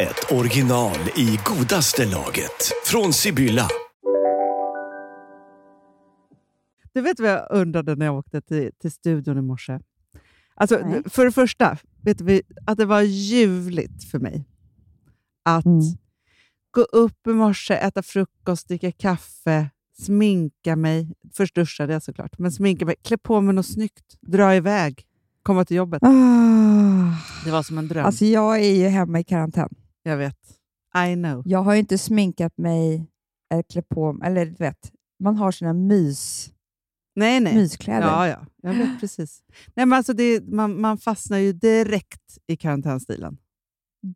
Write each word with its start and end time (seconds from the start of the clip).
ett 0.00 0.32
original 0.32 0.96
i 1.16 1.38
godaste 1.44 2.06
laget. 2.06 2.72
Från 2.84 3.12
Sibylla. 3.12 3.68
Du 6.92 7.00
vet 7.00 7.20
vad 7.20 7.30
jag 7.30 7.46
undrade 7.50 7.96
när 7.96 8.06
jag 8.06 8.16
åkte 8.18 8.40
till, 8.40 8.70
till 8.80 8.92
studion 8.92 9.38
i 9.38 9.42
morse? 9.42 9.78
Alltså, 10.54 10.78
Nej. 10.86 11.02
för 11.06 11.24
det 11.24 11.32
första, 11.32 11.78
vet 12.02 12.18
du, 12.18 12.42
att 12.66 12.78
det 12.78 12.84
var 12.84 13.00
ljuvligt 13.02 14.04
för 14.10 14.18
mig 14.18 14.44
att 15.44 15.64
Mm. 15.64 15.80
gå 16.70 16.80
upp 16.80 17.26
i 17.26 17.30
morse, 17.30 17.74
äta 17.74 18.02
frukost, 18.02 18.68
dricka 18.68 18.92
kaffe, 18.92 19.70
sminka 19.98 20.76
mig. 20.76 21.14
Först 21.34 21.54
duschade 21.54 21.92
jag 21.92 22.02
såklart, 22.02 22.38
men 22.38 22.52
sminka 22.52 22.86
mig, 22.86 22.94
klä 23.02 23.18
på 23.18 23.40
mig 23.40 23.54
något 23.54 23.66
snyggt, 23.66 24.16
dra 24.20 24.56
iväg, 24.56 25.02
komma 25.42 25.64
till 25.64 25.76
jobbet. 25.76 26.02
Ah, 26.02 26.08
Det 27.44 27.50
var 27.50 27.62
som 27.62 27.78
en 27.78 27.88
dröm. 27.88 28.06
alltså 28.06 28.24
jag 28.24 28.60
är 28.60 28.74
ju 28.74 28.88
hemma 28.88 29.20
i 29.20 29.24
karantän. 29.24 29.68
Jag 30.10 30.16
vet. 30.16 30.36
I 31.10 31.14
know. 31.14 31.42
Jag 31.46 31.62
har 31.62 31.72
ju 31.72 31.78
inte 31.78 31.98
sminkat 31.98 32.58
mig 32.58 33.06
eller 33.52 33.62
klätt 33.62 33.88
på. 33.88 34.20
Eller 34.24 34.46
du 34.46 34.54
vet, 34.54 34.92
man 35.22 35.36
har 35.36 35.52
sina 35.52 35.72
mys, 35.72 36.50
Nej, 37.16 37.40
nej. 37.40 37.54
myskläder. 37.54 38.06
Ja, 38.06 38.28
ja. 38.28 38.46
Jag 38.62 38.74
vet 38.74 39.00
precis. 39.00 39.42
Nej, 39.74 39.86
men 39.86 39.96
alltså 39.96 40.12
det, 40.12 40.44
man, 40.48 40.80
man 40.80 40.98
fastnar 40.98 41.38
ju 41.38 41.52
direkt 41.52 42.38
i 42.46 42.56
karantänstilen. 42.56 43.38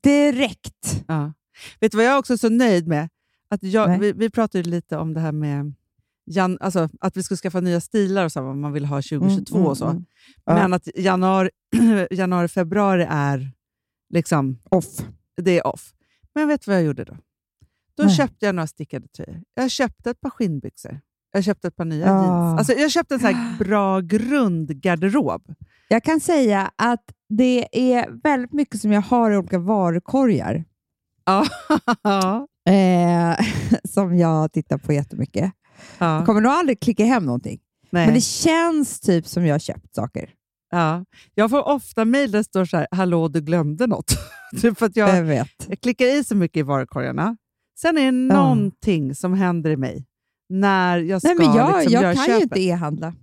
Direkt. 0.03 1.05
Ja. 1.09 1.33
Vet 1.81 1.93
du 1.93 1.97
vad 1.99 2.07
jag 2.07 2.19
också 2.19 2.33
är 2.33 2.37
så 2.37 2.49
nöjd 2.49 2.89
med? 2.89 3.09
Att 3.49 3.63
jag, 3.63 3.99
vi, 3.99 4.13
vi 4.13 4.31
pratade 4.31 4.65
lite 4.71 4.97
om 4.97 5.15
det 5.15 5.21
här 5.21 5.33
med 5.33 5.73
jan, 6.25 6.59
alltså 6.61 6.89
att 7.01 7.17
vi 7.17 7.23
ska 7.23 7.37
skaffa 7.37 7.61
nya 7.61 7.81
stilar 7.81 8.25
och 8.25 8.33
så, 8.33 8.43
vad 8.43 8.57
man 8.57 8.73
vill 8.73 8.85
ha 8.85 8.97
2022 8.97 9.57
Mm, 9.57 9.67
och 9.69 9.79
så. 9.79 9.85
mm, 9.85 9.97
mm. 9.97 10.07
Ja. 10.45 10.55
Men 10.55 10.73
att 10.73 10.89
januari, 10.97 11.51
januari, 12.11 12.49
februari 12.49 13.07
är 13.11 13.51
liksom, 14.15 14.59
Off. 14.71 14.87
Det 15.43 15.59
är 15.59 15.67
off. 15.67 15.93
Men 16.35 16.49
vet 16.49 16.65
du 16.65 16.71
vad 16.71 16.79
jag 16.81 16.87
gjorde 16.87 17.05
då? 17.05 17.17
Då 17.97 18.03
Nej. 18.05 18.15
köpte 18.17 18.47
jag 18.47 18.55
några 18.55 18.67
stickade 18.67 19.09
tröjor. 19.09 19.43
Jag 19.55 19.71
köpte 19.71 20.11
ett 20.11 20.21
par 20.21 20.31
skinnbyxor. 20.31 21.01
Jag 21.33 21.45
köpte 21.45 21.69
ett 21.69 21.77
par 21.77 21.85
nya 21.85 22.13
Ah. 22.13 22.23
jeans. 22.25 22.59
Alltså 22.59 22.73
jag 22.73 22.91
köpte 22.91 23.15
en 23.15 23.21
sån 23.21 23.35
här 23.35 23.59
bra 23.65 24.01
grundgarderob. 24.01 25.55
Jag 25.89 26.05
kan 26.05 26.21
säga 26.21 26.71
att 26.77 27.05
det 27.29 27.69
är 27.93 28.11
väldigt 28.23 28.53
mycket 28.53 28.81
som 28.81 28.93
jag 28.93 29.01
har 29.03 29.31
i 29.31 29.37
olika 29.37 29.59
varukorgar 29.59 30.65
Ja. 31.25 31.47
eh, 32.73 33.47
som 33.85 34.17
jag 34.19 34.53
tittar 34.53 34.79
på 34.79 34.93
jättemycket. 34.93 35.53
ja. 35.99 36.17
Jag 36.17 36.27
kommer 36.27 36.41
nog 36.41 36.53
aldrig 36.53 36.81
klicka 36.81 37.05
hem 37.05 37.25
någonting, 37.25 37.61
Nej. 37.91 38.07
men 38.07 38.15
det 38.15 38.21
känns 38.21 39.01
typ 39.01 39.27
som 39.27 39.47
jag 39.47 39.55
har 39.55 39.59
köpt 39.59 39.95
saker. 39.95 40.31
Ja. 40.75 41.05
Jag 41.35 41.51
får 41.51 41.69
ofta 41.69 42.05
mejl 42.05 42.31
där 42.31 42.39
det 42.39 42.45
står 42.45 42.65
så 42.65 42.77
här, 42.77 42.87
hallå 42.91 43.29
du 43.29 43.41
glömde 43.41 43.87
något. 43.87 44.13
typ 44.63 44.79
för 44.79 44.87
att 44.87 44.97
jag, 44.97 45.17
Jag 45.17 45.23
vet. 45.23 45.49
jag 45.69 45.81
klickar 45.81 46.07
i 46.07 46.25
så 46.25 46.35
mycket 46.37 46.57
i 46.57 46.63
varukorgarna. 46.63 47.37
Sen 47.81 47.99
är 47.99 48.05
det 48.05 48.11
någonting 48.13 49.15
som 49.15 49.35
händer 49.35 49.71
i 49.71 49.77
mig 49.77 50.07
när 50.49 50.99
jag 50.99 51.23
ska 51.23 51.29
Nej, 51.29 51.37
men 51.47 51.57
jag, 51.57 51.75
liksom, 51.77 51.93
jag 51.93 52.03
göra 52.03 52.15
kan 52.15 52.25
ju 52.25 52.31
köpet. 52.31 52.43
inte 52.43 52.61
e-handla. 52.61 53.15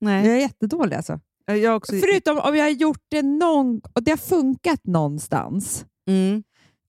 Nej. 0.00 0.26
Jag 0.26 0.36
är 0.36 0.40
jättedålig 0.40 0.96
alltså. 0.96 1.20
Jag 1.46 1.76
också, 1.76 1.92
Förutom 1.92 2.38
om 2.38 2.56
jag 2.56 2.64
har 2.64 2.70
gjort 2.70 3.02
det 3.10 3.22
någon 3.22 3.80
och 3.94 4.02
det 4.02 4.10
har 4.10 4.18
funkat 4.18 4.80
någonstans 4.86 5.84
mm. 6.08 6.42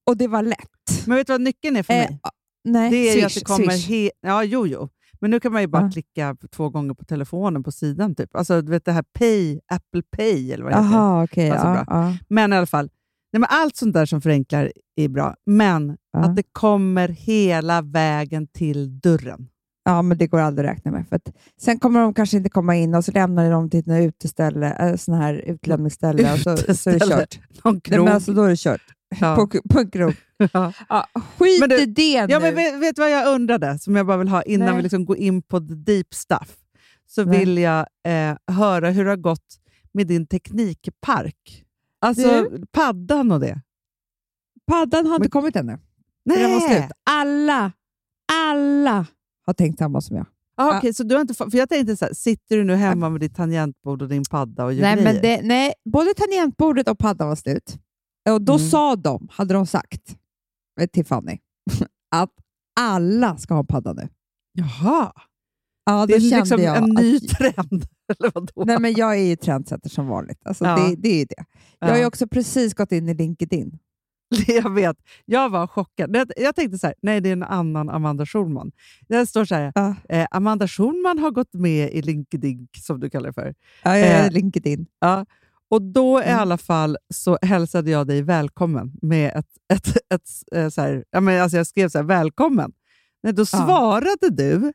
och 0.05 0.17
det 0.17 0.27
var 0.27 0.43
lätt. 0.43 1.05
Men 1.07 1.17
vet 1.17 1.27
du 1.27 1.33
vad 1.33 1.41
nyckeln 1.41 1.75
är 1.75 1.83
för 1.83 1.93
Eh, 1.93 1.99
mig? 1.99 2.19
nej, 2.63 2.91
Det 2.91 2.97
är 3.09 3.15
ju 3.17 3.21
att 3.25 3.31
swish, 3.31 3.39
det 3.43 3.45
kommer... 3.45 3.69
swish. 3.73 3.89
He- 3.89 4.09
ja, 4.21 4.43
jo, 4.43 4.67
jo. 4.67 4.89
Men 5.21 5.31
nu 5.31 5.39
kan 5.39 5.51
man 5.51 5.61
ju 5.61 5.67
bara 5.67 5.81
Ja. 5.83 5.89
klicka 5.91 6.35
två 6.55 6.69
gånger 6.69 6.93
på 6.93 7.05
telefonen 7.05 7.63
på 7.63 7.71
sidan. 7.71 8.15
Typ. 8.15 8.35
Alltså, 8.35 8.61
du 8.61 8.71
vet 8.71 8.85
det 8.85 8.91
här 8.91 9.03
Pay, 9.19 9.59
Apple 9.67 10.01
Pay 10.17 10.51
eller 10.51 10.63
vad 10.63 10.73
det 10.73 10.77
heter. 10.77 10.91
Jaha, 10.97 11.23
okej. 11.23 11.49
Alltså, 11.49 11.67
ja, 11.67 11.83
ja. 11.87 12.17
Men 12.29 12.53
i 12.53 12.55
alla 12.55 12.65
fall, 12.65 12.89
nej, 13.33 13.39
men 13.39 13.47
allt 13.49 13.75
sånt 13.75 13.93
där 13.93 14.05
som 14.05 14.21
förenklar 14.21 14.71
är 14.95 15.07
bra. 15.09 15.35
Men 15.45 15.97
att 16.17 16.35
det 16.35 16.43
kommer 16.51 17.07
hela 17.09 17.81
vägen 17.81 18.47
till 18.47 18.99
dörren. 18.99 19.47
ja, 19.85 20.01
men 20.01 20.17
det 20.17 20.27
går 20.27 20.39
aldrig 20.39 20.69
att 20.69 20.75
räkna 20.75 20.91
med. 20.91 21.07
För 21.07 21.15
att 21.15 21.31
sen 21.61 21.79
kommer 21.79 21.99
de 21.99 22.13
kanske 22.13 22.37
inte 22.37 22.49
komma 22.49 22.75
in 22.75 22.95
och 22.95 23.05
så 23.05 23.11
lämnar 23.11 23.51
de 23.51 23.69
till 23.69 23.79
ett 23.79 23.87
uteställe, 24.07 24.89
äh, 24.89 24.95
sån 24.95 25.13
här 25.15 25.33
utlämningsställe 25.45 26.33
och 26.33 26.39
så, 26.39 26.57
så 26.75 26.89
är 26.89 26.99
det 26.99 27.05
kört. 27.07 27.39
Någon 27.63 27.73
Nej, 27.73 27.81
krog. 27.81 28.05
men 28.05 28.13
alltså, 28.13 28.33
då 28.33 28.43
är 28.43 28.49
det 28.49 28.55
kört. 28.59 28.81
Ja. 29.19 29.35
På, 29.35 29.47
på 29.69 29.79
en 29.79 29.91
krog. 29.91 30.13
Ja. 30.53 30.73
Ja, 30.89 31.07
skit 31.37 31.59
Men 31.59 31.69
du- 31.69 31.81
i 31.81 31.85
det 31.85 32.27
nu. 32.27 32.33
Ja, 32.33 32.39
men 32.39 32.55
vet, 32.55 32.79
vet 32.81 32.95
du 32.95 33.01
vad 33.01 33.11
jag 33.11 33.35
undrade, 33.35 33.79
som 33.79 33.95
jag 33.95 34.07
bara 34.07 34.17
vill 34.17 34.27
ha 34.27 34.41
innan 34.43 34.67
Nej. 34.67 34.75
vi 34.75 34.81
liksom 34.83 35.05
går 35.05 35.17
in 35.17 35.41
på 35.41 35.59
the 35.59 35.73
deep 35.73 36.13
stuff? 36.13 36.57
Så 37.07 37.25
Nej. 37.25 37.39
vill 37.39 37.57
jag 37.57 37.79
eh, 38.07 38.37
höra 38.47 38.89
hur 38.89 39.03
det 39.03 39.09
har 39.09 39.17
gått 39.17 39.59
med 39.93 40.07
din 40.07 40.27
teknikpark. 40.27 41.65
Alltså 41.99 42.47
paddan 42.71 43.31
och 43.31 43.39
det. 43.39 43.61
Paddan 44.67 45.05
har 45.05 45.15
inte 45.15 45.23
Men- 45.23 45.29
kommit 45.29 45.55
ännu. 45.55 45.79
Den 46.25 46.51
var 46.51 46.59
Nej! 46.59 46.77
slut. 46.79 46.91
Alla, 47.09 47.71
alla 48.33 49.05
har 49.45 49.53
tänkt 49.53 49.79
samma 49.79 50.01
som 50.01 50.15
jag. 50.17 50.25
Ah, 50.55 50.77
okej, 50.77 50.93
så 50.93 51.03
du 51.03 51.15
har 51.15 51.21
inte, 51.21 51.33
för 51.33 51.55
jag 51.57 51.69
tänkte 51.69 51.97
så 51.97 52.05
här, 52.05 52.13
sitter 52.13 52.57
du 52.57 52.63
nu 52.63 52.75
hemma 52.75 53.09
med 53.09 53.21
ditt 53.21 53.35
tangentbord 53.35 54.01
och 54.01 54.07
din 54.09 54.23
padda 54.31 54.65
och 54.65 54.73
gör 54.73 54.81
Nej, 54.81 54.95
grejer? 54.95 55.13
men 55.13 55.21
det, 55.21 55.41
nej, 55.43 55.73
både 55.85 56.13
tangentbordet 56.13 56.87
och 56.89 56.99
paddan 56.99 57.27
var 57.27 57.35
slut. 57.35 57.77
Och 58.29 58.41
då 58.41 58.53
Mm. 58.53 58.69
sa 58.69 58.95
de, 58.95 59.27
hade 59.31 59.53
de 59.53 59.65
sagt 59.67 60.15
eh, 60.81 60.87
till 60.87 61.05
Fanny, 61.05 61.39
att 62.15 62.31
alla 62.79 63.37
ska 63.37 63.53
ha 63.53 63.63
padda 63.63 63.93
nu. 63.93 64.09
Jaha, 64.53 65.13
Ja, 65.85 66.05
det 66.05 66.13
är 66.15 66.19
liksom 66.19 66.61
jag 66.61 66.77
en 66.77 66.83
att- 66.83 66.89
ny 67.03 67.19
trend. 67.19 67.85
Eller 68.19 68.31
vadå? 68.33 68.63
Nej, 68.65 68.79
men 68.79 68.93
jag 68.93 69.11
är 69.19 69.23
ju 69.23 69.35
trendsetter 69.35 69.89
som 69.89 70.07
vanligt. 70.07 70.39
Alltså, 70.45 70.65
Ja. 70.65 70.75
det, 70.75 70.95
det 70.95 71.09
är 71.09 71.19
ju 71.19 71.25
det. 71.25 71.45
Jag 71.79 71.87
har 71.87 71.95
ju 71.95 72.01
Ja. 72.01 72.07
också 72.07 72.27
precis 72.27 72.73
gått 72.73 72.91
in 72.91 73.09
i 73.09 73.13
LinkedIn. 73.13 73.79
Jag 74.47 74.69
vet. 74.73 74.97
Jag 75.25 75.49
var 75.49 75.67
chockad. 75.67 76.15
Jag, 76.15 76.31
jag 76.37 76.55
tänkte 76.55 76.77
så 76.77 76.87
här, 76.87 76.95
nej 77.01 77.21
det 77.21 77.29
är 77.29 77.33
en 77.33 77.43
annan 77.43 77.89
Amanda 77.89 78.25
Schulman. 78.25 78.71
Det 79.07 79.25
står 79.25 79.45
så 79.45 79.55
här, 79.55 79.71
Ja. 79.75 79.95
eh, 80.09 80.27
Amanda 80.31 80.67
Schulman 80.67 81.19
har 81.19 81.31
gått 81.31 81.53
med 81.53 81.91
i 81.93 82.01
LinkedIn, 82.01 82.67
som 82.77 82.99
du 82.99 83.09
kallar 83.09 83.27
det 83.29 83.33
för. 83.33 83.55
Ja, 83.83 83.97
jag 83.97 84.07
är 84.07 84.25
Eh, 84.25 84.31
LinkedIn. 84.31 84.85
Ja. 84.99 85.25
Och 85.71 85.81
då 85.81 86.19
i 86.21 86.23
Mm. 86.25 86.39
alla 86.39 86.57
fall 86.57 86.97
så 87.13 87.37
hälsade 87.41 87.91
jag 87.91 88.07
dig 88.07 88.21
välkommen 88.21 88.91
med 89.01 89.31
ett, 89.35 89.47
ett, 89.73 89.97
ett, 90.13 90.29
eh, 90.55 90.69
så 90.69 90.81
här, 90.81 91.05
ja, 91.11 91.19
men 91.21 91.41
alltså 91.41 91.57
jag 91.57 91.67
skrev 91.67 91.89
så 91.89 91.97
här, 91.97 92.05
välkommen. 92.05 92.71
Nej, 93.23 93.33
då 93.33 93.45
svarade 93.45 94.29
du 94.29 94.73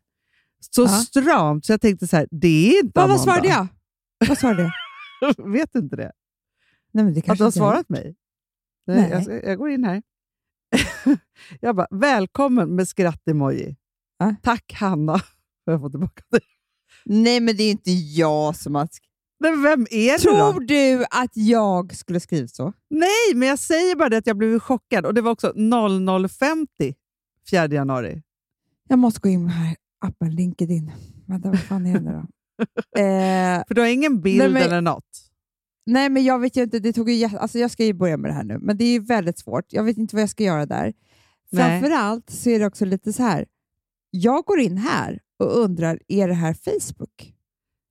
så 0.74 0.82
Ja. 0.82 0.88
stramt 0.88 1.64
så 1.66 1.72
jag 1.72 1.80
tänkte 1.80 2.06
så 2.06 2.16
här, 2.16 2.28
det 2.30 2.48
är 2.78 2.84
inte 2.84 2.92
Vad, 2.94 3.04
Amanda. 3.04 3.16
vad 3.16 3.24
svarade 3.24 3.48
jag? 3.48 3.66
Vad 4.28 4.38
svarade 4.38 4.62
jag? 4.62 5.50
Vet 5.52 5.74
inte 5.74 5.96
det? 5.96 6.12
Nej, 6.92 7.04
men 7.04 7.14
det 7.14 7.20
Att 7.20 7.26
kanske 7.26 7.40
du 7.42 7.46
har 7.46 7.50
svarat 7.50 7.88
mig? 7.88 8.16
Nej, 8.86 9.10
Nej. 9.10 9.24
Jag, 9.28 9.44
jag 9.44 9.58
går 9.58 9.70
in 9.70 9.84
här. 9.84 10.02
jag 11.60 11.76
bara, 11.76 11.86
välkommen 11.90 12.74
med 12.74 12.88
skratt-emoji. 12.88 13.76
Ja. 14.18 14.34
Tack 14.42 14.72
Hanna 14.72 15.18
för 15.18 15.24
att 15.24 15.74
jag 15.74 15.80
får 15.80 15.90
tillbaka 15.90 16.22
det. 16.30 16.40
Nej, 17.04 17.40
men 17.40 17.56
det 17.56 17.62
är 17.62 17.70
inte 17.70 17.90
jag 17.90 18.56
som 18.56 18.74
har 18.74 18.86
skrivit. 18.86 19.15
Men 19.40 19.62
vem 19.62 19.86
är 19.90 20.18
Tror 20.18 20.52
då? 20.52 20.58
du 20.60 21.04
att 21.10 21.30
jag 21.36 21.94
skulle 21.96 22.20
skrivit 22.20 22.54
så? 22.54 22.72
Nej, 22.90 23.34
men 23.34 23.48
jag 23.48 23.58
säger 23.58 23.96
bara 23.96 24.08
det 24.08 24.16
att 24.16 24.26
jag 24.26 24.36
blev 24.36 24.58
chockad. 24.58 25.06
Och 25.06 25.14
det 25.14 25.20
var 25.20 25.32
också 25.32 25.52
00.50 25.52 26.94
4 27.50 27.66
januari. 27.66 28.22
Jag 28.88 28.98
måste 28.98 29.20
gå 29.20 29.28
in 29.28 29.44
med 29.44 29.52
här 29.52 29.76
appen 30.00 30.34
LinkedIn. 30.34 30.92
Vänta, 31.26 31.48
vad 31.50 31.60
fan 31.60 31.86
är 31.86 31.92
det 31.94 32.00
nu 32.00 32.12
då? 32.12 32.18
eh, 33.00 33.64
För 33.68 33.74
du 33.74 33.80
har 33.80 33.88
ingen 33.88 34.20
bild 34.20 34.38
Nej, 34.38 34.50
men- 34.50 34.62
eller 34.62 34.80
något. 34.80 35.30
nej, 35.86 36.08
men 36.08 36.24
jag 36.24 36.38
vet 36.38 36.56
ju 36.56 36.62
inte. 36.62 36.78
Det 36.78 36.92
tog 36.92 37.10
ju, 37.10 37.24
alltså 37.36 37.58
jag 37.58 37.70
ska 37.70 37.84
ju 37.84 37.92
börja 37.92 38.16
med 38.16 38.30
det 38.30 38.34
här 38.34 38.44
nu, 38.44 38.58
men 38.58 38.76
det 38.76 38.84
är 38.84 39.00
väldigt 39.00 39.38
svårt. 39.38 39.64
Jag 39.68 39.82
vet 39.82 39.98
inte 39.98 40.16
vad 40.16 40.22
jag 40.22 40.30
ska 40.30 40.44
göra 40.44 40.66
där. 40.66 40.92
Nej. 41.50 41.80
Framförallt 41.80 42.30
så 42.30 42.50
är 42.50 42.58
det 42.58 42.66
också 42.66 42.84
lite 42.84 43.12
så 43.12 43.22
här. 43.22 43.46
Jag 44.10 44.44
går 44.44 44.60
in 44.60 44.76
här 44.78 45.20
och 45.38 45.58
undrar, 45.58 45.98
är 46.08 46.28
det 46.28 46.34
här 46.34 46.54
Facebook? 46.54 47.32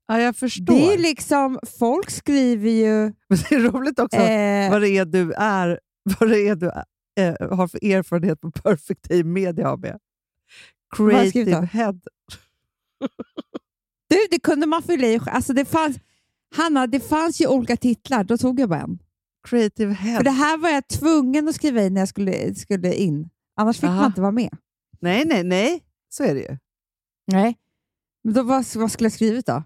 Ja, 0.08 0.20
jag 0.20 0.36
förstår. 0.36 0.66
Det 0.76 0.94
är 0.94 0.98
liksom, 0.98 1.60
folk 1.80 2.10
skriver 2.10 2.70
ju... 2.70 3.02
Men 3.30 3.40
det 3.50 3.56
är 3.56 3.60
roligt 3.60 4.00
också 4.00 4.18
Eh, 4.18 4.72
vad 4.72 4.82
det 4.82 4.90
är 4.90 5.06
du 5.06 5.34
är, 5.34 5.80
vad 6.20 6.30
det 6.30 6.48
är 6.48 6.56
du 6.56 6.72
eh, 7.20 7.56
har 7.58 7.68
för 7.68 7.86
erfarenhet 7.86 8.42
på 8.42 8.52
Perfect 8.52 9.02
Team 9.02 9.34
Media 9.34 9.70
AB. 9.70 9.86
Creative? 10.96 11.66
Head. 11.66 12.00
du, 14.10 14.18
det 14.32 14.40
kunde 14.40 14.66
man 14.66 14.84
fylla 14.84 15.08
i. 15.08 15.20
Alltså 15.26 15.54
det 15.54 15.66
fanns, 15.66 15.98
Hanna, 16.56 16.88
det 16.88 17.00
fanns 17.00 17.42
ju 17.42 17.48
olika 17.48 17.78
titlar. 17.78 18.24
Då 18.24 18.38
tog 18.38 18.60
jag 18.60 18.70
bara 18.70 18.82
en. 18.82 19.00
Creative 19.48 19.94
Head. 19.94 20.18
För 20.18 20.24
det 20.24 20.32
här 20.32 20.58
var 20.58 20.70
jag 20.70 20.88
tvungen 20.88 21.48
att 21.48 21.56
skriva 21.56 21.82
in 21.82 21.94
när 21.94 22.02
jag 22.02 22.10
skulle, 22.10 22.56
skulle 22.56 22.94
in. 22.94 23.30
Annars 23.56 23.80
fick 23.80 23.90
Aha. 23.90 23.96
man 23.96 24.06
inte 24.06 24.22
vara 24.22 24.32
med. 24.32 24.58
Nej, 25.00 25.26
nej, 25.26 25.44
nej. 25.44 25.84
Så 26.10 26.24
är 26.24 26.36
det 26.36 26.42
ju. 26.42 26.58
Nej. 27.28 27.58
Men 28.24 28.34
då, 28.34 28.44
vad, 28.44 28.66
vad 28.76 28.92
skulle 28.92 29.06
jag 29.06 29.14
skrivit 29.14 29.46
då? 29.46 29.64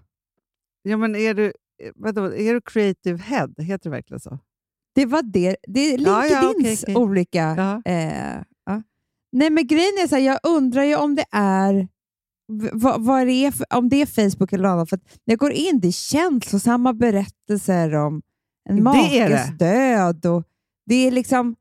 Ja, 0.82 0.96
men 0.96 1.16
är 1.16 1.34
du, 1.34 1.44
eh, 1.82 1.92
vadå, 1.94 2.34
är 2.34 2.54
du 2.54 2.60
creative 2.60 3.18
head? 3.22 3.48
Heter 3.58 3.90
det 3.90 3.96
verkligen 3.96 4.20
så? 4.20 4.38
Det 4.94 5.06
var 5.06 5.22
det. 5.22 5.56
Det 5.68 5.80
är 5.80 5.98
Ja, 5.98 6.26
ja, 6.26 6.42
LinkedIns 6.42 6.82
okej, 6.82 6.94
okej. 6.94 7.02
olika... 7.04 7.54
Ja. 7.56 7.92
Eh, 7.92 8.42
ja. 8.66 8.82
Nej, 9.32 9.50
men 9.50 9.66
grejen 9.66 9.92
är 10.02 10.08
så 10.08 10.14
här, 10.14 10.22
jag 10.22 10.38
undrar 10.42 10.82
ju 10.82 10.96
om 10.96 11.14
det 11.14 11.24
är 11.32 11.88
vad, 12.72 13.04
vad 13.04 13.26
det 13.26 13.32
är 13.32 13.50
för, 13.50 13.66
om 13.70 13.88
det 13.88 14.02
är 14.02 14.06
Facebook 14.06 14.52
eller 14.52 14.64
något 14.64 14.72
annat. 14.72 14.88
För 14.90 14.96
när 14.96 15.32
jag 15.32 15.38
går 15.38 15.52
in, 15.52 15.80
det 15.80 15.88
är 15.88 15.92
känslosamma 15.92 16.92
berättelser 16.92 17.94
om 17.94 18.22
en 18.68 18.82
makes 18.82 19.58
död. 19.58 20.26
Och 20.26 20.44
det 20.86 20.94
är 20.94 21.10
liksom... 21.10 21.56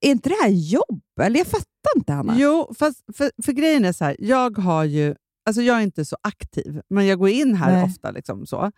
Är 0.00 0.10
inte 0.10 0.28
det 0.28 0.36
här 0.42 0.48
jobb? 0.50 1.02
Eller 1.20 1.38
jag 1.40 1.46
fattar 1.46 1.96
inte, 1.96 2.12
Hanna. 2.12 2.38
Jo, 2.38 2.74
fast 2.78 3.02
för, 3.16 3.30
för 3.42 3.52
grejen 3.52 3.84
är 3.84 3.92
så 3.92 4.04
här, 4.04 4.16
jag 4.18 4.58
har 4.58 4.84
ju, 4.84 5.14
alltså 5.46 5.62
jag 5.62 5.76
är 5.76 5.80
inte 5.82 6.04
så 6.04 6.16
aktiv, 6.22 6.80
men 6.90 7.06
jag 7.06 7.18
går 7.18 7.28
in 7.28 7.54
här 7.54 7.72
Nej. 7.72 7.84
ofta. 7.84 8.10
Liksom 8.10 8.46
så. 8.46 8.72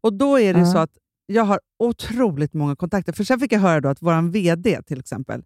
Och 0.00 0.12
då 0.12 0.40
är 0.40 0.54
det 0.54 0.60
Ja. 0.60 0.72
så 0.72 0.78
att 0.78 0.90
jag 1.26 1.44
har 1.44 1.60
otroligt 1.78 2.54
många 2.54 2.76
kontakter. 2.76 3.12
För 3.12 3.24
sen 3.24 3.40
fick 3.40 3.52
jag 3.52 3.60
höra 3.60 3.80
då 3.80 3.88
att 3.88 4.02
vår 4.02 4.30
VD 4.30 4.82
till 4.82 5.00
exempel, 5.00 5.42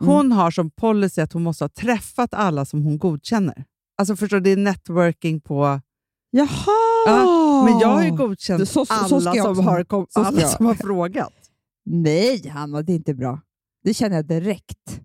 Mm. 0.00 0.08
hon 0.14 0.32
har 0.32 0.50
som 0.50 0.70
policy 0.70 1.20
att 1.20 1.32
hon 1.32 1.42
måste 1.42 1.64
ha 1.64 1.68
träffat 1.68 2.34
alla 2.34 2.64
som 2.64 2.82
hon 2.82 2.98
godkänner. 2.98 3.64
Alltså 3.98 4.16
förstår 4.16 4.40
det 4.40 4.50
är 4.50 4.56
networking 4.56 5.40
på... 5.40 5.80
Jaha! 6.30 7.64
Men 7.64 7.78
jag 7.78 7.88
har 7.88 8.04
ju 8.04 8.10
godkänt 8.10 8.58
Du, 8.60 8.66
så- 8.66 8.86
så- 8.86 8.94
alla, 8.94 9.32
som 9.44 9.64
har, 9.66 9.84
kom, 9.84 10.06
alla 10.14 10.40
som 10.48 10.66
har 10.66 10.74
frågat. 10.74 11.32
Nej, 11.84 12.48
Hanna, 12.48 12.82
det 12.82 12.92
är 12.92 12.96
inte 12.96 13.14
bra. 13.14 13.40
Det 13.84 13.94
känner 13.94 14.16
jag 14.16 14.26
direkt. 14.26 15.00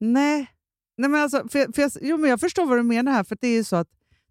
Nej, 0.00 0.46
Nej 0.98 1.10
men 1.10 1.20
alltså, 1.22 1.48
för, 1.48 1.72
för 1.72 1.82
jag, 1.82 1.90
jo, 2.00 2.16
men 2.16 2.30
jag 2.30 2.40
förstår 2.40 2.66
vad 2.66 2.78
du 2.78 2.82
menar 2.82 3.12
här. 3.12 3.24
För 3.24 3.38
det 3.40 3.48
är 3.48 3.62
så 3.64 3.76
att 3.76 3.88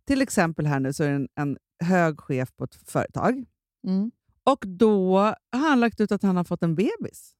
till 0.09 0.21
exempel 0.21 0.65
här 0.65 0.79
nu 0.79 0.93
så 0.93 1.03
är 1.03 1.09
det 1.09 1.15
en, 1.15 1.27
en 1.39 1.57
hög 1.83 2.19
chef 2.19 2.49
på 2.57 2.63
ett 2.63 2.75
företag 2.85 3.45
Mm. 3.87 4.11
och 4.43 4.63
då 4.67 5.17
har 5.51 5.69
han 5.69 5.79
lagt 5.79 5.99
ut 6.01 6.11
att 6.11 6.23
han 6.23 6.37
har 6.37 6.43
fått 6.43 6.63
en 6.63 6.75
bebis. 6.75 7.31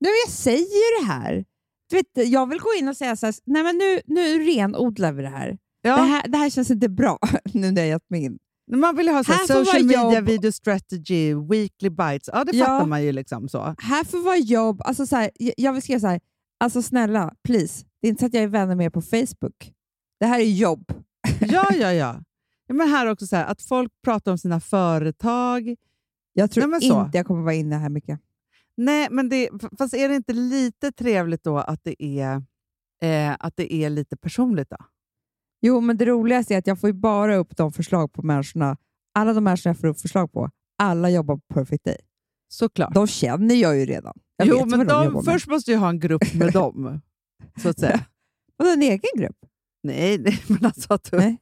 Men 0.00 0.10
jag 0.26 0.32
säger 0.32 1.00
det 1.00 1.06
här. 1.12 1.44
Du 1.90 1.96
vet, 1.96 2.28
jag 2.28 2.48
vill 2.48 2.58
gå 2.58 2.68
in 2.78 2.88
och 2.88 2.96
säga 2.96 3.16
så 3.16 3.26
här, 3.26 3.34
nej 3.44 3.62
men 3.62 3.78
nu, 3.78 4.00
nu 4.06 4.38
renodlar 4.44 5.12
vi 5.12 5.22
det 5.22 5.28
här. 5.28 5.58
Ja, 5.82 5.96
Det, 5.96 6.02
här 6.02 6.28
det 6.28 6.38
här 6.38 6.50
känns 6.50 6.70
inte 6.70 6.88
bra 6.88 7.18
nu 7.52 7.70
när 7.70 7.82
jag 7.82 7.88
gett 7.88 8.10
mig 8.10 8.24
in. 8.24 8.38
man 8.76 8.96
vill 8.96 9.08
ha 9.08 9.24
så 9.24 9.32
här, 9.32 9.46
social 9.46 9.84
media, 9.84 10.14
jobb. 10.14 10.24
video 10.26 10.52
strategy, 10.52 11.34
weekly 11.34 11.90
bites. 11.90 12.30
Ja, 12.32 12.44
det 12.44 12.56
Ja. 12.56 12.64
fattar 12.66 12.86
man 12.86 13.02
ju 13.04 13.12
liksom 13.12 13.48
så. 13.48 13.74
Här 13.78 14.04
får 14.04 14.18
vara 14.18 14.36
jobb. 14.36 14.82
Alltså 14.84 15.06
så 15.06 15.16
här, 15.16 15.30
jag- 15.34 15.54
jag 15.56 15.72
vill 15.72 15.82
skriva 15.82 16.00
så 16.00 16.06
här, 16.06 16.20
alltså 16.60 16.82
snälla, 16.82 17.34
please. 17.44 17.84
Det 18.02 18.08
är 18.08 18.10
inte 18.10 18.20
så 18.20 18.26
att 18.26 18.34
jag 18.34 18.42
är 18.42 18.48
vänner 18.48 18.74
med 18.76 18.86
er 18.86 18.90
på 18.90 19.02
Facebook. 19.02 19.72
Det 20.20 20.26
här 20.26 20.40
är 20.40 20.44
jobb. 20.44 20.92
Ja, 21.40 21.66
ja, 21.74 21.92
ja. 21.92 22.22
men 22.68 22.88
här 22.88 23.06
också 23.06 23.26
så 23.26 23.36
här, 23.36 23.44
att 23.44 23.62
folk 23.62 23.92
pratar 24.04 24.32
om 24.32 24.38
sina 24.38 24.60
företag. 24.60 25.76
Jag 26.32 26.50
tror 26.50 26.66
Nej, 26.66 26.84
inte 26.84 27.18
jag 27.18 27.26
kommer 27.26 27.42
vara 27.42 27.54
inne 27.54 27.76
här 27.76 27.88
mycket. 27.88 28.20
Nej, 28.76 29.08
men 29.10 29.28
det, 29.28 29.50
fast 29.78 29.94
är 29.94 30.08
det 30.08 30.14
inte 30.14 30.32
lite 30.32 30.92
trevligt 30.92 31.44
då 31.44 31.58
att 31.58 31.80
det 31.82 32.02
är, 32.02 32.42
eh, 33.02 33.36
att 33.38 33.56
det 33.56 33.74
är 33.74 33.90
lite 33.90 34.16
personligt? 34.16 34.70
då? 34.70 34.76
Jo, 35.60 35.80
men 35.80 35.96
det 35.96 36.06
roligaste 36.06 36.54
är 36.54 36.58
att 36.58 36.66
jag 36.66 36.80
får 36.80 36.88
ju 36.88 36.94
bara 36.94 37.36
upp 37.36 37.56
de 37.56 37.72
förslag 37.72 38.12
på 38.12 38.22
människorna. 38.22 38.76
Alla 39.14 39.32
de 39.32 39.44
människorna 39.44 39.70
jag 39.70 39.80
får 39.80 39.88
upp 39.88 40.00
förslag 40.00 40.32
på, 40.32 40.50
alla 40.78 41.10
jobbar 41.10 41.36
på 41.36 41.54
Perfect 41.54 41.84
Day. 41.84 41.96
Såklart. 42.48 42.94
De 42.94 43.06
känner 43.06 43.54
jag 43.54 43.76
ju 43.76 43.84
redan. 43.84 44.14
Jag 44.36 44.48
jo, 44.48 44.64
men 44.66 44.86
de, 44.86 45.12
de, 45.12 45.24
först 45.24 45.48
måste 45.48 45.72
jag 45.72 45.78
ha 45.78 45.88
en 45.88 46.00
grupp 46.00 46.34
med 46.34 46.52
dem, 46.52 47.00
så 47.62 47.68
att 47.68 47.78
säga. 47.78 48.00
Och 48.58 48.66
en 48.66 48.82
egen 48.82 49.10
grupp. 49.16 49.36
Nej, 49.84 50.18
nej, 50.24 50.42
men 50.46 50.64
alltså 50.66 50.94
att 50.94 51.10
du, 51.10 51.16
Nej. 51.16 51.38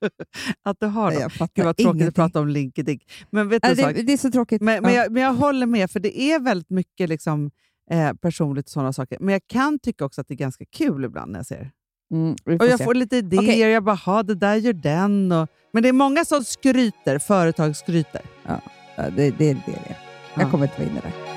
att 0.64 0.76
du 0.80 0.86
har 0.86 1.10
Nej, 1.10 1.20
dem. 1.20 1.30
Gud 1.54 1.64
vad 1.64 1.76
tråkigt 1.76 1.80
ingenting. 1.80 2.08
att 2.08 2.14
prata 2.14 2.40
om 2.40 2.48
LinkedIn. 2.48 2.98
Men 3.30 3.48
vet 3.48 3.62
du 3.62 3.74
det, 3.74 3.92
det 4.02 4.12
är 4.12 4.16
så 4.16 4.30
tråkigt. 4.30 4.62
Men, 4.62 4.82
men, 4.82 4.94
Ja. 4.94 5.02
jag, 5.02 5.12
men 5.12 5.22
jag 5.22 5.34
håller 5.34 5.66
med, 5.66 5.90
för 5.90 6.00
det 6.00 6.20
är 6.20 6.38
väldigt 6.40 6.70
mycket 6.70 7.08
liksom, 7.08 7.50
eh, 7.90 8.12
personligt 8.14 8.66
och 8.66 8.70
sådana 8.70 8.92
saker. 8.92 9.18
Men 9.20 9.32
jag 9.32 9.42
kan 9.46 9.78
tycka 9.78 10.04
också 10.04 10.20
att 10.20 10.28
det 10.28 10.34
är 10.34 10.36
ganska 10.36 10.64
kul 10.76 11.04
ibland 11.04 11.32
när 11.32 11.38
jag 11.38 11.46
ser. 11.46 11.70
Mm, 12.12 12.36
Och 12.60 12.66
jag 12.66 12.78
se. 12.78 12.84
får 12.84 12.94
lite 12.94 13.16
idéer, 13.16 13.40
Okej. 13.40 13.58
jag 13.60 13.84
bara, 13.84 13.96
ha 13.96 14.22
det 14.22 14.34
där 14.34 14.56
gör 14.56 14.72
den. 14.72 15.32
Och, 15.32 15.48
men 15.72 15.82
det 15.82 15.88
är 15.88 15.92
många 15.92 16.24
som 16.24 16.44
skryter, 16.44 17.18
företag 17.18 17.76
skryter. 17.76 18.22
Ja, 18.46 18.60
det, 18.96 19.10
det, 19.10 19.30
det 19.38 19.50
är 19.50 19.54
det. 19.66 19.96
Jag 20.34 20.44
Ja. 20.46 20.50
kommer 20.50 20.64
inte 20.64 20.78
vara 20.80 20.90
inne 20.90 21.00
där. 21.00 21.31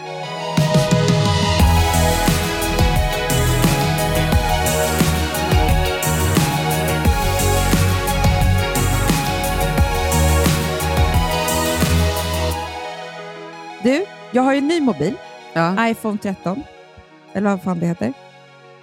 Du, 13.86 14.06
jag 14.34 14.42
har 14.42 14.54
ju 14.54 14.58
en 14.58 14.68
ny 14.68 14.82
mobil. 14.82 15.18
Ja. 15.54 15.90
iPhone 15.90 16.18
13. 16.18 16.64
Eller 17.34 17.50
vad 17.50 17.64
fan 17.64 17.80
det 17.80 17.86
heter. 17.86 18.14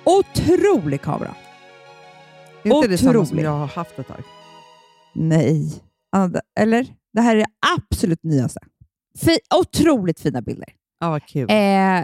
Otrolig 0.04 1.02
kamera. 1.02 1.34
Är 2.62 2.76
inte 2.76 2.88
det 2.88 2.98
samma 2.98 3.12
som 3.12 3.20
Otrolig. 3.22 3.44
jag 3.44 3.50
har 3.50 3.66
haft 3.66 3.98
ett 3.98 4.06
tag? 4.06 4.22
Nej. 5.14 5.82
Eller? 6.60 6.86
Det 7.12 7.20
här 7.20 7.36
är 7.36 7.40
det 7.40 7.46
absolut 7.76 8.22
nyaste. 8.22 8.60
Fi, 9.18 9.38
otroligt 9.60 10.20
fina 10.20 10.42
bilder. 10.42 10.68
Ja, 11.00 11.10
vad 11.10 11.26
kul. 11.26 11.50
Eh, 11.50 11.56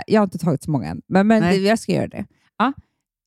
jag 0.07 0.21
har 0.21 0.25
inte 0.25 0.39
tagit 0.39 0.63
så 0.63 0.71
många 0.71 0.89
än, 0.89 1.03
men, 1.07 1.27
men 1.27 1.43
det, 1.43 1.57
jag 1.57 1.79
ska 1.79 1.93
göra 1.93 2.09
det. 2.09 2.27
Ja. 2.59 2.73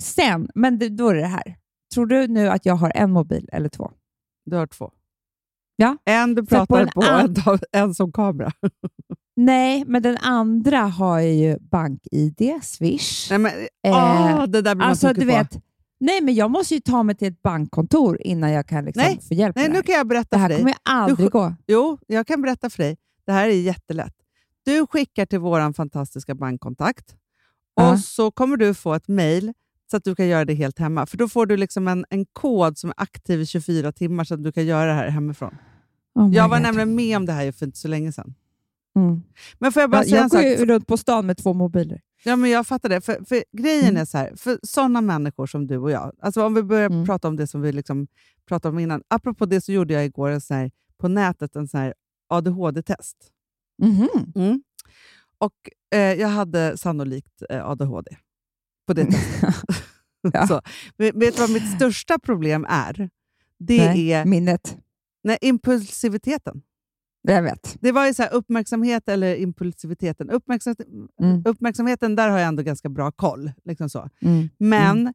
Sen, 0.02 0.50
men 0.56 0.80
det, 0.80 0.90
då 0.90 1.10
är 1.10 1.16
det 1.16 1.28
här. 1.28 1.58
Tror 1.94 2.06
du 2.06 2.28
nu 2.28 2.50
att 2.50 2.66
jag 2.66 2.76
har 2.76 2.92
en 2.96 3.12
mobil 3.12 3.50
eller 3.52 3.70
två? 3.70 3.92
Du 4.46 4.56
har 4.56 4.68
två. 4.68 4.92
Ja. 5.76 5.98
En 6.06 6.36
du 6.36 6.46
För 6.46 6.60
på 6.60 6.66
pratar 6.66 7.22
en 7.22 7.34
på, 7.34 7.52
en, 7.52 7.60
en 7.72 7.96
som 7.96 8.12
kamera. 8.12 8.52
Nej, 9.36 9.84
men 9.88 10.02
den 10.02 10.18
andra 10.18 10.78
har 10.82 11.20
jag 11.20 11.34
ju 11.36 11.58
BankID, 11.60 12.60
Swish. 12.64 13.28
Nej, 13.30 13.40
men, 13.40 13.52
Eh, 13.84 13.94
ah, 13.96 14.48
det 14.48 14.62
där 14.62 14.76
blir 14.76 14.86
alltså, 14.86 15.08
man 15.08 15.14
du 15.14 15.22
på. 15.22 15.26
vet, 15.28 15.58
nej, 16.00 16.22
men 16.22 16.34
jag 16.36 16.52
måste 16.52 16.74
ju 16.74 16.80
ta 16.80 17.04
mig 17.04 17.16
till 17.16 17.28
ett 17.28 17.42
bankkontor 17.42 18.22
innan 18.22 18.52
jag 18.52 18.68
kan 18.68 18.86
liksom 18.86 19.04
Nej, 19.04 19.20
få 19.28 19.34
hjälp 19.34 19.56
Nej, 19.56 19.70
nu 19.70 19.82
kan 19.82 19.96
jag 19.96 20.08
berätta 20.08 20.36
Det 20.36 20.42
här 20.42 20.48
för 20.50 20.54
dig. 20.54 20.60
kommer 20.60 20.72
jag 20.72 20.94
aldrig 20.96 21.28
Du- 21.28 21.30
gå. 21.30 21.56
Jo, 21.68 21.98
jag 22.08 22.28
kan 22.28 22.42
berätta 22.42 22.70
för 22.70 22.84
dig. 22.84 22.98
Det 23.26 23.32
här 23.32 23.48
är 23.48 23.54
jättelätt. 23.62 24.14
Du 24.66 24.88
skickar 24.88 25.26
till 25.26 25.40
vår 25.40 25.74
fantastiska 25.74 26.36
bankkontakt 26.36 27.16
och 27.92 28.00
så 28.00 28.32
kommer 28.32 28.58
du 28.58 28.74
få 28.74 28.94
ett 28.94 29.08
mejl 29.08 29.54
så 29.92 29.98
att 29.98 30.04
du 30.04 30.16
kan 30.16 30.28
göra 30.28 30.46
det 30.46 30.54
helt 30.54 30.80
hemma. 30.80 31.06
För 31.06 31.18
då 31.18 31.28
får 31.28 31.46
du 31.46 31.58
liksom 31.58 31.88
en, 31.88 32.06
en 32.10 32.26
kod 32.26 32.78
som 32.78 32.90
är 32.90 32.94
aktiv 32.98 33.42
i 33.42 33.46
24 33.46 33.92
timmar 33.92 34.24
så 34.24 34.34
att 34.34 34.44
du 34.44 34.52
kan 34.52 34.66
göra 34.66 34.86
det 34.86 34.94
här 34.94 35.08
hemifrån. 35.10 35.56
Oh 36.16 36.34
jag 36.36 36.50
var 36.50 36.58
God. 36.58 36.64
nämligen 36.64 36.96
med 36.96 37.18
om 37.18 37.26
det 37.26 37.34
här 37.34 37.52
för 37.52 37.66
inte 37.66 37.78
så 37.78 37.88
länge 37.88 38.12
sedan. 38.12 38.34
Mm. 38.96 39.22
Men 39.60 39.72
får 39.72 39.82
jag 39.82 39.90
bara 39.90 40.04
Ja, 40.04 40.04
säga 40.04 40.16
jag 40.16 40.24
en 40.24 40.30
går 40.30 40.38
sak? 40.38 40.60
ju 40.60 40.66
runt 40.66 40.88
på 40.88 40.98
stan 40.98 41.26
med 41.26 41.38
två 41.38 41.54
mobiler. 41.54 42.02
Ja, 42.24 42.36
men 42.36 42.50
jag 42.50 42.68
fattar 42.68 42.90
det. 42.90 43.02
För, 43.02 43.26
för 43.26 43.44
grejen 43.58 43.84
Mm. 43.90 44.02
är 44.02 44.06
så 44.06 44.18
här, 44.18 44.36
för 44.36 44.60
sådana 44.64 45.02
människor 45.02 45.48
som 45.48 45.68
du 45.68 45.78
och 45.78 45.92
jag, 45.92 46.12
alltså 46.22 46.46
om 46.46 46.54
vi 46.54 46.64
börjar 46.64 46.86
Mm. 46.90 47.06
prata 47.06 47.28
om 47.28 47.36
det 47.36 47.48
som 47.48 47.62
vi 47.62 47.72
liksom 47.72 48.08
pratade 48.48 48.74
om 48.74 48.80
innan. 48.80 49.04
Apropå 49.08 49.46
det 49.46 49.62
så 49.62 49.72
gjorde 49.72 49.94
jag 49.94 50.06
igår 50.06 50.30
en 50.30 50.42
sån 50.42 50.58
här, 50.58 50.72
på 50.98 51.08
nätet 51.08 51.56
en 51.56 51.68
sån 51.68 51.94
ADHD-test. 52.30 53.18
Mhm. 53.82 54.10
Mm. 54.36 54.64
Och 55.38 55.70
eh, 55.96 56.00
jag 56.14 56.28
hade 56.28 56.78
sannolikt 56.78 57.42
eh, 57.50 57.66
ADHD 57.70 58.18
på 58.88 58.94
det 58.94 59.06
testet. 59.06 59.56
Ja. 60.34 60.48
så, 60.48 60.62
vet 60.98 61.20
du 61.20 61.32
vad 61.42 61.50
mitt 61.52 61.76
största 61.76 62.20
problem 62.20 62.66
är? 62.70 63.10
Det 63.60 63.78
Nej, 63.88 64.12
är 64.14 64.26
minnet. 64.26 64.78
nej, 65.24 65.38
impulsiviteten. 65.42 66.62
Jag 67.22 67.44
vet. 67.44 67.78
Det 67.82 67.92
var 67.92 68.08
ju 68.08 68.14
så 68.14 68.24
här, 68.24 68.34
uppmärksamhet 68.34 69.10
eller 69.10 69.36
impulsiviteten. 69.36 70.30
Uppmärksam, 70.30 70.76
Mm. 71.22 71.42
Uppmärksamheten, 71.46 72.16
där 72.16 72.30
har 72.30 72.38
jag 72.40 72.48
ändå 72.48 72.64
ganska 72.64 72.90
bra 72.90 73.12
koll. 73.12 73.52
Liksom 73.66 73.90
så. 73.90 74.10
Mm. 74.22 74.50
Men 74.58 75.08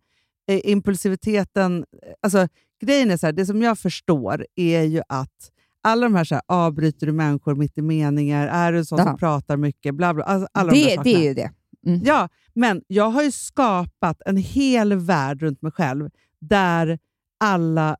eh, 0.49 0.61
impulsiviteten, 0.65 1.85
alltså 2.21 2.49
grejen 2.81 3.11
är 3.11 3.17
så 3.17 3.27
här, 3.27 3.33
det 3.33 3.47
som 3.47 3.63
jag 3.63 3.79
förstår 3.79 4.47
är 4.57 4.83
ju 4.83 5.03
att 5.09 5.51
alla 5.83 6.03
de 6.07 6.15
här, 6.15 6.25
så 6.25 6.35
här 6.35 6.43
avbryter 6.47 7.07
du 7.07 7.13
människor 7.13 7.55
mitt 7.55 7.79
i 7.79 7.83
meningar, 7.83 8.49
är 8.49 8.73
du 8.73 8.79
en 8.79 8.85
sån 8.87 8.99
Ja. 8.99 9.05
som 9.05 9.17
pratar 9.17 9.57
mycket, 9.57 9.95
bla 9.95 10.15
bla, 10.15 10.25
alltså, 10.25 10.49
alla 10.53 10.73
de 10.73 10.79
där 10.79 10.85
Det, 10.91 10.95
sakerna. 10.97 11.03
det 11.05 11.25
är 11.25 11.29
ju 11.29 11.35
det. 11.35 11.51
Mm. 11.87 12.01
Ja, 12.05 12.29
men 12.55 12.83
jag 12.87 13.11
har 13.11 13.23
ju 13.23 13.31
skapat 13.33 14.23
en 14.27 14.37
hel 14.37 14.95
värld 14.95 15.43
runt 15.43 15.63
mig 15.63 15.73
själv 15.73 16.11
där 16.41 16.99
alla, 17.41 17.97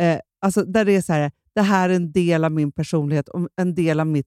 eh, 0.00 0.18
alltså 0.40 0.64
där 0.64 0.84
det 0.84 0.92
är 0.96 1.02
så 1.02 1.12
här, 1.12 1.30
det 1.58 1.62
här 1.62 1.88
är 1.90 1.94
en 1.94 2.12
del 2.12 2.44
av 2.44 2.52
min 2.52 2.72
personlighet 2.72 3.28
och 3.28 3.48
en 3.56 3.74
del 3.74 4.00
av 4.00 4.06
mitt 4.06 4.26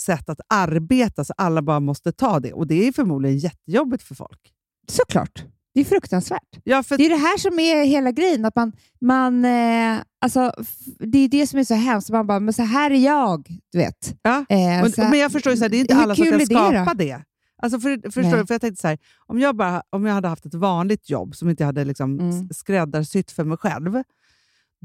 sätt 0.00 0.28
att 0.28 0.40
arbeta, 0.48 1.24
så 1.24 1.32
alla 1.36 1.62
bara 1.62 1.80
måste 1.80 2.12
ta 2.12 2.40
det. 2.40 2.52
Och 2.52 2.66
det 2.66 2.88
är 2.88 2.92
förmodligen 2.92 3.38
jättejobbigt 3.38 4.02
för 4.02 4.14
folk. 4.14 4.40
Såklart. 4.88 5.44
Det 5.74 5.80
är 5.80 5.84
fruktansvärt. 5.84 6.48
Ja, 6.64 6.82
för 6.82 6.96
Det 6.98 7.06
är 7.06 7.10
det 7.10 7.16
här 7.16 7.38
som 7.38 7.58
är 7.58 7.84
hela 7.84 8.12
grejen. 8.12 8.44
Att 8.44 8.56
man, 8.56 8.72
man, 9.00 9.44
eh, 9.44 9.98
alltså, 10.20 10.52
det 10.98 11.18
är 11.18 11.28
det 11.28 11.46
som 11.46 11.58
är 11.58 11.64
så 11.64 11.74
hemskt. 11.74 12.10
Man 12.10 12.26
bara, 12.26 12.40
men 12.40 12.54
så 12.54 12.62
här 12.62 12.90
är 12.90 13.04
jag. 13.04 13.48
Du 13.72 13.78
vet. 13.78 14.14
Ja, 14.22 14.36
Eh, 14.48 14.56
men, 14.58 14.92
här- 14.96 15.10
men 15.10 15.18
jag 15.18 15.32
förstår 15.32 15.50
ju, 15.52 15.56
så 15.56 15.64
här, 15.64 15.68
det 15.68 15.76
är 15.76 15.80
inte 15.80 15.96
alla 15.96 16.14
som 16.14 16.24
kan 16.24 16.38
det 16.38 16.46
skapa 16.46 16.94
det. 16.94 17.22
Alltså 17.62 17.80
för, 17.80 18.10
förstår 18.10 18.36
du? 18.36 18.46
För 18.46 18.54
jag 18.54 18.60
tänkte 18.60 18.80
så 18.80 18.88
här, 18.88 18.98
om 19.26 19.38
jag, 19.40 19.56
bara, 19.56 19.82
om 19.90 20.06
jag 20.06 20.14
hade 20.14 20.28
haft 20.28 20.46
ett 20.46 20.54
vanligt 20.54 21.10
jobb 21.10 21.34
som 21.36 21.48
inte 21.50 21.62
jag 21.62 21.66
hade 21.66 21.84
liksom 21.84 22.20
Mm. 22.20 22.48
skräddarsytt 22.54 23.30
för 23.30 23.44
mig 23.44 23.58
själv, 23.58 24.02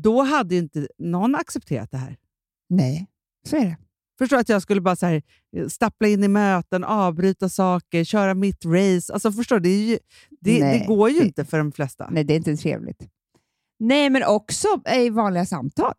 då 0.02 0.22
hade 0.24 0.56
inte 0.56 0.88
någon 0.98 1.36
accepterat 1.36 1.92
det 1.92 1.98
här. 1.98 2.18
Nej, 2.70 3.08
så 3.48 3.56
är 3.56 3.66
det. 3.66 3.78
Förstår 4.20 4.38
att 4.38 4.50
jag 4.50 4.62
skulle 4.62 4.82
bara 4.82 4.96
så 4.96 5.06
här, 5.06 5.22
eh, 5.58 5.68
stappla 5.68 6.08
in 6.08 6.24
i 6.24 6.28
möten, 6.28 6.84
avbryta 6.84 7.50
saker, 7.50 8.04
köra 8.04 8.34
mitt 8.34 8.66
race. 8.66 9.14
Alltså 9.14 9.32
förstår? 9.32 9.60
Det, 9.60 9.70
ju, 9.86 10.00
det, 10.42 10.60
Nej, 10.60 10.80
det 10.80 10.86
går 10.86 11.10
ju 11.10 11.20
det- 11.20 11.26
inte 11.26 11.46
för 11.46 11.58
de 11.58 11.72
flesta. 11.72 12.08
Nej, 12.12 12.24
det 12.24 12.34
är 12.34 12.38
inte 12.38 12.58
trevligt. 12.58 13.08
Nej, 13.80 14.10
men 14.10 14.24
också 14.24 14.68
i 14.96 15.10
vanliga 15.10 15.46
samtal. 15.46 15.94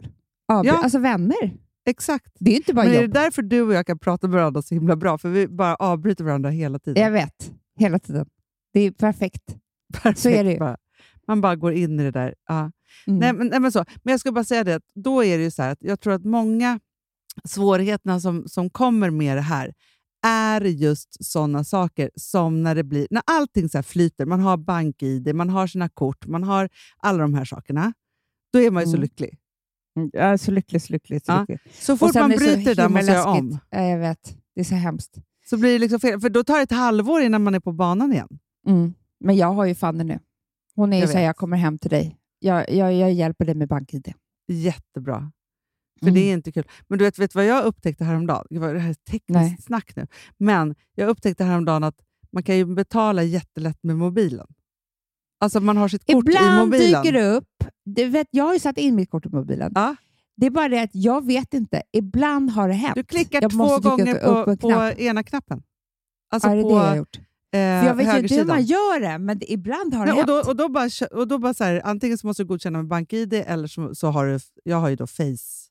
Avbry- 0.53 0.67
Ja. 0.67 0.83
Alltså 0.83 0.99
vänner. 0.99 1.57
Exakt. 1.87 2.33
Det 2.39 2.51
är 2.51 2.57
inte 2.57 2.75
bara 2.75 2.85
Men 2.85 2.95
är 2.95 2.97
det 2.99 3.03
jobb. 3.05 3.15
därför 3.15 3.43
du 3.43 3.63
och 3.63 3.75
jag 3.75 3.87
kan 3.87 3.99
prata 3.99 4.27
med 4.29 4.35
varandra 4.41 4.63
så 4.63 4.75
himla 4.75 4.97
bra? 4.97 5.19
För 5.19 5.29
vi 5.29 5.49
bara 5.49 5.75
avbryter 5.75 6.25
varandra 6.25 6.51
hela 6.51 6.79
tiden. 6.79 7.03
Jag 7.03 7.11
vet. 7.11 7.53
Hela 7.79 7.99
tiden. 7.99 8.27
Det 8.73 8.81
är 8.81 8.91
perfekt. 8.91 9.57
Perfekt 9.93 10.19
så 10.19 10.29
är 10.29 10.45
det 10.45 10.53
ju. 10.53 10.59
bara. 10.59 10.77
Man 11.27 11.41
bara 11.41 11.57
går 11.57 11.73
in 11.73 12.01
i 12.01 12.03
det 12.03 12.11
där. 12.11 12.35
Ja. 12.49 12.71
Mm. 13.07 13.19
Nej, 13.19 13.33
men, 13.33 13.47
nej, 13.47 13.61
men, 13.61 13.73
så. 13.73 13.85
men 14.03 14.13
jag 14.13 14.21
ska 14.21 14.33
bara 14.33 14.45
säga 14.45 14.65
det, 14.65 14.75
att 14.75 14.83
då 14.95 15.25
är 15.25 15.39
det 15.39 15.45
ju 15.45 15.51
så 15.51 15.63
här 15.63 15.71
att 15.73 15.79
jag 15.83 16.01
tror 16.01 16.13
att 16.13 16.25
många 16.25 16.81
svårigheterna 17.45 18.21
som, 18.21 18.49
som 18.49 18.71
kommer 18.71 19.11
med 19.11 19.37
det 19.37 19.41
här 19.43 19.75
är 20.27 20.61
just 20.61 21.25
sådana 21.25 21.65
saker 21.65 22.11
som 22.17 22.63
när 22.63 22.75
det 22.75 22.85
blir, 22.85 23.07
när 23.11 23.23
allting 23.27 23.69
så 23.69 23.79
här 23.79 23.83
flyter, 23.83 24.27
man 24.27 24.41
har 24.41 24.57
bank-id, 24.57 25.35
man 25.35 25.51
har 25.51 25.67
sina 25.67 25.89
kort, 25.89 26.27
man 26.27 26.43
har 26.45 26.69
alla 26.99 27.19
de 27.19 27.35
här 27.35 27.45
sakerna, 27.45 27.93
då 28.53 28.61
är 28.61 28.71
man 28.71 28.83
ju 28.83 28.87
så 28.87 28.91
Mm. 28.97 29.03
lycklig. 29.03 29.39
Mm, 29.97 30.11
är 30.15 30.37
så 30.37 30.51
lycklig, 30.51 30.83
så 30.83 30.93
lycklig. 30.93 31.25
Så 31.25 31.33
Ja. 31.33 31.41
lycklig. 31.41 31.61
Så 31.75 31.97
fort 31.97 32.15
man 32.15 32.33
så 32.33 32.37
bryter 32.39 32.65
det 32.65 32.75
där 32.75 32.89
måste 32.89 33.13
jag 33.13 33.29
om. 33.39 33.59
Ja, 33.71 33.83
jag 33.83 33.99
vet. 33.99 34.37
Det 34.55 34.61
är 34.61 34.65
så 34.65 34.75
hemskt. 34.75 35.17
Så 35.51 35.57
blir 35.57 35.73
det 35.73 35.79
liksom 35.79 36.01
fel, 36.01 36.21
för 36.21 36.29
då 36.31 36.45
tar 36.45 36.57
det 36.57 36.63
ett 36.63 36.71
halvår 36.71 37.21
innan 37.23 37.43
man 37.43 37.55
är 37.55 37.61
på 37.61 37.73
banan 37.73 38.13
igen. 38.13 38.29
Mm. 38.67 38.95
Men 39.21 39.37
jag 39.37 39.53
har 39.53 39.65
ju 39.65 39.75
Fanny 39.75 40.05
nu. 40.05 40.19
Hon 40.75 40.93
är 40.93 40.97
ju 40.97 41.01
Jag 41.03 41.09
så 41.11 41.15
här, 41.17 41.21
vet. 41.23 41.27
jag 41.27 41.37
kommer 41.37 41.57
hem 41.57 41.79
till 41.79 41.91
dig. 41.91 42.18
Jag, 42.39 42.71
jag, 42.71 42.95
jag 42.95 43.13
hjälper 43.13 43.45
dig 43.45 43.55
med 43.55 43.69
bank-id. 43.69 44.13
Jättebra. 44.49 45.33
För 46.01 46.07
Mm. 46.07 46.15
det 46.15 46.21
är 46.21 46.33
inte 46.33 46.53
kul. 46.53 46.65
Men 46.89 46.99
du 46.99 47.05
vet, 47.05 47.19
vet 47.19 47.35
vad 47.35 47.47
jag 47.47 47.65
upptäckte 47.65 48.05
häromdagen? 48.05 48.47
Det 48.51 48.61
här 48.61 48.75
är 48.91 48.95
tekniskt 48.95 49.33
Nej. 49.33 49.57
snack 49.61 49.97
nu. 49.97 50.07
Men 50.39 50.75
jag 50.95 51.09
upptäckte 51.09 51.45
häromdagen 51.45 51.85
att 51.85 51.97
man 52.33 52.43
kan 52.43 52.57
ju 52.57 52.65
betala 52.75 53.23
jättelätt 53.23 53.79
med 53.83 53.97
mobilen. 53.97 54.47
Alltså 55.41 55.61
man 55.61 55.77
har 55.77 55.89
sitt 55.89 56.07
kort 56.07 56.29
i 56.29 56.31
Ibland 56.31 56.59
mobilen. 56.59 57.03
dyker 57.03 57.13
det 57.19 57.29
upp. 57.31 57.65
Du 57.85 58.05
vet, 58.09 58.27
jag 58.31 58.45
har 58.45 58.53
ju 58.55 58.61
satt 58.61 58.79
in 58.79 58.95
mitt 58.95 59.11
kort 59.11 59.27
i 59.27 59.29
mobilen. 59.29 59.73
Ja. 59.75 59.97
Det 60.37 60.47
är 60.47 60.51
bara 60.51 60.69
det 60.69 60.83
att 60.83 60.91
jag 60.95 61.27
vet 61.27 61.55
inte. 61.55 61.83
Ibland 61.93 62.51
har 62.51 62.69
det 62.69 62.75
hänt. 62.75 62.95
Du 62.95 63.05
klickar 63.05 63.43
jag 63.43 63.51
två 63.51 63.79
gånger 63.79 64.45
på, 64.45 64.57
på 64.57 64.73
ena 65.01 65.23
knappen. 65.23 65.63
Alltså 66.31 66.49
ja, 66.49 66.55
det 66.55 66.61
är 66.61 66.63
på 66.63 66.69
det 66.69 66.75
jag 66.75 66.89
har 66.89 66.97
gjort. 66.97 67.21
Eh, 67.53 67.61
jag 67.61 67.95
vet 67.95 68.15
ju 68.15 68.19
inte 68.19 68.35
hur 68.35 68.45
man 68.45 68.63
gör 68.63 69.01
det, 69.01 69.19
men 69.19 69.39
det, 69.39 69.53
ibland 69.53 69.95
har 69.95 70.07
det 70.07 70.13
Nej, 70.13 70.21
och, 70.21 70.27
då, 70.27 70.35
och 70.35 70.57
då 70.57 70.69
bara, 70.69 70.89
och 71.13 71.29
då 71.29 71.39
bara 71.39 71.55
så 71.55 71.65
här, 71.65 71.81
antingen 71.85 72.19
så 72.19 72.27
måste 72.27 72.43
du 72.43 72.47
godkänna 72.47 72.79
med 72.79 72.87
BankID 72.87 73.35
eller 73.35 73.69
så, 73.69 73.95
så 73.95 74.09
har 74.09 74.27
du, 74.27 74.39
jag 74.65 74.77
har 74.77 74.89
ju 74.89 74.97
då 74.97 75.07
Face 75.07 75.69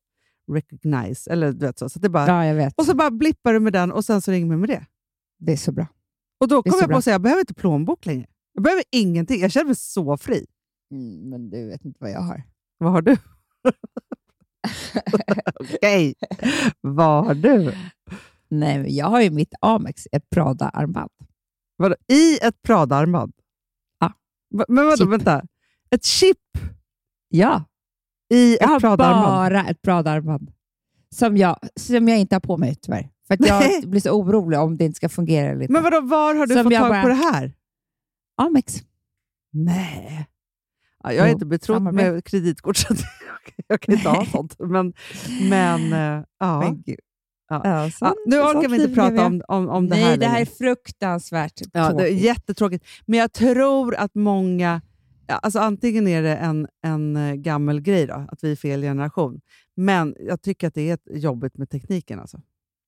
Recognize, 0.51 1.31
eller 1.31 1.51
du 1.51 1.65
vet 1.65 1.79
så. 1.79 1.89
så 1.89 1.99
det 1.99 2.09
bara, 2.09 2.27
Ja, 2.27 2.45
jag 2.45 2.55
vet. 2.55 2.73
Och 2.77 2.85
så 2.85 2.95
bara 2.95 3.11
blippar 3.11 3.53
du 3.53 3.59
med 3.59 3.73
den 3.73 3.91
och 3.91 4.05
sen 4.05 4.21
så 4.21 4.31
ringer 4.31 4.47
man 4.47 4.59
med 4.59 4.69
det. 4.69 4.85
Det 5.39 5.51
är 5.51 5.57
så 5.57 5.71
bra. 5.71 5.87
Och 6.39 6.47
då 6.47 6.63
kommer 6.63 6.81
jag 6.83 6.89
på 6.89 6.97
att 6.97 7.03
säga, 7.03 7.13
jag 7.13 7.21
behöver 7.21 7.39
inte 7.39 7.53
plånbok 7.53 8.05
längre. 8.05 8.27
Jag 8.53 8.63
behöver 8.63 8.83
ingenting. 8.91 9.41
Jag 9.41 9.51
känner 9.51 9.65
mig 9.65 9.75
så 9.75 10.17
fri. 10.17 10.45
Mm, 10.91 11.29
men 11.29 11.49
du 11.49 11.67
vet 11.67 11.85
inte 11.85 11.97
vad 12.01 12.11
jag 12.11 12.21
har. 12.21 12.43
Vad 12.77 12.91
har 12.91 13.01
du? 13.01 13.17
Okej, 15.59 16.15
vad 16.81 17.25
har 17.25 17.33
du? 17.33 17.73
Nej, 18.49 18.95
jag 18.97 19.05
har 19.05 19.21
ju 19.21 19.29
mitt 19.29 19.53
Amex, 19.61 20.07
ett 20.11 20.29
Prada-armband. 20.29 21.09
Vadå? 21.77 21.95
I 22.07 22.37
ett 22.41 22.61
Prada-armband? 22.61 23.33
Ja. 23.99 24.13
Va- 24.49 24.65
Men 24.67 24.85
vadå, 24.85 24.97
Chip. 24.97 25.07
vänta. 25.07 25.43
Ett 25.89 26.05
chip 26.05 26.37
Ja, 27.29 27.63
i 28.33 28.51
jag 28.53 28.63
ett 28.63 28.69
har 28.69 28.79
Prada-armband? 28.79 29.25
bara 29.25 29.65
ett 29.67 29.81
Prada-armband. 29.81 30.51
Som 31.15 31.37
jag, 31.37 31.59
som 31.75 32.07
jag 32.07 32.19
inte 32.19 32.35
har 32.35 32.39
på 32.39 32.57
mig 32.57 32.75
tyvärr. 32.75 33.09
För 33.27 33.33
att 33.33 33.39
Nej. 33.39 33.79
jag 33.81 33.89
blir 33.89 34.01
så 34.01 34.11
orolig 34.11 34.59
om 34.59 34.77
det 34.77 34.85
inte 34.85 34.97
ska 34.97 35.09
fungera 35.09 35.53
inte. 35.53 35.73
Men 35.73 35.83
vadå, 35.83 36.01
var 36.01 36.35
har 36.35 36.47
du 36.47 36.53
Som 36.53 36.63
fått 36.63 36.73
jag 36.73 36.81
tag 36.81 36.89
bara- 36.91 37.01
på 37.01 37.07
det 37.07 37.13
här? 37.13 37.53
Amex. 38.37 38.83
Nej. 39.51 40.27
Ja, 41.03 41.13
jag 41.13 41.25
är 41.25 41.29
Jo, 41.29 41.33
inte 41.33 41.45
betrodd 41.45 41.93
med 41.93 42.25
kreditkort, 42.25 42.77
så 42.77 42.87
jag, 42.93 42.97
jag 43.67 43.81
kan 43.81 43.93
inte 43.95 44.09
ha 44.09 44.25
sånt. 44.25 44.55
Men, 44.59 44.93
men 45.49 45.93
eh, 45.93 46.23
ja. 46.39 46.59
Men 46.59 46.83
Ja. 47.49 47.61
Ja, 47.63 47.89
ja, 48.01 48.15
nu 48.25 48.39
orkar 48.39 48.69
vi 48.69 48.83
inte 48.83 48.95
prata 48.95 49.25
om, 49.25 49.41
om, 49.47 49.69
om 49.69 49.89
det 49.89 49.95
Nej, 49.95 50.03
här 50.03 50.17
det 50.17 50.25
här 50.25 50.41
är 50.41 50.45
fruktansvärt 50.45 51.61
Ja, 51.61 51.67
det 51.73 51.79
är 51.79 51.91
tråkigt. 51.91 52.21
jättetråkigt. 52.21 52.85
Men 53.05 53.19
jag 53.19 53.33
tror 53.33 53.95
att 53.95 54.15
många... 54.15 54.81
Alltså 55.27 55.59
antingen 55.59 56.07
är 56.07 56.21
det 56.21 56.35
en, 56.35 56.67
en 56.83 57.15
eh, 57.15 57.33
gammal 57.33 57.81
grej, 57.81 58.07
då, 58.07 58.25
att 58.29 58.43
vi 58.43 58.51
är 58.51 58.55
fel 58.55 58.81
generation. 58.81 59.41
Men 59.75 60.15
jag 60.19 60.41
tycker 60.41 60.67
att 60.67 60.73
det 60.73 60.89
är 60.89 60.99
jobbigt 61.17 61.57
med 61.57 61.69
tekniken. 61.69 62.19
Alltså. 62.19 62.41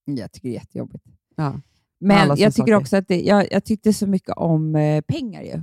Jag 0.05 0.31
tycker 0.31 0.49
det 0.49 0.55
är 0.55 0.59
jättejobbigt. 0.59 1.03
Ja. 1.35 1.61
Men 1.99 2.27
jag 2.27 2.37
tycker 2.37 2.51
saker. 2.51 2.75
också 2.75 2.97
att 2.97 3.07
det, 3.07 3.21
jag, 3.21 3.51
jag 3.51 3.63
tyckte 3.63 3.93
så 3.93 4.07
mycket 4.07 4.37
om 4.37 4.75
eh, 4.75 5.01
pengar 5.01 5.41
ju. 5.41 5.61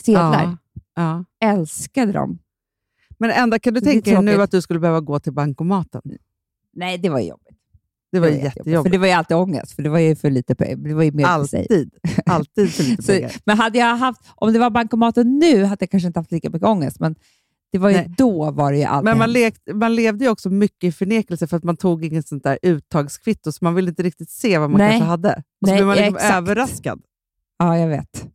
Sedlar. 0.00 0.56
Ja. 0.94 1.24
Älskade 1.40 2.12
dem. 2.12 2.38
Men 3.18 3.30
ända 3.30 3.58
kan 3.58 3.74
du 3.74 3.80
tänka 3.80 4.10
dig 4.10 4.22
nu 4.22 4.32
tråkigt. 4.32 4.44
att 4.44 4.50
du 4.50 4.62
skulle 4.62 4.80
behöva 4.80 5.00
gå 5.00 5.20
till 5.20 5.32
bankomaten? 5.32 6.02
Nej, 6.72 6.98
det 6.98 7.08
var 7.08 7.20
jobbigt. 7.20 7.41
Det 8.12 8.20
var 8.20 8.28
Det 8.28 8.38
För 8.38 8.44
jättejobbigt. 8.44 8.92
det 8.92 8.98
var 8.98 9.06
ju 9.06 9.12
alltid 9.12 9.36
ångest, 9.36 9.72
för 9.72 9.82
det 9.82 9.88
var 9.88 9.98
ju 9.98 10.16
för 10.16 10.30
lite 10.30 10.54
pengar. 10.54 10.76
Det 10.76 10.94
var 10.94 11.02
ju 11.02 11.12
mer. 11.12 11.24
Alltid. 11.24 11.94
Alltid 12.26 12.72
för 12.72 12.82
lite 12.84 13.02
Så, 13.02 13.12
pengar. 13.12 13.32
men 13.44 13.58
hade 13.58 13.78
jag 13.78 13.96
haft, 13.96 14.20
om 14.34 14.52
det 14.52 14.58
var 14.58 14.70
bankomaten 14.70 15.38
nu 15.38 15.64
hade 15.64 15.76
jag 15.82 15.90
kanske 15.90 16.06
inte 16.06 16.20
haft 16.20 16.32
lika 16.32 16.50
mycket 16.50 16.68
ångest, 16.68 17.00
men 17.00 17.14
det 17.72 17.78
var 17.78 17.90
ju 17.90 17.96
Nej. 17.96 18.14
då 18.18 18.50
var 18.50 18.72
det 18.72 18.78
ju 18.78 18.84
alltid 18.84 19.04
Men 19.04 19.18
man, 19.18 19.34
hemskt. 19.34 19.34
lekt, 19.66 19.76
man 19.76 19.94
levde 19.94 20.24
ju 20.24 20.30
också 20.30 20.50
mycket 20.50 20.84
i 20.88 20.92
förnekelse 20.92 21.46
för 21.46 21.56
att 21.56 21.64
man 21.64 21.76
tog 21.76 22.04
inget 22.04 22.28
sånt 22.28 22.44
där 22.44 22.58
uttagskvitto, 22.62 23.52
så 23.52 23.64
man 23.64 23.74
ville 23.74 23.88
inte 23.90 24.02
riktigt 24.02 24.30
se 24.30 24.58
vad 24.58 24.70
man 24.70 24.78
Nej. 24.78 24.90
kanske 24.90 25.06
hade. 25.08 25.42
Och 25.62 25.68
så 25.68 25.74
blev 25.74 25.86
man 25.86 25.96
liksom 25.96 26.14
exakt. 26.16 26.34
överraskad. 26.34 27.00
Ja, 27.58 27.78
jag 27.78 27.88
vet. 27.88 28.26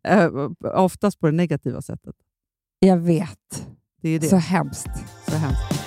Oftast 0.75 1.19
på 1.19 1.25
det 1.25 1.31
negativa 1.34 1.81
sättet. 1.81 2.15
Jag 2.79 2.98
vet. 2.98 3.67
Det 4.01 4.10
är 4.10 4.19
det. 4.19 4.27
Så 4.27 4.36
hemskt. 4.36 4.88
Så 5.29 5.36
hemskt. 5.36 5.87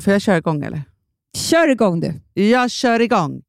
Får 0.00 0.12
jag 0.12 0.22
köra 0.22 0.36
igång 0.36 0.62
eller? 0.64 0.82
Kör 1.36 1.68
igång 1.68 2.00
du! 2.00 2.42
Jag 2.42 2.70
kör 2.70 3.00
igång! 3.00 3.42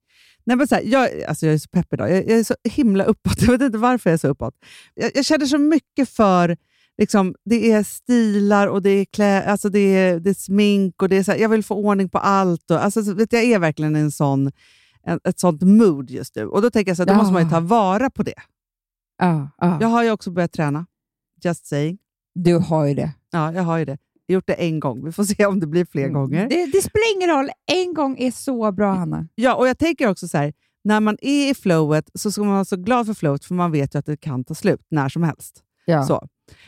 Nej, 0.44 0.58
men 0.58 0.68
så 0.68 0.76
här, 0.76 0.82
jag, 0.86 1.24
alltså 1.24 1.46
jag 1.46 1.54
är 1.54 1.58
så 1.58 1.70
pepp 1.70 1.94
idag. 1.94 2.10
Jag, 2.12 2.18
jag 2.30 2.40
är 2.40 2.44
så 2.44 2.56
himla 2.64 3.04
uppåt. 3.04 3.42
Jag 3.42 3.52
vet 3.52 3.62
inte 3.62 3.78
varför 3.78 4.10
jag 4.10 4.14
är 4.14 4.18
så 4.18 4.28
uppåt. 4.28 4.54
Jag, 4.94 5.12
jag 5.16 5.26
känner 5.26 5.46
så 5.46 5.58
mycket 5.58 6.10
för... 6.10 6.58
Liksom, 6.98 7.36
det 7.46 7.72
är 7.72 7.84
stilar 7.84 8.68
och 8.68 8.82
det 8.82 8.90
är, 8.90 9.06
klä, 9.06 9.44
alltså 9.44 9.70
det 9.70 9.80
är, 9.80 10.20
det 10.20 10.30
är 10.30 10.34
smink 10.34 11.02
och 11.02 11.10
det 11.10 11.16
är 11.18 11.24
så 11.24 11.32
här, 11.32 11.40
jag 11.40 11.50
vill 11.50 11.64
få 11.64 11.76
ordning 11.76 12.10
på 12.10 12.18
allt. 12.18 12.72
Och, 12.72 12.84
alltså, 12.84 13.04
så 13.04 13.14
vet, 13.14 13.34
jag 13.34 13.44
är 13.44 13.60
verkligen 13.60 13.96
en 13.96 14.12
sån, 14.12 14.52
en, 15.04 15.20
ett 15.24 15.40
sånt 15.40 15.62
mood 15.62 16.10
just 16.10 16.36
nu. 16.36 16.46
Och 16.46 16.62
Då 16.62 16.70
tänker 16.72 16.90
jag 16.90 16.98
så 16.98 17.02
här, 17.04 17.08
då 17.08 17.14
Ja. 17.14 17.18
måste 17.18 17.34
man 17.34 17.44
ju 17.44 17.50
ta 17.50 17.60
vara 17.60 18.10
på 18.10 18.24
det. 18.24 18.34
Ja, 19.18 19.50
ja. 19.58 19.78
Jag 19.82 19.88
har 19.88 20.04
ju 20.04 20.12
också 20.12 20.32
börjat 20.32 20.52
träna. 20.52 20.86
Just 21.44 21.66
saying. 21.66 21.98
Du 22.36 22.56
har 22.56 22.86
ju 22.86 22.94
det. 22.94 23.12
Ja, 23.32 23.54
jag 23.54 23.64
har 23.64 23.78
ju 23.78 23.86
det. 23.86 23.98
Jag 24.30 24.34
har 24.34 24.38
gjort 24.38 24.48
det 24.48 24.54
en 24.54 24.80
gång. 24.80 25.06
Vi 25.06 25.12
får 25.12 25.24
se 25.24 25.46
om 25.46 25.60
det 25.60 25.68
blir 25.68 25.86
fler 25.86 26.04
Mm. 26.04 26.14
gånger. 26.14 26.50
det. 26.50 26.66
Det 26.66 26.82
spelar 26.82 27.16
ingen 27.16 27.30
roll. 27.30 27.50
En 27.72 27.94
gång 27.94 28.18
är 28.20 28.32
så 28.32 28.72
bra, 28.72 28.94
Hanna. 28.94 29.28
Ja, 29.36 29.56
och 29.56 29.68
jag 29.68 29.78
tänker 29.78 30.08
också 30.10 30.28
så 30.28 30.38
här, 30.38 30.54
när 30.84 31.00
man 31.00 31.18
är 31.22 31.52
i 31.52 31.54
flowet 31.54 32.10
så 32.14 32.32
ska 32.32 32.42
man 32.44 32.54
vara 32.54 32.66
så 32.66 32.76
glad 32.76 33.06
för 33.06 33.14
flowet, 33.14 33.46
för 33.46 33.54
man 33.56 33.72
vet 33.72 33.96
ju 33.96 34.00
att 34.00 34.06
det 34.06 34.18
kan 34.18 34.44
ta 34.44 34.56
slut 34.56 34.82
när 34.92 35.10
som 35.10 35.24
helst. 35.24 35.64
Ja. 35.86 36.04
Så. 36.04 36.28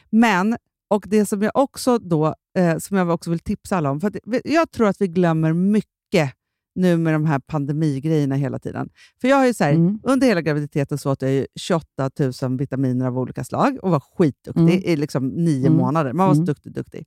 Men, 0.09 0.57
och 0.89 1.03
det 1.07 1.25
som 1.25 1.41
jag 1.41 1.51
också 1.55 1.97
då, 1.99 2.35
eh, 2.57 2.77
som 2.77 2.97
jag 2.97 3.09
också 3.09 3.29
vill 3.29 3.39
tipsa 3.39 3.77
alla 3.77 3.91
om, 3.91 4.01
för 4.01 4.07
att 4.07 4.15
jag 4.43 4.71
tror 4.71 4.87
att 4.87 5.01
vi 5.01 5.07
glömmer 5.07 5.53
mycket 5.53 6.33
nu 6.75 6.97
med 6.97 7.13
de 7.13 7.25
här 7.25 7.39
pandemigrejerna 7.39 8.35
hela 8.35 8.59
tiden. 8.59 8.89
För 9.21 9.27
jag 9.27 9.37
har 9.37 9.45
ju 9.45 9.53
så 9.53 9.63
här, 9.63 9.71
Mm. 9.73 9.99
under 10.03 10.27
hela 10.27 10.41
graviditeten 10.41 10.97
så 10.97 11.11
åt 11.11 11.21
jag 11.21 11.31
ju 11.31 11.45
28 11.59 12.09
000 12.43 12.57
vitaminer 12.57 13.05
av 13.05 13.17
olika 13.19 13.43
slag 13.43 13.77
och 13.81 13.91
var 13.91 13.99
skitduktig 13.99 14.61
Mm. 14.61 14.83
i 14.83 14.95
liksom 14.95 15.27
nio 15.27 15.67
Mm. 15.67 15.77
månader. 15.77 16.13
Man 16.13 16.27
var 16.27 16.33
så 16.33 16.37
Mm. 16.39 16.45
duktig, 16.45 16.73
duktig. 16.73 17.05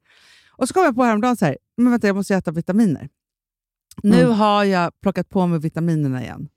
Och 0.57 0.69
så 0.69 0.75
kom 0.75 0.83
jag 0.85 0.95
på 0.97 1.03
häromdagen 1.05 1.37
så 1.37 1.45
här, 1.45 1.57
men 1.77 1.91
vänta, 1.91 2.07
jag 2.07 2.17
måste 2.17 2.35
äta 2.35 2.51
vitaminer. 2.51 3.09
Nu 4.03 4.21
Mm. 4.21 4.33
har 4.33 4.65
jag 4.65 5.01
plockat 5.01 5.29
på 5.29 5.47
mig 5.47 5.59
vitaminerna 5.59 6.23
igen. 6.23 6.49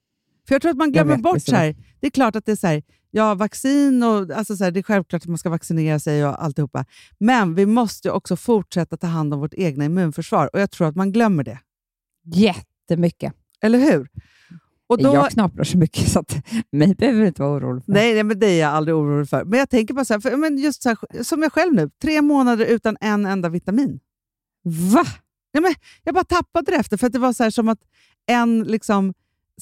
För 0.47 0.55
jag 0.55 0.61
tror 0.61 0.71
att 0.71 0.77
man 0.77 0.91
glömmer 0.91 1.13
vet, 1.13 1.23
bort 1.23 1.41
så 1.41 1.55
här, 1.55 1.75
det 1.99 2.07
är 2.07 2.11
klart 2.11 2.35
att 2.35 2.45
det 2.45 2.51
är 2.51 2.55
så 2.55 2.67
här, 2.67 2.83
ja, 3.11 3.35
vaccin 3.35 4.03
och 4.03 4.31
alltså 4.31 4.57
så 4.57 4.63
här, 4.63 4.71
det 4.71 4.79
är 4.79 4.83
självklart 4.83 5.21
att 5.21 5.27
man 5.27 5.37
ska 5.37 5.49
vaccinera 5.49 5.99
sig 5.99 6.25
och 6.25 6.43
alltihopa. 6.43 6.85
Men 7.19 7.55
vi 7.55 7.65
måste 7.65 8.11
också 8.11 8.35
fortsätta 8.35 8.97
ta 8.97 9.07
hand 9.07 9.33
om 9.33 9.39
vårt 9.39 9.53
egna 9.53 9.85
immunförsvar 9.85 10.49
och 10.53 10.59
jag 10.61 10.71
tror 10.71 10.87
att 10.87 10.95
man 10.95 11.11
glömmer 11.11 11.43
det. 11.43 11.59
Jättemycket. 12.25 13.33
Eller 13.61 13.79
hur? 13.79 14.07
Och 14.89 14.97
då, 15.03 15.13
Jag 15.13 15.31
knaprar 15.31 15.63
så 15.63 15.77
mycket 15.77 16.09
så 16.09 16.19
att 16.19 16.35
mig 16.71 16.95
behöver 16.95 17.21
du 17.21 17.27
inte 17.27 17.41
vara 17.41 17.51
orolig 17.57 17.85
för. 17.85 17.91
nej, 17.91 18.13
nej, 18.13 18.23
men 18.23 18.39
det 18.39 18.47
är 18.47 18.59
jag 18.59 18.69
aldrig 18.73 18.95
orolig 18.95 19.29
för. 19.29 19.43
Men 19.45 19.59
jag 19.59 19.69
tänker 19.69 19.93
bara 19.93 20.05
så 20.05 20.13
här, 20.13 20.19
för, 20.21 20.37
men 20.37 20.57
just 20.57 20.83
så 20.83 20.89
här, 20.89 21.23
som 21.23 21.41
jag 21.43 21.53
själv 21.53 21.73
nu, 21.73 21.89
tre 22.01 22.21
månader 22.21 22.65
utan 22.65 22.97
en 23.01 23.25
enda 23.25 23.49
vitamin. 23.49 23.99
Va? 24.93 25.03
Jag 26.03 26.13
bara 26.15 26.23
tappade 26.23 26.71
det 26.71 26.77
efter, 26.77 26.97
för 26.97 27.09
det 27.09 27.19
var 27.19 27.33
så 27.33 27.43
här, 27.43 27.49
som 27.49 27.69
att 27.69 27.79
en 28.27 28.63
liksom, 28.63 29.13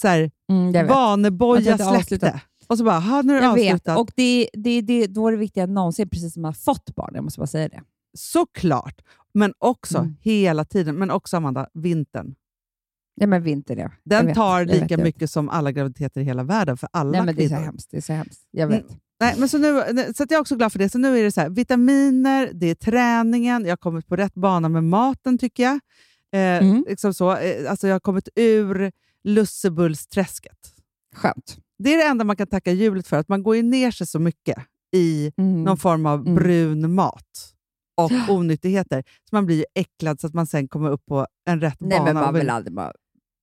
så 0.01 0.07
här, 0.07 0.31
Mm, 0.49 0.71
vet. 0.71 0.89
Vaneboja 0.89 1.59
inte 1.71 1.77
släppte. 1.83 1.97
avslutat. 1.97 2.33
Och 2.67 2.77
så 2.77 2.83
bara, 2.83 2.99
"Ha, 2.99 3.21
nu 3.21 3.37
är 3.37 3.41
det 3.41 3.45
Jag 3.47 3.53
vet. 3.55 3.73
avslutat. 3.73 3.97
Och 3.97 4.11
det, 4.15 4.49
det, 4.53 4.81
det, 4.81 5.07
då 5.07 5.27
är 5.27 5.31
det 5.31 5.37
viktiga 5.37 5.63
än 5.63 5.73
någonsin, 5.73 6.09
precis 6.09 6.33
som 6.33 6.41
man 6.41 6.49
har 6.49 6.53
fått 6.53 6.95
barn. 6.95 7.11
Jag 7.15 7.23
måste 7.23 7.39
bara 7.39 7.47
säga 7.47 7.69
det. 7.69 7.81
Såklart, 8.17 9.01
men 9.33 9.53
också 9.57 9.97
Mm. 9.97 10.15
hela 10.21 10.65
tiden. 10.65 10.95
Men 10.95 11.11
också 11.11 11.37
Amanda, 11.37 11.67
vintern. 11.73 12.35
Ja, 13.15 13.27
men 13.27 13.43
vinter. 13.43 13.75
Jag 13.77 13.91
Den 14.03 14.25
vet, 14.25 14.35
tar 14.35 14.65
lika 14.65 14.97
vet. 14.97 14.99
mycket 15.03 15.31
som 15.31 15.49
alla 15.49 15.71
graviditeter 15.71 16.21
i 16.21 16.23
hela 16.23 16.43
världen 16.43 16.77
för 16.77 16.89
alla 16.93 17.11
Nej, 17.11 17.21
men 17.25 17.35
det 17.35 17.43
är 17.43 17.47
så 17.49 17.53
kvinnor. 17.55 17.65
hemskt. 17.65 17.91
Det 17.91 17.97
är 17.97 18.01
så 18.01 18.13
hemskt. 18.13 18.41
Jag 18.51 18.67
vet. 18.67 18.81
Mm. 18.85 18.95
Nej, 19.19 19.35
men 19.37 19.49
så 19.49 19.57
nu, 19.57 19.83
så 20.15 20.23
jag 20.23 20.31
är 20.31 20.39
också 20.39 20.55
glad 20.55 20.71
för 20.71 20.79
det. 20.79 20.89
Så 20.89 20.97
nu 20.97 21.19
är 21.19 21.23
det 21.23 21.31
så 21.31 21.41
här, 21.41 21.49
vitaminer, 21.49 22.49
det 22.53 22.67
är 22.67 22.75
träningen, 22.75 23.63
jag 23.63 23.71
har 23.71 23.77
kommit 23.77 24.07
på 24.07 24.15
rätt 24.15 24.33
bana 24.33 24.69
med 24.69 24.83
maten 24.83 25.37
tycker 25.37 25.63
jag. 25.63 25.73
Eh, 26.33 26.39
Mm. 26.67 26.85
liksom 26.89 27.13
så. 27.13 27.37
Eh, 27.37 27.71
alltså 27.71 27.87
jag 27.87 27.95
har 27.95 27.99
kommit 27.99 28.29
ur 28.35 28.91
lussebullsträsket. 29.23 30.57
Skönt. 31.15 31.57
Det 31.79 31.93
är 31.93 31.97
det 31.97 32.03
enda 32.03 32.23
man 32.23 32.35
kan 32.35 32.47
tacka 32.47 32.71
hjulet 32.71 33.07
för, 33.07 33.17
att 33.17 33.27
man 33.27 33.43
går 33.43 33.55
ju 33.55 33.61
ner 33.63 33.91
sig 33.91 34.07
så 34.07 34.19
mycket 34.19 34.57
i 34.95 35.31
Mm. 35.37 35.63
någon 35.63 35.77
form 35.77 36.05
av 36.05 36.19
Mm. 36.21 36.35
brun 36.35 36.93
mat 36.93 37.51
och 37.97 38.11
onyttigheter. 38.29 39.03
Så 39.29 39.35
man 39.35 39.45
blir 39.45 39.55
ju 39.55 39.65
äcklad 39.75 40.19
så 40.19 40.27
att 40.27 40.33
man 40.33 40.47
sen 40.47 40.67
kommer 40.67 40.89
upp 40.89 41.05
på 41.05 41.27
en 41.49 41.61
rätt 41.61 41.79
Nej, 41.79 41.99
bana. 41.99 42.13
men 42.13 42.23
man 42.23 42.33
vill 42.33 42.49
aldrig, 42.49 42.73
bara- 42.75 42.93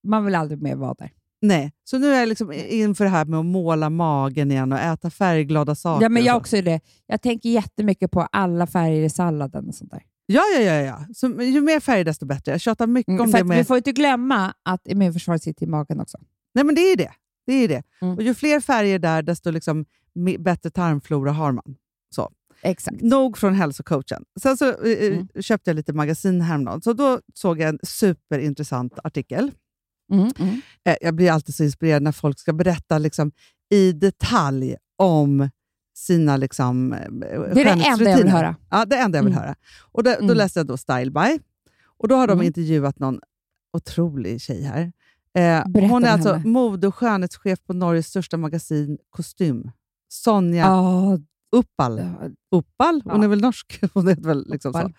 man 0.02 0.24
vill 0.24 0.34
aldrig 0.34 0.62
mer 0.62 0.76
vara 0.76 0.94
där. 0.94 1.10
Nej, 1.44 1.72
så 1.84 1.98
nu 1.98 2.06
är 2.14 2.20
jag 2.20 2.28
liksom 2.28 2.52
inför 2.52 3.04
det 3.04 3.10
här 3.10 3.24
med 3.24 3.40
att 3.40 3.46
måla 3.46 3.90
magen 3.90 4.50
igen 4.50 4.72
och 4.72 4.78
äta 4.78 5.10
färgglada 5.10 5.74
saker. 5.74 6.02
Ja, 6.04 6.08
men 6.08 6.24
jag 6.24 6.34
så. 6.34 6.38
också 6.40 6.56
är 6.56 6.62
det. 6.62 6.80
Jag 7.06 7.22
tänker 7.22 7.48
jättemycket 7.48 8.10
på 8.10 8.20
alla 8.32 8.66
färger 8.66 9.02
i 9.02 9.10
salladen 9.10 9.68
och 9.68 9.74
sånt 9.74 9.90
där. 9.90 10.02
Ja, 10.26 10.42
ja, 10.56 10.60
ja. 10.60 10.74
ja. 10.80 11.06
Så, 11.14 11.26
ju 11.42 11.60
mer 11.60 11.80
färg 11.80 12.04
desto 12.04 12.26
bättre. 12.26 12.52
Jag 12.52 12.60
tjatar 12.60 12.86
mycket 12.86 13.08
Mm, 13.08 13.20
om 13.22 13.30
det. 13.30 13.44
Med... 13.44 13.56
Vi 13.58 13.64
får 13.64 13.76
inte 13.76 13.92
glömma 13.92 14.54
att 14.62 14.88
immunförsvaret 14.88 15.42
sitter 15.42 15.66
i 15.66 15.68
magen 15.68 16.00
också. 16.00 16.18
Nej, 16.54 16.64
men 16.64 16.74
det 16.74 16.80
är 16.80 16.96
det. 16.96 17.10
det, 17.46 17.52
är 17.52 17.68
det. 17.68 17.82
Mm. 18.02 18.16
Och 18.16 18.22
ju 18.22 18.34
fler 18.34 18.60
färger 18.60 18.98
där, 18.98 19.22
desto 19.22 19.50
liksom 19.50 19.84
bättre 20.38 20.70
tarmflora 20.70 21.32
har 21.32 21.52
man. 21.52 21.76
Så. 22.14 22.30
Exakt. 22.62 23.00
Nog 23.00 23.38
från 23.38 23.54
hälsocoachen. 23.54 24.24
Sen 24.40 24.56
så 24.56 24.68
eh, 24.68 25.12
Mm. 25.12 25.28
köpte 25.40 25.70
jag 25.70 25.74
lite 25.74 25.92
magasin 25.92 26.40
häromdagen. 26.40 26.82
Så 26.82 26.92
då 26.92 27.20
såg 27.34 27.60
jag 27.60 27.68
en 27.68 27.78
superintressant 27.82 28.98
artikel. 29.04 29.50
Mm, 30.12 30.30
mm. 30.38 30.60
Eh, 30.84 30.96
jag 31.00 31.14
blir 31.14 31.30
alltid 31.30 31.54
så 31.54 31.64
inspirerad 31.64 32.02
när 32.02 32.12
folk 32.12 32.38
ska 32.38 32.52
berätta 32.52 32.98
liksom, 32.98 33.32
i 33.70 33.92
detalj 33.92 34.76
om 34.98 35.50
sina 35.96 36.36
liksom, 36.36 36.92
eh, 36.92 36.98
Det 37.10 37.60
är 37.60 37.64
det 37.64 37.70
enda 37.70 38.10
jag 38.10 38.16
vill 38.18 38.28
höra. 38.28 38.56
Ja, 38.70 38.84
det 38.84 38.96
enda 38.96 39.18
jag 39.18 39.22
vill 39.24 39.32
Mm. 39.32 39.44
höra. 39.44 39.54
Och 39.92 40.02
då, 40.04 40.10
då 40.10 40.24
Mm. 40.24 40.36
läste 40.36 40.58
jag 40.58 40.66
då 40.66 40.76
Style 40.76 41.10
By. 41.10 41.38
Och 41.98 42.08
då 42.08 42.14
har 42.14 42.26
de 42.26 42.32
Mm. 42.32 42.46
intervjuat 42.46 42.98
någon 42.98 43.20
otrolig 43.76 44.40
tjej 44.40 44.62
här. 44.62 44.92
Eh, 45.34 45.88
hon 45.88 46.04
är 46.04 46.08
alltså 46.10 46.32
henne. 46.32 46.48
mode 46.50 46.86
och 46.86 46.94
skönhetschef 46.94 47.58
på 47.66 47.72
Norges 47.72 48.06
största 48.06 48.36
magasin 48.36 48.98
Kostym. 49.10 49.70
Sonja 50.08 50.60
Ja, 50.66 51.18
Uppal. 51.56 52.00
Uppal? 52.50 53.02
Hon 53.04 53.18
Ja. 53.20 53.24
är 53.24 53.28
väl 53.28 53.40
norsk? 53.40 53.80
Hon 53.94 54.08
heter 54.08 54.22
väl 54.22 54.44
liksom 54.48 54.72
så. 54.72 54.90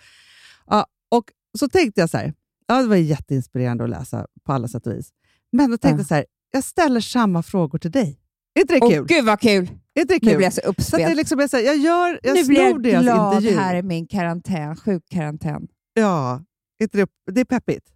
Ja, 0.68 0.86
och 1.12 1.24
så 1.60 1.70
tänkte 1.70 2.02
jag 2.02 2.10
så 2.10 2.18
här, 2.18 2.34
ja, 2.68 2.82
det 2.82 2.88
var 2.88 2.96
jätteinspirerande 2.96 3.84
att 3.84 3.90
läsa 3.90 4.28
på 4.46 4.54
alla 4.54 4.68
sätt 4.68 4.88
och 4.88 4.94
vis. 4.94 5.10
Men 5.52 5.72
då 5.72 5.78
tänkte 5.78 5.96
Ja. 5.96 5.98
jag 6.00 6.08
så 6.08 6.16
här, 6.16 6.26
jag 6.52 6.64
ställer 6.64 7.00
samma 7.00 7.44
frågor 7.44 7.80
till 7.80 7.92
dig. 7.92 8.20
Är 8.56 8.62
inte 8.62 8.74
det 8.74 8.80
Åh, 8.82 8.90
kul? 8.92 9.06
gud 9.08 9.26
vad 9.26 9.40
kul! 9.40 9.72
Är 9.94 10.02
inte 10.02 10.14
det 10.14 10.20
Nu 10.24 10.30
kul? 10.30 10.38
blir 10.38 10.46
jag 10.46 10.54
så 10.54 10.62
så 10.62 10.70
att 10.70 10.76
det 10.76 10.82
uppspelt. 10.82 11.16
liksom 11.18 11.40
är 11.40 11.48
så 11.48 11.58
här, 11.58 11.64
jag 11.64 11.78
gör, 11.78 12.20
jag 12.24 12.36
nu 12.36 12.44
blir 12.44 12.92
jag 12.94 13.04
glad 13.04 13.36
intervju. 13.36 13.58
här 13.60 13.76
i 13.76 13.84
min 13.84 14.08
karantän, 14.08 14.76
sjukkarantän. 14.76 15.68
Ja, 15.94 16.44
inte 16.82 16.98
det, 16.98 17.10
det 17.32 17.42
är 17.42 17.46
peppigt. 17.46 17.90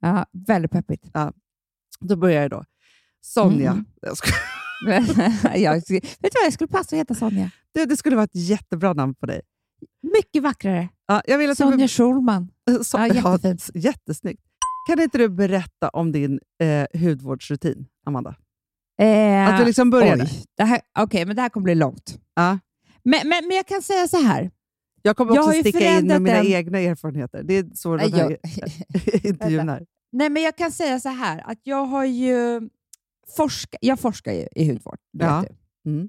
Ja, 0.00 0.26
väldigt 0.46 0.70
peppigt. 0.70 1.04
Då 2.00 2.16
börjar 2.16 2.42
jag 2.42 2.50
då. 2.50 2.64
Sonja. 3.20 3.70
Mm. 3.70 3.84
Jag 4.00 4.16
ska, 4.16 4.30
jag, 5.56 5.74
vet 5.74 5.86
du 5.88 6.00
vad, 6.20 6.44
jag 6.44 6.52
skulle 6.52 6.68
passa 6.68 6.96
att 6.96 7.00
heta 7.00 7.14
Sonja. 7.14 7.50
det, 7.74 7.84
det 7.86 7.96
skulle 7.96 8.16
vara 8.16 8.24
ett 8.24 8.34
jättebra 8.34 8.92
namn 8.92 9.14
på 9.14 9.26
dig. 9.26 9.40
Mycket 10.16 10.42
vackrare. 10.42 10.88
Ja, 11.06 11.22
jag 11.26 11.38
vill 11.38 11.50
att 11.50 11.58
Sonja 11.58 11.76
du, 11.76 11.88
Schulman. 11.88 12.50
så, 12.82 12.98
Ja, 12.98 13.06
jättefint. 13.06 13.70
jättesnyggt. 13.74 14.42
Kan 14.88 15.00
inte 15.00 15.18
du 15.18 15.28
berätta 15.28 15.88
om 15.88 16.12
din 16.12 16.40
eh, 16.62 17.00
hudvårdsrutin, 17.00 17.86
Amanda? 18.06 18.34
Eh, 19.00 19.48
Att 19.48 19.58
du 19.60 19.64
liksom 19.64 19.90
började. 19.90 20.28
Okej, 20.98 21.26
men 21.26 21.36
det 21.36 21.42
här 21.42 21.48
kommer 21.48 21.64
bli 21.64 21.74
långt. 21.74 22.18
Ja. 22.34 22.58
Men, 23.02 23.28
men, 23.28 23.48
men 23.48 23.56
jag 23.56 23.66
kan 23.66 23.82
säga 23.82 24.08
så 24.08 24.22
här. 24.22 24.50
Jag 25.02 25.16
kommer 25.16 25.34
Jag 25.34 25.42
också 25.42 25.50
har 25.50 25.54
ju 25.54 25.60
sticka 25.62 25.98
in 25.98 26.06
med 26.06 26.22
mina 26.22 26.36
den- 26.36 26.46
egna 26.46 26.78
erfarenheter. 26.78 27.42
Det 27.42 27.54
är 27.58 27.66
så 27.74 27.96
den 27.96 28.12
här 28.12 28.36
intervjun 29.26 29.68
är. 29.68 29.86
Nej, 30.12 30.30
men 30.30 30.42
jag 30.42 30.56
kan 30.56 30.72
säga 30.72 31.00
så 31.00 31.08
här 31.08 31.42
att 31.50 31.58
jag 31.62 31.84
har 31.84 32.04
ju 32.04 32.68
forska, 33.36 33.78
jag 33.80 34.00
forskar 34.00 34.32
ju 34.32 34.46
i 34.56 34.68
hudvård. 34.68 34.98
Ja. 35.18 35.44
Mm. 35.86 36.08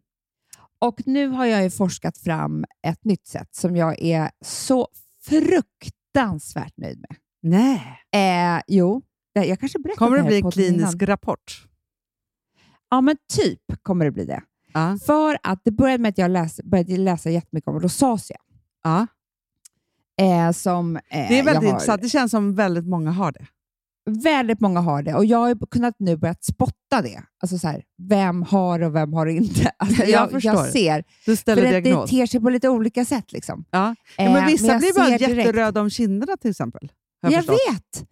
Och 0.79 1.01
nu 1.05 1.27
har 1.27 1.45
jag 1.45 1.63
ju 1.63 1.69
forskat 1.69 2.17
fram 2.17 2.65
ett 2.87 3.05
nytt 3.05 3.27
sätt 3.27 3.55
som 3.55 3.75
jag 3.75 4.01
är 4.01 4.31
så 4.45 4.87
fruktansvärt 5.23 6.77
nöjd 6.77 6.99
med. 6.99 7.15
Nej. 7.41 7.99
Eh, 8.55 8.61
jo, 8.67 9.01
jag 9.33 9.59
kanske 9.59 9.79
berättade 9.79 9.97
Kommer 10.05 10.17
det 10.17 10.23
bli 10.23 10.37
en 10.37 10.51
klinisk 10.51 10.93
innan. 10.95 11.07
rapport? 11.07 11.67
Ja, 12.89 13.01
men 13.01 13.17
typ 13.35 13.61
kommer 13.83 14.05
det 14.05 14.11
bli 14.11 14.25
det. 14.25 14.43
Ja. 14.73 14.97
För 15.05 15.37
att 15.43 15.61
det 15.63 15.71
började 15.71 16.01
med 16.01 16.09
att 16.09 16.17
jag 16.17 16.31
läs, 16.31 16.59
började 16.63 16.97
läsa 16.97 17.29
jättemycket 17.29 17.67
om 17.67 17.79
rosacea. 17.79 18.37
ja. 18.83 19.07
Eh, 20.21 20.51
som, 20.51 20.95
eh, 20.95 21.01
Det 21.11 21.39
är 21.39 21.43
väldigt 21.43 21.55
har, 21.63 21.69
intressant. 21.69 22.01
Det 22.01 22.09
känns 22.09 22.31
som 22.31 22.55
väldigt 22.55 22.85
många 22.87 23.11
har 23.11 23.31
det. 23.31 23.45
Väldigt 24.09 24.59
många 24.59 24.79
har 24.79 25.03
det 25.03 25.13
och 25.15 25.25
jag 25.25 25.37
har 25.37 25.67
kunnat 25.71 25.95
nu 25.99 26.17
börjat 26.17 26.43
spotta 26.43 27.01
det. 27.03 27.23
Alltså 27.41 27.57
så 27.57 27.67
här, 27.67 27.83
vem 28.09 28.43
har 28.43 28.79
och 28.83 28.95
vem 28.95 29.13
har 29.13 29.25
inte? 29.25 29.71
Alltså 29.77 30.01
Jag 30.03 30.09
jag, 30.09 30.31
förstår. 30.31 30.53
jag 30.53 30.69
ser. 30.71 31.03
Du 31.25 31.35
ställer 31.35 31.61
För 31.61 31.67
att 31.67 31.73
det 31.83 31.89
diagnos. 31.89 32.09
ter 32.09 32.25
sig 32.25 32.39
på 32.41 32.49
lite 32.49 32.69
olika 32.69 33.05
sätt. 33.05 33.31
Liksom. 33.33 33.65
Ja. 33.71 33.95
Ja, 34.17 34.23
Eh, 34.23 34.33
men 34.33 34.47
vissa 34.47 34.67
jag 34.67 34.79
blir 34.79 34.93
bara 34.93 35.09
jätteröda 35.09 35.81
om 35.81 35.89
kinderna 35.89 36.37
till 36.37 36.49
exempel. 36.51 36.91
Jag, 37.21 37.31
jag 37.31 37.41
vet! 37.43 38.07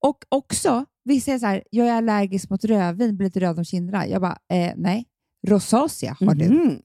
Och 0.00 0.24
också, 0.28 0.84
vissa 1.04 1.32
är 1.32 1.38
så 1.38 1.46
här, 1.46 1.62
jag 1.70 1.86
är 1.88 1.92
allergisk 1.92 2.50
mot 2.50 2.64
rödvin, 2.64 3.16
blir 3.16 3.26
lite 3.26 3.40
röd 3.40 3.58
om 3.58 3.64
kinderna. 3.64 4.06
Jag 4.06 4.20
bara, 4.22 4.38
eh, 4.52 4.72
nej. 4.76 5.04
Rosacea 5.46 6.16
har 6.20 6.34
du. 6.34 6.48
Mhm. 6.48 6.78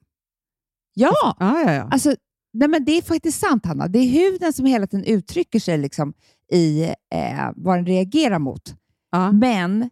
Ja! 0.93 1.35
Ja, 1.39 1.61
ja, 1.65 1.73
ja. 1.73 1.87
Alltså, 1.91 2.15
nej 2.53 2.67
men 2.67 2.85
det 2.85 2.91
är 2.91 3.01
faktiskt 3.01 3.39
sant, 3.39 3.65
Hanna. 3.65 3.87
Det 3.87 3.99
är 3.99 4.05
huden 4.09 4.53
som 4.53 4.65
hela 4.65 4.87
tiden 4.87 5.05
uttrycker 5.05 5.59
sig 5.59 5.77
liksom, 5.77 6.13
i 6.51 6.83
eh, 7.13 7.51
vad 7.55 7.77
den 7.77 7.85
reagerar 7.85 8.39
mot. 8.39 8.75
ja. 9.11 9.31
Men 9.31 9.89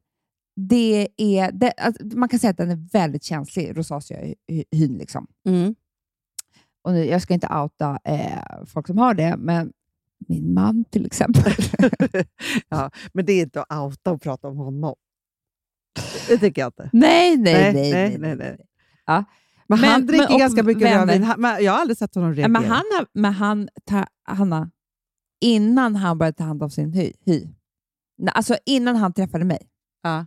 det 0.56 1.08
är, 1.18 1.52
det, 1.52 1.72
alltså, 1.72 2.06
man 2.06 2.30
kan 2.30 2.40
säga 2.40 2.52
att 2.52 2.58
den 2.58 2.72
är 2.72 2.90
väldigt 2.92 3.24
känslig, 3.24 3.78
rosacea-hyn. 3.78 4.98
Liksom. 4.98 5.28
Mm. 5.48 5.76
Och 6.84 6.94
nu, 6.94 7.06
jag 7.06 7.22
ska 7.22 7.34
inte 7.34 7.48
outa 7.48 8.00
eh, 8.04 8.66
folk 8.66 8.88
som 8.88 8.98
har 8.98 9.14
det, 9.14 9.36
men 9.38 9.72
min 10.28 10.54
man 10.54 10.84
till 10.84 11.06
exempel. 11.06 11.54
ja. 12.70 12.92
Men 13.14 13.26
det 13.26 13.34
är 13.34 13.42
inte 13.44 13.62
att 13.64 13.80
outa 13.80 14.12
och 14.12 14.22
prata 14.22 14.48
om 14.48 14.58
honom. 14.58 14.96
Det 16.28 16.38
tycker 16.38 16.62
jag 16.62 16.70
inte. 16.70 16.90
nej, 16.94 17.38
nej, 17.38 17.54
Nej, 17.54 17.74
nej. 17.74 17.92
nej, 17.92 18.18
nej, 18.18 18.36
nej. 18.36 18.58
Ja. 19.06 19.24
Men, 19.68 19.80
Men- 19.82 19.90
han 19.90 20.06
dricker 20.06 20.30
men- 20.30 20.40
ganska 20.40 20.64
mycket 20.64 20.84
rödvin. 20.84 21.24
Jag 21.62 21.72
har 21.72 21.80
aldrig 21.80 21.98
sett 21.98 22.16
honom 22.16 22.34
reagera. 22.34 22.48
Men 22.48 22.64
han, 22.66 22.84
men 23.14 23.34
han 23.34 23.70
Hanna, 24.28 24.72
innan 25.42 25.96
han 25.96 26.18
började 26.18 26.38
ta 26.38 26.44
hand 26.44 26.64
om 26.64 26.70
sin 26.70 26.94
hy, 26.94 27.12
hy 27.26 27.48
alltså 28.32 28.58
innan 28.66 28.96
han 28.96 29.14
träffade 29.14 29.46
mig, 29.46 29.70
Ja. 30.04 30.26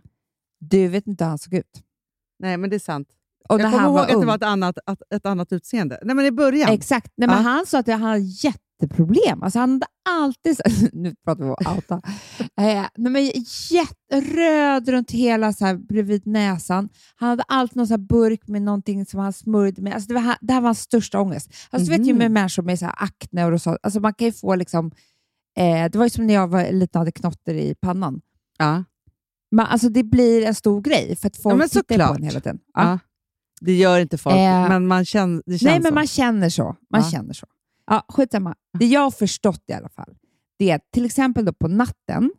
du 0.59 0.87
vet 0.87 1.07
inte 1.07 1.23
hur 1.23 1.29
han 1.29 1.37
såg 1.39 1.53
ut. 1.53 1.83
Nej, 2.39 2.57
men 2.57 2.69
det 2.69 2.75
är 2.75 2.79
sant. 2.79 3.07
Och 3.49 3.59
jag 3.61 3.71
kommer 3.71 3.87
ihåg 3.87 3.99
att 3.99 4.07
det 4.21 4.25
var 4.25 4.35
ett 4.35 4.43
annat, 4.43 4.77
att, 4.85 5.01
ett 5.13 5.25
annat 5.25 5.51
utseende. 5.53 5.99
Nej, 6.03 6.15
men 6.15 6.25
i 6.25 6.31
början. 6.31 6.69
Exakt. 6.71 7.13
Nej, 7.15 7.27
men 7.27 7.37
Ja. 7.37 7.43
Han 7.43 7.65
sa 7.65 7.79
att 7.79 7.87
han 7.87 8.01
hade 8.01 8.19
jätteproblem. 8.81 9.43
Alltså 9.43 9.59
han 9.59 9.71
hade 9.71 9.85
alltid... 10.09 10.57
så- 10.57 10.63
Nu 10.93 11.15
pratar 11.25 11.43
vi 11.43 11.49
om 11.49 11.75
outa. 11.75 12.01
eh, 12.39 12.85
nej, 12.97 13.11
men 13.11 13.31
jätteröd 13.71 14.89
runt 14.89 15.11
hela, 15.11 15.53
så 15.53 15.65
här, 15.65 15.75
bredvid 15.75 16.27
näsan. 16.27 16.89
Han 17.15 17.29
hade 17.29 17.43
alltid 17.43 17.77
någon 17.77 17.87
så 17.87 17.97
burk 17.97 18.47
med 18.47 18.61
någonting 18.61 19.05
som 19.05 19.19
han 19.19 19.33
smörjde 19.33 19.81
med. 19.81 19.93
Alltså 19.93 20.07
det, 20.07 20.13
var, 20.13 20.35
det 20.41 20.53
här 20.53 20.61
var 20.61 20.67
hans 20.67 20.81
största 20.81 21.19
ångest. 21.21 21.49
Alltså, 21.69 21.91
Du 21.91 21.97
vet 21.97 22.07
ju 22.07 22.13
Mhm. 22.13 22.17
med 22.19 22.31
människor 22.31 22.63
med 22.63 22.79
så 22.79 22.85
här 22.85 22.95
akne 22.97 23.45
och 23.45 23.61
så. 23.61 23.77
Alltså 23.83 23.99
man 23.99 24.13
kan 24.13 24.25
ju 24.27 24.31
få 24.33 24.55
liksom... 24.55 24.91
Eh, 25.57 25.91
det 25.91 25.95
var 25.95 26.05
ju 26.05 26.09
som 26.09 26.27
när 26.27 26.33
jag 26.33 26.47
var 26.47 26.71
liten 26.71 26.99
och 26.99 27.01
hade 27.01 27.11
knotter 27.11 27.53
i 27.53 27.75
pannan. 27.81 28.21
Ja. 28.57 28.83
Men, 29.51 29.65
alltså 29.65 29.89
det 29.89 30.03
blir 30.03 30.45
en 30.45 30.55
stor 30.55 30.81
grej 30.81 31.15
för 31.15 31.27
att 31.27 31.37
folk 31.37 31.57
men 31.57 31.69
tittar 31.69 31.81
på 31.81 31.93
såklart. 31.93 32.17
en 32.17 32.23
hela 32.23 32.39
tiden. 32.39 32.59
Ja. 32.73 32.99
Det 33.61 33.73
gör 33.75 33.99
inte 33.99 34.17
folk, 34.17 34.35
Eh, 34.35 34.69
men 34.69 34.87
man 34.87 35.05
känner, 35.05 35.43
det 35.45 35.51
känns 35.51 35.61
Nej, 35.61 35.79
men 35.79 35.89
så. 35.91 35.95
man 35.95 36.07
känner 36.07 36.49
så. 36.49 36.75
Man 36.91 37.01
Ja. 37.01 37.09
känner 37.11 37.33
så. 37.33 37.47
Ja, 37.89 38.05
skitsamma. 38.09 38.55
Det 38.79 38.85
jag 38.85 39.01
har 39.01 39.11
förstått 39.11 39.63
i 39.67 39.73
alla 39.73 39.89
fall, 39.89 40.15
det 40.59 40.69
är 40.71 40.75
att 40.75 40.91
till 40.93 41.05
exempel 41.05 41.45
då 41.45 41.53
på 41.53 41.67
natten 41.67 42.31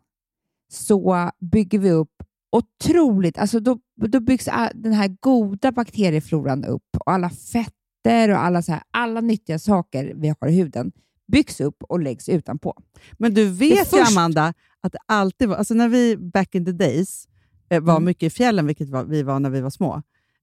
så 0.71 1.31
bygger 1.51 1.79
vi 1.79 1.91
upp 1.91 2.23
otroligt, 2.51 3.37
alltså 3.37 3.59
då, 3.59 3.79
då 4.07 4.19
byggs 4.19 4.45
den 4.73 4.93
här 4.93 5.15
goda 5.19 5.71
bakteriefloran 5.71 6.65
upp 6.65 6.83
och 6.99 7.11
alla 7.11 7.29
fetter 7.29 8.29
och 8.31 8.37
alla, 8.43 8.61
så 8.61 8.71
här, 8.71 8.81
alla 8.91 9.21
nyttiga 9.21 9.59
saker 9.59 10.13
vi 10.15 10.33
har 10.39 10.47
i 10.47 10.51
huden 10.51 10.91
byggs 11.31 11.61
upp 11.61 11.83
och 11.83 11.99
läggs 11.99 12.29
utanpå. 12.29 12.81
Men 13.13 13.33
du 13.33 13.45
vet 13.49 13.79
ju, 13.79 13.85
först- 13.85 14.11
Amanda, 14.17 14.53
att 14.81 14.91
det 14.91 14.99
alltid 15.05 15.49
var... 15.49 15.55
Alltså 15.55 15.73
när 15.73 15.89
vi 15.89 16.17
back 16.17 16.55
in 16.55 16.65
the 16.65 16.71
days 16.71 17.27
eh, 17.69 17.81
var 17.81 17.93
Mm. 17.93 18.05
mycket 18.05 18.23
i 18.23 18.29
fjällen, 18.29 18.67
vilket 18.67 18.89
var, 18.89 19.03
vi 19.03 19.23
var 19.23 19.39
när 19.39 19.49
vi 19.49 19.61
var 19.61 19.69
små, 19.69 20.01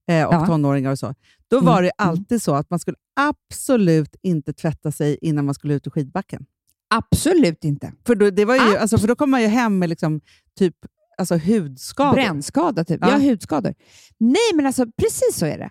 eh, 0.09 0.25
och 0.27 0.33
Ja. 0.33 0.45
tonåringar 0.45 0.91
och 0.91 0.99
så, 0.99 1.15
då 1.49 1.57
Mm, 1.57 1.65
var 1.65 1.81
det 1.81 1.91
mm. 1.99 2.09
alltid 2.09 2.41
så 2.41 2.55
att 2.55 2.69
man 2.69 2.79
skulle 2.79 2.97
absolut 3.15 4.15
inte 4.21 4.53
tvätta 4.53 4.91
sig 4.91 5.17
innan 5.21 5.45
man 5.45 5.55
skulle 5.55 5.73
ut 5.73 5.87
i 5.87 5.89
skidbacken. 5.89 6.45
Absolut 6.89 7.63
inte. 7.63 7.93
För 8.07 8.15
då, 8.15 8.29
det 8.29 8.45
var 8.45 8.55
ju, 8.55 8.61
Abs- 8.61 8.77
alltså, 8.77 8.97
för 8.97 9.07
då 9.07 9.15
kom 9.15 9.29
man 9.31 9.41
ju 9.41 9.47
hem 9.47 9.79
med 9.79 9.89
liksom, 9.89 10.21
typ 10.57 10.75
alltså, 11.17 11.37
hudskador. 11.37 12.13
Brännskada, 12.13 12.83
typ. 12.85 12.99
Ja. 13.01 13.09
Ja. 13.21 13.29
hudskador. 13.29 13.73
Nej, 14.17 14.51
men 14.55 14.65
alltså 14.65 14.85
precis 14.97 15.35
så 15.35 15.45
är 15.45 15.57
det. 15.57 15.69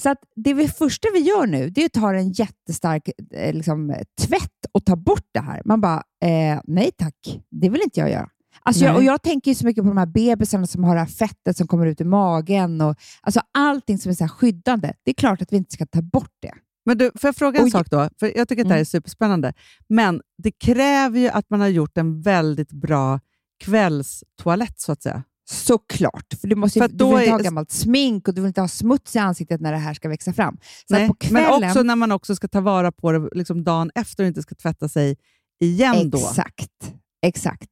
Så 0.00 0.10
att 0.10 0.18
det 0.36 0.54
vi, 0.54 0.68
första 0.68 1.08
vi 1.12 1.18
gör 1.18 1.46
nu, 1.46 1.70
det 1.70 1.80
är 1.80 1.86
att 1.86 1.92
ta 1.92 2.14
en 2.14 2.32
jättestark 2.32 3.08
eh, 3.34 3.54
liksom, 3.54 3.94
tvätt 4.20 4.66
och 4.72 4.84
ta 4.84 4.96
bort 4.96 5.26
det 5.32 5.40
här. 5.40 5.62
Man 5.64 5.80
bara, 5.80 6.02
eh, 6.24 6.60
nej 6.64 6.90
tack, 6.98 7.40
det 7.50 7.68
vill 7.68 7.80
inte 7.82 8.00
jag 8.00 8.10
göra. 8.10 8.28
Alltså 8.62 8.84
jag, 8.84 8.96
och 8.96 9.02
jag 9.04 9.22
tänker 9.22 9.54
så 9.54 9.66
mycket 9.66 9.82
på 9.84 9.88
de 9.88 9.96
här 9.98 10.06
bebisarna 10.06 10.66
som 10.66 10.84
har 10.84 10.94
det 10.94 11.00
här 11.00 11.06
fettet 11.06 11.56
som 11.56 11.66
kommer 11.66 11.86
ut 11.86 12.00
i 12.00 12.04
magen. 12.04 12.80
Och, 12.80 12.96
alltså 13.20 13.40
allting 13.52 13.98
som 13.98 14.10
är 14.10 14.14
så 14.14 14.28
skyddande. 14.28 14.92
Det 15.04 15.10
är 15.10 15.14
klart 15.14 15.42
att 15.42 15.52
vi 15.52 15.56
inte 15.56 15.72
ska 15.72 15.86
ta 15.86 16.02
bort 16.02 16.32
det. 16.42 16.52
Men 16.86 16.98
du, 16.98 17.04
får 17.14 17.28
jag 17.28 17.36
fråga 17.36 17.58
en 17.58 17.64
Oj. 17.64 17.70
sak 17.70 17.90
då? 17.90 18.08
För 18.20 18.36
Jag 18.38 18.48
tycker 18.48 18.62
att 18.62 18.68
det 18.68 18.74
här 18.74 18.78
är 18.78 18.80
Mm. 18.80 18.84
superspännande. 18.84 19.52
Men 19.88 20.20
det 20.42 20.50
kräver 20.50 21.20
ju 21.20 21.28
att 21.28 21.50
man 21.50 21.60
har 21.60 21.68
gjort 21.68 21.98
en 21.98 22.22
väldigt 22.22 22.72
bra 22.72 23.20
kvällstoalett, 23.64 24.80
så 24.80 24.92
att 24.92 25.02
säga. 25.02 25.22
Såklart, 25.50 26.26
för 26.40 26.48
du, 26.48 26.56
måste, 26.56 26.78
För 26.80 26.88
du 26.88 27.04
vill 27.04 27.12
inte 27.14 27.24
är- 27.26 27.30
ha 27.30 27.38
gammalt 27.38 27.70
smink 27.70 28.28
och 28.28 28.34
du 28.34 28.40
vill 28.40 28.48
inte 28.48 28.60
ha 28.60 28.68
smuts 28.68 29.16
i 29.16 29.18
ansiktet 29.18 29.60
när 29.60 29.72
det 29.72 29.78
här 29.78 29.94
ska 29.94 30.08
växa 30.08 30.32
fram. 30.32 30.56
Så 30.88 30.94
Nej, 30.94 31.10
kvällen, 31.20 31.60
Men 31.60 31.68
också 31.70 31.82
när 31.82 31.96
man 31.96 32.12
också 32.12 32.36
ska 32.36 32.48
ta 32.48 32.60
vara 32.60 32.92
på 32.92 33.12
det 33.12 33.28
liksom 33.32 33.64
dagen 33.64 33.90
efter 33.94 34.24
och 34.24 34.28
inte 34.28 34.42
ska 34.42 34.54
tvätta 34.54 34.88
sig 34.88 35.16
igen 35.60 36.10
då. 36.10 36.18
Exakt. 36.18 36.94
Exakt. 37.22 37.70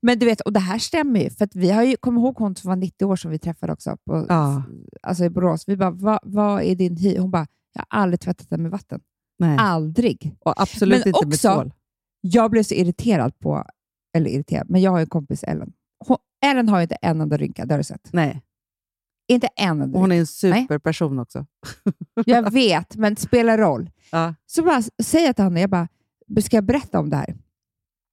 Men 0.00 0.18
du 0.18 0.26
vet, 0.26 0.40
och 0.40 0.52
det 0.52 0.60
här 0.60 0.78
stämmer 0.78 1.20
ju, 1.20 1.30
för 1.30 1.44
att 1.44 1.56
vi 1.56 1.70
har 1.70 1.82
ju, 1.82 1.96
kom 1.96 2.16
ihåg 2.18 2.36
hon 2.38 2.56
som 2.56 2.68
var 2.68 2.76
90 2.76 3.04
år 3.06 3.16
som 3.16 3.30
vi 3.30 3.38
träffade 3.38 3.72
också 3.72 3.96
på, 4.06 4.26
Ja. 4.28 4.62
alltså 5.02 5.24
i 5.24 5.30
Borås. 5.30 5.68
Vi 5.68 5.76
bara, 5.76 6.20
vad 6.22 6.62
är 6.62 6.74
din 6.76 6.96
hy? 6.96 7.18
Hon 7.18 7.30
bara, 7.30 7.46
jag 7.72 7.84
har 7.88 8.00
aldrig 8.02 8.20
tvättat 8.20 8.50
den 8.50 8.62
med 8.62 8.70
vatten. 8.70 9.00
Nej. 9.38 9.56
Aldrig. 9.60 10.36
Och 10.40 10.60
absolut 10.62 10.98
Men 11.04 11.08
inte 11.08 11.26
med 11.26 11.34
också- 11.34 11.54
tvål. 11.54 11.72
Jag 12.20 12.50
blev 12.50 12.62
så 12.62 12.74
irriterad 12.74 13.38
på, 13.38 13.64
eller 14.16 14.30
irriterad, 14.30 14.70
men 14.70 14.80
jag 14.80 14.90
har 14.90 14.98
ju 14.98 15.02
en 15.02 15.08
kompis 15.08 15.42
Ellen. 15.42 15.72
Hon, 16.06 16.16
Ellen 16.44 16.68
har 16.68 16.78
ju 16.78 16.82
inte 16.82 16.94
en 17.02 17.20
enda 17.20 17.36
rynka, 17.36 17.64
det 17.66 17.74
har 17.74 17.78
du 17.78 17.84
sett. 17.84 18.08
Nej. 18.12 18.42
Inte 19.28 19.48
en 19.56 19.82
enda 19.82 19.98
hon 19.98 20.12
är 20.12 20.16
en 20.18 20.26
superperson 20.26 21.18
också. 21.18 21.46
Jag 22.26 22.50
vet, 22.52 22.96
men 22.96 23.14
det 23.14 23.20
spelar 23.20 23.58
roll. 23.58 23.90
Ja. 24.12 24.34
Så 24.46 24.62
bara 24.62 24.82
säger 25.02 25.26
jag 25.26 25.36
till 25.36 25.44
henne, 25.44 25.60
jag 25.60 25.70
bara, 25.70 25.88
ska 26.42 26.56
jag 26.56 26.64
berätta 26.64 26.98
om 26.98 27.10
det 27.10 27.16
här? 27.16 27.36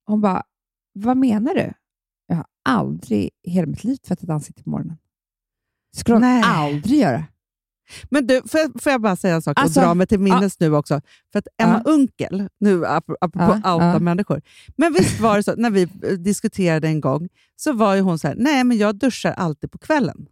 Hon 0.06 0.22
bara, 0.22 0.44
vad 0.94 1.18
menar 1.18 1.54
du? 1.54 1.74
Jag 2.28 2.36
har 2.36 2.46
aldrig 2.66 3.30
i 3.44 3.52
hela 3.52 3.68
mitt 3.68 3.84
liv 3.84 3.96
tvättat 3.96 4.30
ansiktet 4.30 4.64
på 4.64 4.70
morgonen. 4.70 4.98
Skulle 5.96 6.16
hon 6.16 6.24
aldrig 6.44 7.00
göra. 7.00 7.24
Men 8.10 8.28
du, 8.28 8.42
får 8.42 8.80
får 8.80 8.92
jag 8.92 9.02
bara 9.02 9.16
säga 9.16 9.36
en 9.36 9.42
sak 9.42 9.60
Alltså, 9.60 9.80
och 9.80 9.86
dra 9.86 9.94
mig 9.94 10.08
till 10.08 10.20
minnes 10.20 10.60
nu 10.60 10.76
också? 10.76 11.02
För 11.32 11.40
att 11.40 11.48
Emma 11.58 11.82
Unkel, 11.86 12.50
nu 12.60 12.86
ap- 12.86 13.16
apropå 13.22 13.62
Ja, 13.64 13.74
outa 13.76 13.86
ja. 13.86 14.00
människor, 14.00 14.42
men 14.78 14.94
visst 14.94 15.20
var 15.20 15.38
det 15.38 15.44
så, 15.44 15.56
när 15.56 15.70
vi 15.70 15.82
eh, 15.82 16.12
diskuterade 16.12 16.88
en 16.88 17.02
gång, 17.02 17.30
så 17.56 17.74
var 17.74 17.96
ju 17.96 18.02
hon 18.02 18.20
så 18.20 18.28
här, 18.28 18.36
nej 18.38 18.64
men 18.64 18.78
jag 18.78 18.96
duschar 18.96 19.32
alltid 19.32 19.72
på 19.72 19.78
kvällen. 19.78 20.28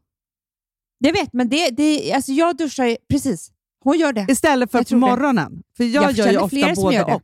Jag 0.98 1.14
vet, 1.14 1.34
men 1.34 1.50
det, 1.50 1.70
det, 1.70 2.14
alltså 2.14 2.32
jag 2.32 2.58
duschar 2.58 2.98
precis. 3.10 3.52
Hon 3.84 3.98
gör 3.98 4.14
det. 4.14 4.26
Istället 4.30 4.72
för 4.72 4.84
på 4.84 4.96
morgonen. 4.98 5.64
För 5.78 5.84
jag, 5.84 6.04
Jag 6.04 6.12
gör 6.12 6.32
ju 6.32 6.38
ofta 6.38 6.74
både 6.82 7.04
och. 7.04 7.22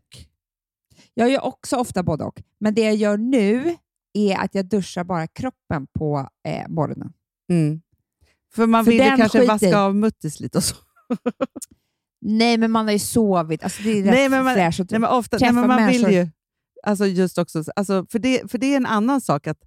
Jag 1.14 1.30
gör 1.30 1.42
också 1.46 1.76
ofta 1.78 2.04
både 2.04 2.24
och. 2.24 2.42
Men 2.60 2.74
det 2.74 2.82
jag 2.82 2.96
gör 2.96 3.18
nu 3.18 3.76
är 4.14 4.38
att 4.38 4.56
jag 4.56 4.66
duschar 4.66 5.04
bara 5.04 5.28
kroppen 5.28 5.88
på 6.00 6.30
eh, 6.48 6.68
morgonen. 6.70 7.14
Mm. 7.50 7.82
För 8.56 8.68
man 8.68 8.86
För 8.86 8.92
vill 8.92 9.02
kanske 9.02 9.40
skiter- 9.40 9.48
vaska 9.48 9.80
av 9.80 9.96
muttis 9.96 10.40
lite 10.40 10.58
och 10.58 10.64
så. 10.64 10.76
Nej, 12.22 12.58
men 12.58 12.72
man 12.72 12.86
har 12.86 12.92
ju 12.94 13.00
sovit. 13.00 13.64
Alltså, 13.64 13.84
det 13.84 13.90
är 14.00 14.04
Nej, 14.04 14.30
men 14.30 14.44
man- 14.44 14.54
fräscht. 14.54 14.92
Nej, 14.92 15.00
men 15.00 15.10
ofta, 15.10 15.38
nej, 15.38 15.40
Träffa 15.40 15.54
men 15.54 15.68
man 15.68 15.88
vill 15.88 16.02
människor. 16.02 16.12
ju... 16.24 16.30
Alltså 16.84 17.06
just 17.06 17.38
också, 17.38 17.64
alltså 17.76 18.06
för, 18.12 18.20
det, 18.20 18.52
för 18.52 18.58
det 18.58 18.74
är 18.74 18.78
en 18.78 18.86
annan 18.86 19.22
sak 19.22 19.48
att 19.48 19.58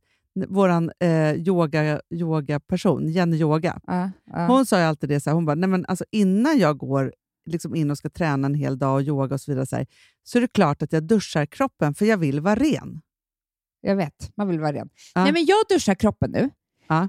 vår 0.48 0.68
eh, 1.02 1.32
yoga, 1.34 2.00
yoga-person, 2.10 3.08
Jenny 3.08 3.36
Yoga, 3.36 3.80
Ja, 3.86 4.10
ja. 4.32 4.46
hon 4.46 4.66
sa 4.66 4.78
ju 4.78 4.84
alltid 4.84 5.08
det, 5.08 5.20
så 5.20 5.30
här, 5.30 5.34
hon 5.34 5.44
bara, 5.46 5.54
nej 5.54 5.68
men 5.68 5.86
alltså 5.86 6.04
innan 6.10 6.58
jag 6.58 6.78
går 6.78 7.14
liksom 7.46 7.74
in 7.74 7.90
och 7.90 7.98
ska 7.98 8.10
träna 8.10 8.46
en 8.46 8.54
hel 8.54 8.78
dag 8.78 8.94
och 8.94 9.02
yoga 9.02 9.34
och 9.34 9.40
så 9.40 9.50
vidare, 9.50 9.66
så, 9.66 9.76
här, 9.76 9.86
så 10.22 10.38
är 10.38 10.42
det 10.42 10.52
klart 10.52 10.82
att 10.82 10.92
jag 10.92 11.02
duschar 11.02 11.46
kroppen 11.46 11.94
för 11.94 12.06
jag 12.06 12.16
vill 12.18 12.40
vara 12.40 12.54
ren. 12.54 13.00
Jag 13.80 13.96
vet, 13.96 14.30
man 14.36 14.48
vill 14.48 14.60
vara 14.60 14.72
ren. 14.72 14.88
Ja. 15.14 15.22
Nej, 15.24 15.32
men 15.32 15.44
jag 15.46 15.56
duschar 15.68 15.94
kroppen 15.94 16.30
nu, 16.30 16.50
Ja. 16.88 17.08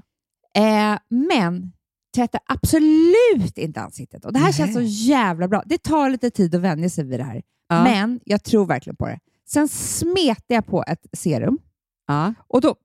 eh, 0.54 0.98
men 1.08 1.72
tvättar 2.14 2.40
absolut 2.46 3.58
inte 3.58 3.80
ansiktet. 3.80 4.24
Och 4.24 4.32
Det 4.32 4.38
här 4.38 4.46
Nej. 4.46 4.52
känns 4.54 4.74
så 4.74 4.80
jävla 5.10 5.48
bra. 5.48 5.62
Det 5.66 5.82
tar 5.82 6.10
lite 6.10 6.30
tid 6.30 6.54
att 6.54 6.60
vänja 6.60 6.90
sig 6.90 7.04
vid 7.04 7.20
det 7.20 7.24
här, 7.24 7.42
Ja. 7.68 7.84
men 7.84 8.20
jag 8.24 8.44
tror 8.44 8.66
verkligen 8.66 8.96
på 8.96 9.06
det. 9.06 9.18
Sen 9.46 9.68
smetar 9.68 10.54
jag 10.54 10.66
på 10.66 10.84
ett 10.86 11.06
serum 11.12 11.58
Ja. 12.06 12.34
och 12.46 12.60
då 12.60 12.76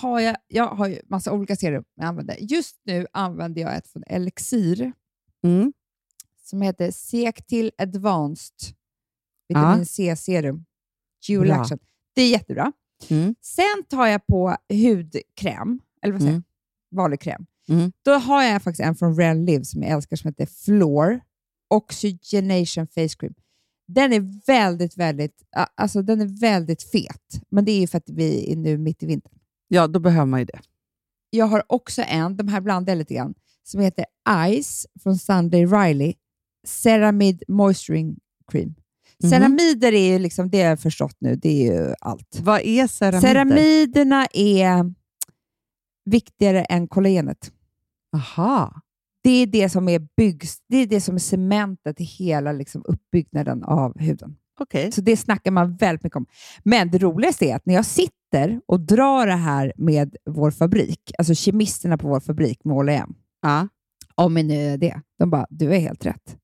har 0.00 0.20
jag, 0.20 0.36
jag 0.48 0.66
har 0.66 0.86
ju 0.88 1.00
massa 1.08 1.32
olika 1.32 1.56
serum 1.56 1.84
jag 1.94 2.06
använder. 2.06 2.36
Just 2.40 2.80
nu 2.84 3.06
använder 3.12 3.62
jag 3.62 3.76
ett 3.76 3.88
från 3.88 4.02
Elixir 4.06 4.92
Mm. 5.44 5.72
Som 6.48 6.62
heter 6.62 6.90
Sectil 6.90 7.70
Advanced 7.78 8.54
Vitamin 9.48 9.86
C-serum. 9.86 10.64
Dual. 11.28 11.50
Action. 11.50 11.78
Det 12.14 12.22
är 12.22 12.30
jättebra. 12.30 12.72
Mm. 13.08 13.34
Sen 13.40 13.84
tar 13.88 14.06
jag 14.06 14.26
på 14.26 14.56
hudkräm, 14.72 15.80
eller 16.02 16.12
vad 16.12 16.22
säger 16.22 16.32
Mm. 16.32 16.44
Vanlig 16.90 17.20
kräm. 17.20 17.46
Mm. 17.68 17.92
Då 18.02 18.12
har 18.12 18.42
jag 18.42 18.62
faktiskt 18.62 18.80
en 18.80 18.94
från 18.94 19.16
Rel 19.16 19.44
Live 19.44 19.64
som 19.64 19.82
jag 19.82 19.90
älskar 19.92 20.16
som 20.16 20.28
heter 20.28 20.46
Floor 20.46 21.20
Oxygenation 21.70 22.86
Face 22.86 23.16
Cream. 23.18 23.34
Den 23.88 24.12
är 24.12 24.46
väldigt, 24.46 24.96
väldigt, 24.96 25.42
alltså 25.74 26.02
den 26.02 26.20
är 26.20 26.40
väldigt 26.40 26.82
fet, 26.82 27.42
men 27.48 27.64
det 27.64 27.72
är 27.72 27.80
ju 27.80 27.86
för 27.86 27.98
att 27.98 28.08
vi 28.10 28.52
är 28.52 28.56
nu 28.56 28.78
mitt 28.78 29.02
i 29.02 29.06
vintern. 29.06 29.38
ja, 29.68 29.86
då 29.86 30.00
behöver 30.00 30.26
man 30.26 30.40
ju 30.40 30.46
det. 30.46 30.60
Jag 31.30 31.46
har 31.46 31.62
också 31.68 32.02
en, 32.02 32.36
de 32.36 32.48
här 32.48 32.60
blandar 32.60 32.92
jag 32.92 32.98
lite 32.98 33.14
grann, 33.14 33.34
som 33.62 33.80
heter 33.80 34.04
Ice 34.62 34.86
från 35.02 35.18
Sunday 35.18 35.66
Riley 35.66 36.14
Ceramide 36.66 37.44
Moisturing 37.48 38.16
Cream. 38.52 38.74
Mhm. 39.22 39.30
Ceramider 39.30 39.92
är 39.92 40.12
ju 40.12 40.18
liksom, 40.18 40.50
det 40.50 40.62
har 40.62 40.68
jag 40.68 40.80
förstått 40.80 41.16
nu, 41.18 41.36
det 41.36 41.48
är 41.68 41.72
ju 41.74 41.94
allt. 42.00 42.40
Vad 42.42 42.60
är 42.60 42.86
ceramider? 42.86 43.20
Ceramiderna 43.20 44.26
är 44.32 44.94
viktigare 46.10 46.64
än 46.64 46.88
kollagenet. 46.88 47.52
Aha. 48.16 48.80
Det 49.22 49.30
är 49.30 49.46
det 49.46 49.68
som 49.68 49.88
är 49.88 50.08
byggs, 50.16 50.58
det 50.68 50.76
är 50.76 50.86
det 50.86 51.00
som 51.00 51.14
är 51.14 51.18
cementet 51.18 52.00
i 52.00 52.04
hela 52.04 52.52
liksom 52.52 52.82
uppbyggnaden 52.84 53.64
av 53.64 53.98
huden. 53.98 54.36
Okej. 54.60 54.92
Så 54.92 55.00
det 55.00 55.16
snackar 55.16 55.50
man 55.50 55.76
väldigt 55.76 56.02
mycket 56.04 56.16
om. 56.16 56.26
Men 56.62 56.90
det 56.90 56.98
roligaste 56.98 57.44
är 57.50 57.56
att 57.56 57.66
när 57.66 57.74
jag 57.74 57.86
sitter 57.86 58.60
och 58.66 58.80
drar 58.80 59.26
det 59.26 59.32
här 59.36 59.72
med 59.76 60.16
vår 60.30 60.50
fabrik, 60.50 61.12
alltså 61.18 61.34
kemisterna 61.34 61.98
på 61.98 62.08
vår 62.08 62.20
fabrik 62.20 62.64
med 62.64 62.74
H&M, 62.76 63.14
Ja. 63.42 63.68
om 64.14 64.34
vi 64.34 64.42
nu 64.42 64.54
är 64.54 64.76
det, 64.78 65.00
de 65.18 65.30
bara, 65.30 65.46
du 65.50 65.74
är 65.74 65.78
helt 65.78 66.06
rätt. 66.06 66.36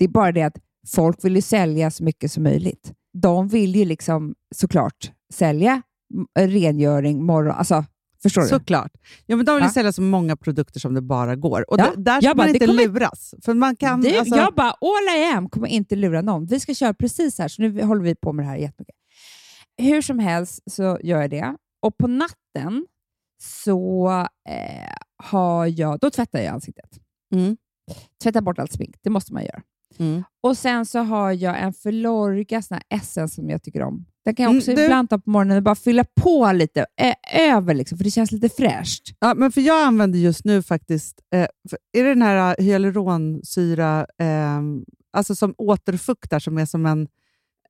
Det 0.00 0.04
är 0.04 0.08
bara 0.08 0.32
det 0.32 0.42
att 0.42 0.56
folk 0.94 1.24
vill 1.24 1.36
ju 1.36 1.42
sälja 1.42 1.90
så 1.90 2.04
mycket 2.04 2.32
som 2.32 2.42
möjligt. 2.42 2.92
De 3.22 3.48
vill 3.48 3.76
ju 3.76 3.84
liksom 3.84 4.34
såklart 4.54 5.12
sälja 5.34 5.82
m- 6.14 6.26
rengöring, 6.48 7.24
morgon, 7.24 7.54
alltså 7.54 7.84
förstår 8.22 8.42
du? 8.42 8.48
Såklart. 8.48 8.90
Ja, 9.26 9.36
men 9.36 9.46
de 9.46 9.54
vill 9.54 9.64
Ja. 9.64 9.70
sälja 9.70 9.92
så 9.92 10.02
många 10.02 10.36
produkter 10.36 10.80
som 10.80 10.94
det 10.94 11.00
bara 11.02 11.36
går. 11.36 11.70
Och 11.70 11.78
Ja. 11.80 11.92
där 11.96 12.20
ska 12.20 12.34
bara, 12.34 12.46
man 12.46 12.54
inte 12.54 12.66
kommer- 12.66 12.82
luras. 12.88 13.34
För 13.42 13.54
man 13.54 13.76
kan, 13.76 14.00
Du, 14.00 14.18
alltså, 14.18 14.36
Jag 14.36 14.54
bara, 14.54 14.70
all 14.70 15.18
I 15.20 15.32
am 15.36 15.48
kommer 15.48 15.68
inte 15.68 15.96
lura 15.96 16.22
någon. 16.22 16.46
Vi 16.46 16.60
ska 16.60 16.74
köra 16.74 16.94
precis 16.94 17.38
här, 17.38 17.48
så 17.48 17.62
nu 17.62 17.82
håller 17.82 18.02
vi 18.02 18.14
på 18.14 18.32
med 18.32 18.44
det 18.44 18.48
här 18.48 18.56
jättemycket. 18.56 18.94
Hur 19.78 20.02
som 20.02 20.18
helst 20.18 20.62
så 20.70 20.98
gör 21.02 21.20
jag 21.20 21.30
det. 21.30 21.56
Och 21.82 21.96
på 21.98 22.06
natten 22.06 22.86
så 23.42 24.08
eh, 24.48 24.92
har 25.24 25.66
jag, 25.66 25.98
då 26.00 26.10
tvättar 26.10 26.38
jag 26.38 26.46
ansiktet. 26.54 26.90
Mm. 27.34 27.56
Tvättar 28.22 28.40
bort 28.40 28.58
allt 28.58 28.72
smink, 28.72 28.96
det 29.02 29.10
måste 29.10 29.32
man 29.32 29.42
göra. 29.44 29.62
Mm. 29.98 30.22
Och 30.42 30.56
sen 30.56 30.86
så 30.86 30.98
har 30.98 31.32
jag 31.32 31.60
en 31.62 31.72
Filorga 31.72 32.62
sån 32.62 32.74
här 32.90 32.98
essence 32.98 33.34
som 33.34 33.50
jag 33.50 33.62
tycker 33.62 33.82
om. 33.82 34.06
Den 34.24 34.34
kan 34.34 34.44
jag 34.44 34.50
Mm, 34.50 34.58
också 34.58 34.74
du- 34.74 34.84
ibland 34.84 35.10
ta 35.10 35.18
på 35.18 35.30
morgonen 35.30 35.56
och 35.56 35.62
bara 35.62 35.74
fylla 35.74 36.04
på 36.20 36.52
lite 36.52 36.86
över, 37.34 37.74
liksom, 37.74 37.98
för 37.98 38.04
det 38.04 38.10
känns 38.10 38.32
lite 38.32 38.48
fräscht. 38.48 39.02
Ja, 39.20 39.34
men 39.34 39.52
för 39.52 39.60
jag 39.60 39.86
använder 39.86 40.18
just 40.18 40.44
nu 40.44 40.62
faktiskt, 40.62 41.20
eh, 41.34 41.40
är 41.98 42.02
det 42.04 42.08
den 42.08 42.22
här 42.22 42.54
eh, 42.58 42.64
hyaluronsyra, 42.64 44.06
eh, 44.20 44.60
alltså 45.12 45.34
som 45.34 45.54
återfuktar, 45.58 46.38
som 46.38 46.58
är 46.58 46.66
som 46.66 46.86
en... 46.86 47.08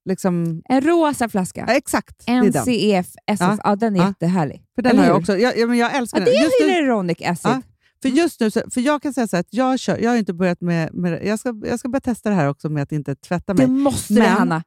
Liksom, 0.04 0.62
En 0.68 0.80
rosa 0.80 1.28
flaska. 1.28 1.64
ja, 1.68 1.74
exakt. 1.74 2.28
NCEF 2.28 3.06
Essence, 3.26 3.62
ja. 3.64 3.76
den 3.76 3.96
är 3.96 4.00
Ja. 4.00 4.06
jättehärlig. 4.09 4.62
För 4.74 4.83
den 4.83 4.90
Eller 4.92 5.02
har 5.02 5.09
jag 5.09 5.16
också. 5.18 5.37
Jag, 5.38 5.59
ja, 5.59 5.66
men 5.66 5.78
jag 5.78 5.96
älskar 5.96 6.18
Ja, 6.18 6.24
den. 6.24 6.35
det 6.35 6.40
är 6.40 6.74
hyaluronic 6.74 7.18
acid. 7.24 7.62
För 8.03 8.09
just 8.09 8.41
nu, 8.41 8.51
för 8.51 8.81
jag 8.81 9.03
kan 9.03 9.13
säga 9.15 9.27
så 9.29 9.37
här 9.37 9.41
att 9.41 9.55
jag, 9.55 9.79
kör, 9.79 9.99
jag 9.99 10.11
har 10.11 10.17
inte 10.17 10.33
börjat 10.35 10.61
med, 10.61 10.95
med 10.95 11.27
jag, 11.27 11.39
ska, 11.39 11.61
jag 11.65 11.79
ska 11.79 11.89
börja 11.89 12.01
testa 12.01 12.29
det 12.31 12.35
här 12.37 12.49
också 12.49 12.69
med 12.69 12.83
att 12.83 12.93
inte 12.93 13.15
tvätta 13.15 13.55
mig. 13.55 13.67
Det 13.67 13.73
måste 13.73 14.13
Men- 14.13 14.23
det, 14.23 14.29
Hanna. 14.29 14.63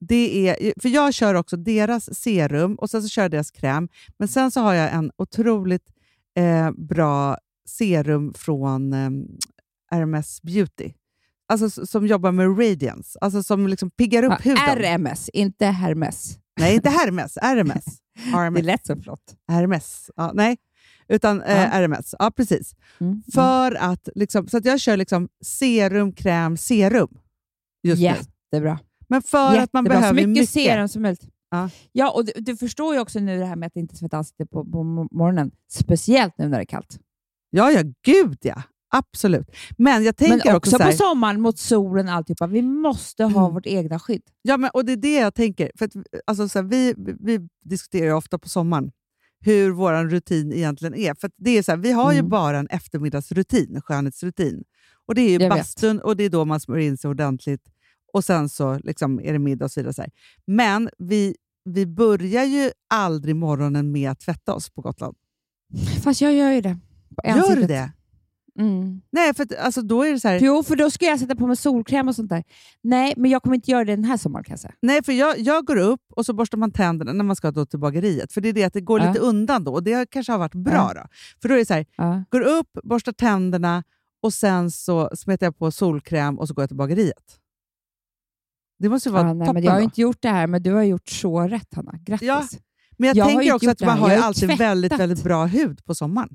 Det 0.00 0.48
är, 0.48 0.80
för 0.80 0.88
jag 0.88 1.14
kör 1.14 1.34
också 1.34 1.56
deras 1.56 2.14
serum 2.20 2.74
och 2.74 2.90
sen 2.90 3.02
så 3.02 3.08
kör 3.08 3.22
jag 3.22 3.30
deras 3.30 3.50
kräm. 3.50 3.88
Men 4.18 4.28
sen 4.28 4.50
så 4.50 4.60
har 4.60 4.74
jag 4.74 4.92
en 4.94 5.10
otroligt 5.16 5.92
eh, 6.38 6.70
bra 6.70 7.38
serum 7.68 8.34
från 8.34 8.92
eh, 8.92 9.10
RMS 9.98 10.42
Beauty. 10.42 10.92
Alltså 11.48 11.86
som 11.86 12.06
jobbar 12.06 12.32
med 12.32 12.58
radiance, 12.58 13.18
alltså 13.20 13.42
som 13.42 13.66
liksom 13.68 13.90
piggar 13.90 14.22
upp 14.22 14.32
Ja, 14.44 14.50
huden. 14.50 14.98
RMS, 14.98 15.28
inte 15.28 15.66
Hermes. 15.66 16.38
Nej, 16.60 16.74
inte 16.74 16.90
Hermes. 16.90 17.36
RMS. 17.36 17.84
Det 18.32 18.36
RMS. 18.38 18.62
lät 18.64 18.86
så 18.86 18.96
flott. 18.96 19.34
Hermes. 19.48 20.10
Ja, 20.16 20.30
nej. 20.34 20.56
Utan 21.08 21.42
eh. 21.42 21.74
RMS. 21.80 22.14
Ja, 22.18 22.30
precis. 22.30 22.74
Mm. 23.00 23.22
För 23.34 23.74
att, 23.74 24.08
liksom, 24.14 24.48
så 24.48 24.56
att 24.56 24.64
jag 24.64 24.80
kör 24.80 24.96
liksom 24.96 25.28
serum, 25.44 26.12
kräm, 26.12 26.56
serum 26.56 27.08
just 27.82 28.00
nu. 28.02 28.06
Jättebra. 28.06 28.78
Men 29.08 29.22
för 29.22 29.38
att 29.38 29.52
man 29.52 29.54
Jättebra. 29.60 29.82
behöver 29.82 30.08
så 30.08 30.14
mycket, 30.14 30.28
mycket. 30.28 30.50
serum 30.50 30.88
som 30.88 31.02
möjligt. 31.02 31.28
Ja. 31.50 31.70
Ja, 31.92 32.10
och 32.10 32.24
du, 32.24 32.32
du 32.36 32.56
förstår 32.56 32.94
ju 32.94 33.00
också 33.00 33.20
nu 33.20 33.38
det 33.38 33.46
här 33.46 33.56
med 33.56 33.66
att 33.66 33.76
inte 33.76 33.96
tvätta 33.96 34.16
ansiktet 34.16 34.50
på, 34.50 34.64
på 34.64 34.84
morgonen. 35.10 35.50
Speciellt 35.72 36.38
nu 36.38 36.48
när 36.48 36.58
det 36.58 36.62
är 36.62 36.66
kallt. 36.66 36.98
Ja, 37.50 37.70
ja, 37.70 37.80
gud 38.04 38.38
ja. 38.42 38.62
Absolut. 38.94 39.50
Men 39.78 40.04
jag 40.04 40.16
tänker 40.16 40.36
Men 40.46 40.56
också, 40.56 40.56
också 40.56 40.70
så 40.70 40.82
här, 40.82 40.90
på 40.90 40.96
sommaren 40.96 41.40
mot 41.40 41.58
solen 41.58 42.08
och 42.08 42.14
alltihopa. 42.14 42.46
Vi 42.46 42.62
måste 42.62 43.24
ha 43.24 43.40
Mm. 43.42 43.54
vårt 43.54 43.66
egna 43.66 43.98
skydd. 43.98 44.22
Ja, 44.42 44.56
men, 44.56 44.70
och 44.74 44.84
det 44.84 44.92
är 44.92 44.96
det 44.96 45.14
jag 45.14 45.34
tänker. 45.34 45.70
För 45.78 45.84
att, 45.84 45.92
alltså, 46.26 46.48
så 46.48 46.58
här, 46.58 46.66
vi, 46.66 46.94
vi 47.20 47.48
diskuterar 47.64 48.04
ju 48.06 48.12
ofta 48.12 48.38
på 48.38 48.48
sommaren 48.48 48.90
hur 49.44 49.70
vår 49.70 50.04
rutin 50.08 50.52
egentligen 50.52 50.94
är. 50.94 51.14
För 51.14 51.30
det 51.36 51.50
är 51.50 51.62
så 51.62 51.72
här, 51.72 51.76
vi 51.78 51.92
har 51.92 52.12
ju 52.12 52.18
Mm. 52.18 52.28
bara 52.30 52.58
en 52.58 52.66
eftermiddagsrutin, 52.68 53.80
skönhetsrutin. 53.84 54.64
Och 55.06 55.14
det 55.14 55.20
är 55.20 55.26
ju 55.26 55.32
Jag 55.32 55.38
vet. 55.38 55.48
bastun 55.50 56.00
och 56.00 56.16
det 56.16 56.24
är 56.24 56.30
då 56.30 56.44
man 56.44 56.60
smörjer 56.60 56.88
in 56.88 56.96
sig 56.96 57.10
ordentligt 57.10 57.62
och 58.12 58.24
sen 58.24 58.48
så 58.48 58.78
liksom 58.78 59.20
är 59.20 59.32
det 59.32 59.38
middag 59.38 59.64
och 59.64 59.70
så 59.70 59.80
vidare. 59.82 60.10
Men 60.46 60.90
vi, 60.98 61.36
vi 61.64 61.86
börjar 61.86 62.44
ju 62.44 62.70
aldrig 62.94 63.36
morgonen 63.36 63.92
med 63.92 64.10
att 64.10 64.20
tvätta 64.20 64.54
oss 64.54 64.70
på 64.70 64.80
Gotland. 64.80 65.16
Fast 66.02 66.20
jag 66.20 66.34
gör 66.34 66.50
ju 66.52 66.60
det. 66.60 66.78
Gör 67.24 67.56
du 67.56 67.66
det? 67.66 67.92
Mm. 68.58 69.00
Nej, 69.12 69.34
för 69.34 69.42
att, 69.42 69.56
alltså, 69.58 69.82
då 69.82 70.02
är 70.02 70.12
det 70.12 70.20
så 70.20 70.28
här... 70.28 70.38
Jo, 70.40 70.62
för 70.62 70.76
då 70.76 70.90
ska 70.90 71.04
jag 71.04 71.20
sätta 71.20 71.36
på 71.36 71.46
mig 71.46 71.56
solkräm 71.56 72.08
och 72.08 72.14
sånt 72.16 72.28
där. 72.30 72.44
Nej, 72.82 73.14
men 73.16 73.30
jag 73.30 73.42
kommer 73.42 73.56
inte 73.56 73.70
göra 73.70 73.84
det 73.84 73.96
den 73.96 74.04
här 74.04 74.16
sommaren 74.16 74.44
kan 74.44 74.52
jag 74.52 74.60
säga. 74.60 74.74
Nej, 74.82 75.02
för 75.04 75.12
jag, 75.12 75.38
jag 75.38 75.64
går 75.66 75.76
upp 75.76 76.00
och 76.16 76.26
så 76.26 76.32
borstar 76.32 76.58
man 76.58 76.70
tänderna 76.70 77.12
när 77.12 77.24
man 77.24 77.36
ska 77.36 77.50
då 77.50 77.66
till 77.66 77.78
bageriet. 77.78 78.32
För 78.32 78.40
det 78.40 78.48
är 78.48 78.52
det 78.52 78.64
att 78.64 78.72
det 78.72 78.80
går 78.80 79.00
Ja. 79.00 79.06
lite 79.08 79.20
undan 79.20 79.64
då 79.64 79.72
och 79.72 79.82
det 79.82 80.10
kanske 80.10 80.32
har 80.32 80.38
varit 80.38 80.54
bra. 80.54 80.92
Då. 80.94 81.00
För 81.42 81.48
då 81.48 81.54
är 81.54 81.58
det 81.58 81.66
så 81.66 81.74
här, 81.74 81.86
Ja. 81.96 82.24
går 82.30 82.40
upp, 82.40 82.68
borstar 82.82 83.12
tänderna 83.12 83.82
och 84.22 84.34
sen 84.34 84.70
så 84.70 85.10
smetar 85.16 85.46
jag 85.46 85.58
på 85.58 85.70
solkräm 85.70 86.38
och 86.38 86.48
så 86.48 86.54
går 86.54 86.62
jag 86.62 86.68
till 86.70 86.76
bageriet. 86.76 87.38
Det 88.78 88.88
måste 88.88 89.08
ju 89.08 89.12
vara 89.12 89.26
Ja, 89.26 89.34
nej, 89.34 89.46
toppen 89.46 89.54
men 89.54 89.62
jag 89.64 89.72
har 89.72 89.78
då. 89.78 89.84
inte 89.84 90.00
gjort 90.00 90.22
det 90.22 90.28
här, 90.28 90.46
men 90.46 90.62
du 90.62 90.72
har 90.72 90.82
gjort 90.82 91.08
så 91.08 91.40
rätt 91.40 91.74
Hanna. 91.74 91.92
Grattis. 92.04 92.26
Ja, 92.28 92.42
Men 92.98 93.06
jag, 93.08 93.16
jag 93.16 93.26
tänker 93.28 93.52
också 93.54 93.70
att 93.70 93.80
man 93.80 93.98
har 93.98 94.10
ju 94.10 94.16
alltid 94.16 94.58
väldigt, 94.58 94.92
väldigt 94.92 95.22
bra 95.24 95.44
hud 95.46 95.84
på 95.84 95.94
sommaren. 95.94 96.34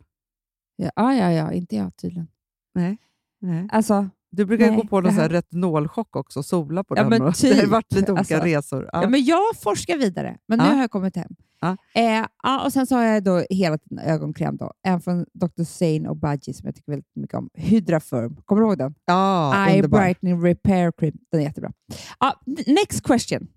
Ja, 0.82 0.92
ja, 0.96 1.14
ja, 1.14 1.32
ja. 1.32 1.52
inte 1.52 1.76
jag 1.76 1.96
tydligen. 1.98 2.28
Nej. 2.76 2.98
Nej. 3.42 3.68
Alltså, 3.72 4.10
Du 4.32 4.46
brukar 4.46 4.68
Nej, 4.68 4.76
gå 4.76 4.88
på 4.88 5.02
någon 5.02 5.14
här 5.14 5.30
retinolchock 5.30 6.16
också 6.16 6.40
och 6.40 6.46
sola 6.46 6.84
på 6.84 6.98
Ja, 6.98 7.02
den. 7.02 7.10
men 7.10 7.22
och 7.22 7.34
Det 7.42 7.48
har 7.54 7.62
typ, 7.62 7.70
varit 7.70 7.94
lite 7.94 8.12
olika 8.12 8.38
alltså. 8.38 8.48
resor. 8.48 8.90
Ja. 8.94 9.02
Ja. 9.04 9.10
men 9.10 9.24
jag 9.24 9.56
forskar 9.64 9.98
vidare, 9.98 10.38
men 10.48 10.60
Ja. 10.60 10.66
nu 10.66 10.74
har 10.74 10.82
jag 10.82 10.92
kommit 10.92 11.16
hem. 11.16 11.36
Ja. 11.62 11.78
Eh, 11.96 12.26
ja, 12.44 12.66
och 12.66 12.74
Sen 12.74 12.88
så 12.88 12.96
har 12.96 13.04
jag 13.04 13.24
då 13.24 13.44
hela 13.50 13.78
tiden 13.78 14.00
ögonkräm, 14.00 14.58
då. 14.58 14.74
en 14.84 15.02
från 15.02 15.26
Dr. 15.34 15.64
Sain 15.64 16.08
och 16.08 16.18
Budgie 16.18 16.54
som 16.54 16.66
jag 16.66 16.76
tycker 16.76 16.92
väldigt 16.92 17.16
mycket 17.16 17.38
om. 17.38 17.50
Hydrafirm, 17.54 18.36
kommer 18.46 18.62
du 18.62 18.68
ihåg 18.68 18.78
den? 18.78 18.96
ja, 19.06 19.68
Eye 19.68 19.76
underbar. 19.76 20.00
Brightening 20.00 20.44
Repair 20.46 20.92
Cream. 20.98 21.14
Den 21.32 21.40
är 21.42 21.46
jättebra. 21.46 21.72
Ja, 22.20 22.42
next 22.68 23.04
question. 23.04 23.48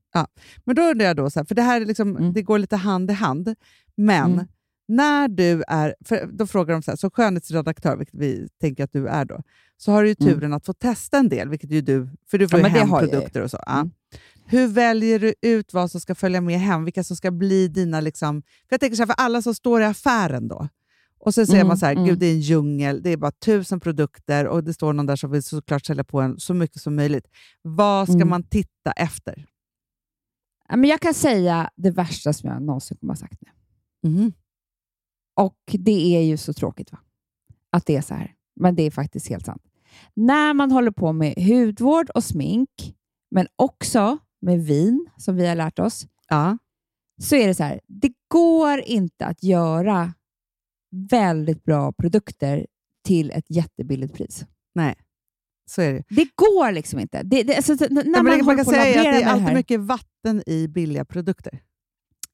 Men 0.64 0.76
då 0.76 0.82
undrar 0.82 1.06
jag 1.06 1.16
då, 1.16 1.30
så 1.30 1.38
här, 1.40 1.44
för 1.44 1.54
det 1.54 1.62
här 1.62 1.80
är 1.80 1.86
liksom, 1.86 2.16
Mm. 2.16 2.32
det 2.32 2.42
går 2.42 2.58
lite 2.58 2.76
hand 2.76 3.10
i 3.10 3.14
hand, 3.14 3.54
men 3.96 4.32
Mm. 4.32 4.46
När 4.96 5.28
du 5.28 5.62
är, 5.68 5.94
för 6.04 6.26
då 6.32 6.46
frågar 6.46 6.72
de 6.74 6.82
så 6.82 6.90
här, 6.90 6.96
så 6.96 7.10
skönhetsredaktör, 7.10 7.96
vilket 7.96 8.14
vi 8.20 8.48
tänker 8.60 8.84
att 8.84 8.92
du 8.92 9.06
är 9.08 9.24
då, 9.24 9.42
så 9.76 9.92
har 9.92 10.02
du 10.02 10.08
ju 10.08 10.16
Mm. 10.20 10.34
turen 10.34 10.52
att 10.52 10.66
få 10.66 10.72
testa 10.72 11.18
en 11.18 11.28
del, 11.28 11.48
vilket 11.48 11.70
ju 11.70 11.80
du, 11.80 12.08
för 12.30 12.38
du 12.38 12.48
får 12.48 12.60
Ja, 12.60 12.66
ju 12.68 12.72
hem 12.72 12.88
produkter 12.90 13.40
och 13.42 13.50
så. 13.50 13.58
Ja. 13.66 13.72
Mm. 13.78 13.90
Hur 14.46 14.68
väljer 14.68 15.18
du 15.18 15.34
ut 15.42 15.72
vad 15.72 15.90
som 15.90 16.00
ska 16.00 16.14
följa 16.14 16.40
med 16.40 16.60
hem? 16.60 16.84
Vilka 16.84 17.04
som 17.04 17.16
ska 17.16 17.30
bli 17.30 17.68
dina... 17.68 18.00
Liksom, 18.00 18.42
för 18.42 18.74
jag 18.74 18.80
tänker 18.80 18.96
så 18.96 19.02
här, 19.02 19.06
för 19.06 19.14
alla 19.18 19.42
som 19.42 19.54
står 19.54 19.82
i 19.82 19.84
affären 19.84 20.48
då, 20.48 20.68
och 21.18 21.34
så 21.34 21.46
ser 21.46 21.54
Mm, 21.54 21.66
man 21.68 21.78
så 21.78 21.86
här, 21.86 21.92
mm. 21.92 22.04
gud 22.04 22.18
det 22.18 22.26
är 22.26 22.32
en 22.32 22.40
djungel, 22.40 23.02
det 23.02 23.10
är 23.10 23.16
bara 23.16 23.30
tusen 23.32 23.80
produkter 23.80 24.46
och 24.46 24.64
det 24.64 24.74
står 24.74 24.92
någon 24.92 25.06
där 25.06 25.16
som 25.16 25.30
vill 25.30 25.42
såklart 25.42 25.86
sälja 25.86 26.04
på 26.04 26.20
en 26.20 26.40
så 26.40 26.54
mycket 26.54 26.82
som 26.82 26.94
möjligt. 26.96 27.26
Vad 27.62 28.06
ska 28.08 28.14
Mm. 28.16 28.28
man 28.28 28.42
titta 28.42 28.92
efter? 28.96 29.46
Ja, 30.68 30.76
men 30.76 30.90
jag 30.90 31.00
kan 31.00 31.14
säga 31.14 31.70
det 31.76 31.90
värsta 31.90 32.32
som 32.32 32.50
jag 32.50 32.62
någonsin 32.62 32.96
kommer 32.96 33.12
ha 33.12 33.16
sagt 33.18 33.38
nu. 33.40 34.32
Och 35.34 35.58
det 35.72 36.16
är 36.16 36.22
ju 36.22 36.36
så 36.36 36.52
tråkigt 36.52 36.92
va? 36.92 36.98
att 37.70 37.86
det 37.86 37.96
är 37.96 38.00
så 38.02 38.14
här. 38.14 38.34
Men 38.60 38.74
det 38.74 38.82
är 38.82 38.90
faktiskt 38.90 39.28
helt 39.28 39.46
sant. 39.46 39.62
När 40.14 40.54
man 40.54 40.70
håller 40.72 40.90
på 40.90 41.12
med 41.12 41.34
hudvård 41.36 42.10
och 42.10 42.24
smink, 42.24 42.94
men 43.30 43.46
också 43.56 44.18
med 44.42 44.64
vin, 44.64 45.06
som 45.16 45.36
vi 45.36 45.46
har 45.46 45.54
lärt 45.54 45.78
oss, 45.78 46.06
Ja. 46.28 46.58
så 47.22 47.36
är 47.36 47.46
det 47.46 47.54
så 47.54 47.62
här. 47.62 47.80
Det 47.86 48.12
går 48.28 48.80
inte 48.80 49.26
att 49.26 49.42
göra 49.42 50.14
väldigt 51.10 51.64
bra 51.64 51.92
produkter 51.92 52.66
till 53.06 53.30
ett 53.30 53.44
jättebilligt 53.48 54.14
pris. 54.14 54.44
Nej, 54.74 54.94
så 55.70 55.82
är 55.82 55.92
det. 55.92 56.04
Det 56.08 56.28
går 56.34 56.72
liksom 56.72 56.98
inte. 56.98 57.22
Det, 57.22 57.42
det, 57.42 57.56
alltså, 57.56 57.72
när 57.90 58.04
Ja, 58.04 58.22
man, 58.22 58.44
man 58.44 58.56
kan 58.56 58.64
säga 58.64 59.00
att 59.00 59.16
det 59.16 59.22
är 59.22 59.26
alltid 59.26 59.54
mycket 59.54 59.80
vatten 59.80 60.42
i 60.46 60.68
billiga 60.68 61.04
produkter. 61.04 61.60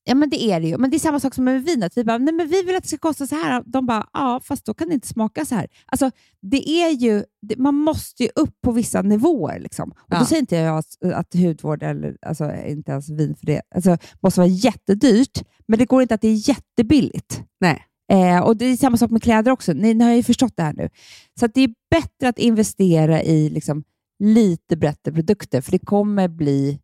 Ja, 0.08 0.14
men 0.14 0.30
det 0.30 0.42
är 0.42 0.60
det 0.60 0.66
ju. 0.66 0.78
Men 0.78 0.90
det 0.90 0.96
är 0.96 0.98
samma 0.98 1.20
sak 1.20 1.34
som 1.34 1.44
med 1.44 1.64
vinet. 1.64 1.96
Vi 1.96 2.04
bara, 2.04 2.18
nej 2.18 2.34
men 2.34 2.48
vi 2.48 2.62
vill 2.62 2.76
att 2.76 2.82
det 2.82 2.88
ska 2.88 2.98
kosta 2.98 3.26
så 3.26 3.34
här. 3.34 3.62
De 3.66 3.86
bara, 3.86 4.06
ja, 4.12 4.40
fast 4.44 4.64
då 4.64 4.74
kan 4.74 4.88
det 4.88 4.94
inte 4.94 5.08
smaka 5.08 5.44
så 5.44 5.54
här. 5.54 5.66
Alltså, 5.86 6.10
det 6.42 6.68
är 6.68 6.90
ju, 6.90 7.24
det, 7.42 7.56
man 7.56 7.74
måste 7.74 8.22
ju 8.22 8.28
upp 8.34 8.60
på 8.64 8.72
vissa 8.72 9.02
nivåer. 9.02 9.58
Liksom. 9.58 9.90
Och 9.90 10.06
Ja. 10.08 10.18
Då 10.18 10.24
säger 10.24 10.40
inte 10.40 10.56
jag 10.56 10.78
att, 10.78 11.12
att 11.14 11.34
hudvård, 11.34 11.82
eller 11.82 12.16
alltså, 12.26 12.52
inte 12.66 12.90
ens 12.92 13.10
vin 13.10 13.34
för 13.36 13.46
det, 13.46 13.62
alltså, 13.74 13.96
måste 14.20 14.40
vara 14.40 14.48
jättedyrt, 14.48 15.42
men 15.66 15.78
det 15.78 15.84
går 15.84 16.02
inte 16.02 16.14
att 16.14 16.20
det 16.20 16.28
är 16.28 16.48
jättebilligt. 16.48 17.42
Nej. 17.60 17.84
Eh, 18.12 18.40
och 18.40 18.56
Det 18.56 18.64
är 18.64 18.76
samma 18.76 18.96
sak 18.96 19.10
med 19.10 19.22
kläder 19.22 19.50
också. 19.50 19.72
Ni, 19.72 19.94
ni 19.94 20.04
har 20.04 20.12
ju 20.12 20.22
förstått 20.22 20.56
det 20.56 20.62
här 20.62 20.72
nu. 20.72 20.88
Så 21.40 21.46
det 21.46 21.60
är 21.60 21.70
bättre 21.90 22.28
att 22.28 22.38
investera 22.38 23.22
i 23.22 23.50
liksom, 23.50 23.84
lite 24.18 24.76
bättre 24.76 25.12
produkter, 25.12 25.60
för 25.60 25.72
det 25.72 25.78
kommer 25.78 26.28
bli 26.28 26.80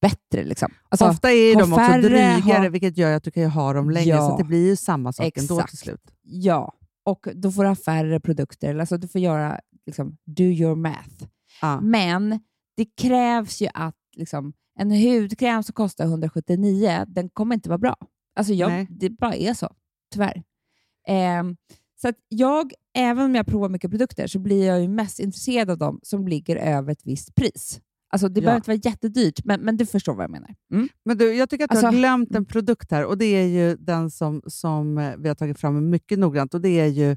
bättre. 0.00 0.44
Liksom. 0.44 0.72
Alltså, 0.88 1.06
Ofta 1.06 1.32
är 1.32 1.54
de 1.56 1.72
också 1.72 2.08
drygare, 2.08 2.62
ha- 2.62 2.68
vilket 2.68 2.96
gör 2.96 3.12
att 3.16 3.24
du 3.24 3.30
kan 3.30 3.42
ju 3.42 3.48
ha 3.48 3.72
dem 3.72 3.90
längre, 3.90 4.08
Ja. 4.08 4.18
så 4.26 4.32
att 4.32 4.38
det 4.38 4.44
blir 4.44 4.66
ju 4.66 4.76
samma 4.76 5.12
sak 5.12 5.32
ändå 5.38 5.54
Exakt. 5.54 5.70
till 5.70 5.78
slut. 5.78 6.10
Ja, 6.22 6.74
och 7.04 7.28
då 7.34 7.52
får 7.52 7.62
du 7.62 7.68
ha 7.68 7.76
färre 7.76 8.20
produkter. 8.20 8.78
Alltså 8.78 8.96
du 8.96 9.08
får 9.08 9.20
göra, 9.20 9.60
liksom, 9.86 10.16
do 10.26 10.42
your 10.42 10.74
math. 10.74 11.24
Ja. 11.62 11.80
Men 11.80 12.40
det 12.76 12.84
krävs 13.00 13.62
ju 13.62 13.68
att 13.74 13.94
liksom, 14.16 14.52
en 14.78 14.90
hudkräm 14.90 15.62
som 15.62 15.72
kostar 15.72 16.04
179, 16.04 17.04
den 17.08 17.28
kommer 17.28 17.54
inte 17.54 17.68
vara 17.68 17.78
bra. 17.78 17.96
Alltså 18.36 18.52
jag, 18.52 18.70
Nej. 18.70 18.86
det 18.90 19.10
bara 19.10 19.34
är 19.34 19.54
så, 19.54 19.68
tyvärr. 20.12 20.42
Ehm, 21.08 21.56
så 22.00 22.12
jag, 22.28 22.72
även 22.94 23.24
om 23.24 23.34
jag 23.34 23.46
provar 23.46 23.68
mycket 23.68 23.90
produkter, 23.90 24.26
så 24.26 24.38
blir 24.38 24.66
jag 24.66 24.80
ju 24.80 24.88
mest 24.88 25.18
intresserad 25.20 25.70
av 25.70 25.78
de 25.78 26.00
som 26.02 26.28
ligger 26.28 26.56
över 26.56 26.92
ett 26.92 27.06
visst 27.06 27.34
pris. 27.34 27.80
Alltså 28.10 28.28
det 28.28 28.40
Ja. 28.40 28.44
behöver 28.44 28.56
inte 28.56 28.70
vara 28.70 28.80
jättedyrt, 28.92 29.44
men, 29.44 29.60
men 29.60 29.76
du 29.76 29.86
förstår 29.86 30.14
vad 30.14 30.24
jag 30.24 30.30
menar. 30.30 30.54
Mm. 30.72 30.88
Men 31.04 31.18
du, 31.18 31.34
jag 31.34 31.50
tycker 31.50 31.64
att 31.64 31.70
du 31.70 31.76
har 31.76 31.84
Alltså- 31.84 31.98
glömt 31.98 32.34
en 32.34 32.44
produkt 32.44 32.90
här 32.90 33.04
och 33.04 33.18
det 33.18 33.24
är 33.26 33.46
ju 33.46 33.76
den 33.76 34.10
som, 34.10 34.42
som 34.46 34.98
eh, 34.98 35.16
vi 35.18 35.28
har 35.28 35.34
tagit 35.34 35.58
fram 35.58 35.90
mycket 35.90 36.18
noggrant 36.18 36.54
och 36.54 36.60
det 36.60 36.80
är 36.80 36.86
ju 36.86 37.10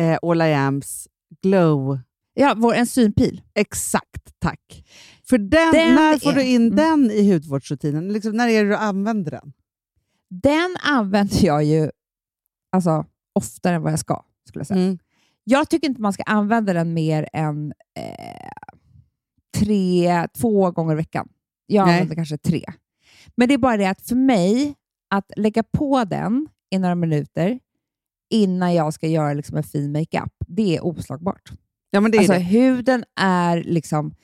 eh, 0.00 0.18
All 0.22 0.42
I 0.42 0.54
Ams 0.54 1.08
Glow. 1.42 1.98
Ja, 2.34 2.54
vår 2.56 2.74
enzympil. 2.74 3.42
Exakt, 3.54 4.34
tack. 4.38 4.84
För 5.28 5.38
den, 5.38 5.72
Den 5.72 5.94
när 5.94 6.18
får 6.18 6.30
är- 6.30 6.34
du 6.34 6.42
in 6.42 6.62
mm. 6.72 6.76
den 6.76 7.10
i 7.10 7.32
hudvårdsrutinen? 7.32 8.12
Liksom, 8.12 8.36
när 8.36 8.48
är 8.48 8.64
det 8.64 8.70
du 8.70 8.76
använder 8.76 9.30
den? 9.30 9.52
Den 10.28 10.76
använder 10.82 11.44
jag 11.46 11.64
ju 11.64 11.90
alltså, 12.72 13.06
oftare 13.32 13.74
än 13.74 13.82
vad 13.82 13.92
jag 13.92 13.98
ska, 13.98 14.24
skulle 14.48 14.60
jag 14.60 14.66
säga. 14.66 14.80
Mm. 14.80 14.98
Jag 15.44 15.68
tycker 15.70 15.88
inte 15.88 16.00
man 16.00 16.12
ska 16.12 16.22
använda 16.22 16.72
den 16.72 16.94
mer 16.94 17.28
än 17.32 17.72
eh, 17.98 18.50
tre, 19.58 20.28
två 20.38 20.70
gånger 20.70 20.92
i 20.92 20.96
veckan. 20.96 21.28
Jag 21.66 21.86
Nej. 21.86 21.94
använder 21.94 22.14
kanske 22.14 22.38
tre. 22.38 22.64
Men 23.36 23.48
det 23.48 23.54
är 23.54 23.58
bara 23.58 23.76
det 23.76 23.86
att 23.90 24.02
för 24.02 24.16
mig, 24.16 24.74
att 25.14 25.32
lägga 25.36 25.62
på 25.62 26.04
den 26.04 26.48
i 26.70 26.78
några 26.78 26.94
minuter 26.94 27.58
innan 28.30 28.74
jag 28.74 28.94
ska 28.94 29.06
göra 29.08 29.32
liksom 29.34 29.56
en 29.56 29.62
fin 29.62 29.92
makeup, 29.92 30.32
det 30.46 30.76
är 30.76 30.84
oslagbart. 30.84 31.52
Ja, 31.90 32.00
men 32.00 32.10
det 32.10 32.16
är 32.16 32.18
Alltså 32.18 32.32
det. 32.32 32.38
huden 32.38 33.04
är 33.20 33.62
liksom, 33.64 34.14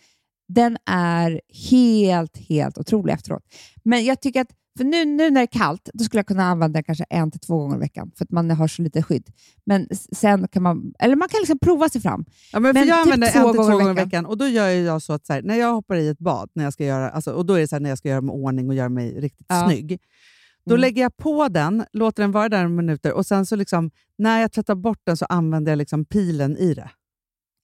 den 0.48 0.78
är 0.86 1.40
helt, 1.70 2.36
helt 2.36 2.78
otrolig 2.78 3.12
efteråt. 3.14 3.42
Men 3.82 4.04
jag 4.04 4.20
tycker 4.20 4.40
att, 4.40 4.52
för 4.78 4.84
nu, 4.84 5.04
nu 5.04 5.30
när 5.30 5.40
det 5.40 5.44
är 5.44 5.46
kallt, 5.58 5.90
då 5.94 6.04
skulle 6.04 6.18
jag 6.18 6.26
kunna 6.26 6.44
använda 6.44 6.76
den 6.76 6.84
kanske 6.84 7.04
en 7.10 7.30
till 7.30 7.40
två 7.40 7.58
gånger 7.58 7.76
i 7.76 7.78
veckan, 7.78 8.10
för 8.18 8.24
att 8.24 8.30
man 8.30 8.50
har 8.50 8.68
så 8.68 8.82
lite 8.82 9.02
skydd. 9.02 9.30
Men 9.66 9.88
sen 10.12 10.48
kan 10.48 10.62
man, 10.62 10.92
eller 10.98 11.16
man 11.16 11.28
kan 11.28 11.38
liksom 11.40 11.58
prova 11.58 11.88
sig 11.88 12.00
fram. 12.00 12.24
Ja, 12.52 12.60
men 12.60 12.74
för 12.74 12.80
Men 12.80 12.88
jag 12.88 12.96
typ 13.04 13.12
använder 13.14 13.28
två 13.32 13.38
en 13.48 13.52
till 13.54 13.56
två 13.56 13.62
gånger 13.62 13.84
gånger 13.84 14.00
i 14.00 14.04
veckan. 14.04 14.26
och 14.26 14.38
då 14.38 14.48
gör 14.48 14.68
jag 14.68 15.02
så 15.02 15.12
att 15.12 15.26
så 15.26 15.32
här, 15.32 15.42
när 15.42 15.54
jag 15.54 15.72
hoppar 15.74 15.96
i 15.96 16.08
ett 16.08 16.18
bad, 16.18 16.50
när 16.54 16.64
jag 16.64 16.72
ska 16.72 16.84
göra, 16.84 17.10
alltså, 17.10 17.32
och 17.32 17.46
då 17.46 17.54
är 17.54 17.60
det 17.60 17.68
så 17.68 17.74
här, 17.74 17.80
när 17.80 17.88
jag 17.88 17.98
ska 17.98 18.08
göra 18.08 18.20
mig 18.20 18.32
ordning 18.32 18.68
och 18.68 18.74
göra 18.74 18.88
mig 18.88 19.20
riktigt 19.20 19.46
Ja. 19.48 19.66
snygg. 19.68 19.98
Då 20.66 20.74
Mm. 20.74 20.80
lägger 20.80 21.02
jag 21.02 21.16
på 21.16 21.48
den, 21.48 21.84
låter 21.92 22.22
den 22.22 22.32
vara 22.32 22.48
där 22.48 22.58
några 22.62 22.68
minuter 22.76 23.12
och 23.12 23.26
sen 23.26 23.46
så 23.46 23.56
liksom, 23.56 23.90
när 24.18 24.40
jag 24.40 24.52
tvättar 24.52 24.74
bort 24.74 25.00
den 25.04 25.16
så 25.16 25.24
använder 25.24 25.72
jag 25.72 25.76
liksom 25.76 26.04
pilen 26.04 26.56
i 26.56 26.74
det. 26.74 26.90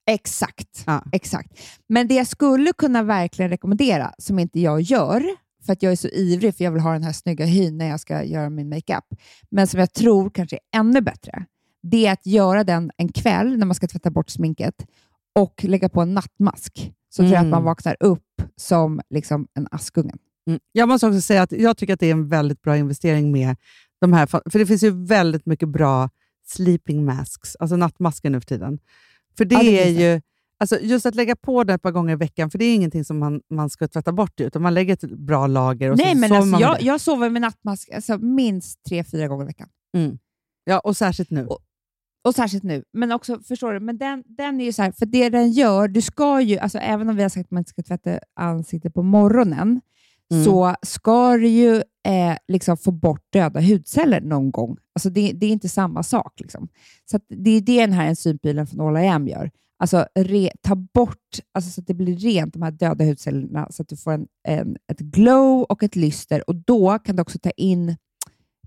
Exakt. 0.06 0.82
Ja. 0.86 1.04
Exakt. 1.12 1.60
Men 1.88 2.08
det 2.08 2.14
jag 2.14 2.26
skulle 2.26 2.72
kunna 2.72 3.02
verkligen 3.02 3.48
rekommendera, 3.50 4.12
som 4.18 4.38
inte 4.38 4.60
jag 4.60 4.80
gör, 4.80 5.24
för 5.66 5.72
att 5.72 5.82
jag 5.82 5.92
är 5.92 5.96
så 5.96 6.08
ivrig 6.08 6.54
för 6.54 6.64
jag 6.64 6.72
vill 6.72 6.80
ha 6.82 6.92
den 6.92 7.02
här 7.02 7.12
snygga 7.12 7.44
hyn 7.44 7.78
när 7.78 7.88
jag 7.88 8.00
ska 8.00 8.24
göra 8.24 8.50
min 8.50 8.68
makeup, 8.68 9.04
men 9.50 9.66
som 9.66 9.80
jag 9.80 9.92
tror 9.92 10.30
kanske 10.30 10.56
är 10.56 10.80
ännu 10.80 11.00
bättre, 11.00 11.44
det 11.82 12.06
är 12.06 12.12
att 12.12 12.26
göra 12.26 12.64
den 12.64 12.90
en 12.96 13.08
kväll 13.08 13.56
när 13.58 13.66
man 13.66 13.74
ska 13.74 13.86
tvätta 13.86 14.10
bort 14.10 14.30
sminket 14.30 14.86
och 15.34 15.64
lägga 15.64 15.88
på 15.88 16.00
en 16.00 16.14
nattmask. 16.14 16.92
Så 17.10 17.22
tror 17.22 17.28
jag 17.28 17.36
att 17.36 17.42
Mm. 17.42 17.50
man 17.50 17.64
vaknar 17.64 17.96
upp 18.00 18.42
som 18.56 19.00
liksom 19.10 19.46
en 19.54 19.68
Askungen. 19.70 20.18
Mm. 20.46 20.60
Jag 20.72 20.88
måste 20.88 21.06
också 21.06 21.20
säga 21.20 21.42
att 21.42 21.52
jag 21.52 21.76
tycker 21.76 21.94
att 21.94 22.00
det 22.00 22.06
är 22.06 22.12
en 22.12 22.28
väldigt 22.28 22.62
bra 22.62 22.76
investering 22.76 23.32
med 23.32 23.56
de 24.00 24.12
här, 24.12 24.26
för 24.26 24.58
det 24.58 24.66
finns 24.66 24.82
ju 24.82 25.06
väldigt 25.06 25.46
mycket 25.46 25.68
bra 25.68 26.10
sleeping 26.46 27.04
masks, 27.04 27.56
alltså 27.56 27.76
nattmasker 27.76 28.30
nu 28.30 28.40
för 28.40 28.46
tiden. 28.46 28.78
För 29.36 29.44
det, 29.44 29.54
Ja, 29.54 29.62
det 29.62 29.82
är 29.88 29.88
ju, 30.14 30.20
alltså 30.64 30.86
just 30.86 31.06
att 31.06 31.14
lägga 31.14 31.36
på 31.36 31.64
det 31.64 31.74
ett 31.74 31.82
par 31.82 31.90
gånger 31.90 32.12
i 32.12 32.16
veckan, 32.16 32.50
för 32.50 32.58
det 32.58 32.64
är 32.64 32.74
ingenting 32.74 33.04
som 33.04 33.18
man, 33.18 33.40
man 33.50 33.70
ska 33.70 33.88
tvätta 33.88 34.12
bort, 34.12 34.40
utan 34.40 34.62
man 34.62 34.74
lägger 34.74 34.92
ett 34.94 35.10
bra 35.18 35.46
lager 35.46 35.90
och 35.90 35.96
Nej, 35.98 36.12
så 36.12 36.18
men 36.18 36.28
sover 36.28 36.40
alltså, 36.42 36.60
jag, 36.60 36.82
jag 36.82 37.00
sover 37.00 37.30
med 37.30 37.42
nattmask 37.42 37.90
alltså, 37.90 38.18
minst 38.18 38.84
tre, 38.88 39.04
fyra 39.04 39.28
gånger 39.28 39.44
i 39.44 39.46
veckan. 39.46 39.68
Mm. 39.96 40.18
Ja, 40.64 40.78
och 40.78 40.96
särskilt 40.96 41.30
nu. 41.30 41.46
Och- 41.46 41.58
Och 42.26 42.34
särskilt 42.34 42.62
nu. 42.64 42.84
Men 42.92 43.12
också, 43.12 43.40
förstår 43.40 43.72
du, 43.72 43.80
men 43.80 43.98
den, 43.98 44.22
den 44.26 44.60
är 44.60 44.64
ju 44.64 44.72
så 44.72 44.82
här, 44.82 44.92
för 44.92 45.06
det 45.06 45.28
den 45.28 45.50
gör, 45.52 45.88
du 45.88 46.02
ska 46.02 46.40
ju, 46.40 46.58
alltså 46.58 46.78
även 46.78 47.08
om 47.08 47.16
vi 47.16 47.22
har 47.22 47.28
sagt 47.28 47.46
att 47.46 47.50
man 47.50 47.60
inte 47.60 47.70
ska 47.70 47.82
tvätta 47.82 48.18
ansiktet 48.40 48.94
på 48.94 49.02
morgonen, 49.02 49.80
Mm. 50.32 50.44
så 50.44 50.74
ska 50.82 51.36
du 51.36 51.48
ju 51.48 51.76
eh, 52.06 52.36
liksom 52.48 52.76
få 52.76 52.90
bort 52.90 53.20
döda 53.32 53.60
hudceller 53.60 54.20
någon 54.20 54.50
gång. 54.50 54.76
Alltså 54.94 55.10
det, 55.10 55.32
det 55.32 55.46
är 55.46 55.50
inte 55.50 55.68
samma 55.68 56.02
sak. 56.02 56.40
Liksom. 56.40 56.68
Så 57.10 57.20
det 57.28 57.50
är 57.50 57.60
det 57.60 57.80
den 57.80 57.92
här 57.92 58.06
enzympilen 58.06 58.66
från 58.66 58.80
All 58.96 59.04
I 59.04 59.08
Am 59.08 59.28
gör. 59.28 59.50
Alltså 59.78 60.06
re, 60.14 60.50
ta 60.62 60.74
bort, 60.74 61.38
alltså 61.52 61.70
så 61.70 61.80
att 61.80 61.86
det 61.86 61.94
blir 61.94 62.16
rent, 62.16 62.52
de 62.52 62.62
här 62.62 62.70
döda 62.70 63.04
hudcellerna, 63.04 63.68
så 63.70 63.82
att 63.82 63.88
du 63.88 63.96
får 63.96 64.12
en, 64.12 64.26
en, 64.48 64.76
ett 64.92 64.98
glow 64.98 65.62
och 65.62 65.82
ett 65.82 65.96
lyster. 65.96 66.48
Och 66.50 66.54
då 66.56 66.98
kan 66.98 67.16
du 67.16 67.22
också 67.22 67.38
ta 67.38 67.50
in 67.50 67.96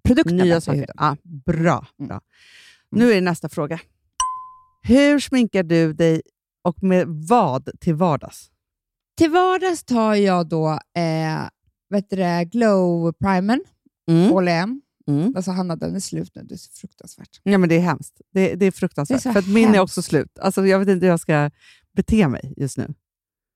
produkterna 0.04 0.44
Nya 0.44 0.62
saker. 0.62 0.80
huden. 0.80 0.96
Ja, 0.98 1.18
bra. 1.24 1.88
Mm. 2.00 2.08
bra. 2.08 2.22
Nu 2.92 3.12
är 3.12 3.16
det 3.16 3.22
nästa 3.22 3.50
fråga. 3.50 3.80
Hur 4.82 5.20
sminkar 5.20 5.64
du 5.64 5.94
dig 5.94 6.22
och 6.64 6.84
med 6.84 7.08
vad 7.08 7.70
till 7.80 7.96
vardags? 7.96 8.52
Till 9.18 9.32
vardags 9.32 9.84
tar 9.84 10.16
jag 10.16 10.48
då 10.50 10.70
eh, 10.98 11.50
vet 11.90 12.10
du 12.10 12.16
det, 12.16 12.46
Glow 12.52 13.14
Primern, 13.14 13.62
Mm. 14.10 14.48
Am. 14.64 14.82
Mm. 15.08 15.34
Alltså 15.36 15.52
Hanna, 15.52 15.76
den 15.76 15.96
är 15.96 16.00
slut 16.00 16.32
nu. 16.36 16.44
Det 16.44 16.56
är 16.56 16.58
så 16.58 16.72
fruktansvärt. 16.74 17.40
Ja, 17.44 17.58
men 17.58 17.70
det 17.70 17.76
är 17.76 17.80
hemskt. 17.80 18.22
Det, 18.34 18.56
det 18.56 18.66
är 18.66 18.72
fruktansvärt. 18.72 19.24
Det 19.24 19.30
är 19.30 19.34
för 19.34 19.40
att 19.40 19.48
min 19.48 19.76
är 19.76 19.80
också 19.80 20.02
slut. 20.02 20.40
Alltså, 20.40 20.66
jag 20.68 20.80
vet 20.80 20.88
inte 20.88 21.06
hur 21.06 21.12
jag 21.12 21.20
ska 21.20 21.52
bete 21.96 22.28
mig 22.28 22.54
just 22.58 22.78
nu. 22.78 22.94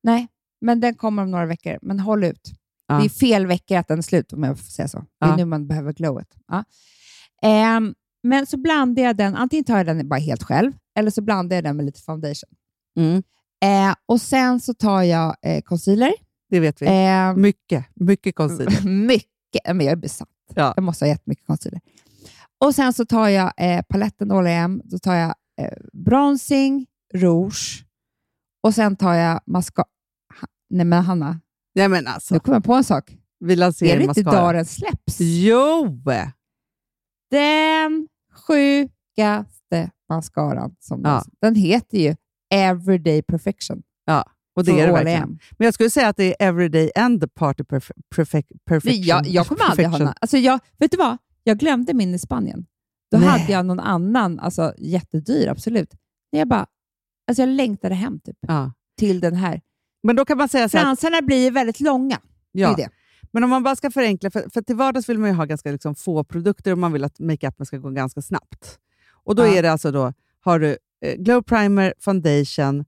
Nej, 0.04 0.28
men 0.62 0.80
den 0.80 0.96
kommer 0.96 1.24
om 1.24 1.32
några 1.32 1.46
veckor. 1.46 1.78
Men 1.82 2.00
håll 2.00 2.24
ut. 2.24 2.52
Ja. 2.88 3.00
Det 3.00 3.06
är 3.06 3.10
fel 3.10 3.46
veckor 3.48 3.78
att 3.78 3.88
den 3.88 3.98
är 3.98 4.02
slut, 4.02 4.34
om 4.34 4.44
jag 4.44 4.58
får 4.60 4.66
säga 4.72 4.88
så. 4.88 4.98
Det 5.20 5.26
är 5.26 5.30
Ja. 5.30 5.36
nu 5.36 5.46
man 5.46 5.68
behöver 5.68 5.94
glowet. 5.94 6.28
Ja. 6.48 6.64
Ehm, 7.42 7.94
men 8.24 8.46
så 8.46 8.58
blandar 8.58 9.04
jag 9.04 9.18
den, 9.18 9.36
antingen 9.36 9.64
tar 9.66 9.78
jag 9.78 9.86
den 9.86 10.10
bara 10.10 10.20
helt 10.20 10.44
själv, 10.44 10.72
eller 11.00 11.12
så 11.12 11.22
blandar 11.22 11.56
jag 11.58 11.64
den 11.64 11.78
med 11.78 11.86
lite 11.86 12.02
foundation. 12.02 12.50
Mm. 12.98 13.24
Eh, 13.64 13.96
och 14.06 14.22
Sen 14.22 14.60
så 14.60 14.74
tar 14.74 15.02
jag 15.04 15.36
eh, 15.42 15.62
concealer. 15.62 16.14
Det 16.50 16.60
vet 16.60 16.82
vi. 16.82 16.86
Eh, 16.86 17.36
Mycket, 17.36 17.86
mycket 17.96 18.36
concealer. 18.36 18.86
mycket, 19.08 19.62
men 19.66 19.82
jag 19.82 19.92
är 19.92 19.96
besatt. 19.96 20.30
Ja. 20.56 20.74
Jag 20.76 20.84
måste 20.84 21.06
ha 21.06 21.10
jättemycket 21.10 21.46
concealer. 21.48 21.82
Och 22.64 22.76
sen 22.76 22.94
så 22.94 23.06
tar 23.06 23.28
jag 23.30 23.54
eh, 23.58 23.82
paletten 23.90 24.32
All 24.32 24.48
Am, 24.48 24.82
då 24.84 24.98
tar 25.00 25.16
jag 25.16 25.36
eh, 25.62 25.78
bronzing, 25.94 26.86
rouge 27.14 27.86
och 28.64 28.74
sen 28.76 28.96
tar 28.96 29.14
jag 29.14 29.42
mascara. 29.46 29.88
Nej 30.70 30.86
men 30.86 31.04
Hanna, 31.04 31.40
Nej, 31.76 31.88
men 31.90 32.08
alltså, 32.08 32.34
nu 32.34 32.40
kommer 32.40 32.56
jag 32.56 32.64
på 32.64 32.74
en 32.74 32.84
sak. 32.84 33.18
vi 33.40 33.56
lanserar 33.56 33.90
är 33.94 33.98
det 33.98 34.04
inte 34.04 34.08
mascara. 34.24 34.36
idag 34.36 34.56
den 34.56 34.66
släpps? 34.66 35.18
Jo! 35.20 36.02
Den 37.32 38.08
sjukaste 38.48 39.92
mascaran. 40.10 40.76
Som 40.80 41.02
Ja. 41.04 41.24
Den 41.42 41.56
heter 41.56 41.98
ju 41.98 42.16
Everyday 42.54 43.22
Perfection. 43.22 43.84
Och 44.56 44.64
det 44.66 44.72
är 44.82 44.88
det 44.88 44.94
verkligen. 44.94 45.40
Men 45.58 45.66
jag 45.66 45.74
skulle 45.74 45.90
säga 45.90 46.08
att 46.08 46.18
det 46.18 46.24
är 46.44 46.48
everyday 46.48 46.92
and 46.96 47.22
the 47.22 47.28
party 47.28 47.64
perf- 47.64 47.92
perfect, 48.16 48.52
perfection. 48.66 49.04
Jag, 49.04 49.28
jag 49.28 49.48
kommer 49.48 49.62
aldrig 49.64 49.88
ha 49.88 49.98
perfection. 49.98 50.14
Alltså 50.22 50.38
jag, 50.38 50.60
vet 50.80 50.92
du 50.92 50.98
vad? 50.98 51.18
Jag 51.44 51.58
glömde 51.58 51.94
min 51.94 52.14
i 52.16 52.20
Spanien. 52.20 52.66
Då 53.12 53.18
Nej. 53.18 53.28
hade 53.28 53.52
jag 53.52 53.66
någon 53.66 53.80
annan, 53.80 54.40
alltså 54.40 54.74
jättedyr, 54.78 55.48
absolut. 55.48 55.90
Men 56.32 56.40
Jag 56.40 56.48
bara, 56.48 56.66
alltså 57.28 57.42
jag 57.42 57.50
längtade 57.50 57.96
hem 57.96 58.20
typ, 58.20 58.38
Ja. 58.48 58.74
till 59.00 59.20
den 59.20 59.36
här. 59.36 59.62
Men 60.04 60.16
då 60.16 60.26
kan 60.26 60.38
man 60.38 60.50
säga 60.50 60.70
så 60.70 60.78
här, 60.78 60.84
att- 60.84 61.00
Fransarna 61.00 61.22
blir 61.22 61.52
väldigt 61.52 61.80
långa. 61.80 62.20
ja. 62.52 62.70
Det 62.76 62.84
det. 62.84 62.90
Men 63.34 63.44
om 63.44 63.50
man 63.50 63.64
bara 63.64 63.76
ska 63.76 63.92
förenkla, 63.92 64.32
för, 64.32 64.50
för 64.54 64.62
till 64.62 64.76
vardags 64.76 65.10
vill 65.10 65.18
man 65.18 65.30
ju 65.30 65.36
ha 65.36 65.46
ganska 65.46 65.72
liksom, 65.72 65.96
få 65.96 66.24
produkter 66.24 66.72
och 66.72 66.78
man 66.78 66.94
vill 66.94 67.04
att 67.04 67.20
makeupen 67.20 67.66
ska 67.66 67.78
gå 67.78 67.90
ganska 67.90 68.22
snabbt. 68.22 68.80
Och 69.24 69.36
då 69.36 69.44
Ja. 69.46 69.54
är 69.56 69.62
det 69.64 69.72
alltså 69.72 69.92
då, 69.92 70.14
har 70.40 70.60
du 70.60 70.78
eh, 71.06 71.16
glow 71.18 71.42
primer, 71.42 71.94
foundation, 72.00 72.86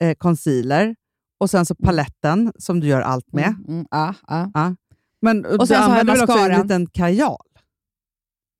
eh, 0.00 0.14
concealer 0.14 0.96
och 1.40 1.50
sen 1.50 1.66
så 1.66 1.74
paletten 1.74 2.52
som 2.58 2.80
du 2.80 2.86
gör 2.86 3.00
allt 3.00 3.32
med. 3.32 3.48
Mm, 3.48 3.64
mm, 3.68 3.86
ja, 3.90 4.14
ja. 4.54 4.74
Men 5.20 5.44
och 5.46 5.52
Och 5.52 5.58
du 5.58 5.66
sen 5.66 5.82
använder 5.82 6.12
väl 6.14 6.22
också 6.22 6.38
en 6.38 6.62
liten 6.62 6.86
kajal? 6.86 7.42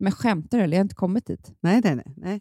Men 0.00 0.12
skämtar 0.12 0.58
du 0.58 0.64
eller? 0.64 0.76
Jag 0.76 0.80
har 0.80 0.84
inte 0.84 0.94
kommit 0.94 1.26
dit. 1.26 1.52
Nej, 1.60 1.80
nej, 1.84 1.94
nej. 1.94 2.14
nej. 2.16 2.40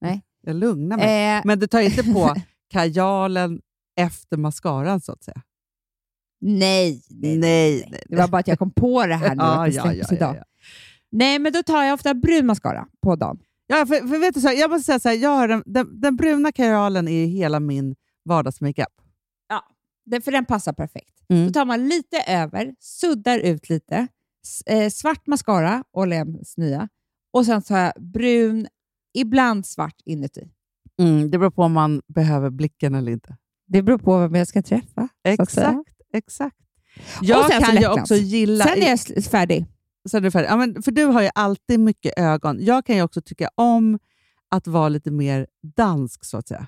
Nej. 0.00 0.22
Jag 0.42 0.56
lugnar 0.56 0.96
mig. 0.96 1.36
Eh, 1.36 1.42
Men 1.44 1.58
du 1.58 1.66
tar 1.66 1.80
inte 1.80 2.02
på 2.02 2.34
kajalen 2.70 3.60
efter 3.96 4.36
mascaran 4.36 5.00
så 5.00 5.12
att 5.12 5.22
säga? 5.24 5.42
nej, 6.44 7.02
nej, 7.10 7.36
Nej, 7.38 7.88
nej, 7.90 8.02
Det 8.08 8.16
var 8.16 8.28
bara 8.28 8.38
att 8.38 8.48
jag 8.48 8.58
kom 8.58 8.70
på 8.70 9.06
det 9.06 9.14
här 9.14 9.28
nu, 9.34 9.42
Ja, 9.42 9.66
att 9.66 9.74
ja, 9.74 9.92
ja, 9.92 10.06
idag. 10.12 10.36
ja. 10.36 10.44
Nej, 11.10 11.38
men 11.38 11.52
då 11.52 11.62
tar 11.62 11.82
jag 11.84 11.94
ofta 11.94 12.14
brun 12.14 12.46
mascara 12.46 12.86
på 13.02 13.16
dagen. 13.16 13.38
Ja, 13.66 13.86
för, 13.86 14.08
för 14.08 14.18
vet 14.18 14.34
du, 14.34 14.40
så 14.40 14.48
här, 14.48 14.54
jag 14.54 14.70
måste 14.70 14.84
säga 14.84 14.98
så 15.00 15.08
här, 15.08 15.16
jag 15.16 15.30
har 15.30 15.48
den, 15.48 15.62
den, 15.66 16.00
den 16.00 16.16
bruna 16.16 16.52
kajalen 16.52 17.08
är 17.08 17.26
hela 17.26 17.60
min 17.60 17.94
vardagsmakeup. 18.24 19.02
Den, 20.04 20.22
för 20.22 20.32
den 20.32 20.44
passar 20.44 20.72
perfekt. 20.72 21.14
Mm. 21.28 21.46
Då 21.46 21.52
tar 21.52 21.64
man 21.64 21.88
lite 21.88 22.16
över, 22.28 22.74
suddar 22.78 23.38
ut 23.38 23.68
lite, 23.68 24.06
eh, 24.66 24.90
svart 24.90 25.26
mascara, 25.26 25.84
Olems 25.92 26.56
nya, 26.56 26.88
och 27.32 27.46
sen 27.46 27.62
tar 27.62 27.78
jag 27.78 27.92
brun, 27.96 28.66
ibland 29.14 29.66
svart 29.66 29.96
inuti. 30.04 30.48
Mm, 31.00 31.30
det 31.30 31.38
beror 31.38 31.50
på 31.50 31.62
om 31.62 31.72
man 31.72 32.02
behöver 32.08 32.50
blicken 32.50 32.94
eller 32.94 33.12
inte. 33.12 33.36
Det 33.66 33.82
beror 33.82 33.98
på 33.98 34.18
vem 34.18 34.34
jag 34.34 34.48
ska 34.48 34.62
träffa. 34.62 35.08
Exakt, 35.24 35.96
exakt. 36.12 36.56
Jag 37.20 37.52
så 37.52 37.60
kan 37.60 37.76
ju 37.76 37.88
också 37.88 38.14
gilla... 38.14 38.64
Sen 38.64 38.82
är 38.82 38.88
jag 38.88 39.24
färdig. 39.24 39.66
Sen 40.10 40.18
är 40.18 40.24
du 40.24 40.30
färdig. 40.30 40.48
Ja, 40.48 40.56
men, 40.56 40.82
för 40.82 40.90
du 40.90 41.04
har 41.04 41.22
ju 41.22 41.30
alltid 41.34 41.80
mycket 41.80 42.18
ögon. 42.18 42.64
Jag 42.64 42.86
kan 42.86 42.96
ju 42.96 43.02
också 43.02 43.22
tycka 43.22 43.50
om 43.54 43.98
att 44.50 44.66
vara 44.66 44.88
lite 44.88 45.10
mer 45.10 45.46
dansk, 45.76 46.24
så 46.24 46.36
att 46.36 46.48
säga. 46.48 46.66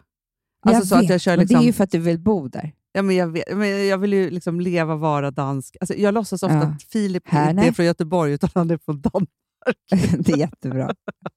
Alltså 0.64 0.80
jag 0.80 0.86
så 0.86 0.94
att 0.94 1.02
vet, 1.02 1.10
jag 1.10 1.20
kör 1.20 1.32
men 1.32 1.40
liksom, 1.40 1.58
det 1.58 1.64
är 1.64 1.66
ju 1.66 1.72
för 1.72 1.84
att 1.84 1.90
du 1.90 1.98
vill 1.98 2.18
bo 2.20 2.48
där. 2.48 2.72
ja, 2.92 3.02
men 3.02 3.16
jag, 3.16 3.28
vet, 3.28 3.56
men 3.56 3.86
jag 3.86 3.98
vill 3.98 4.12
ju 4.12 4.30
liksom 4.30 4.60
leva, 4.60 4.96
vara 4.96 5.30
dansk. 5.30 5.76
Alltså 5.80 5.94
jag 5.94 6.14
låtsas 6.14 6.42
ofta 6.42 6.54
Ja. 6.56 6.62
att 6.62 6.82
Filip 6.82 7.22
Här, 7.28 7.50
inte 7.50 7.62
är 7.62 7.72
från 7.72 7.86
Göteborg, 7.86 8.32
utan 8.32 8.50
han 8.54 8.70
är 8.70 8.78
från 8.78 9.00
Danmark. 9.00 9.28
det 10.18 10.32
är 10.32 10.36
jättebra. 10.36 10.94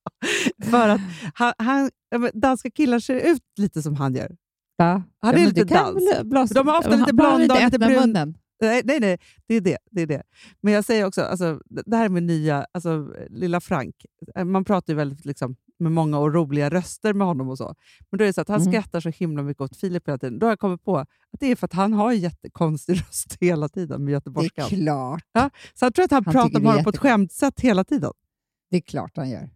För 0.70 0.90
att 0.90 1.02
han, 1.34 1.54
han, 1.58 1.90
men 2.18 2.32
danska 2.34 2.70
killar 2.72 3.00
ser 3.00 3.16
ut 3.32 3.42
lite 3.58 3.82
som 3.82 3.96
han 3.96 4.16
gör. 4.16 4.36
Ja. 4.78 5.04
Han 5.22 5.34
är 5.34 5.38
men 5.38 5.46
lite 5.50 5.62
du 5.62 5.68
kan 5.68 5.94
dans. 5.94 6.14
väl 6.16 6.26
blåsa- 6.26 6.54
De 6.54 6.68
har 6.68 6.78
ofta 6.80 6.96
lite 6.96 7.14
blonda 7.14 7.56
och 7.56 7.62
lite 7.64 7.78
brun- 7.78 8.00
munnen. 8.00 8.38
Nej, 8.62 8.82
nej, 8.86 9.00
nej 9.00 9.18
det, 9.48 9.56
är 9.56 9.62
det, 9.62 9.78
det 9.92 10.02
är 10.02 10.08
det. 10.08 10.24
Men 10.62 10.74
jag 10.74 10.86
säger 10.86 11.06
också, 11.06 11.22
alltså, 11.22 11.60
det 11.86 11.96
här 11.98 12.10
med 12.10 12.24
nya, 12.24 12.66
alltså, 12.72 13.14
lilla 13.30 13.60
Frank, 13.62 13.96
man 14.46 14.66
pratar 14.66 14.94
ju 14.94 14.98
väldigt 14.98 15.26
liksom, 15.26 15.56
med 15.80 15.92
många 15.92 16.18
och 16.20 16.34
roliga 16.34 16.70
röster 16.70 17.14
med 17.14 17.28
honom 17.28 17.50
och 17.50 17.58
så. 17.58 17.76
Men 18.12 18.18
då 18.18 18.24
är 18.24 18.28
det 18.28 18.34
så 18.34 18.42
att 18.42 18.48
han 18.48 18.62
Mhm. 18.62 18.72
skrattar 18.72 19.00
så 19.00 19.10
himla 19.10 19.44
mycket 19.44 19.62
åt 19.62 19.78
Filip 19.78 20.08
hela 20.08 20.18
tiden. 20.18 20.40
Då 20.40 20.46
har 20.46 20.52
jag 20.52 20.60
kommit 20.60 20.84
på 20.84 20.98
att 20.98 21.08
det 21.40 21.52
är 21.52 21.56
för 21.56 21.66
att 21.66 21.74
han 21.74 21.94
har 21.94 22.12
en 22.12 22.20
jättekonstig 22.20 22.94
röst 23.08 23.38
hela 23.40 23.70
tiden 23.70 24.04
med 24.04 24.08
Det 24.08 24.12
är 24.12 24.14
göteborgskan. 24.14 24.68
klart. 24.70 25.24
Så 25.74 25.86
jag 25.86 25.94
tror 25.96 26.06
att 26.06 26.12
han, 26.12 26.24
Han 26.26 26.34
pratar 26.34 26.60
med 26.60 26.70
honom 26.72 26.84
på 26.84 26.90
ett 26.90 26.98
skämtsätt 26.98 27.60
hela 27.60 27.84
tiden. 27.84 28.12
Det 28.72 28.78
är 28.78 28.82
klart 28.82 29.12
han 29.16 29.30
gör. 29.30 29.50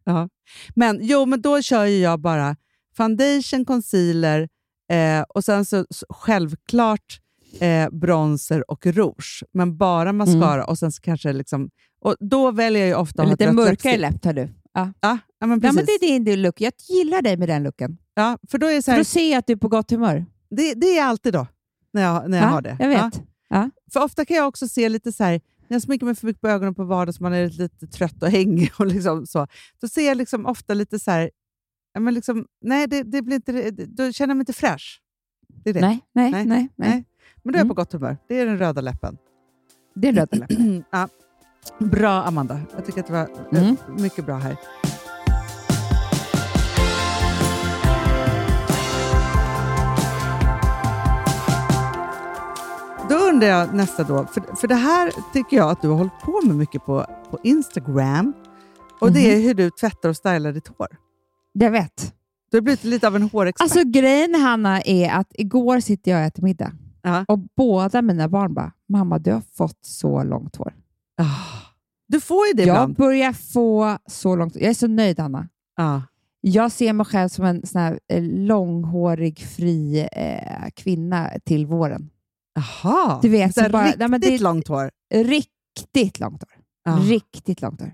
Men 0.76 1.00
jo, 1.02 1.26
men 1.26 1.42
då 1.42 1.62
kör 1.62 1.86
jag 1.86 2.20
bara 2.20 2.56
foundation, 2.98 3.66
concealer 3.66 4.50
eh, 4.92 5.22
och 5.30 5.44
sen 5.46 5.66
så, 5.66 5.86
så 5.90 6.06
självklart 6.10 7.20
eh, 7.60 7.90
bronzer 7.90 8.72
och 8.72 8.86
rouge. 8.86 9.44
Men 9.54 9.78
bara 9.78 10.14
mascara 10.14 10.66
och 10.66 10.78
sen 10.78 10.92
så 10.92 11.02
kanske 11.02 11.34
liksom... 11.34 11.70
Och 12.02 12.16
då 12.20 12.52
väljer 12.52 12.86
jag 12.88 13.02
ofta 13.02 13.24
Lite 13.24 13.52
mörkare 13.52 13.98
läpp 13.98 14.22
tar 14.22 14.34
du. 14.34 14.50
Ja. 14.74 14.94
Ja, 15.02 15.18
ja, 15.40 15.48
men 15.48 15.58
Ja, 15.58 15.62
precis. 15.62 15.76
men 15.76 15.86
det 15.86 15.92
är 15.92 16.20
din 16.20 16.42
look. 16.42 16.62
Jag 16.62 16.74
gillar 16.90 17.22
dig 17.22 17.38
med 17.38 17.50
den 17.50 17.64
looken. 17.64 17.98
ja, 18.14 18.38
för 18.50 18.58
då 18.58 18.68
är 18.68 18.74
det 18.74 18.82
så 18.82 18.86
För 18.86 18.92
här, 18.92 19.00
då 19.00 19.04
ser 19.04 19.32
jag 19.32 19.38
att 19.40 19.48
du 19.48 19.54
är 19.54 19.58
på 19.58 19.68
gott 19.68 19.92
humör. 19.92 20.26
det, 20.50 20.74
det 20.74 20.98
är 20.98 21.04
alltid 21.06 21.34
då, 21.34 21.48
när 21.94 22.02
jag, 22.02 22.30
när 22.30 22.38
jag 22.38 22.46
ja, 22.48 22.50
har 22.52 22.62
det. 22.62 22.78
Jag 22.80 22.94
Ja. 22.94 23.04
vet. 23.06 23.22
Ja. 23.50 23.70
För 23.94 24.04
ofta 24.04 24.26
kan 24.26 24.38
jag 24.38 24.48
också 24.48 24.68
se 24.68 24.90
lite 24.90 25.12
så 25.12 25.24
här, 25.24 25.42
när 25.68 25.76
jag 25.76 25.82
sminkar 25.82 26.06
mig 26.06 26.16
för 26.16 26.28
mycket 26.28 26.42
på 26.42 26.48
ögonen 26.48 26.76
på 26.76 26.84
vardagen 26.84 27.14
så 27.14 27.24
man 27.24 27.34
är 27.34 27.50
lite 27.50 27.88
trött 27.88 28.24
och 28.24 28.30
hängig 28.30 28.72
och 28.80 28.86
liksom 28.88 29.26
så. 29.26 29.48
Då 29.82 29.88
ser 29.88 30.08
jag 30.08 30.18
liksom 30.18 30.46
ofta 30.46 30.74
lite 30.74 31.00
så 31.00 31.12
här, 31.12 31.32
ja, 31.94 32.00
men 32.00 32.14
liksom, 32.14 32.46
nej, 32.62 32.88
det, 32.88 33.04
det 33.04 33.22
blir 33.22 33.36
inte, 33.36 33.52
det- 33.72 33.86
då 33.86 34.12
känner 34.12 34.32
jag 34.32 34.38
mig 34.38 34.42
inte 34.42 34.54
fräsch. 34.54 35.02
Det 35.64 35.70
är 35.70 35.74
det. 35.74 35.82
Nej, 35.82 36.00
nej, 36.14 36.32
Nej, 36.32 36.46
nej, 36.46 36.70
nej. 36.76 37.06
Men 37.44 37.54
då 37.54 37.58
är 37.58 37.60
jag 37.60 37.66
Mm. 37.66 37.68
på 37.68 37.74
gott 37.74 37.94
humör. 37.94 38.18
Det 38.28 38.40
är 38.40 38.46
den 38.46 38.58
röda 38.58 38.82
läppen. 38.82 39.18
Det 39.96 40.08
är 40.08 40.14
röda 40.14 40.38
läpp. 40.38 40.52
ja. 40.92 41.08
Bra, 41.80 42.24
Amanda. 42.24 42.60
Jag 42.76 42.86
tycker 42.86 43.00
att 43.00 43.08
det 43.08 43.14
var 43.14 43.30
eh, 43.52 43.64
mm. 43.64 43.78
mycket 43.88 44.26
bra 44.26 44.36
här. 44.36 44.58
Då 53.10 53.16
undrar 53.16 53.48
jag 53.48 53.74
nästa 53.74 54.04
då, 54.04 54.26
för, 54.26 54.56
för 54.56 54.68
det 54.68 54.76
här 54.76 55.14
tycker 55.34 55.58
jag 55.58 55.70
att 55.70 55.82
du 55.82 55.88
har 55.88 55.96
hållit 55.96 56.20
på 56.22 56.42
med 56.46 56.56
mycket 56.56 56.86
på, 56.86 57.06
på 57.30 57.40
Instagram. 57.44 58.34
Och 59.00 59.08
mm. 59.08 59.14
Det 59.14 59.30
mm-hmm. 59.30 59.38
är 59.38 59.42
hur 59.42 59.54
du 59.54 59.70
tvättar 59.70 60.10
och 60.10 60.16
stylar 60.16 60.52
ditt 60.52 60.68
hår. 60.68 60.88
Jag 61.54 61.72
vet. 61.72 62.14
Du 62.52 62.58
har 62.58 62.62
blivit 62.62 62.84
lite 62.84 63.08
av 63.08 63.16
en 63.16 63.30
hårexpert. 63.30 63.64
Alltså 63.64 63.82
grejen 63.86 64.36
Hanna 64.36 64.82
är 64.82 65.10
att 65.10 65.28
igår 65.34 65.80
sitter 65.80 66.12
jag 66.12 66.20
och 66.20 66.26
äter 66.26 66.44
middag 66.44 66.72
uh 67.08 67.14
-huh. 67.14 67.26
och 67.28 67.40
båda 67.40 68.02
mina 68.02 68.28
barn 68.28 68.54
bara, 68.54 68.72
mamma 68.90 69.20
du 69.20 69.32
har 69.32 69.42
fått 69.58 69.86
så 69.86 70.24
långt 70.24 70.56
hår. 70.56 70.74
Ah. 71.22 71.58
Du 72.08 72.20
får 72.20 72.48
ju 72.48 72.54
det 72.54 72.64
Jag 72.64 72.76
ibland. 72.76 72.96
börjar 72.96 73.34
få 73.34 73.98
så 74.08 74.36
långt 74.36 74.56
Jag 74.56 74.64
är 74.70 74.74
så 74.74 74.88
nöjd 74.88 75.20
Hanna. 75.20 75.50
Ja. 75.76 76.02
Jag 76.42 76.72
ser 76.72 76.94
mig 76.94 77.06
själv 77.06 77.30
som 77.30 77.46
en 77.46 77.66
sån 77.66 77.82
här 77.82 78.00
eh, 78.14 78.24
långhårig, 78.24 79.40
fri 79.40 80.08
eh, 80.12 80.70
kvinna 80.76 81.32
till 81.46 81.66
våren. 81.66 82.10
Jaha, 82.56 83.20
Du 83.22 83.30
vet, 83.30 83.54
så 83.54 83.70
bara- 83.70 83.86
riktigt 83.88 84.10
nej, 84.10 84.20
det- 84.20 84.42
långt 84.42 84.68
hår. 84.68 84.92
Riktigt 85.14 86.20
långt 86.20 86.44
hår. 86.44 86.54
Ja. 86.84 87.00
Riktigt 87.04 87.62
långt 87.62 87.82
hår. 87.82 87.94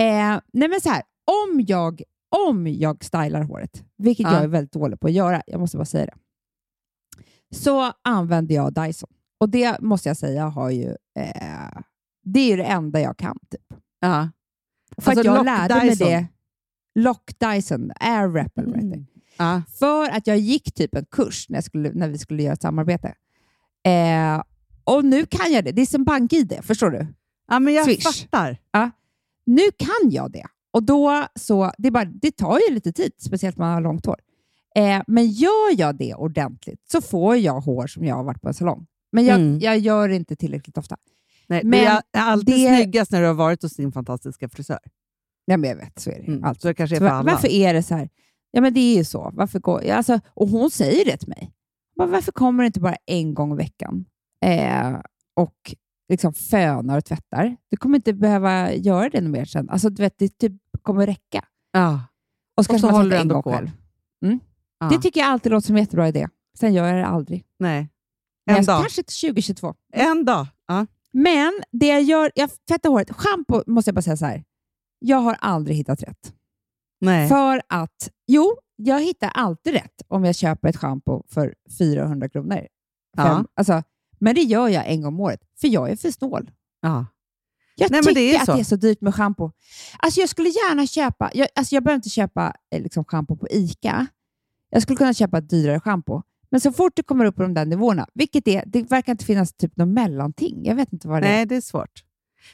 Eh, 0.00 0.40
nej 0.52 0.68
men 0.68 0.80
så 0.80 0.88
här, 0.88 1.02
om 1.52 1.60
jag, 1.68 2.02
om 2.48 2.66
jag 2.66 3.04
stylar 3.04 3.42
håret, 3.42 3.84
vilket 3.98 4.24
Ja. 4.26 4.32
jag 4.34 4.42
är 4.42 4.48
väldigt 4.48 4.72
dålig 4.72 5.00
på 5.00 5.06
att 5.06 5.12
göra, 5.12 5.42
jag 5.46 5.60
måste 5.60 5.76
bara 5.76 5.84
säga 5.84 6.06
det, 6.06 6.14
så 7.56 7.92
använder 8.04 8.54
jag 8.54 8.72
Dyson. 8.74 9.10
Och 9.40 9.48
det 9.48 9.80
måste 9.80 10.08
jag 10.08 10.16
säga 10.16 10.46
har 10.46 10.70
ju, 10.70 10.88
eh, 11.18 11.68
det 12.22 12.40
är 12.40 12.48
ju 12.50 12.56
det 12.56 12.64
enda 12.64 13.00
jag 13.00 13.16
kan. 13.16 13.38
Typ. 13.50 13.78
Ja. 14.00 14.30
För 14.98 15.10
Alltså 15.10 15.20
att 15.20 15.26
jag 15.26 15.44
lärde 15.44 15.74
mig 15.74 15.88
Dyson. 15.90 16.08
det. 16.08 16.26
Lock 16.94 17.30
Dyson, 17.38 17.90
Air 18.00 18.38
heter. 18.42 18.62
Mm. 18.62 19.06
Ja. 19.38 19.62
För 19.78 20.08
att 20.10 20.26
jag 20.26 20.38
gick 20.38 20.74
typ 20.74 20.94
en 20.94 21.04
kurs 21.10 21.46
när, 21.48 21.60
skulle, 21.60 21.92
när 21.94 22.08
vi 22.08 22.18
skulle 22.18 22.42
göra 22.42 22.52
ett 22.54 22.62
samarbete. 22.62 23.14
Eh, 23.84 24.42
och 24.84 25.04
nu 25.04 25.26
kan 25.26 25.52
jag 25.52 25.64
det. 25.64 25.72
Det 25.72 25.82
är 25.82 25.86
som 25.86 26.04
bank-id, 26.04 26.58
förstår 26.62 26.90
du? 26.90 27.06
ja, 27.48 27.58
men 27.58 27.74
jag 27.74 27.84
Swish. 27.84 28.02
fattar. 28.02 28.58
Nu 29.46 29.62
kan 29.76 30.10
jag 30.10 30.32
det. 30.32 30.46
Och 30.70 30.82
då 30.82 31.26
så, 31.34 31.72
det, 31.78 31.90
bara, 31.90 32.04
det 32.04 32.30
tar 32.36 32.58
ju 32.68 32.74
lite 32.74 32.92
tid, 32.92 33.12
speciellt 33.18 33.56
om 33.58 33.64
man 33.64 33.74
har 33.74 33.80
långt 33.80 34.06
hår. 34.06 34.16
Eh, 34.76 35.02
men 35.06 35.26
gör 35.30 35.78
jag 35.78 35.96
det 35.96 36.14
ordentligt 36.14 36.80
så 36.90 37.00
får 37.00 37.36
jag 37.36 37.60
hår 37.60 37.86
som 37.86 38.04
jag 38.04 38.14
har 38.16 38.24
varit 38.24 38.42
på 38.42 38.48
en 38.48 38.54
salong. 38.54 38.86
Men 39.12 39.24
jag, 39.26 39.36
Mm. 39.40 39.58
jag 39.58 39.78
gör 39.78 40.08
det 40.08 40.16
inte 40.16 40.36
tillräckligt 40.36 40.78
ofta. 40.78 40.96
Nej, 41.50 41.60
Men 41.64 41.70
men 41.84 42.00
det 42.12 42.18
är 42.18 42.22
alltid 42.22 42.54
det- 42.54 42.76
snyggast 42.76 43.10
när 43.12 43.20
du 43.20 43.26
har 43.26 43.34
varit 43.34 43.62
hos 43.62 43.76
din 43.76 43.92
fantastiska 43.92 44.48
frisör. 44.48 44.78
Nej, 45.46 45.56
men 45.56 45.70
jag 45.70 45.76
vet, 45.76 45.98
så 45.98 46.10
är 46.10 46.14
det. 46.18 46.26
Mm. 46.26 46.44
Alltid. 46.44 46.62
Så 46.62 46.68
det 46.68 46.74
kanske 46.74 46.96
är 46.96 47.00
för 47.00 47.06
alla. 47.06 47.32
varför 47.32 47.48
är 47.48 47.74
det 47.74 47.82
så 47.82 47.94
här? 47.94 48.08
Ja, 48.50 48.60
men 48.60 48.74
det 48.74 48.80
är 48.80 48.96
ju 48.96 49.04
så. 49.04 49.30
Varför 49.34 49.58
går, 49.58 49.84
ja, 49.84 49.94
alltså, 49.94 50.20
och 50.34 50.48
hon 50.48 50.70
säger 50.70 51.04
det 51.04 51.16
till 51.16 51.28
mig. 51.28 51.52
Varför 51.96 52.32
kommer 52.32 52.62
du 52.62 52.66
inte 52.66 52.80
bara 52.80 52.96
en 53.06 53.34
gång 53.34 53.52
i 53.52 53.56
veckan 53.56 54.04
eh, 54.44 55.00
och 55.36 55.74
liksom 56.08 56.32
fönar 56.34 56.98
och 56.98 57.04
tvättar? 57.04 57.56
Du 57.70 57.76
kommer 57.76 57.96
inte 57.98 58.12
behöva 58.12 58.72
göra 58.74 59.08
det 59.08 59.20
mer 59.20 59.44
sen. 59.44 59.70
Alltså, 59.70 59.90
du 59.90 60.02
vet, 60.02 60.18
det 60.18 60.38
typ 60.38 60.52
kommer 60.82 61.06
räcka. 61.06 61.44
Ja. 61.72 62.00
Och 62.56 62.64
så 62.66 62.74
Och 62.74 62.80
så 62.80 62.90
håller 62.90 63.10
du 63.10 63.16
en 63.16 63.22
ändå 63.22 63.42
på. 63.42 63.52
själv. 63.52 63.70
Ja. 64.80 64.88
Det 64.88 64.98
tycker 64.98 65.20
jag 65.20 65.28
alltid 65.28 65.52
låter 65.52 65.66
som 65.66 65.76
en 65.76 65.82
jättebra 65.82 66.08
idé. 66.08 66.28
Sen 66.58 66.74
gör 66.74 66.86
jag 66.86 66.96
det 66.96 67.06
aldrig. 67.06 67.44
Nej. 67.58 67.88
Men 68.46 68.56
En 68.56 68.62
jag, 68.64 68.66
dag. 68.66 68.80
kanske 68.82 69.02
till 69.02 69.28
2022. 69.28 69.74
En 69.92 70.24
dag. 70.24 70.46
Ja. 70.68 70.86
Men 71.12 71.52
det 71.72 71.86
jag 71.86 72.02
gör, 72.02 72.32
jag 72.34 72.50
tvättar 72.68 72.90
håret. 72.90 73.10
Schampo 73.10 73.62
måste 73.66 73.88
jag 73.88 73.94
bara 73.94 74.02
säga 74.02 74.16
så 74.16 74.26
här. 74.26 74.44
Jag 74.98 75.16
har 75.16 75.36
aldrig 75.40 75.76
hittat 75.76 76.02
rätt. 76.02 76.34
Nej. 77.00 77.28
För 77.28 77.62
att, 77.68 78.10
jo, 78.26 78.56
jag 78.76 79.00
hittar 79.00 79.28
alltid 79.34 79.72
rätt 79.72 80.02
om 80.08 80.24
jag 80.24 80.34
köper 80.34 80.68
ett 80.68 80.76
schampo 80.76 81.22
för 81.28 81.54
400 81.78 82.28
kronor. 82.28 82.66
Ja. 83.16 83.44
Alltså, 83.54 83.82
men 84.18 84.34
det 84.34 84.40
gör 84.42 84.68
jag 84.68 84.86
en 84.86 85.02
gång 85.02 85.14
om 85.14 85.20
året, 85.20 85.40
för 85.60 85.68
jag 85.68 85.90
är 85.90 85.96
för 85.96 86.10
snål. 86.10 86.50
Ja. 86.80 87.06
Jag 87.76 87.90
Nej, 87.90 88.02
tycker 88.02 88.14
det 88.14 88.34
är 88.34 88.40
att 88.40 88.46
så. 88.46 88.54
det 88.54 88.60
är 88.60 88.64
så 88.64 88.76
dyrt 88.76 89.00
med 89.00 89.14
schampo. 89.14 89.50
Alltså 89.98 90.20
jag 90.20 90.28
skulle 90.28 90.48
gärna 90.48 90.86
köpa, 90.86 91.30
jag, 91.34 91.48
alltså 91.54 91.74
jag 91.74 91.82
behöver 91.84 91.96
inte 91.96 92.08
köpa 92.08 92.54
eh, 92.70 92.82
liksom 92.82 93.04
schampo 93.04 93.36
på 93.36 93.48
ICA. 93.50 94.06
Jag 94.70 94.82
skulle 94.82 94.96
kunna 94.96 95.14
köpa 95.14 95.38
ett 95.38 95.50
dyrare 95.50 95.80
schampo. 95.80 96.22
Men 96.50 96.60
så 96.60 96.72
fort 96.72 96.92
det 96.96 97.02
kommer 97.02 97.24
upp 97.24 97.36
på 97.36 97.42
de 97.42 97.54
där 97.54 97.64
nivåerna, 97.66 98.06
vilket 98.14 98.48
är, 98.48 98.64
det 98.66 98.82
verkar 98.90 99.12
inte 99.12 99.24
finnas 99.24 99.52
typ 99.52 99.76
något 99.76 99.88
mellanting. 99.88 100.64
Jag 100.64 100.74
vet 100.74 100.92
inte 100.92 101.08
vad 101.08 101.22
det 101.22 101.28
är. 101.28 101.32
Nej, 101.32 101.46
det 101.46 101.56
är 101.56 101.60
svårt. 101.60 102.04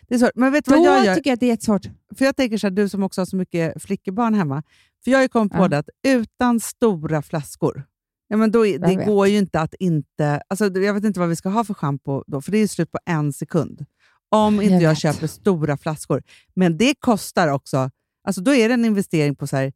Det 0.08 0.14
är 0.14 0.18
svårt. 0.18 0.30
Men 0.34 0.52
vet 0.52 0.64
du 0.64 0.70
Då 0.70 0.76
vad 0.78 0.86
jag 0.98 1.04
gör? 1.06 1.14
tycker 1.14 1.30
jag 1.30 1.34
att 1.34 1.40
det 1.40 1.46
är 1.46 1.50
jättesvårt. 1.50 1.86
För 2.18 2.24
jag 2.24 2.36
tänker 2.36 2.58
så 2.58 2.66
här, 2.66 2.72
du 2.72 2.88
som 2.88 3.02
också 3.02 3.20
har 3.20 3.26
så 3.26 3.36
mycket 3.36 3.82
flickebarn 3.82 4.34
hemma. 4.34 4.62
För 5.04 5.10
jag 5.10 5.18
har 5.18 5.22
ju 5.22 5.28
kommit 5.28 5.52
på 5.52 5.58
Ja. 5.58 5.68
det 5.68 5.78
att 5.78 5.88
utan 6.08 6.60
stora 6.60 7.22
flaskor, 7.22 7.84
ja, 8.28 8.36
men 8.36 8.50
då, 8.50 8.62
det 8.64 8.78
vet. 8.78 9.06
går 9.06 9.26
ju 9.28 9.38
inte 9.38 9.60
att 9.60 9.74
inte... 9.74 10.40
Alltså, 10.48 10.64
jag 10.66 10.94
vet 10.94 11.04
inte 11.04 11.20
vad 11.20 11.28
vi 11.28 11.36
ska 11.36 11.48
ha 11.48 11.64
för 11.64 11.74
schampo 11.74 12.24
då, 12.26 12.40
för 12.40 12.52
det 12.52 12.58
är 12.58 12.66
slut 12.66 12.92
på 12.92 12.98
en 13.06 13.32
sekund. 13.32 13.84
Om 14.28 14.54
inte 14.60 14.74
Jag 14.74 14.82
jag, 14.82 14.90
vet. 14.90 14.98
köper 14.98 15.26
stora 15.26 15.76
flaskor. 15.76 16.22
Men 16.54 16.76
det 16.78 16.94
kostar 17.00 17.48
också... 17.48 17.90
Alltså 18.28 18.40
då 18.40 18.54
är 18.54 18.68
det 18.68 18.74
en 18.74 18.84
investering 18.84 19.34
på 19.36 19.46
så 19.46 19.56
här 19.56 19.72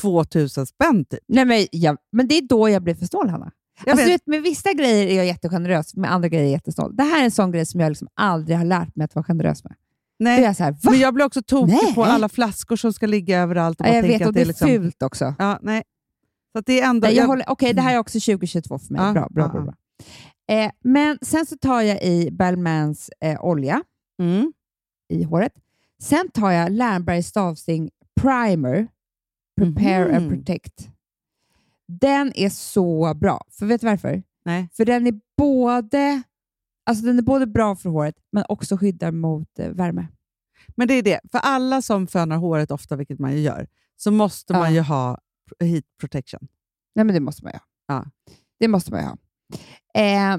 2000 0.00 0.66
spänn 0.66 1.04
typ. 1.04 1.20
Nej, 1.28 1.44
men, 1.44 1.66
jag, 1.72 1.96
men 2.12 2.28
det 2.28 2.34
är 2.38 2.42
då 2.48 2.68
jag 2.68 2.82
blir 2.82 2.94
för 2.94 3.06
snål, 3.06 3.28
Hanna. 3.28 3.52
Jag 3.84 3.92
Alltså, 3.92 4.06
vet. 4.06 4.06
du 4.06 4.12
vet, 4.12 4.26
med 4.26 4.42
vissa 4.42 4.72
grejer 4.72 5.06
är 5.06 5.16
jag 5.16 5.26
jättegenerös, 5.26 5.94
med 5.96 6.12
andra 6.12 6.28
grejer 6.28 6.42
är 6.44 6.48
jag 6.48 6.52
jättesnål. 6.52 6.96
Det 6.96 7.02
här 7.02 7.20
är 7.20 7.24
en 7.24 7.30
sån 7.30 7.50
grej 7.52 7.66
som 7.66 7.80
jag 7.80 7.88
liksom 7.90 8.08
aldrig 8.14 8.56
har 8.58 8.64
lärt 8.64 8.96
mig 8.96 9.04
att 9.04 9.14
vara 9.14 9.24
generös 9.24 9.64
med. 9.64 9.74
Nej, 10.18 10.42
jag 10.42 10.54
här, 10.54 10.76
men 10.90 10.98
jag 11.00 11.14
blir 11.14 11.24
också 11.24 11.42
tokig 11.42 11.72
Nej. 11.82 11.94
på 11.94 12.04
alla 12.04 12.28
flaskor 12.28 12.76
som 12.76 12.92
ska 12.92 13.06
ligga 13.06 13.38
överallt. 13.38 13.80
Och 13.80 13.86
Ja, 13.86 13.94
jag 13.94 14.02
vet, 14.02 14.26
och 14.26 14.32
det 14.32 14.40
är 14.40 14.44
liksom, 14.46 14.68
fult 14.68 15.02
också. 15.02 15.34
Ja, 15.38 15.58
nej. 15.62 15.82
Så 16.56 16.60
det 16.66 16.80
är 16.80 16.88
ändå... 16.88 17.06
Nej, 17.06 17.16
jag 17.16 17.22
jag- 17.22 17.26
håller, 17.28 17.44
Okej, 17.50 17.72
det 17.74 17.82
här 17.82 17.94
är 17.94 17.98
också 17.98 18.20
2022 18.20 18.78
för 18.78 18.92
mig. 18.94 19.02
Ja, 19.02 19.12
bra, 19.12 19.28
bra, 19.30 19.48
bra, 19.48 19.60
bra. 19.62 19.74
Eh, 20.56 20.70
men 20.84 21.18
sen 21.22 21.46
så 21.46 21.56
tar 21.56 21.80
jag 21.82 22.02
i 22.02 22.30
Bellmans 22.32 23.10
eh, 23.20 23.44
olja 23.44 23.82
Mm. 24.22 24.52
i 25.08 25.22
håret. 25.22 25.52
Sen 26.02 26.28
tar 26.30 26.50
jag 26.50 26.72
Lernberg 26.72 27.22
Stavsing 27.22 27.90
Primer, 28.20 28.88
Prepare 29.60 30.16
and 30.16 30.26
Mhm. 30.26 30.30
Protect. 30.38 30.88
Den 32.00 32.32
är 32.34 32.48
så 32.50 33.14
bra. 33.14 33.44
För 33.50 33.66
vet 33.66 33.80
du 33.80 33.86
varför? 33.86 34.22
Nej. 34.44 34.68
För 34.72 34.84
den 34.84 35.06
är 35.06 35.20
både 35.36 36.22
Alltså 36.86 37.04
den 37.06 37.18
är 37.18 37.22
både 37.22 37.46
bra 37.46 37.76
för 37.76 37.90
håret, 37.90 38.14
men 38.32 38.44
också 38.48 38.76
skyddar 38.76 39.10
mot 39.12 39.58
eh, 39.58 39.68
värme. 39.68 40.06
Men 40.76 40.88
det 40.88 40.94
är 40.94 41.02
det. 41.02 41.20
För 41.32 41.38
alla 41.38 41.82
som 41.82 42.06
fönar 42.06 42.36
håret 42.36 42.70
ofta, 42.70 42.96
vilket 42.96 43.18
man 43.18 43.32
ju 43.32 43.38
gör, 43.38 43.66
så 43.96 44.10
måste 44.10 44.52
Ja. 44.52 44.58
man 44.58 44.74
ju 44.74 44.80
ha 44.80 45.18
heat 45.64 45.84
protection. 46.00 46.48
Nej, 46.94 47.04
men 47.04 47.14
det 47.14 47.20
måste 47.20 47.44
man 47.44 47.52
ju 47.52 47.58
ha. 47.58 47.64
Ja. 47.96 48.10
Det 48.60 48.68
måste 48.68 48.90
man 48.92 49.00
ju 49.00 49.06
ha. 49.06 49.16
Eh, 50.34 50.38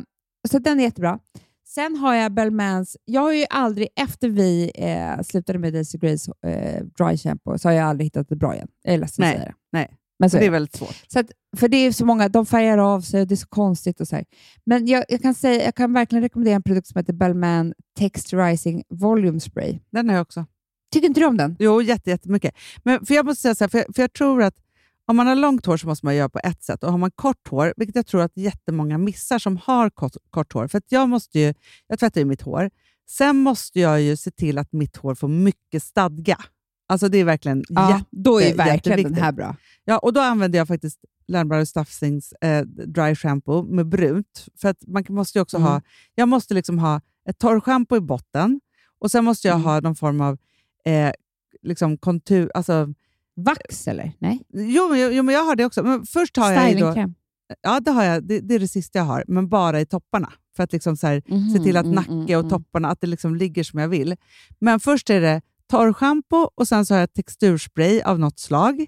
så 0.49 0.59
den 0.59 0.79
är 0.79 0.83
jättebra. 0.83 1.19
Sen 1.67 1.95
har 1.95 2.13
jag 2.15 2.31
Bellmans. 2.33 2.97
Jag 3.05 3.21
har 3.21 3.31
ju 3.33 3.45
aldrig, 3.49 3.87
efter 3.95 4.29
vi 4.29 4.71
eh, 4.75 5.21
slutade 5.21 5.59
med 5.59 5.73
Daisy 5.73 5.97
Grace 5.97 6.31
eh, 6.45 6.83
Dry 6.83 7.17
Shampoo, 7.17 7.57
så 7.57 7.67
har 7.69 7.73
jag 7.73 7.87
aldrig 7.87 8.05
hittat 8.05 8.29
det 8.29 8.35
bra 8.35 8.55
igen. 8.55 8.67
Jag 8.83 8.93
är 8.93 8.97
ledsen 8.97 9.25
att 9.25 9.31
säga 9.31 9.45
det. 9.45 9.53
nej. 9.71 9.97
Men 10.22 10.30
så 10.30 10.38
det 10.38 10.45
är 10.45 10.49
väldigt 10.49 10.76
svårt. 10.76 10.95
Så 11.07 11.19
att, 11.19 11.32
för 11.57 11.67
det 11.67 11.78
är 11.78 11.91
så 11.91 12.05
många, 12.05 12.30
de 12.30 12.45
färgar 12.45 12.78
av 12.78 13.01
sig 13.01 13.22
och 13.22 13.28
det 13.28 13.34
är 13.34 13.38
så 13.38 13.47
konstigt. 13.47 14.01
och 14.01 14.07
så 14.07 14.15
här. 14.15 14.26
Men 14.65 14.88
jag, 14.88 15.05
jag, 15.09 15.22
kan 15.22 15.34
säga, 15.34 15.65
jag 15.65 15.76
kan 15.76 15.93
verkligen 15.93 16.24
rekommendera 16.24 16.55
en 16.55 16.63
produkt 16.63 16.88
som 16.88 16.99
heter 16.99 17.13
Bellman 17.13 17.74
Texturizing 17.99 18.84
Volume 18.89 19.39
Spray. 19.39 19.80
Den 19.91 20.09
har 20.09 20.15
jag 20.15 20.22
också. 20.22 20.45
Tycker 20.93 21.07
inte 21.07 21.19
du 21.19 21.26
om 21.26 21.38
den? 21.38 21.55
Jo, 21.59 21.82
jätte, 21.82 22.09
jättemycket. 22.09 22.55
Men 22.84 23.05
för 23.05 23.13
jag 23.13 23.26
måste 23.26 23.41
säga 23.41 23.55
så 23.55 23.63
här, 23.63 23.69
för 23.69 23.78
jag, 23.78 23.95
för 23.95 24.03
jag 24.03 24.13
tror 24.13 24.43
att 24.43 24.55
om 25.05 25.15
man 25.17 25.28
har 25.28 25.36
långt 25.36 25.65
hår 25.65 25.78
så 25.78 25.88
måste 25.88 26.05
man 26.05 26.15
göra 26.15 26.30
på 26.30 26.39
ett 26.43 26.63
sätt 26.63 26.84
och 26.84 26.91
har 26.91 26.97
man 26.97 27.11
kort 27.11 27.47
hår, 27.47 27.74
vilket 27.78 27.95
jag 27.95 28.07
tror 28.07 28.22
att 28.22 28.38
jättemånga 28.38 28.97
missar 28.97 29.39
som 29.39 29.57
har 29.57 29.89
kort, 29.89 30.15
kort 30.30 30.53
hår, 30.53 30.67
för 30.67 30.78
att 30.78 30.91
jag 30.91 31.09
måste 31.09 31.39
ju, 31.39 31.53
jag 31.88 31.99
tvättar 31.99 32.22
ju 32.22 32.26
mitt 32.26 32.41
hår, 32.41 32.69
sen 33.09 33.38
måste 33.38 33.80
jag 33.80 34.01
ju 34.01 34.15
se 34.15 34.32
till 34.32 34.57
att 34.57 34.72
mitt 34.72 34.97
hår 34.97 35.15
får 35.15 35.28
mycket 35.28 35.84
stadga. 35.84 36.38
Alltså 36.91 37.09
det 37.09 37.17
är 37.17 37.25
verkligen 37.25 37.57
jätte, 37.69 38.05
då 38.11 38.41
är 38.41 38.55
verkligen 38.55 39.03
den 39.03 39.13
här 39.23 39.31
bra. 39.31 39.55
Ja, 39.85 39.97
och 39.97 40.13
då 40.13 40.19
använder 40.19 40.59
jag 40.59 40.67
faktiskt 40.67 40.99
Lernberg 41.27 41.65
Staffsings 41.65 42.33
eh, 42.33 42.61
dry 42.65 43.15
shampoo 43.15 43.63
med 43.63 43.87
brunt. 43.87 44.47
För 44.61 44.69
att 44.69 44.87
man 44.87 45.03
måste 45.09 45.37
ju 45.37 45.41
också 45.41 45.57
Mm. 45.57 45.67
ha, 45.69 45.81
jag 46.15 46.27
måste 46.27 46.53
liksom 46.53 46.79
ha 46.79 47.01
ett 47.29 47.37
torrschampo 47.39 47.95
i 47.95 47.99
botten 47.99 48.61
och 48.99 49.11
sen 49.11 49.25
måste 49.25 49.47
jag 49.47 49.55
Mm. 49.55 49.65
ha 49.65 49.79
någon 49.79 49.95
form 49.95 50.21
av 50.21 50.37
eh, 50.85 51.11
liksom 51.61 51.97
kontur... 51.97 52.51
Alltså, 52.53 52.93
Vax 53.35 53.87
eller? 53.87 54.11
Nej? 54.19 54.41
jo, 54.53 54.89
men, 54.89 55.15
jo, 55.15 55.23
men 55.23 55.35
jag 55.35 55.43
har 55.43 55.55
det 55.55 55.65
också. 55.65 55.83
Men 55.83 56.05
först 56.05 56.37
har 56.37 56.51
jag 56.51 56.79
då, 56.79 57.05
ja, 57.61 57.79
det, 57.79 57.91
har 57.91 58.03
jag, 58.03 58.23
det, 58.23 58.39
det 58.39 58.55
är 58.55 58.59
det 58.59 58.67
sista 58.67 58.99
jag 58.99 59.05
har, 59.05 59.23
men 59.27 59.49
bara 59.49 59.81
i 59.81 59.85
topparna. 59.85 60.33
För 60.55 60.63
att 60.63 60.73
liksom 60.73 60.97
så 60.97 61.07
här, 61.07 61.21
Mhm, 61.27 61.49
se 61.49 61.59
till 61.63 61.77
att 61.77 61.85
mm, 61.85 61.95
nacke 61.95 62.11
mm, 62.11 62.23
och 62.23 62.29
mm. 62.29 62.49
topparna 62.49 62.87
att 62.89 63.01
det 63.01 63.07
liksom 63.07 63.35
ligger 63.35 63.63
som 63.63 63.79
jag 63.79 63.87
vill. 63.87 64.15
Men 64.59 64.79
först 64.79 65.09
är 65.09 65.21
det 65.21 65.41
torrschampo 65.72 66.38
och 66.55 66.67
sen 66.67 66.86
så 66.86 66.93
har 66.93 66.99
jag 66.99 67.13
texturspray 67.13 68.01
av 68.01 68.19
något 68.19 68.39
slag. 68.39 68.86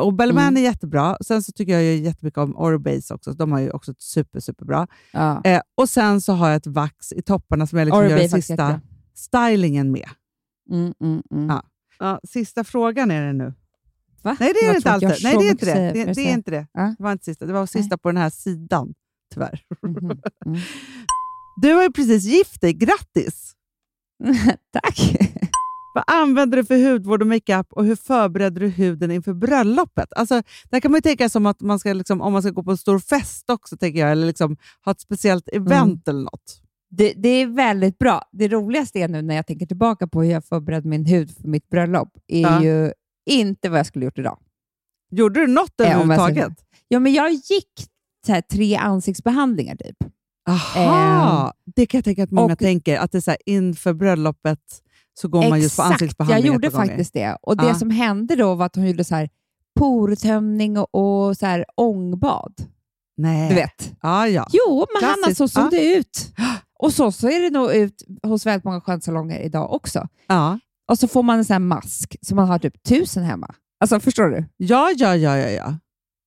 Och 0.00 0.14
Bellman 0.14 0.42
Mm. 0.48 0.56
är 0.56 0.60
jättebra. 0.60 1.16
Sen 1.20 1.42
så 1.42 1.52
tycker 1.52 1.72
jag 1.72 1.82
ju 1.82 1.94
jättemycket 1.94 2.38
om 2.38 2.56
Orobase 2.56 3.14
också. 3.14 3.32
De 3.32 3.52
har 3.52 3.60
ju 3.60 3.70
också 3.70 3.90
ett 3.90 4.02
super, 4.02 4.40
superbra. 4.40 4.86
Ja. 5.12 5.44
Eh, 5.44 5.60
och 5.74 5.88
sen 5.88 6.20
så 6.20 6.32
har 6.32 6.48
jag 6.48 6.56
ett 6.56 6.66
vax 6.66 7.12
i 7.12 7.22
topparna 7.22 7.66
som 7.66 7.78
jag 7.78 7.86
liksom 7.86 7.98
Oral-B 7.98 8.22
gör 8.22 8.28
sista 8.28 8.80
stylingen 9.14 9.92
med. 9.92 10.08
Mm, 10.70 10.94
mm, 11.00 11.22
mm. 11.30 11.48
Ja. 11.48 11.62
Ja, 11.98 12.20
sista 12.28 12.64
frågan 12.64 13.10
är 13.10 13.26
det 13.26 13.32
nu. 13.32 13.54
Va? 14.22 14.36
Nej, 14.40 14.52
det 14.54 14.60
är 14.60 14.66
Jag 14.66 14.76
inte 14.76 14.90
alltid. 14.92 15.08
Nej, 15.08 15.36
det 15.38 15.46
är 15.46 15.50
inte 15.50 15.66
det. 15.66 15.92
Det, 16.04 16.12
det 16.12 16.20
är 16.30 16.32
inte 16.32 16.50
det. 16.50 16.66
Det 16.74 16.96
var 16.98 17.12
inte 17.12 17.24
sista. 17.24 17.46
Det 17.46 17.52
var 17.52 17.66
sista 17.66 17.98
på 17.98 18.08
den 18.08 18.16
här 18.16 18.30
sidan, 18.30 18.94
tyvärr. 19.34 19.60
Mhm, 19.82 19.96
mm. 20.46 20.58
Du 21.62 21.72
har 21.72 21.82
ju 21.82 21.92
precis 21.92 22.24
gift 22.24 22.60
dig. 22.60 22.72
Grattis! 22.72 23.52
Tack! 24.72 24.98
Vad 25.94 26.04
använder 26.06 26.56
du 26.56 26.64
för 26.64 26.90
hudvård 26.92 27.22
och 27.22 27.28
makeup 27.28 27.66
och 27.72 27.84
hur 27.84 27.96
förbereder 27.96 28.60
du 28.60 28.68
huden 28.68 29.10
inför 29.10 29.32
bröllopet? 29.34 30.12
Alltså, 30.16 30.42
där 30.70 30.80
kan 30.80 30.90
man 30.90 30.98
ju 30.98 31.02
tänka 31.02 31.28
som 31.28 31.46
att 31.46 31.60
man 31.60 31.78
ska, 31.78 31.92
liksom, 31.92 32.20
om 32.20 32.32
man 32.32 32.42
ska 32.42 32.50
gå 32.50 32.62
på 32.62 32.70
en 32.70 32.76
stor 32.76 32.98
fest 32.98 33.50
också, 33.50 33.76
tänker 33.76 34.00
jag, 34.00 34.12
eller 34.12 34.26
liksom, 34.26 34.56
ha 34.84 34.92
ett 34.92 35.00
speciellt 35.00 35.48
event 35.48 36.08
eller 36.08 36.20
något. 36.22 36.60
Det, 36.90 37.12
det 37.16 37.28
är 37.28 37.46
väldigt 37.46 37.98
bra. 37.98 38.22
Det 38.32 38.48
roligaste 38.48 38.98
är 38.98 39.08
nu 39.08 39.22
när 39.22 39.34
jag 39.34 39.46
tänker 39.46 39.66
tillbaka 39.66 40.06
på 40.06 40.22
hur 40.22 40.30
jag 40.30 40.44
förberedde 40.44 40.88
min 40.88 41.06
hud 41.06 41.30
för 41.36 41.48
mitt 41.48 41.68
bröllop, 41.68 42.08
är 42.28 42.40
Ja. 42.42 42.62
ju 42.64 42.92
inte 43.30 43.68
vad 43.68 43.78
jag 43.78 43.86
skulle 43.86 44.04
gjort 44.04 44.18
idag. 44.18 44.38
Gjorde 45.10 45.40
du 45.40 45.46
något 45.46 45.80
Eh, 45.80 45.86
överhuvudtaget? 45.90 46.52
Ja, 46.88 46.98
men 46.98 47.12
jag 47.12 47.30
gick 47.32 47.70
här, 48.28 48.40
tre 48.40 48.76
ansiktsbehandlingar 48.76 49.76
typ. 49.76 49.96
Aha, 50.48 51.52
det 51.76 51.86
kan 51.86 51.98
jag 51.98 52.04
tänka 52.04 52.22
att 52.24 52.30
många 52.30 52.52
och- 52.52 52.58
tänker, 52.58 52.98
att 52.98 53.12
det 53.12 53.18
är 53.18 53.22
så 53.22 53.30
här, 53.30 53.38
inför 53.46 53.92
bröllopet 53.92 54.58
så 55.14 55.28
går 55.28 55.48
man 55.50 55.60
just 55.60 55.76
på 55.76 55.82
Exakt, 55.82 55.92
ansiktsbehandling 55.92 56.44
jag 56.46 56.54
gjorde 56.54 56.70
faktiskt 56.70 57.12
det. 57.14 57.36
Och 57.42 57.56
det 57.56 57.66
Ja. 57.66 57.74
som 57.74 57.90
hände 57.90 58.36
då 58.36 58.54
var 58.54 58.66
att 58.66 58.76
hon 58.76 58.86
gjorde 58.86 59.04
så 59.04 59.14
här 59.14 59.28
portömning 59.88 60.78
och, 60.78 60.94
och 61.28 61.36
så 61.36 61.46
här 61.46 61.64
ångbad. 61.76 62.54
Nej. 63.16 63.48
Du 63.48 63.54
vet. 63.54 63.92
Ja, 64.02 64.28
ja. 64.28 64.46
Jo, 64.52 64.86
men 64.94 65.08
Hanna, 65.08 65.16
Klassiskt. 65.16 65.38
så 65.38 65.48
såg 65.48 65.64
Ja. 65.64 65.68
det 65.70 65.94
ut. 65.94 66.32
Och 66.78 66.92
så, 66.92 67.12
så 67.12 67.28
är 67.28 67.40
det 67.40 67.50
nog 67.50 67.74
ut 67.74 68.02
hos 68.22 68.46
väldigt 68.46 68.64
många 68.64 68.80
skönsalonger 68.80 69.38
idag 69.40 69.72
också. 69.72 70.08
ja. 70.26 70.58
Och 70.88 70.98
så 70.98 71.08
får 71.08 71.22
man 71.22 71.38
en 71.38 71.44
sån 71.44 71.54
här 71.54 71.58
mask 71.60 72.16
som 72.22 72.36
man 72.36 72.48
har 72.48 72.58
typ 72.58 72.82
tusen 72.82 73.24
hemma. 73.24 73.54
Alltså, 73.80 74.00
förstår 74.00 74.28
du? 74.28 74.44
Ja, 74.56 74.90
ja, 74.96 75.16
ja, 75.16 75.36
ja, 75.38 75.48
ja. 75.50 75.78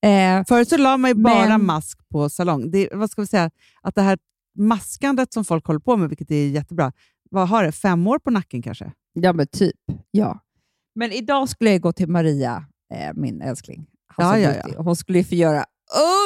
Eh, 0.10 0.46
Förut 0.48 0.70
så 0.70 0.78
la 0.78 0.98
man 0.98 1.10
ju 1.12 1.16
bara 1.16 1.48
Men- 1.58 1.66
mask 1.66 2.10
på 2.10 2.30
salong. 2.30 2.72
Det, 2.72 2.90
vad 2.94 3.10
ska 3.12 3.22
vi 3.22 3.28
säga? 3.28 3.52
Att 3.82 3.96
det 3.96 4.02
här 4.02 4.18
maskandet 4.60 5.34
som 5.34 5.46
folk 5.46 5.66
håller 5.68 5.80
på 5.80 5.98
med, 5.98 6.10
vilket 6.10 6.32
är 6.32 6.48
jättebra, 6.48 6.92
vad 7.32 7.48
har 7.50 7.64
det? 7.64 7.72
Fem 7.72 8.08
år 8.08 8.20
på 8.20 8.32
nacken 8.32 8.62
kanske? 8.62 8.92
ja, 9.14 9.34
men 9.34 9.48
typ. 9.48 9.76
Ja. 10.12 10.40
Men 10.96 11.12
idag 11.12 11.50
skulle 11.50 11.72
jag 11.72 11.82
gå 11.82 11.94
till 11.94 12.08
Maria, 12.10 12.66
eh, 12.94 13.14
min 13.16 13.42
älskling. 13.42 13.86
Ja, 14.18 14.40
ja, 14.40 14.50
Beauty. 14.52 14.78
Hon 14.78 14.96
skulle 14.96 15.18
ju 15.18 15.24
få 15.24 15.36
göra 15.36 15.66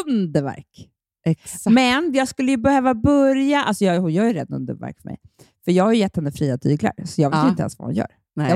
underverk. 0.10 0.90
Exakt. 1.26 1.74
Men 1.74 2.14
jag 2.14 2.28
skulle 2.28 2.52
ju 2.52 2.58
behöva 2.58 2.94
börja... 2.94 3.64
Alltså 3.64 3.86
jag, 3.86 4.02
hon 4.02 4.14
gör 4.14 4.26
ju 4.26 4.34
redan 4.34 4.56
underverk 4.58 5.02
för 5.02 5.10
mig. 5.10 5.18
För 5.66 5.72
jag 5.72 5.84
har 5.84 5.94
ju 5.94 6.00
gett 6.00 6.16
henne 6.16 6.32
fria 6.32 6.58
tyglar, 6.58 6.94
så 7.06 7.22
jag 7.22 7.30
vet 7.30 7.38
Ja. 7.38 7.44
ju 7.44 7.50
inte 7.50 7.62
ens 7.62 7.80
vad 7.80 7.88
hon 7.88 7.96
gör. 7.96 8.08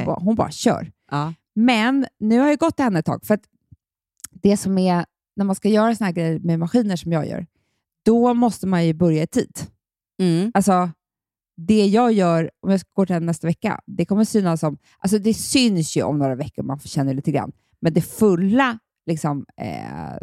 Bara, 0.05 0.19
hon 0.19 0.35
bara 0.35 0.51
kör. 0.51 0.91
ja. 1.11 1.33
Men 1.55 2.05
nu 2.19 2.39
har 2.39 2.47
jag 2.47 2.59
gått 2.59 2.75
till 2.75 2.83
henne 2.83 2.99
ett 2.99 3.05
tag. 3.05 3.25
För 3.25 3.39
det 4.31 4.57
som 4.57 4.77
är, 4.77 5.05
när 5.35 5.45
man 5.45 5.55
ska 5.55 5.69
göra 5.69 5.95
såna 5.95 6.05
här 6.05 6.13
grejer 6.13 6.39
med 6.39 6.59
maskiner 6.59 6.95
som 6.95 7.11
jag 7.11 7.27
gör, 7.27 7.45
då 8.05 8.33
måste 8.33 8.67
man 8.67 8.85
ju 8.85 8.93
börja 8.93 9.23
i 9.23 9.27
tid. 9.27 9.51
Mm. 10.21 10.51
Alltså, 10.53 10.89
det 11.57 11.85
jag 11.85 12.11
gör, 12.11 12.51
om 12.61 12.71
jag 12.71 12.79
ska 12.79 12.89
gå 12.93 13.05
till 13.05 13.13
henne 13.13 13.25
nästa 13.25 13.47
vecka, 13.47 13.79
det 13.85 14.05
kommer 14.05 14.23
synas 14.25 14.59
som... 14.59 14.77
Alltså 14.97 15.19
det 15.19 15.33
syns 15.33 15.97
ju 15.97 16.03
om 16.03 16.17
några 16.19 16.35
veckor, 16.35 16.63
man 16.63 16.79
får 16.79 16.89
känna 16.89 17.13
lite 17.13 17.31
grann. 17.31 17.51
Men 17.81 17.93
det 17.93 18.01
fulla 18.01 18.79
liksom, 19.05 19.45
eh, 19.61 20.17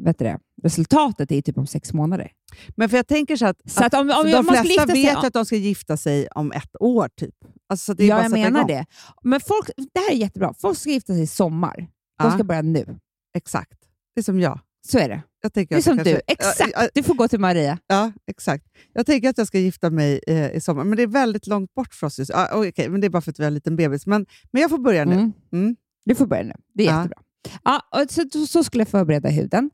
vet 0.00 0.18
det, 0.18 0.38
resultatet 0.62 1.32
är 1.32 1.42
typ 1.42 1.58
om 1.58 1.66
sex 1.66 1.92
månader. 1.92 2.32
Men 2.76 2.88
för 2.88 2.96
jag 2.96 3.06
tänker 3.06 3.36
så 3.36 3.46
att, 3.46 3.70
Så 3.70 3.84
att 3.84 3.94
om, 3.94 4.00
om, 4.10 4.16
om 4.18 4.30
de 4.30 4.44
flesta 4.44 4.86
sig, 4.86 5.02
vet 5.04 5.22
ju 5.22 5.26
att 5.26 5.32
de 5.32 5.44
ska 5.46 5.56
gifta 5.56 5.96
sig 5.96 6.28
om 6.28 6.52
ett 6.52 6.76
år, 6.80 7.08
typ. 7.16 7.34
Alltså, 7.68 7.84
så 7.84 7.94
det 7.94 8.04
är 8.04 8.08
ja, 8.08 8.14
bara 8.16 8.22
jag 8.22 8.30
menar 8.30 8.58
igång. 8.60 8.66
det. 8.66 8.86
Men 9.22 9.40
folk, 9.40 9.70
det 9.92 10.00
här 10.00 10.10
är 10.12 10.16
jättebra. 10.16 10.54
Folk 10.58 10.78
ska 10.78 10.90
gifta 10.90 11.12
sig 11.12 11.22
i 11.22 11.26
sommar. 11.26 11.76
De 11.76 11.86
Ja. 12.26 12.30
ska 12.30 12.44
börja 12.44 12.62
nu. 12.62 12.98
Exakt. 13.36 13.78
Det 14.14 14.20
är 14.20 14.22
som 14.22 14.40
jag. 14.40 14.60
Så 14.88 14.98
är 14.98 15.08
det. 15.08 15.22
Jag 15.42 15.52
tänker 15.52 15.74
Det 15.74 15.78
är 15.80 15.82
som 15.82 15.96
jag 15.96 16.06
du. 16.06 16.10
kanske- 16.12 16.32
Exakt. 16.32 16.72
Ja, 16.74 16.88
Du 16.94 17.02
får 17.02 17.14
gå 17.14 17.28
till 17.28 17.40
Maria. 17.40 17.78
ja, 17.86 18.12
exakt. 18.26 18.66
Jag 18.92 19.06
tänker 19.06 19.28
att 19.30 19.38
jag 19.38 19.46
ska 19.46 19.58
gifta 19.58 19.90
mig 19.90 20.20
eh, 20.26 20.50
i 20.50 20.60
sommar, 20.60 20.84
men 20.84 20.96
det 20.96 21.02
är 21.02 21.06
väldigt 21.06 21.46
långt 21.46 21.74
bort 21.74 21.94
för 21.94 22.06
oss 22.06 22.18
just 22.18 22.30
ah, 22.34 22.48
Okej, 22.54 22.88
men 22.88 23.00
det 23.00 23.06
är 23.06 23.10
bara 23.10 23.22
för 23.22 23.30
att 23.30 23.38
vi 23.40 23.44
har 23.44 23.48
en 23.48 23.54
liten 23.54 23.76
bebis. 23.76 24.06
Men, 24.06 24.26
men 24.52 24.62
jag 24.62 24.70
får 24.70 24.78
börja 24.78 25.04
nu. 25.04 25.14
Mm. 25.14 25.32
Mm. 25.52 25.76
Du 26.04 26.14
får 26.14 26.26
börja 26.26 26.42
nu. 26.42 26.54
Det 26.74 26.82
är 26.82 26.86
Ja. 26.86 26.96
jättebra. 26.96 27.18
Ja, 27.64 27.82
och 27.90 28.10
så, 28.10 28.46
så 28.46 28.64
skulle 28.64 28.80
jag 28.80 28.88
förbereda 28.88 29.28
huden. 29.28 29.70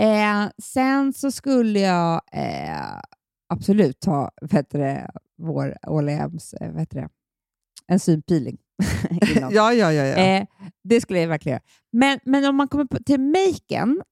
Eh, 0.00 0.48
sen 0.62 1.12
så 1.12 1.30
skulle 1.30 1.80
jag 1.80 2.20
eh, 2.32 3.00
absolut 3.48 4.00
ta 4.00 4.30
heter 4.50 4.78
det, 4.78 5.10
vår 5.38 5.76
Åhléns 5.86 6.54
eh, 6.54 6.70
vad 6.70 6.80
heter 6.80 7.00
det, 7.00 7.08
en 7.86 8.00
synpeeling. 8.00 8.58
innan. 9.36 9.52
Ja, 9.54 9.72
ja, 9.72 9.92
ja. 9.92 10.04
ja. 10.04 10.16
Eh, 10.16 10.46
det 10.84 11.00
skulle 11.00 11.20
jag 11.20 11.28
verkligen 11.28 11.54
göra. 11.54 11.62
Men, 11.92 12.18
men 12.24 12.44
om 12.44 12.56
man 12.56 12.68
kommer 12.68 12.84
på, 12.84 12.98
till 13.02 13.20
maken 13.20 14.02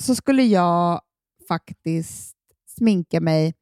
så 0.00 0.14
skulle 0.14 0.42
jag 0.42 1.00
faktiskt 1.48 2.36
sminka 2.76 3.20
mig, 3.20 3.54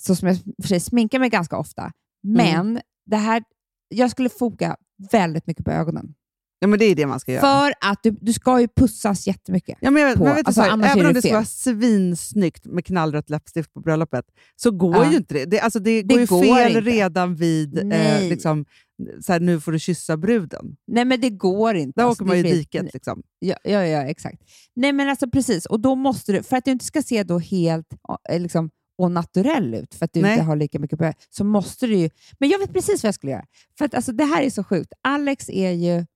så 0.00 0.14
som 0.16 0.28
jag 0.28 0.36
för 0.36 0.68
sig 0.68 0.80
sminkar 0.80 1.18
mig 1.18 1.28
ganska 1.28 1.58
ofta, 1.58 1.92
men 2.22 2.80
det 3.06 3.16
här, 3.16 3.44
jag 3.88 4.10
skulle 4.10 4.28
foka 4.28 4.76
väldigt 5.12 5.46
mycket 5.46 5.64
på 5.64 5.70
ögonen. 5.70 6.14
Ja, 6.58 6.68
men 6.68 6.78
det 6.78 6.84
är 6.84 6.94
det 6.94 7.06
man 7.06 7.20
ska 7.20 7.32
göra. 7.32 7.40
För 7.40 7.72
att 7.90 7.98
du, 8.02 8.10
du 8.20 8.32
ska 8.32 8.60
ju 8.60 8.68
pussas 8.76 9.26
jättemycket. 9.26 9.78
Ja, 9.80 9.90
men 9.90 10.02
jag, 10.02 10.14
på- 10.14 10.24
men 10.24 10.34
vet 10.34 10.46
alltså, 10.46 10.62
så 10.62 10.68
även 10.84 11.06
om 11.06 11.12
det 11.14 11.22
ska 11.22 11.32
vara 11.32 11.44
svinsnyggt 11.44 12.66
med 12.66 12.84
knallrött 12.84 13.30
läppstift 13.30 13.74
på 13.74 13.80
bröllopet, 13.80 14.24
så 14.56 14.70
går 14.70 14.96
Ja. 14.96 15.10
ju 15.10 15.16
inte 15.16 15.34
det. 15.34 15.44
Det, 15.44 15.60
alltså, 15.60 15.78
det, 15.78 16.02
Det 16.02 16.14
går 16.14 16.20
ju 16.20 16.26
går 16.26 16.42
fel 16.56 16.68
inte. 16.76 16.80
redan 16.90 17.34
vid 17.34 17.92
eh, 17.92 18.20
liksom, 18.28 18.64
så 19.20 19.32
här, 19.32 19.40
nu 19.40 19.60
får 19.60 19.72
du 19.72 19.78
kyssa 19.78 20.16
bruden. 20.16 20.76
Nej, 20.86 21.04
men 21.04 21.20
det 21.20 21.30
går 21.30 21.74
inte. 21.74 22.00
Där 22.00 22.06
Alltså, 22.06 22.24
åker 22.24 22.28
man 22.28 22.38
ju 22.38 22.48
i 22.48 22.52
diket. 22.52 22.94
Liksom. 22.94 23.22
Ja, 23.38 23.56
ja, 23.64 23.84
ja, 23.86 24.02
exakt. 24.02 24.42
Nej, 24.76 24.92
men 24.92 25.08
alltså 25.08 25.30
precis. 25.30 25.66
Och 25.66 25.80
då 25.80 25.94
måste 25.94 26.32
du, 26.32 26.42
för 26.42 26.56
att 26.56 26.64
du 26.64 26.70
inte 26.70 26.84
ska 26.84 27.02
se 27.02 27.22
då 27.22 27.38
helt 27.38 27.86
eh, 28.30 28.40
liksom, 28.40 28.70
och 28.98 29.10
naturell 29.10 29.74
ut, 29.74 29.94
för 29.94 30.04
att 30.04 30.12
du 30.12 30.20
Nej. 30.22 30.32
inte 30.32 30.44
har 30.44 30.56
lika 30.56 30.78
mycket 30.78 30.98
på 30.98 31.12
så 31.30 31.44
måste 31.44 31.86
du 31.86 31.96
ju... 31.96 32.10
Men 32.38 32.48
jag 32.48 32.58
vet 32.58 32.72
precis 32.72 33.02
vad 33.02 33.08
jag 33.08 33.14
skulle 33.14 33.32
göra. 33.32 33.44
För 33.78 33.84
att 33.84 33.94
alltså, 33.94 34.12
det 34.12 34.24
här 34.24 34.42
är 34.42 34.50
så 34.50 34.64
sjukt. 34.64 34.92
Alex 35.02 35.50
är 35.50 35.70
ju... 35.70 36.06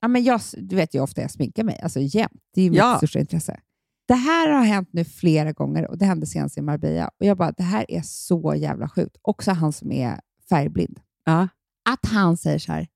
Ja, 0.00 0.08
men 0.08 0.24
jag, 0.24 0.40
du 0.58 0.76
vet 0.76 0.94
ju 0.94 1.00
ofta 1.00 1.20
jag 1.20 1.30
sminkar 1.30 1.64
mig, 1.64 1.80
alltså 1.82 2.00
jämt. 2.00 2.42
Det 2.54 2.60
är 2.60 2.64
ju 2.64 2.70
mitt 2.70 2.78
Ja. 2.78 2.96
största 2.96 3.18
intresse. 3.18 3.60
Det 4.08 4.14
här 4.14 4.50
har 4.50 4.64
hänt 4.64 4.88
nu 4.92 5.04
flera 5.04 5.52
gånger 5.52 5.90
och 5.90 5.98
det 5.98 6.04
hände 6.04 6.26
senast 6.26 6.58
i 6.58 6.62
Marbella. 6.62 7.10
Och 7.20 7.26
jag 7.26 7.36
bara, 7.36 7.52
det 7.52 7.62
här 7.62 7.84
är 7.90 8.02
så 8.04 8.54
jävla 8.56 8.88
sjukt. 8.88 9.16
Också 9.22 9.50
han 9.50 9.72
som 9.72 9.92
är 9.92 10.20
färgblind. 10.48 11.00
Ja. 11.24 11.48
Att 11.90 12.06
han 12.12 12.36
säger 12.36 12.58
så 12.58 12.72
här, 12.72 12.86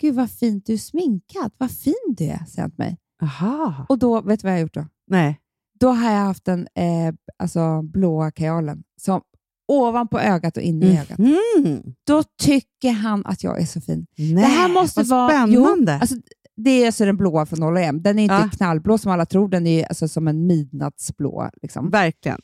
gud 0.00 0.14
vad 0.14 0.30
fint 0.30 0.66
du 0.66 0.72
är 0.72 0.78
sminkad, 0.78 1.52
vad 1.58 1.70
fin 1.70 1.94
du 2.16 2.24
är, 2.24 2.44
säger 2.44 2.60
han 2.62 2.70
till 2.70 2.78
mig. 2.78 2.98
Aha. 3.22 3.86
Och 3.88 3.98
då, 3.98 4.20
vet 4.20 4.40
du 4.40 4.44
vad 4.46 4.52
jag 4.52 4.56
har 4.58 4.62
gjort 4.62 4.74
då? 4.74 4.86
Nej. 5.06 5.40
Då 5.80 5.88
har 5.90 6.10
jag 6.12 6.20
haft 6.20 6.44
den 6.44 6.68
eh, 6.74 7.14
alltså, 7.38 7.82
blåa 7.82 8.30
kajalen 8.30 8.82
som 9.00 9.20
ovanpå 9.68 10.18
ögat 10.20 10.56
och 10.56 10.62
inne 10.62 10.86
i 10.86 10.98
ögat. 10.98 11.18
Mhm. 11.18 11.94
Då 12.06 12.22
tycker 12.42 12.90
han 12.92 13.26
att 13.26 13.44
jag 13.44 13.60
är 13.60 13.66
så 13.66 13.80
fin. 13.80 14.06
Nej, 14.16 14.34
det 14.34 14.40
här 14.40 14.68
måste 14.68 15.00
vad 15.02 15.08
vara... 15.08 15.28
spännande. 15.28 15.92
Jo, 15.92 15.98
alltså, 16.00 16.16
det 16.56 16.70
är 16.70 16.86
alltså 16.86 17.04
den 17.04 17.16
blåa 17.16 17.46
från 17.46 17.58
0M. 17.58 18.00
Den 18.00 18.18
är 18.18 18.22
inte 18.22 18.34
Ja. 18.34 18.48
knallblå 18.56 18.98
som 18.98 19.12
alla 19.12 19.26
tror. 19.26 19.48
Den 19.48 19.66
är 19.66 19.84
alltså 19.84 20.08
som 20.08 20.28
en 20.28 20.46
midnattsblå. 20.46 21.50
Liksom. 21.62 21.90
Verkligen. 21.90 22.40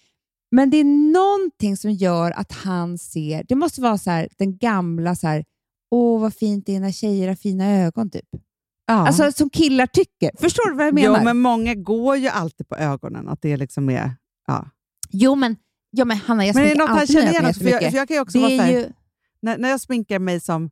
Men 0.50 0.70
det 0.70 0.76
är 0.76 0.84
någonting 1.12 1.76
som 1.76 1.90
gör 1.90 2.30
att 2.30 2.52
han 2.52 2.98
ser... 2.98 3.44
Det 3.48 3.54
måste 3.54 3.80
vara 3.80 3.98
så 3.98 4.10
här, 4.10 4.28
den 4.38 4.58
gamla, 4.58 5.14
så 5.14 5.26
här, 5.26 5.44
åh 5.90 6.20
vad 6.20 6.34
fint 6.34 6.66
det 6.66 6.76
är 6.76 6.80
när 6.80 6.92
tjejer 6.92 7.28
har 7.28 7.34
fina 7.34 7.70
ögon. 7.70 8.10
typ. 8.10 8.24
Ja. 8.86 9.06
Alltså 9.06 9.32
Som 9.32 9.50
killar 9.50 9.86
tycker. 9.86 10.30
Förstår 10.40 10.70
du 10.70 10.76
vad 10.76 10.86
jag 10.86 10.94
menar? 10.94 11.18
Jo, 11.18 11.24
men 11.24 11.38
många 11.38 11.74
går 11.74 12.16
ju 12.16 12.28
alltid 12.28 12.68
på 12.68 12.76
ögonen. 12.76 13.28
Att 13.28 13.42
det 13.42 13.56
liksom 13.56 13.90
är... 13.90 14.10
Ja. 14.46 14.68
Jo, 15.10 15.34
men, 15.34 15.56
jo, 15.92 16.04
men 16.04 16.16
Hanna, 16.16 16.46
jag 16.46 16.54
Men 16.54 16.64
sminkar 16.66 16.86
alltid 16.94 17.16
mina 17.16 17.28
ögon 17.30 17.42
jag, 17.42 17.48
jättemycket. 17.50 17.90
för 17.90 17.96
jag 17.98 18.08
kan 18.08 18.18
också 18.18 18.38
Det 18.38 18.56
vara 18.58 18.70
ju... 18.70 18.86
när, 19.42 19.58
när 19.58 19.68
jag 19.68 19.80
sminkar 19.80 20.18
mig 20.18 20.40
som... 20.40 20.70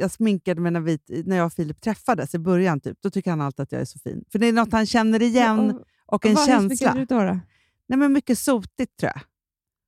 Jag 0.00 0.10
sminkade 0.10 0.60
mig 0.60 0.72
när, 0.72 0.80
vi, 0.80 0.98
när 1.26 1.36
jag 1.36 1.46
och 1.46 1.52
Filip 1.52 1.80
träffades 1.80 2.34
i 2.34 2.38
början, 2.38 2.80
typ, 2.80 2.98
då 3.02 3.10
tycker 3.10 3.30
han 3.30 3.40
alltid 3.40 3.62
att 3.62 3.72
jag 3.72 3.80
är 3.80 3.84
så 3.84 3.98
fin. 3.98 4.24
För 4.32 4.38
det 4.38 4.46
är 4.46 4.52
något 4.52 4.72
han 4.72 4.86
känner 4.86 5.22
igen 5.22 5.80
och 6.06 6.26
en 6.26 6.34
Vad- 6.34 6.48
hur 6.48 6.52
känsla. 6.68 6.94
du 6.94 7.04
då? 7.04 7.18
då? 7.24 7.40
Nej, 7.88 7.98
men 7.98 8.12
mycket 8.12 8.38
sotigt 8.38 8.96
tror 8.96 9.12
jag. 9.14 9.20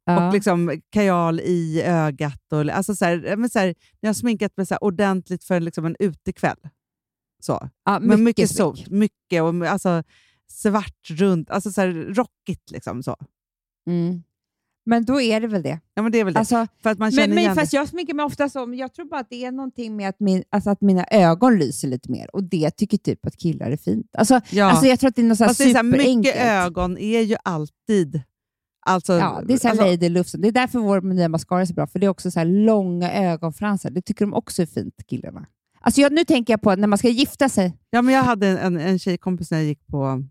Ja. 0.04 0.26
Och 0.26 0.34
liksom 0.34 0.80
kajal 0.90 1.40
i 1.40 1.82
ögat. 1.82 2.52
Och, 2.52 2.60
alltså 2.60 2.94
så 2.96 3.04
här, 3.04 3.24
ja, 3.26 3.36
men 3.36 3.50
så 3.50 3.58
här, 3.58 3.74
jag 4.00 4.08
har 4.08 4.14
sminkat 4.14 4.56
mig 4.56 4.66
så 4.66 4.76
ordentligt 4.76 5.44
för 5.44 5.60
liksom 5.60 5.84
en 5.86 5.96
utekväll. 5.98 6.56
Så. 7.42 7.68
ja, 7.84 7.98
Men 8.00 8.24
mycket, 8.24 8.50
smink. 8.50 8.76
sot. 8.78 8.88
Mycket 8.88 9.42
och 9.42 9.66
alltså, 9.66 10.02
svart 10.48 11.10
runt. 11.10 11.50
Alltså 11.50 11.72
så 11.72 11.80
här, 11.80 11.88
rockigt. 11.92 12.70
Liksom, 12.70 13.02
så. 13.02 13.16
Mm. 13.86 14.22
Men 14.84 15.04
då 15.04 15.20
är 15.20 15.40
det 15.40 15.46
väl 15.46 15.62
det. 15.62 15.80
Ja, 15.94 16.02
men 16.02 16.12
det 16.12 16.20
är 16.20 16.24
väl 16.24 16.34
det. 16.34 16.38
Alltså, 16.38 16.66
för 16.82 16.90
att 16.90 16.98
man 16.98 17.10
känner 17.10 17.26
men, 17.26 17.34
men, 17.34 17.44
igen 17.44 17.54
fast 17.54 17.70
det. 17.70 17.76
jag 17.76 17.88
sminkar 17.88 18.14
mig 18.14 18.24
ofta 18.24 18.48
så, 18.48 18.66
men 18.66 18.78
jag 18.78 18.94
tror 18.94 19.06
bara 19.06 19.20
att 19.20 19.30
det 19.30 19.44
är 19.44 19.52
någonting 19.52 19.96
med 19.96 20.08
att, 20.08 20.20
min, 20.20 20.44
alltså 20.50 20.70
att 20.70 20.80
mina 20.80 21.04
ögon 21.10 21.58
lyser 21.58 21.88
lite 21.88 22.10
mer 22.10 22.36
och 22.36 22.44
det 22.44 22.70
tycker 22.70 22.98
typ 22.98 23.26
att 23.26 23.36
killar 23.36 23.70
är 23.70 23.76
fint. 23.76 24.06
Alltså, 24.18 24.40
Ja. 24.50 24.64
alltså 24.64 24.86
jag 24.86 25.00
tror 25.00 25.08
att 25.08 25.16
det 25.16 25.22
är 25.22 25.26
något 25.26 25.38
så 25.38 25.44
här 25.44 25.48
Fast 25.48 25.58
det 25.58 25.64
är 25.64 25.70
så 25.70 25.76
här, 25.76 25.82
mycket 25.82 26.00
superenkelt. 26.02 26.36
ögon 26.36 26.98
är 26.98 27.20
ju 27.20 27.36
alltid... 27.44 28.22
Alltså, 28.86 29.12
Ja, 29.12 29.42
det 29.46 29.54
är 29.54 29.58
så 29.58 29.68
här 29.68 29.92
alltså, 29.92 30.08
Lufsen. 30.08 30.40
Det 30.40 30.48
är 30.48 30.52
därför 30.52 30.78
vår 30.78 31.00
nya 31.00 31.28
mascara 31.28 31.60
är 31.60 31.64
så 31.64 31.74
bra, 31.74 31.86
för 31.86 31.98
det 31.98 32.06
är 32.06 32.10
också 32.10 32.30
så 32.30 32.38
här 32.38 32.46
långa 32.46 33.12
ögonfransar. 33.12 33.90
Det 33.90 34.02
tycker 34.02 34.24
de 34.24 34.34
också 34.34 34.62
är 34.62 34.66
fint, 34.66 34.94
killarna. 35.06 35.46
Alltså 35.80 36.00
jag, 36.00 36.12
nu 36.12 36.24
tänker 36.24 36.52
jag 36.52 36.62
på 36.62 36.74
när 36.74 36.88
man 36.88 36.98
ska 36.98 37.08
gifta 37.08 37.48
sig. 37.48 37.76
Ja, 37.90 38.02
men 38.02 38.14
jag 38.14 38.22
hade 38.22 38.46
en, 38.48 38.58
en, 38.58 38.76
en 38.76 38.98
tjejkompis 38.98 39.50
när 39.50 39.58
jag 39.58 39.66
gick 39.66 39.86
på 39.86 40.24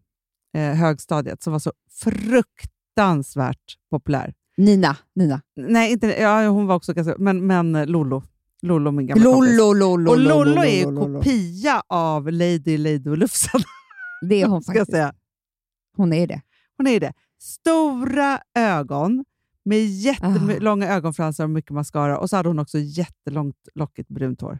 eh, 0.57 0.73
högstadiet 0.73 1.43
som 1.43 1.53
var 1.53 1.59
så 1.59 1.71
fruktansvärt 2.03 3.77
populär. 3.91 4.33
Nina. 4.65 4.97
Nina. 5.15 5.41
Nej, 5.55 5.91
inte, 5.91 6.07
ja, 6.07 6.47
hon 6.47 6.67
var 6.67 6.75
också 6.75 6.93
ganska... 6.93 7.15
Men, 7.17 7.47
men 7.47 7.71
Lollo. 7.91 8.23
Lollo, 8.61 8.91
min 8.91 9.07
gamla 9.07 9.23
kompis. 9.23 9.57
Lollo, 9.57 9.73
Lollo, 9.73 10.11
Och 10.11 10.17
Lollo 10.19 10.43
Lollo, 10.43 10.61
är 10.61 10.79
ju 10.79 10.91
Lollo. 10.91 11.19
kopia 11.19 11.83
av 11.87 12.31
Lady 12.31 12.77
Lady 12.77 13.09
och 13.09 13.17
Lufsen. 13.17 13.61
Det 14.29 14.41
är 14.41 14.47
hon 14.47 14.61
ska 14.63 14.71
faktiskt. 14.73 14.91
säga. 14.91 15.13
Hon 15.97 16.13
är 16.13 16.27
det. 16.27 16.41
Hon 16.77 16.87
är 16.87 16.99
det. 16.99 17.13
Stora 17.39 18.39
ögon 18.57 19.25
med 19.65 19.85
jättelånga 19.85 20.87
ögonfransar 20.89 21.43
och 21.43 21.49
mycket 21.49 21.71
mascara. 21.71 22.17
Och 22.19 22.29
så 22.29 22.35
hade 22.35 22.49
hon 22.49 22.59
också 22.59 22.77
jättelångt 22.79 23.55
lockigt 23.75 24.09
brunt 24.09 24.41
hår. 24.41 24.59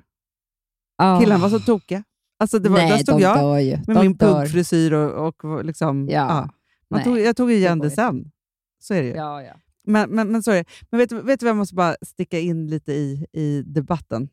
Ah. 0.98 1.20
Killarna 1.20 1.42
var 1.42 1.50
så 1.50 1.60
tokiga. 1.60 2.04
Alltså 2.40 2.60
det 2.60 2.70
var, 2.70 2.78
Nej, 2.78 2.90
där 2.90 2.98
stod 2.98 3.22
jag 3.22 3.38
dör 3.38 3.78
med 3.88 3.96
de 3.96 4.02
min 4.02 4.14
dör. 4.14 4.42
puggfrisyr 4.42 4.94
och, 4.94 5.46
och 5.46 5.66
liksom... 5.66 6.08
Ja. 6.10 6.14
ja. 6.28 6.50
Man 6.90 6.98
Nej, 6.98 7.04
tog, 7.04 7.20
jag 7.20 7.36
tog 7.36 7.52
igen 7.52 7.80
det 7.80 7.86
inte. 7.86 7.96
sen. 7.96 8.32
Så 8.80 8.94
är 8.94 9.02
det 9.02 9.08
ju. 9.08 9.16
Ja, 9.16 9.44
ja. 9.44 9.54
Men, 9.92 10.10
men, 10.10 10.32
men, 10.32 10.42
det. 10.42 10.66
men 10.92 10.98
vet, 10.98 11.12
vet 11.12 11.40
du 11.40 11.46
vad 11.46 11.50
jag 11.50 11.58
måste 11.58 11.76
bara 11.76 11.96
sticka 12.06 12.40
in 12.40 12.68
lite 12.68 12.94
i, 12.94 13.26
i 13.34 13.64
debatten? 13.66 14.30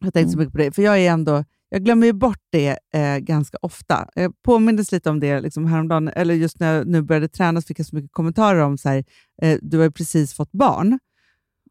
Jag 0.00 0.06
har 0.06 0.10
tänkt 0.10 0.30
så 0.30 0.34
Mm. 0.34 0.38
mycket 0.40 0.52
på 0.52 0.58
det, 0.58 0.72
för 0.72 0.82
jag 0.82 0.98
är 0.98 1.10
ändå... 1.10 1.44
Jag 1.70 1.84
glömmer 1.84 2.06
ju 2.06 2.12
bort 2.12 2.38
det 2.50 2.78
eh, 2.94 3.16
ganska 3.18 3.58
ofta. 3.62 4.08
Jag 4.14 4.42
påmindes 4.42 4.92
lite 4.92 5.10
om 5.10 5.20
det 5.20 5.40
liksom 5.40 5.66
häromdagen, 5.66 6.08
eller 6.08 6.34
just 6.34 6.60
när 6.60 6.74
jag 6.74 6.86
nu 6.86 7.02
började 7.02 7.28
träna 7.28 7.60
så 7.62 7.66
fick 7.66 7.78
jag 7.78 7.86
så 7.86 7.96
mycket 7.96 8.12
kommentarer 8.12 8.58
om 8.60 8.78
så 8.78 8.88
här, 8.88 9.04
eh, 9.42 9.58
du 9.62 9.76
har 9.76 9.84
ju 9.84 9.90
precis 9.90 10.34
fått 10.34 10.52
barn. 10.52 10.98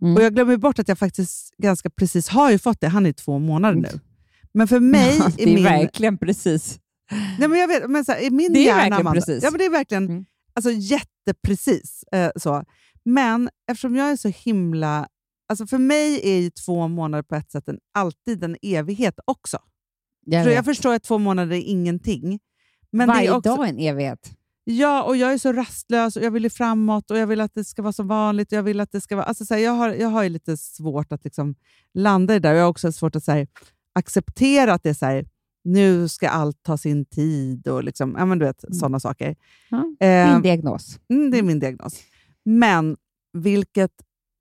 Mm. 0.01 0.15
Och 0.15 0.21
Jag 0.21 0.33
glömmer 0.33 0.51
ju 0.51 0.57
bort 0.57 0.79
att 0.79 0.87
jag 0.87 0.99
faktiskt 0.99 1.55
ganska 1.57 1.89
precis 1.89 2.27
har 2.29 2.51
ju 2.51 2.57
fått 2.59 2.81
det. 2.81 2.87
Han 2.87 3.05
är 3.05 3.13
två 3.13 3.39
månader 3.39 3.75
nu. 3.75 3.99
Men 4.53 4.67
för 4.67 4.79
mig, 4.79 5.17
Ja, 5.19 5.29
det 5.37 5.43
är 5.43 5.47
min, 5.55 5.63
verkligen 5.63 6.17
precis. 6.17 6.79
Nej, 7.39 7.47
men 7.47 7.59
jag 7.59 7.67
vet, 7.67 7.89
men 7.89 8.05
så 8.05 8.11
här, 8.11 8.19
i 8.21 8.29
min 8.29 8.53
Det 8.53 8.59
är 8.59 8.63
hjärna, 8.65 8.79
verkligen 8.79 9.01
Amanda, 9.01 9.21
precis. 9.21 9.43
Ja, 9.43 9.51
men 9.51 9.57
det 9.59 9.65
är 9.65 9.69
verkligen 9.69 10.05
Mm. 10.05 10.25
alltså, 10.53 10.71
jätteprecis. 10.71 12.03
Eh, 12.11 12.29
så. 12.35 12.63
Men 13.07 13.49
eftersom 13.71 13.95
jag 13.95 14.11
är 14.11 14.15
så 14.15 14.27
himla... 14.29 15.07
Alltså 15.49 15.67
för 15.67 15.77
mig 15.77 16.21
är 16.23 16.37
ju 16.37 16.49
två 16.49 16.87
månader 16.87 17.23
på 17.23 17.35
ett 17.35 17.51
sätt 17.51 17.67
en, 17.67 17.79
alltid 17.93 18.43
en 18.43 18.57
evighet 18.61 19.19
också. 19.25 19.57
Jag 20.25 20.45
Så 20.45 20.51
jag 20.51 20.65
förstår 20.65 20.93
att 20.93 21.03
två 21.03 21.17
månader 21.17 21.55
är 21.55 21.61
ingenting. 21.61 22.39
Men 22.91 23.07
Varje 23.07 23.21
det 23.21 23.27
är 23.27 23.37
också, 23.37 23.55
dag 23.55 23.65
är 23.65 23.69
en 23.69 23.79
evighet. 23.79 24.31
Ja, 24.63 25.03
och 25.03 25.17
jag 25.17 25.33
är 25.33 25.37
så 25.37 25.53
rastlös 25.53 26.15
och 26.15 26.23
jag 26.23 26.31
vill 26.31 26.43
ju 26.43 26.49
framåt 26.49 27.11
och 27.11 27.17
jag 27.17 27.27
vill 27.27 27.41
att 27.41 27.53
det 27.53 27.63
ska 27.63 27.81
vara 27.81 27.93
som 27.93 28.07
vanligt. 28.07 28.51
och 28.51 28.57
Jag, 28.57 28.63
vill 28.63 28.79
att 28.79 28.91
det 28.91 29.01
ska 29.01 29.15
vara, 29.15 29.25
alltså, 29.25 29.45
så 29.45 29.53
här, 29.53 29.61
jag, 29.61 29.71
har, 29.71 29.93
jag 29.93 30.07
har 30.07 30.23
ju 30.23 30.29
lite 30.29 30.57
svårt 30.57 31.11
att 31.11 31.23
liksom, 31.23 31.55
landa 31.93 32.35
i 32.35 32.39
det 32.39 32.47
där. 32.47 32.53
och 32.53 32.59
Jag 32.59 32.63
har 32.63 32.69
också 32.69 32.91
svårt 32.91 33.15
att 33.15 33.23
så 33.23 33.31
här, 33.31 33.47
acceptera 33.93 34.73
att 34.73 34.83
det 34.83 34.89
är 34.89 34.93
så 34.93 35.05
här, 35.05 35.25
nu 35.63 36.07
ska 36.07 36.29
allt 36.29 36.63
ta 36.63 36.77
sin 36.77 37.05
tid 37.05 37.67
och 37.67 37.83
liksom, 37.83 38.15
ja, 38.17 38.25
men 38.25 38.39
du 38.39 38.45
vet, 38.45 38.63
sådana 38.71 38.99
saker. 38.99 39.35
Ja, 39.69 40.07
Eh, 40.07 40.33
Din 40.33 40.41
diagnos. 40.41 40.99
Mm, 41.09 41.31
det 41.31 41.37
är 41.37 41.43
min 41.43 41.59
diagnos. 41.59 42.03
Men 42.47 42.97
vilket 43.33 43.91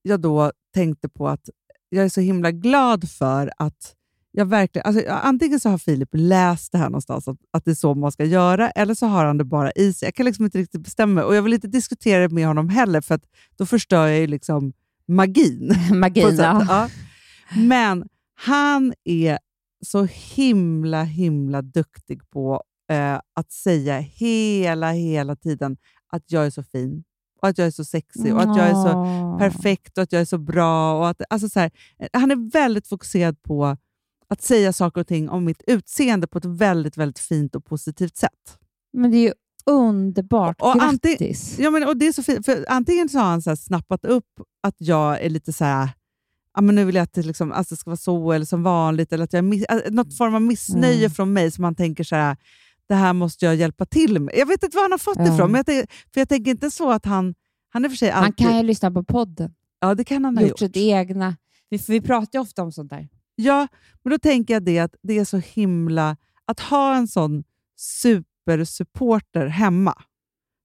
jag 0.02 0.20
då 0.20 0.52
tänkte 0.74 1.08
på 1.08 1.28
att 1.28 1.50
jag 1.88 2.04
är 2.04 2.08
så 2.08 2.20
himla 2.20 2.50
glad 2.50 3.10
för 3.10 3.52
att 3.56 3.94
jag 4.32 4.46
verkligen... 4.46 4.86
Alltså, 4.86 5.10
antingen 5.10 5.60
så 5.60 5.68
har 5.68 5.78
Filip 5.78 6.08
läst 6.12 6.72
det 6.72 6.78
här 6.78 6.84
någonstans, 6.84 7.28
att, 7.28 7.36
att 7.50 7.64
det 7.64 7.70
är 7.70 7.74
så 7.74 7.94
man 7.94 8.12
ska 8.12 8.24
göra, 8.24 8.70
eller 8.70 8.94
så 8.94 9.06
har 9.06 9.24
han 9.24 9.38
det 9.38 9.44
bara 9.44 9.72
i 9.72 9.92
sig. 9.92 10.06
Jag 10.06 10.14
kan 10.14 10.26
liksom 10.26 10.44
inte 10.44 10.58
riktigt 10.58 10.80
bestämma. 10.80 11.24
Och 11.24 11.34
jag 11.34 11.42
vill 11.42 11.52
inte 11.52 11.68
diskutera 11.68 12.28
det 12.28 12.34
med 12.34 12.46
honom 12.46 12.68
heller, 12.68 13.00
för 13.00 13.14
att 13.14 13.24
då 13.56 13.66
förstör 13.66 14.06
jag 14.06 14.18
ju 14.18 14.26
liksom 14.26 14.72
magin. 15.08 15.74
Magina. 15.94 16.30
sätt. 16.30 16.68
Ja. 16.68 16.88
Men 17.56 18.08
han 18.34 18.94
är 19.04 19.38
så 19.84 20.04
himla, 20.34 21.04
himla 21.04 21.62
duktig 21.62 22.30
på 22.30 22.62
eh, 22.90 23.20
att 23.34 23.52
säga 23.52 23.98
hela, 23.98 24.92
hela 24.92 25.36
tiden 25.36 25.76
att 26.12 26.22
jag 26.26 26.46
är 26.46 26.50
så 26.50 26.62
fin 26.62 27.04
och 27.46 27.50
att 27.50 27.58
jag 27.58 27.66
är 27.66 27.70
så 27.70 27.84
sexig 27.84 28.34
och 28.34 28.40
att 28.42 28.56
jag 28.56 28.66
är 28.68 28.74
så 28.74 28.92
perfekt 29.38 29.98
och 29.98 30.02
att 30.02 30.12
jag 30.12 30.20
är 30.20 30.24
så 30.26 30.38
bra. 30.38 30.98
Och 30.98 31.08
att, 31.08 31.22
alltså 31.30 31.48
så 31.48 31.60
här, 31.60 31.70
han 32.12 32.30
är 32.30 32.50
väldigt 32.50 32.86
fokuserad 32.88 33.42
på 33.42 33.76
att 34.28 34.42
säga 34.42 34.72
saker 34.72 35.00
och 35.00 35.06
ting 35.06 35.28
om 35.28 35.44
mitt 35.44 35.62
utseende 35.66 36.26
på 36.26 36.38
ett 36.38 36.44
väldigt, 36.44 36.96
väldigt 36.96 37.18
fint 37.18 37.54
och 37.54 37.64
positivt 37.64 38.16
sätt. 38.16 38.58
Men 38.92 39.10
det 39.10 39.16
är 39.16 39.22
ju 39.22 39.32
underbart. 39.66 40.56
Och 40.60 40.74
ante- 40.82 41.08
Grattis! 41.08 41.56
Ja, 41.58 41.70
men, 41.70 41.88
och 41.88 41.96
det 41.96 42.06
är 42.06 42.12
så 42.12 42.22
fint, 42.22 42.46
för 42.46 42.64
antingen 42.68 43.08
så 43.08 43.18
har 43.18 43.24
han 43.26 43.42
så 43.42 43.50
här 43.50 43.56
snappat 43.56 44.04
upp 44.04 44.24
att 44.62 44.74
jag 44.78 45.20
är 45.22 45.30
lite 45.30 45.52
så 45.52 45.64
här, 45.64 45.88
ja, 46.54 46.60
men 46.60 46.74
nu 46.74 46.84
vill 46.84 46.94
jag 46.94 47.02
att 47.02 47.12
det 47.12 47.22
liksom, 47.22 47.52
alltså, 47.52 47.76
ska 47.76 47.90
vara 47.90 47.96
så 47.96 48.32
eller 48.32 48.46
som 48.46 48.62
vanligt, 48.62 49.12
eller 49.12 49.24
att 49.24 49.32
jag 49.32 49.44
miss, 49.44 49.64
något 49.90 50.16
form 50.16 50.34
av 50.34 50.42
missnöje 50.42 50.98
Mm. 50.98 51.10
från 51.10 51.32
mig 51.32 51.50
som 51.50 51.64
han 51.64 51.74
tänker 51.74 52.04
så 52.04 52.16
här, 52.16 52.36
det 52.88 52.94
här 52.94 53.12
måste 53.12 53.44
jag 53.44 53.54
hjälpa 53.56 53.86
till 53.86 54.20
med. 54.20 54.34
Jag 54.36 54.46
vet 54.46 54.62
inte 54.62 54.76
var 54.76 54.82
han 54.84 54.90
har 54.92 54.98
fått 54.98 55.18
det 55.18 55.34
ifrån, 55.34 55.50
men 55.52 55.58
jag 55.58 55.66
tänker, 55.66 55.94
för 56.14 56.20
jag 56.20 56.28
tänker 56.28 56.50
inte 56.50 56.70
så 56.70 56.90
att 56.90 57.04
han, 57.04 57.34
han 57.68 57.84
är 57.84 57.88
för 57.88 57.96
sig 57.96 58.10
Han 58.10 58.24
alltid... 58.24 58.46
kan 58.46 58.56
ju 58.56 58.62
lyssna 58.62 58.90
på 58.90 59.04
podden. 59.04 59.54
ja, 59.80 59.94
det 59.94 60.04
kan 60.04 60.24
han 60.24 60.36
ha 60.36 60.42
Gjort 60.42 60.50
gjort. 60.50 60.58
sitt 60.58 60.76
egna. 60.76 61.36
Vi, 61.68 61.80
vi 61.88 62.00
pratar 62.00 62.38
ju 62.38 62.42
ofta 62.42 62.62
om 62.62 62.72
sånt 62.72 62.90
där. 62.90 63.08
Ja, 63.34 63.68
men 64.04 64.10
då 64.10 64.18
tänker 64.18 64.54
jag 64.54 64.62
det 64.62 64.78
att 64.78 64.94
det 65.02 65.18
är 65.18 65.24
så 65.24 65.36
himla... 65.38 66.16
Att 66.44 66.60
ha 66.60 66.94
en 66.96 67.08
sån 67.08 67.44
supersupporter 67.76 69.46
hemma 69.46 69.94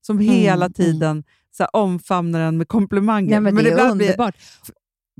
som 0.01 0.19
hela 0.19 0.65
mm. 0.65 0.73
tiden 0.73 1.23
så 1.51 1.63
här, 1.63 1.75
omfamnar 1.75 2.39
en 2.39 2.57
med 2.57 2.67
komplimanger. 2.67 3.29
Nej, 3.29 3.39
men 3.39 3.55
det 3.55 3.69
är 3.69 3.71
ibland 3.71 3.97
blir- 3.97 4.07
underbart. 4.07 4.35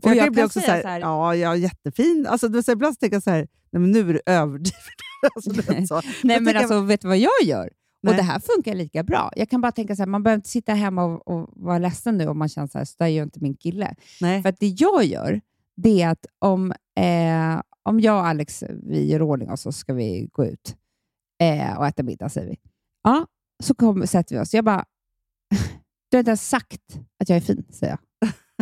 För 0.03 0.09
Och 0.09 0.15
jag, 0.15 0.17
jag 0.17 0.25
kan 0.25 0.33
bli 0.33 0.43
också 0.43 0.59
så 0.61 0.71
här, 0.71 0.81
så 0.81 0.87
här- 0.87 0.99
ja, 0.99 1.35
jag 1.35 1.51
är 1.51 1.55
jättefin. 1.55 2.27
Alltså, 2.29 2.47
det 2.47 2.63
säga, 2.63 2.73
ibland 2.73 2.95
så 2.95 2.99
tänker 2.99 3.15
jag 3.15 3.23
så 3.23 3.29
här, 3.29 3.47
nej 3.71 3.79
men 3.81 3.91
nu 3.91 3.99
är 4.09 4.13
du 4.13 4.21
överdriven. 4.25 4.81
alltså, 5.35 5.49
du 5.51 5.61
vet 5.61 5.87
så. 5.87 6.01
Nej, 6.23 6.35
Jag 6.35 6.43
men 6.43 6.57
alltså, 6.57 6.79
vet 6.81 7.01
du 7.01 7.07
vad 7.07 7.17
jag 7.17 7.43
gör? 7.43 7.69
Nej. 8.03 8.11
Och 8.11 8.15
Det 8.17 8.23
här 8.23 8.39
funkar 8.39 8.75
lika 8.75 9.03
bra. 9.03 9.31
Jag 9.35 9.49
kan 9.49 9.61
bara 9.61 9.71
tänka 9.71 9.95
så 9.95 10.01
här, 10.01 10.07
man 10.07 10.23
behöver 10.23 10.35
inte 10.37 10.49
sitta 10.49 10.73
hemma 10.73 11.03
och, 11.03 11.27
och 11.27 11.49
vara 11.55 11.77
ledsen 11.77 12.17
nu 12.17 12.27
om 12.27 12.37
man 12.39 12.49
känner 12.49 12.67
så 12.67 12.77
här, 12.77 12.85
så 12.85 12.95
där 12.99 13.07
gör 13.07 13.23
inte 13.23 13.39
min 13.39 13.55
kille. 13.57 13.95
nej. 14.21 14.41
För 14.41 14.49
att 14.49 14.59
det 14.59 14.67
jag 14.67 15.03
gör, 15.03 15.41
det 15.77 16.01
är 16.01 16.09
att 16.09 16.25
om, 16.39 16.71
eh, 16.99 17.61
om 17.83 17.99
jag 17.99 18.15
och 18.19 18.27
Alex 18.27 18.63
vi 18.83 19.11
gör 19.11 19.21
ordning 19.21 19.51
oss 19.51 19.61
så 19.61 19.71
ska 19.71 19.93
vi 19.93 20.29
gå 20.31 20.45
ut 20.45 20.75
eh, 21.41 21.77
och 21.77 21.87
äta 21.87 22.03
middag, 22.03 22.29
säger 22.29 22.47
vi. 22.49 22.59
Ja, 23.03 23.25
så 23.63 23.73
kom, 23.75 24.07
sätter 24.07 24.35
vi 24.35 24.41
oss. 24.41 24.53
Jag 24.53 24.65
bara, 24.65 24.85
du 26.11 26.17
har 26.17 26.19
inte 26.19 26.29
ens 26.29 26.49
sagt 26.49 26.99
att 27.19 27.29
jag 27.29 27.35
är 27.35 27.41
fin, 27.41 27.65
säger 27.69 27.91
jag. 27.93 27.99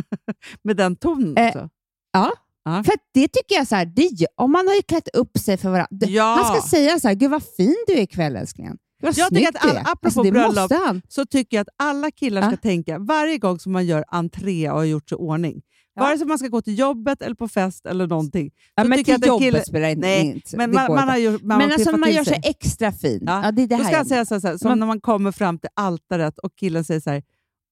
Med 0.64 0.78
den 0.78 0.96
tonen 0.96 1.38
Eh, 1.38 1.48
också. 1.48 1.70
Ja, 2.14 2.32
Ja. 2.64 2.84
för 2.84 2.94
det 3.14 3.28
tycker 3.28 3.56
jag 3.56 3.68
så 3.68 3.76
här, 3.76 3.86
det, 3.86 4.10
om 4.36 4.52
man 4.52 4.68
har 4.68 4.76
ju 4.76 4.82
klätt 4.82 5.08
upp 5.16 5.38
sig 5.38 5.58
för 5.58 5.70
varandra. 5.70 6.08
Ja. 6.08 6.24
Han 6.44 6.56
ska 6.56 6.70
säga 6.70 7.00
så 7.00 7.08
här, 7.08 7.16
gud 7.16 7.32
vad 7.32 7.44
fin 7.58 7.76
du 7.88 7.94
är 7.94 8.02
ikväll 8.02 8.36
älsklingen. 8.36 8.78
Vad 9.02 9.18
Jag 9.18 9.30
tycker 9.30 9.48
att 9.48 9.62
du 9.62 9.70
all- 9.70 9.76
är. 9.76 9.82
apropå 9.82 10.00
alltså, 10.06 10.24
bröllop-. 10.24 11.02
Så 11.10 11.26
tycker 11.26 11.58
jag 11.58 11.62
att 11.62 11.74
alla 11.78 12.12
killar 12.12 12.42
ska 12.42 12.52
Ja. 12.52 12.58
tänka, 12.58 13.00
varje 13.00 13.38
gång 13.38 13.60
som 13.60 13.72
man 13.72 13.86
gör 13.86 14.04
entré 14.08 14.70
och 14.70 14.78
har 14.78 14.84
gjort 14.84 15.10
sig 15.10 15.16
i 15.16 15.22
ordning, 15.22 15.62
Ja. 15.96 16.02
vare 16.04 16.18
sig 16.18 16.28
man 16.28 16.38
ska 16.40 16.48
gå 16.48 16.62
till 16.62 16.80
jobbet 16.80 17.22
eller 17.22 17.36
på 17.36 17.48
fest 17.48 17.86
eller 17.86 18.08
någonting. 18.08 18.52
Ja, 18.76 18.84
men 18.84 19.04
till 19.04 19.14
jobbet 19.28 19.40
kille- 19.46 19.64
spelar 19.66 19.88
inte 19.90 20.02
Nej, 20.08 20.26
inte- 20.26 20.58
Men 20.58 20.72
man, 20.74 20.96
man 20.96 21.10
har 21.10 21.18
ju 21.18 21.32
man 21.32 21.40
Men 21.44 21.62
har 21.62 21.72
alltså 21.72 21.98
man 21.98 22.12
gör 22.12 22.24
sig 22.24 22.42
extra 22.44 22.92
fin. 22.92 23.24
Ja. 23.28 23.42
Ja. 23.46 23.52
det 23.52 23.62
är 23.62 23.68
det 23.68 23.76
Då 23.78 23.84
här 23.84 23.90
ska 23.90 23.98
jag 23.98 24.08
säga 24.28 24.40
så 24.42 24.48
här, 24.48 24.58
som 24.58 24.80
när 24.80 24.86
man 24.88 25.02
kommer 25.02 25.32
fram 25.32 25.60
till 25.60 25.70
altaret 25.74 26.40
och 26.40 26.52
killen 26.56 26.84
säger 26.84 27.00
så 27.02 27.10
här, 27.10 27.24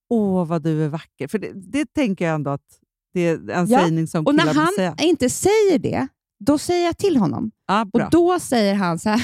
åh 0.09 0.45
vad 0.45 0.61
du 0.63 0.83
är 0.85 0.89
vacker. 0.89 1.27
För 1.27 1.39
det, 1.39 1.51
det 1.53 1.85
tänker 1.93 2.25
jag 2.25 2.35
ändå 2.35 2.51
att 2.51 2.79
det 3.13 3.21
är 3.27 3.49
en 3.49 3.67
Ja, 3.67 3.79
sägning 3.83 4.07
som 4.07 4.25
Och 4.25 4.31
killar 4.31 4.45
när 4.45 4.53
han 4.53 4.73
säga. 4.75 4.95
inte 5.01 5.29
säger 5.29 5.79
det, 5.79 6.07
då 6.39 6.57
säger 6.57 6.85
jag 6.85 6.97
till 6.97 7.17
honom. 7.17 7.51
Bra. 7.67 7.85
Och 8.05 8.11
då 8.11 8.39
säger 8.39 8.73
han 8.75 8.99
så 8.99 9.09
här. 9.09 9.21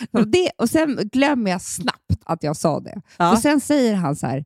och, 0.12 0.28
det, 0.28 0.50
och 0.58 0.70
sen 0.70 0.96
glömmer 1.12 1.50
jag 1.50 1.62
snabbt 1.62 2.22
att 2.24 2.42
jag 2.42 2.56
sa 2.56 2.80
det. 2.80 3.02
ja. 3.16 3.32
Och 3.32 3.38
sen 3.38 3.60
säger 3.60 3.94
han 3.94 4.16
så 4.16 4.26
här, 4.26 4.44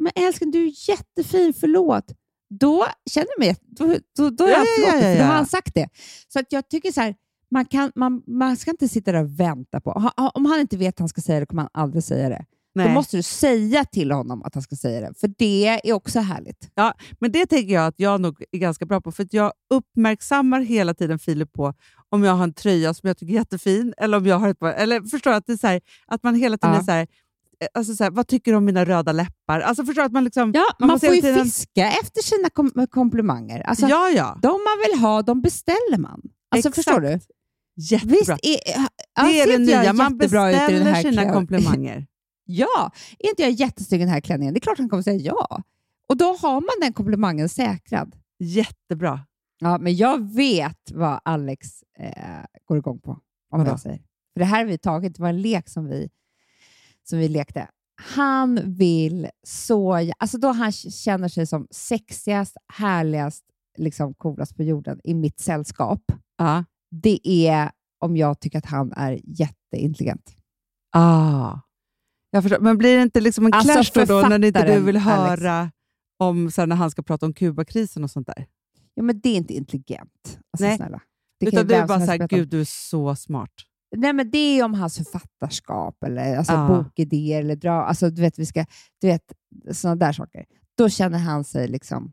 men 0.00 0.12
älskling 0.14 0.50
du 0.50 0.66
är 0.66 0.88
jättefin, 0.90 1.52
förlåt. 1.60 2.04
Då 2.50 2.86
känner 3.10 3.28
jag 3.38 3.46
mig, 3.46 3.56
då, 3.62 3.94
då, 4.16 4.30
då 4.30 4.44
är 4.44 4.50
Ja, 4.50 4.56
jag 4.86 4.94
ja, 4.96 5.02
ja, 5.02 5.08
ja, 5.08 5.18
då 5.18 5.24
har 5.24 5.34
han 5.34 5.46
sagt 5.46 5.74
det. 5.74 5.88
Så 6.28 6.38
att 6.38 6.46
jag 6.52 6.68
tycker 6.68 6.92
så 6.92 7.00
här, 7.00 7.14
man, 7.50 7.64
kan, 7.64 7.92
man, 7.94 8.22
man 8.26 8.56
ska 8.56 8.70
inte 8.70 8.88
sitta 8.88 9.12
där 9.12 9.22
och 9.22 9.40
vänta 9.40 9.80
på. 9.80 10.12
Om 10.34 10.46
han 10.46 10.60
inte 10.60 10.76
vet 10.76 10.94
att 10.94 10.98
han 10.98 11.08
ska 11.08 11.20
säga 11.20 11.40
det 11.40 11.46
kommer 11.46 11.62
han 11.62 11.70
aldrig 11.82 12.04
säga 12.04 12.28
det. 12.28 12.44
Nej. 12.74 12.86
Då 12.86 12.92
måste 12.92 13.16
du 13.16 13.22
säga 13.22 13.84
till 13.84 14.10
honom 14.12 14.42
att 14.42 14.54
han 14.54 14.62
ska 14.62 14.76
säga 14.76 15.00
det, 15.00 15.14
för 15.20 15.30
det 15.38 15.66
är 15.88 15.92
också 15.92 16.20
härligt. 16.20 16.68
Men 17.20 17.32
det 17.32 17.46
tänker 17.46 17.74
jag 17.74 17.86
att 17.86 17.94
jag 18.00 18.20
nog 18.20 18.44
är 18.52 18.58
ganska 18.58 18.86
bra 18.86 19.00
på, 19.00 19.12
för 19.12 19.26
jag 19.30 19.52
uppmärksammar 19.74 20.60
hela 20.60 20.94
tiden 20.94 21.18
Filip 21.18 21.52
på 21.52 21.74
om 22.08 22.24
jag 22.24 22.32
har 22.34 22.44
en 22.44 22.52
tröja 22.54 22.94
som 22.94 23.06
jag 23.06 23.16
tycker 23.18 23.32
är 23.32 23.36
jättefin, 23.38 23.94
eller 23.96 24.16
om 24.16 24.26
jag 24.26 24.38
har 24.38 24.48
ett 24.48 24.58
par, 24.58 24.72
eller 24.72 25.00
förstår 25.00 25.30
att, 25.32 25.46
det 25.46 25.52
är 25.64 25.68
här, 25.68 25.80
att 26.06 26.22
man 26.22 26.34
hela 26.34 26.56
tiden 26.58 26.74
Ja. 26.74 26.80
är 26.80 26.84
så 26.84 26.90
här, 26.90 27.00
eh, 27.60 27.66
alltså 27.74 27.94
så 27.94 28.04
här, 28.04 28.10
vad 28.10 28.26
tycker 28.26 28.50
du 28.50 28.56
om 28.56 28.64
mina 28.64 28.84
röda 28.84 29.12
läppar? 29.12 29.60
Alltså 29.60 29.84
förstår 29.84 30.02
att 30.02 30.12
man 30.12 30.24
liksom... 30.24 30.52
Ja, 30.54 30.64
man, 30.78 30.88
måste 30.88 31.06
får 31.06 31.14
ju 31.16 31.20
tiden- 31.22 31.44
fiska 31.44 31.86
efter 32.02 32.22
sina 32.22 32.50
kom 32.50 32.86
komplimanger. 32.90 33.60
Alltså, 33.60 33.86
ja, 33.86 34.08
ja. 34.08 34.38
De 34.42 34.48
man 34.52 34.90
vill 34.90 35.00
ha, 35.00 35.22
de 35.22 35.40
beställer 35.42 35.98
man. 35.98 36.20
Alltså, 36.50 36.68
Exakt. 36.68 36.74
förstår 36.74 37.00
du? 37.00 37.20
Jättebra. 37.76 38.16
Visst, 38.16 38.30
är, 38.30 38.58
ja, 39.14 39.22
det 39.26 39.40
är 39.40 39.46
det 39.46 39.58
nya, 39.58 39.92
man 39.92 40.18
beställer 40.18 40.68
sina 40.68 41.00
klänningen? 41.00 41.32
komplimanger. 41.34 42.06
Ja, 42.44 42.90
är 43.18 43.28
inte 43.28 43.42
jag 43.42 43.50
jättesnygg 43.50 44.00
i 44.00 44.04
den 44.04 44.12
här 44.12 44.20
klänningen? 44.20 44.54
Det 44.54 44.58
är 44.58 44.60
klart 44.60 44.78
han 44.78 44.88
kommer 44.88 45.02
säga 45.02 45.18
ja. 45.18 45.62
Och 46.08 46.16
då 46.16 46.24
har 46.24 46.60
man 46.60 46.80
den 46.80 46.92
komplimangen 46.92 47.48
säkrad. 47.48 48.16
Jättebra. 48.38 49.20
Ja, 49.58 49.78
men 49.78 49.96
jag 49.96 50.34
vet 50.34 50.90
vad 50.94 51.20
Alex 51.24 51.68
eh, 51.98 52.44
går 52.64 52.78
igång 52.78 52.98
på. 52.98 53.10
Om 53.10 53.58
Vadå? 53.58 53.70
jag 53.70 53.80
säger. 53.80 53.98
För 54.32 54.40
det 54.40 54.44
här 54.44 54.58
har 54.58 54.64
vi 54.64 54.78
tagit, 54.78 55.16
det 55.16 55.22
var 55.22 55.28
en 55.28 55.42
lek 55.42 55.68
som 55.68 55.86
vi, 55.86 56.10
som 57.04 57.18
vi 57.18 57.28
lekte. 57.28 57.68
han 58.00 58.60
vill 58.64 59.28
så... 59.42 59.92
Alltså 60.18 60.38
då 60.38 60.48
han 60.48 60.72
känner 60.72 61.28
sig 61.28 61.46
som 61.46 61.66
sexigast, 61.70 62.56
härligast, 62.72 63.44
liksom 63.76 64.14
coolast 64.14 64.56
på 64.56 64.62
jorden 64.62 65.00
i 65.04 65.14
mitt 65.14 65.40
sällskap. 65.40 66.02
Ja. 66.38 66.64
Det 66.90 67.28
är 67.48 67.70
om 67.98 68.16
jag 68.16 68.40
tycker 68.40 68.58
att 68.58 68.66
han 68.66 68.92
är 68.92 69.20
jätteintelligent. 69.24 70.36
Ah. 70.92 71.58
Jag 72.34 72.42
förstår. 72.42 72.60
Men 72.60 72.78
blir 72.78 72.96
det 72.96 73.02
inte 73.02 73.20
liksom 73.20 73.46
en 73.46 73.52
Alltså, 73.52 73.72
clash 73.92 74.06
då, 74.06 74.20
då 74.22 74.28
när 74.28 74.44
inte 74.44 74.74
du 74.74 74.80
vill 74.80 74.96
Alex. 74.96 75.06
höra 75.42 75.70
om 76.18 76.50
så 76.50 76.60
här, 76.60 76.66
när 76.66 76.76
han 76.76 76.90
ska 76.90 77.02
prata 77.02 77.26
om 77.26 77.32
Kubakrisen 77.34 78.04
och 78.04 78.10
sånt 78.10 78.26
där? 78.26 78.46
Ja, 78.94 79.02
men 79.02 79.20
det 79.20 79.28
är 79.28 79.36
inte 79.36 79.54
intelligent. 79.54 80.38
Alltså, 80.52 80.64
Nej. 80.64 80.76
Snälla. 80.76 81.00
Det 81.40 81.46
Utan 81.46 81.66
du 81.66 81.74
är 81.74 81.86
bara 81.86 81.98
helst 81.98 82.06
så 82.06 82.10
här, 82.12 82.18
prata 82.18 82.34
om. 82.34 82.38
gud 82.40 82.48
du 82.48 82.60
är 82.60 82.64
så 82.64 83.14
smart. 83.16 83.50
Nej, 83.96 84.12
men 84.12 84.30
det 84.30 84.38
är 84.38 84.64
om 84.64 84.74
hans 84.74 84.96
författarskap 84.96 86.02
eller 86.04 86.36
alltså, 86.36 86.52
Ja. 86.52 86.68
bokidéer 86.84 87.40
eller 87.40 87.56
dra, 87.56 87.72
alltså, 87.72 88.10
du 88.10 88.22
vet, 88.22 88.38
vi 88.38 88.46
ska, 88.46 88.64
du 89.00 89.06
vet, 89.06 89.32
sådana 89.72 89.96
där 89.96 90.12
saker. 90.12 90.44
Då 90.78 90.88
känner 90.88 91.18
han 91.18 91.44
sig 91.44 91.68
liksom, 91.68 92.12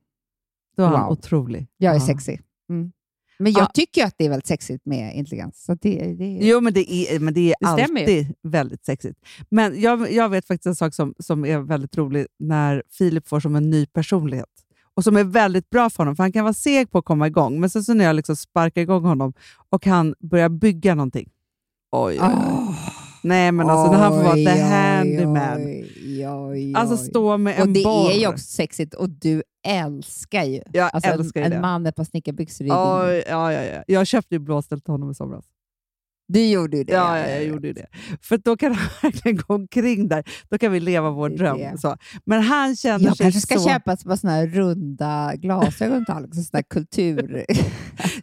Då 0.78 0.84
är 0.84 0.88
han 0.88 1.02
Wow. 1.06 1.12
otrolig. 1.12 1.68
jag 1.78 1.96
är 1.96 2.00
Ja. 2.00 2.06
sexig. 2.06 2.42
Mm. 2.70 2.92
Men 3.40 3.52
jag 3.52 3.62
Ja. 3.62 3.72
tycker 3.74 4.06
att 4.06 4.14
det 4.18 4.26
är 4.26 4.30
väldigt 4.30 4.48
sexigt 4.48 4.86
med 4.86 5.16
intelligens. 5.16 5.64
Så 5.66 5.74
det, 5.82 6.14
det, 6.14 6.40
Jo, 6.42 6.62
men 6.62 6.74
det 6.74 6.92
är, 6.94 7.20
men 7.20 7.34
det 7.34 7.54
är 7.54 7.56
Det 7.60 7.66
alltid 7.68 8.34
väldigt 8.44 8.86
sexigt. 8.86 9.20
Men 9.50 9.82
jag, 9.82 10.12
jag 10.12 10.30
vet 10.30 10.48
faktiskt 10.48 10.66
en 10.66 10.76
sak 10.76 10.94
som, 10.94 11.14
som 11.20 11.46
är 11.46 11.60
väldigt 11.60 11.98
rolig 11.98 12.26
när 12.40 12.84
Filip 12.98 13.28
får 13.28 13.40
som 13.40 13.56
en 13.56 13.70
ny 13.70 13.86
personlighet. 13.86 14.50
Och 14.96 15.04
som 15.04 15.18
är 15.18 15.24
väldigt 15.24 15.70
bra 15.70 15.90
för 15.90 15.98
honom, 16.04 16.16
för 16.16 16.24
han 16.24 16.32
kan 16.32 16.44
vara 16.44 16.54
seg 16.54 16.92
på 16.92 16.98
att 16.98 17.06
komma 17.06 17.28
igång. 17.28 17.60
Men 17.60 17.70
sen 17.70 17.84
så 17.84 17.94
när 17.94 18.06
jag 18.06 18.16
liksom 18.16 18.36
sparkar 18.36 18.82
igång 18.82 19.04
honom 19.04 19.34
och 19.70 19.86
han 19.86 20.16
börjar 20.20 20.50
bygga 20.50 20.96
någonting. 20.96 21.30
Oj, 21.92 22.20
oj, 22.22 22.30
oj. 22.68 22.76
Nej, 23.22 23.52
men 23.52 23.70
alltså 23.70 23.92
när 23.92 24.00
han 24.00 24.12
får 24.14 24.24
vara 24.24 24.34
Oj, 24.34 24.46
the 24.46 24.52
oj, 24.54 24.60
handyman. 24.60 25.62
oj, 25.66 26.28
oj, 26.30 26.74
Alltså 26.76 26.96
oj. 27.04 27.10
stå 27.10 27.38
med 27.38 27.56
en 27.56 27.62
Och 27.62 27.68
det 27.74 27.84
borr. 27.84 28.12
är 28.12 28.20
ju 28.20 28.28
också 28.28 28.46
sexigt 28.46 28.94
och 28.94 29.10
du 29.10 29.44
älskar 29.68 30.44
ju. 30.44 30.62
Jag 30.74 30.90
Alltså, 30.94 31.10
älskar 31.12 31.40
ju 31.40 31.44
en, 31.46 31.50
det. 31.52 31.56
en 31.56 31.62
man 31.62 31.82
med 31.84 31.90
ett 31.90 31.96
par 31.96 32.04
snickarbyxor 32.04 32.68
i 32.68 32.70
Oj, 32.72 33.24
ja, 33.30 33.54
ja, 33.54 33.64
ja. 33.64 33.84
Jag 33.88 34.08
köpte 34.08 34.36
ju 34.36 34.40
blåställ 34.40 34.82
till 34.82 34.92
honom 34.92 35.12
i 35.12 35.16
somras. 35.16 35.46
Du 36.32 36.46
gjorde 36.48 36.78
ju 36.78 36.84
det. 36.84 36.94
Ja, 36.94 37.20
ja, 37.20 37.28
jag 37.30 37.46
gjorde 37.46 37.68
ju 37.68 37.74
det. 37.74 37.86
För 38.22 38.38
då 38.38 38.58
kan 38.58 38.74
han 38.74 38.88
verkligen 39.02 39.38
gå 39.38 39.54
omkring 39.54 40.08
där. 40.08 40.24
Då 40.50 40.58
kan 40.58 40.72
vi 40.72 40.80
leva 40.80 41.10
vår 41.10 41.30
dröm. 41.30 41.78
Så. 41.78 41.96
Men 42.26 42.42
han 42.44 42.76
känner 42.76 43.06
Jag 43.06 43.18
sig 43.18 43.24
kanske 43.24 43.42
ska 43.42 43.60
så... 43.60 43.70
köpa 43.70 43.98
såna 43.98 44.34
här 44.34 44.48
runda 44.48 45.34
glasögon 45.36 46.06
till 46.06 46.14
Alex, 46.14 46.38
här 46.54 46.64
kultur. 46.70 47.46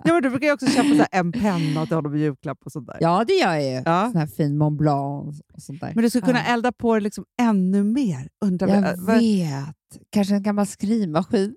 Ja, 0.05 0.13
men 0.13 0.23
du 0.23 0.31
brukar 0.31 0.47
ju 0.47 0.53
också 0.53 0.67
köpa 0.67 0.89
så 0.97 1.05
en 1.13 1.33
penna 1.33 1.87
till 1.87 1.95
honom 1.97 2.15
i 2.15 2.19
julklapp 2.21 2.59
och 2.65 2.73
sånt 2.73 2.87
där. 2.87 2.97
ja, 3.01 3.25
det 3.27 3.33
gör 3.33 3.55
jag 3.55 3.63
ju. 3.65 3.83
Ja. 3.85 4.09
Sån 4.13 4.21
här 4.21 4.27
fin 4.27 4.59
Mont 4.59 4.79
Blanc 4.79 5.41
och 5.55 5.63
sånt 5.63 5.81
där. 5.81 5.93
Men 5.95 6.05
du 6.05 6.11
skulle 6.11 6.27
kunna 6.27 6.39
Ja. 6.47 6.53
elda 6.55 6.73
på 6.73 6.95
det 6.95 7.01
liksom 7.01 7.25
ännu 7.41 7.85
mer. 7.85 8.29
Undrar 8.45 8.69
Jag 8.69 8.97
vad- 8.97 9.19
vet. 9.21 9.77
Kanske 10.13 10.35
en 10.35 10.43
gammal 10.43 10.67
skrivmaskin. 10.67 11.55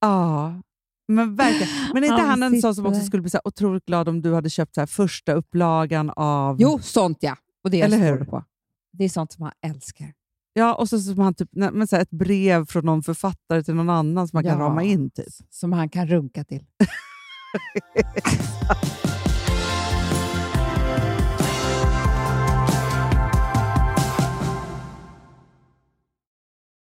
Ja, 0.00 0.62
men 1.08 1.36
verkligen. 1.36 1.68
Men 1.94 2.04
är 2.04 2.08
inte 2.08 2.20
Han 2.22 2.42
han 2.42 2.54
en 2.54 2.60
sån 2.60 2.74
som 2.74 2.86
också 2.86 3.00
skulle 3.00 3.20
bli 3.22 3.30
så 3.30 3.40
otroligt 3.44 3.84
glad 3.86 4.08
om 4.08 4.22
du 4.22 4.34
hade 4.34 4.50
köpt 4.50 4.74
så 4.74 4.86
första 4.86 5.32
upplagan 5.32 6.10
av... 6.16 6.56
Jo, 6.60 6.78
sånt 6.82 7.18
ja. 7.20 7.36
Och 7.64 7.70
det 7.70 7.80
är 7.80 7.84
Eller 7.84 7.98
hur? 7.98 8.24
på. 8.24 8.44
Det 8.92 9.04
är 9.04 9.08
sånt 9.08 9.32
som 9.32 9.42
han 9.42 9.52
älskar. 9.70 10.12
Ja, 10.52 10.74
och 10.74 10.88
så 10.88 10.98
som 11.00 11.18
han 11.18 11.34
typ, 11.34 11.48
men 11.52 11.86
så 11.86 11.96
ett 11.96 12.10
brev 12.10 12.66
från 12.66 12.84
någon 12.86 13.02
författare 13.02 13.62
till 13.62 13.74
någon 13.74 13.90
annan 13.90 14.28
som 14.28 14.36
man 14.36 14.44
kan 14.44 14.58
Ja. 14.58 14.64
rama 14.64 14.82
in. 14.82 15.10
typ. 15.10 15.26
Som 15.50 15.72
han 15.72 15.88
kan 15.88 16.06
runka 16.06 16.44
till. 16.44 16.64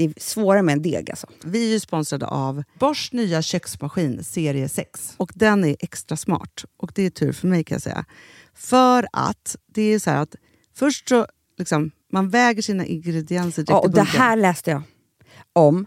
Det 0.00 0.04
är 0.04 0.12
svårare 0.16 0.62
med 0.62 0.72
en 0.72 0.82
deg 0.82 1.10
alltså. 1.10 1.26
Vi 1.44 1.66
är 1.68 1.72
ju 1.72 1.80
sponsrade 1.80 2.26
av 2.26 2.62
Bosch 2.78 3.08
nya 3.12 3.42
köksmaskin 3.42 4.24
serie 4.24 4.68
6. 4.68 5.14
Och 5.16 5.32
den 5.34 5.64
är 5.64 5.76
extra 5.80 6.16
smart. 6.16 6.64
Och 6.76 6.92
det 6.94 7.02
är 7.02 7.10
tur 7.10 7.32
för 7.32 7.46
mig 7.48 7.64
kan 7.64 7.74
jag 7.74 7.82
säga. 7.82 8.04
För 8.54 9.06
att 9.12 9.56
det 9.74 9.82
är 9.82 9.98
så 9.98 10.10
här 10.10 10.22
att 10.22 10.34
först 10.76 11.08
så 11.08 11.26
liksom, 11.58 11.90
man 12.12 12.28
väger 12.30 12.62
sina 12.62 12.84
ingredienser 12.86 13.62
direkt 13.62 13.70
Ja, 13.70 13.82
i 13.84 13.86
och 13.86 13.90
det 13.90 13.96
bunken. 14.00 14.20
här 14.20 14.36
läste 14.36 14.70
jag 14.70 14.82
om. 15.52 15.86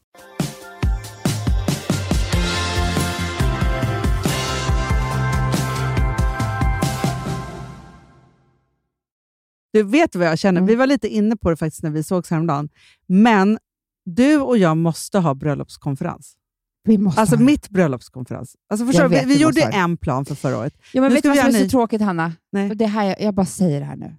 Du 9.73 9.83
vet 9.83 10.15
vad 10.15 10.27
jag 10.27 10.39
känner? 10.39 10.59
Mm. 10.59 10.67
Vi 10.67 10.75
var 10.75 10.87
lite 10.87 11.07
inne 11.07 11.35
på 11.35 11.49
det 11.49 11.57
faktiskt 11.57 11.83
när 11.83 11.89
vi 11.89 12.03
sågs 12.03 12.29
häromdagen. 12.29 12.69
Men 13.07 13.57
du 14.05 14.37
och 14.37 14.57
jag 14.57 14.77
måste 14.77 15.19
ha 15.19 15.33
bröllopskonferens. 15.33 16.35
Vi 16.83 16.97
måste 16.97 17.21
Alltså 17.21 17.35
ha 17.35 17.43
mitt 17.43 17.69
bröllopskonferens. 17.69 18.55
Alltså 18.69 18.85
förstår 18.85 19.07
vet, 19.07 19.23
vi 19.23 19.27
vi 19.27 19.33
vi 19.33 19.41
gjorde 19.41 19.61
ha 19.61 19.69
en 19.71 19.97
plan 19.97 20.25
för 20.25 20.35
förra 20.35 20.57
året. 20.57 20.73
Ja, 20.93 21.01
men 21.01 21.09
Nu 21.09 21.15
vet 21.15 21.23
du 21.23 21.31
vi 21.31 21.37
vad 21.37 21.45
som 21.45 21.55
är 21.55 21.63
så 21.63 21.69
tråkigt, 21.69 22.01
Hanna? 22.01 22.33
Nej. 22.51 22.75
Det 22.75 22.85
här, 22.85 23.05
jag, 23.05 23.21
jag 23.21 23.33
bara 23.33 23.45
säger 23.45 23.79
det 23.79 23.85
här 23.85 23.95
nu. 23.95 24.15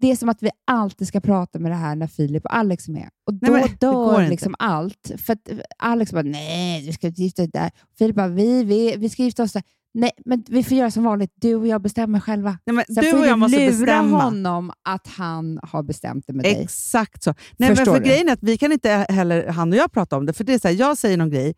Det 0.00 0.10
är 0.10 0.16
som 0.16 0.28
att 0.28 0.42
vi 0.42 0.50
alltid 0.66 1.08
ska 1.08 1.20
prata 1.20 1.58
med 1.58 1.72
det 1.72 1.76
här 1.76 1.96
när 1.96 2.06
Filip 2.06 2.44
och 2.44 2.56
Alex 2.56 2.88
är 2.88 2.92
med. 2.92 3.08
Och 3.26 3.34
då 3.34 3.52
Nej, 3.52 3.62
men 3.62 3.76
dör 3.80 4.28
liksom 4.28 4.54
allt. 4.58 5.10
För 5.26 5.38
Alex 5.78 6.12
bara, 6.12 6.22
nej, 6.22 6.86
du 6.86 6.92
ska 6.92 7.06
inte 7.06 7.22
gifta 7.22 7.42
dig 7.42 7.50
där. 7.52 7.70
Filip 7.98 8.16
bara, 8.16 8.28
vi, 8.28 8.64
vi, 8.64 8.96
vi 8.96 9.08
ska 9.08 9.22
gifta 9.22 9.42
oss 9.42 9.52
där. 9.52 9.62
Nej, 10.00 10.10
men 10.24 10.44
vi 10.48 10.64
får 10.64 10.76
göra 10.76 10.90
som 10.90 11.04
vanligt. 11.04 11.32
Du 11.34 11.54
och 11.54 11.66
jag 11.66 11.82
bestämmer 11.82 12.20
själva. 12.20 12.58
Nej, 12.66 12.74
men 12.76 12.84
Sen 12.84 13.04
du 13.04 13.10
får 13.10 13.16
och 13.16 13.22
du 13.22 13.28
jag 13.28 13.38
måste 13.38 13.58
lura 13.58 13.70
bestämma. 13.70 14.22
honom 14.22 14.72
att 14.84 15.06
han 15.06 15.60
har 15.62 15.82
bestämt 15.82 16.24
det 16.26 16.32
med 16.32 16.44
dig. 16.44 16.62
Exakt 16.62 17.22
så. 17.22 17.34
Nej, 17.56 17.68
men 17.74 17.86
för 17.86 18.00
du? 18.00 18.06
grejen 18.06 18.28
är 18.28 18.32
att 18.32 18.42
vi 18.42 18.58
kan 18.58 18.72
inte 18.72 18.90
heller, 19.08 19.46
han 19.48 19.72
och 19.72 19.78
jag, 19.78 19.92
prata 19.92 20.16
om 20.16 20.26
det. 20.26 20.32
För 20.32 20.44
det 20.44 20.54
är 20.54 20.58
så 20.58 20.68
här, 20.68 20.74
Jag 20.74 20.98
säger 20.98 21.16
någon 21.16 21.30
grej, 21.30 21.54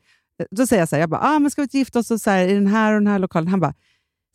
då 0.51 0.67
säger 0.67 0.83
jag 0.83 0.89
så 0.89 0.97
här, 0.97 1.01
jag 1.01 1.11
bara, 1.11 1.21
ah, 1.21 1.39
men 1.39 1.51
ska 1.51 1.61
vi 1.61 1.65
inte 1.65 1.79
gifta 1.79 1.99
oss 1.99 2.23
så 2.23 2.31
här, 2.31 2.49
i 2.49 2.55
den 2.55 2.67
här 2.67 2.93
och 2.95 3.01
den 3.01 3.07
här 3.07 3.19
lokalen? 3.19 3.49
Han 3.49 3.61
bara, 3.61 3.75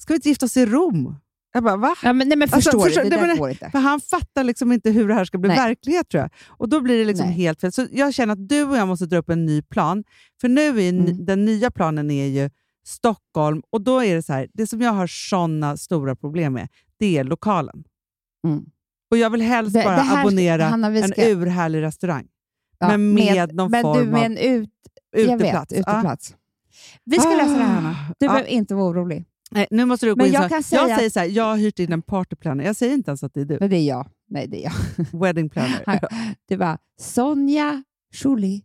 ska 0.02 0.14
vi 0.14 0.16
inte 0.16 0.30
gifta 0.30 0.46
oss 0.46 0.58
i 0.58 0.66
Rom? 0.66 1.16
Jag 1.54 1.64
bara, 1.64 1.76
va? 1.78 1.96
Ja, 2.04 2.14
men, 2.14 2.28
nej, 2.30 2.38
men 2.38 2.50
Alltså, 2.54 2.72
förstår 2.72 2.86
förstår- 2.86 3.04
du? 3.04 3.10
Det 3.10 3.22
men- 3.22 3.38
går 3.38 3.50
inte. 3.50 3.70
För 3.72 3.80
han 3.80 4.02
fattar 4.02 4.44
liksom 4.44 4.72
inte 4.72 4.92
hur 4.92 5.08
det 5.08 5.14
här 5.14 5.26
ska 5.26 5.38
bli 5.38 5.48
Nej. 5.48 5.58
verklighet 5.58 6.10
tror 6.10 6.22
jag. 6.22 6.30
Och 6.48 6.70
då 6.70 6.82
blir 6.82 6.98
det 7.00 7.06
liksom 7.06 7.28
Nej. 7.28 7.36
helt 7.36 7.62
fel. 7.62 7.72
Så 7.72 7.86
jag 7.92 8.14
känner 8.14 8.34
att 8.34 8.50
du 8.50 8.64
och 8.64 8.78
jag 8.78 8.88
måste 8.88 9.06
dra 9.06 9.18
upp 9.18 9.30
en 9.30 9.46
ny 9.46 9.62
plan. 9.62 10.04
För 10.42 10.50
nu 10.50 10.62
är 10.82 10.90
Mm. 10.90 11.26
den 11.26 11.46
nya 11.46 11.72
planen 11.72 12.12
är 12.12 12.26
ju 12.28 12.50
Stockholm 12.86 13.62
och 13.70 13.82
då 13.82 14.04
är 14.04 14.16
det 14.16 14.22
så 14.22 14.34
här, 14.34 14.48
det 14.54 14.68
som 14.68 14.82
jag 14.82 14.92
har 14.92 15.08
såna 15.08 15.78
stora 15.78 16.16
problem 16.16 16.54
med, 16.54 16.68
det 17.00 17.18
är 17.18 17.24
lokalen. 17.24 17.84
Mm. 18.48 18.66
Och 19.12 19.18
jag 19.18 19.30
vill 19.30 19.42
helst 19.42 19.74
Det- 19.74 19.84
bara 19.84 19.96
det 19.96 20.02
här- 20.02 20.22
abonnera 20.22 20.64
Hanna, 20.66 21.08
ska- 21.08 21.22
en 21.22 21.38
urhärlig 21.38 21.82
restaurang. 21.82 22.28
Ja, 22.80 22.88
men 22.88 23.14
med 23.14 23.56
någon 23.56 23.72
men 23.72 23.82
form 23.82 24.06
du 24.06 24.12
med 24.12 24.26
en 24.26 24.38
ut, 24.38 24.70
uteplats. 25.18 25.72
vet, 25.74 25.84
Ja. 25.88 25.92
uteplats. 25.94 26.36
Vi 27.04 27.20
ska 27.20 27.30
lösa 27.30 27.44
det 27.58 27.64
här, 27.64 27.74
Hanna. 27.76 27.96
Du 28.20 28.26
Ja. 28.26 28.32
behöver 28.32 28.50
inte 28.50 28.76
vara 28.76 28.90
orolig. 28.92 29.26
Nej, 29.52 29.68
nu 29.72 29.86
måste 29.86 30.06
du 30.06 30.12
gå 30.12 30.18
Men 30.18 30.26
in 30.28 30.34
jag 30.34 30.44
så. 30.44 30.50
kan 30.50 30.64
säga 30.64 30.88
jag 30.88 30.98
säger 30.98 31.10
så 31.10 31.20
här, 31.20 31.28
jag 31.28 31.44
har 31.44 31.58
hyrt 31.58 31.80
in 31.80 31.94
en 31.94 32.02
partyplanner. 32.02 32.64
Jag 32.64 32.76
säger 32.76 32.94
inte 32.94 33.12
ens 33.12 33.24
att 33.24 33.34
det 33.34 33.42
är 33.42 33.46
du. 33.46 33.58
Men 33.60 33.70
det 33.70 33.78
är 33.78 33.88
jag. 33.88 34.08
Nej, 34.30 34.48
det 34.48 34.66
är 34.66 34.72
jag. 34.98 35.06
Wedding 35.22 35.50
planner. 35.50 36.00
Det 36.48 36.58
var 36.58 36.78
Sonja 37.02 37.84
Schuli. 38.14 38.62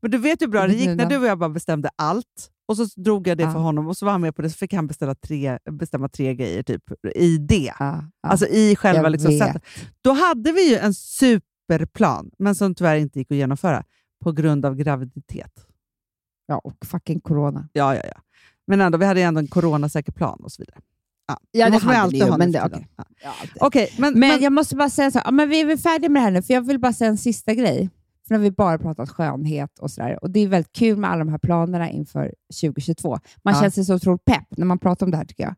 Men 0.00 0.10
du 0.10 0.18
vet 0.18 0.42
hur 0.42 0.46
bra 0.46 0.66
det 0.66 0.74
gick 0.74 0.88
när 0.96 1.06
du 1.06 1.16
och 1.16 1.26
jag 1.26 1.38
bara 1.38 1.50
bestämde 1.50 1.90
allt. 1.96 2.50
Och 2.70 2.76
så 2.76 3.00
drog 3.00 3.26
jag 3.26 3.38
det 3.38 3.42
Ja. 3.44 3.52
för 3.52 3.58
honom 3.58 3.86
och 3.88 3.96
så 3.96 4.04
var 4.04 4.12
han 4.12 4.20
med 4.20 4.36
på 4.36 4.42
det. 4.42 4.50
Så 4.50 4.56
fick 4.56 4.72
han 4.72 4.86
beställa 4.86 5.14
tre, 5.14 5.58
bestämma 5.70 6.08
tre 6.08 6.34
grejer 6.34 6.62
typ, 6.62 6.82
i 7.14 7.38
det. 7.38 7.72
Ja, 7.78 8.04
ja. 8.22 8.28
Alltså 8.28 8.46
i 8.46 8.76
själva 8.76 9.02
Jag 9.02 9.12
liksom 9.12 9.30
vet. 9.30 9.38
sättet. 9.46 9.62
Då 10.00 10.12
hade 10.12 10.52
vi 10.52 10.70
ju 10.70 10.76
en 10.76 10.94
superplan, 10.94 12.30
men 12.38 12.54
som 12.54 12.74
tyvärr 12.74 12.96
inte 12.96 13.18
gick 13.18 13.30
att 13.30 13.36
genomföra 13.36 13.84
på 14.24 14.32
grund 14.32 14.66
av 14.66 14.74
graviditet. 14.76 15.66
ja, 16.46 16.58
och 16.58 16.86
fucking 16.86 17.20
corona. 17.20 17.68
Ja, 17.72 17.94
ja, 17.94 18.02
ja. 18.14 18.20
Men 18.66 18.80
ändå, 18.80 18.98
vi 18.98 19.04
hade 19.04 19.20
ju 19.20 19.26
ändå 19.26 19.38
en 19.40 19.46
coronasäker 19.46 20.12
plan 20.12 20.40
och 20.44 20.52
så 20.52 20.62
vidare. 20.62 20.78
Ja, 21.28 21.38
Ja, 21.50 21.70
det 21.70 21.76
ju 21.76 21.82
hade 21.82 22.12
ni 22.12 22.18
ju, 22.18 22.36
men 22.36 22.52
det- 22.52 22.62
okej. 22.64 22.88
Ja. 23.22 23.32
Okej, 23.60 23.92
men, 23.98 24.12
Men, 24.12 24.20
men, 24.30 24.40
jag 24.42 24.52
måste 24.52 24.76
bara 24.76 24.90
säga 24.90 25.10
så 25.10 25.20
men 25.32 25.48
vi 25.48 25.60
är 25.60 25.64
väl 25.66 25.78
färdiga 25.78 26.10
med 26.10 26.20
det 26.22 26.24
här 26.24 26.30
nu, 26.30 26.42
för 26.42 26.54
jag 26.54 26.62
vill 26.66 26.78
bara 26.78 26.92
säga 26.92 27.10
en 27.10 27.18
sista 27.18 27.54
grej. 27.54 27.90
Nu 28.30 28.36
har 28.36 28.42
vi 28.42 28.50
bara 28.50 28.78
pratat 28.78 29.10
skönhet 29.10 29.78
och 29.78 29.90
sådär. 29.90 30.18
Och 30.22 30.30
det 30.30 30.40
är 30.40 30.48
väldigt 30.48 30.72
kul 30.72 30.96
med 30.96 31.10
alla 31.10 31.18
de 31.18 31.28
här 31.28 31.38
planerna 31.38 31.90
inför 31.90 32.34
2022. 32.60 33.18
Man 33.42 33.54
Ja. 33.54 33.60
känner 33.60 33.70
sig 33.70 33.84
så 33.84 33.94
otroligt 33.94 34.24
pepp 34.24 34.46
när 34.56 34.66
man 34.66 34.78
pratar 34.78 35.06
om 35.06 35.10
det 35.10 35.16
här 35.16 35.24
tycker 35.24 35.44
jag. 35.44 35.54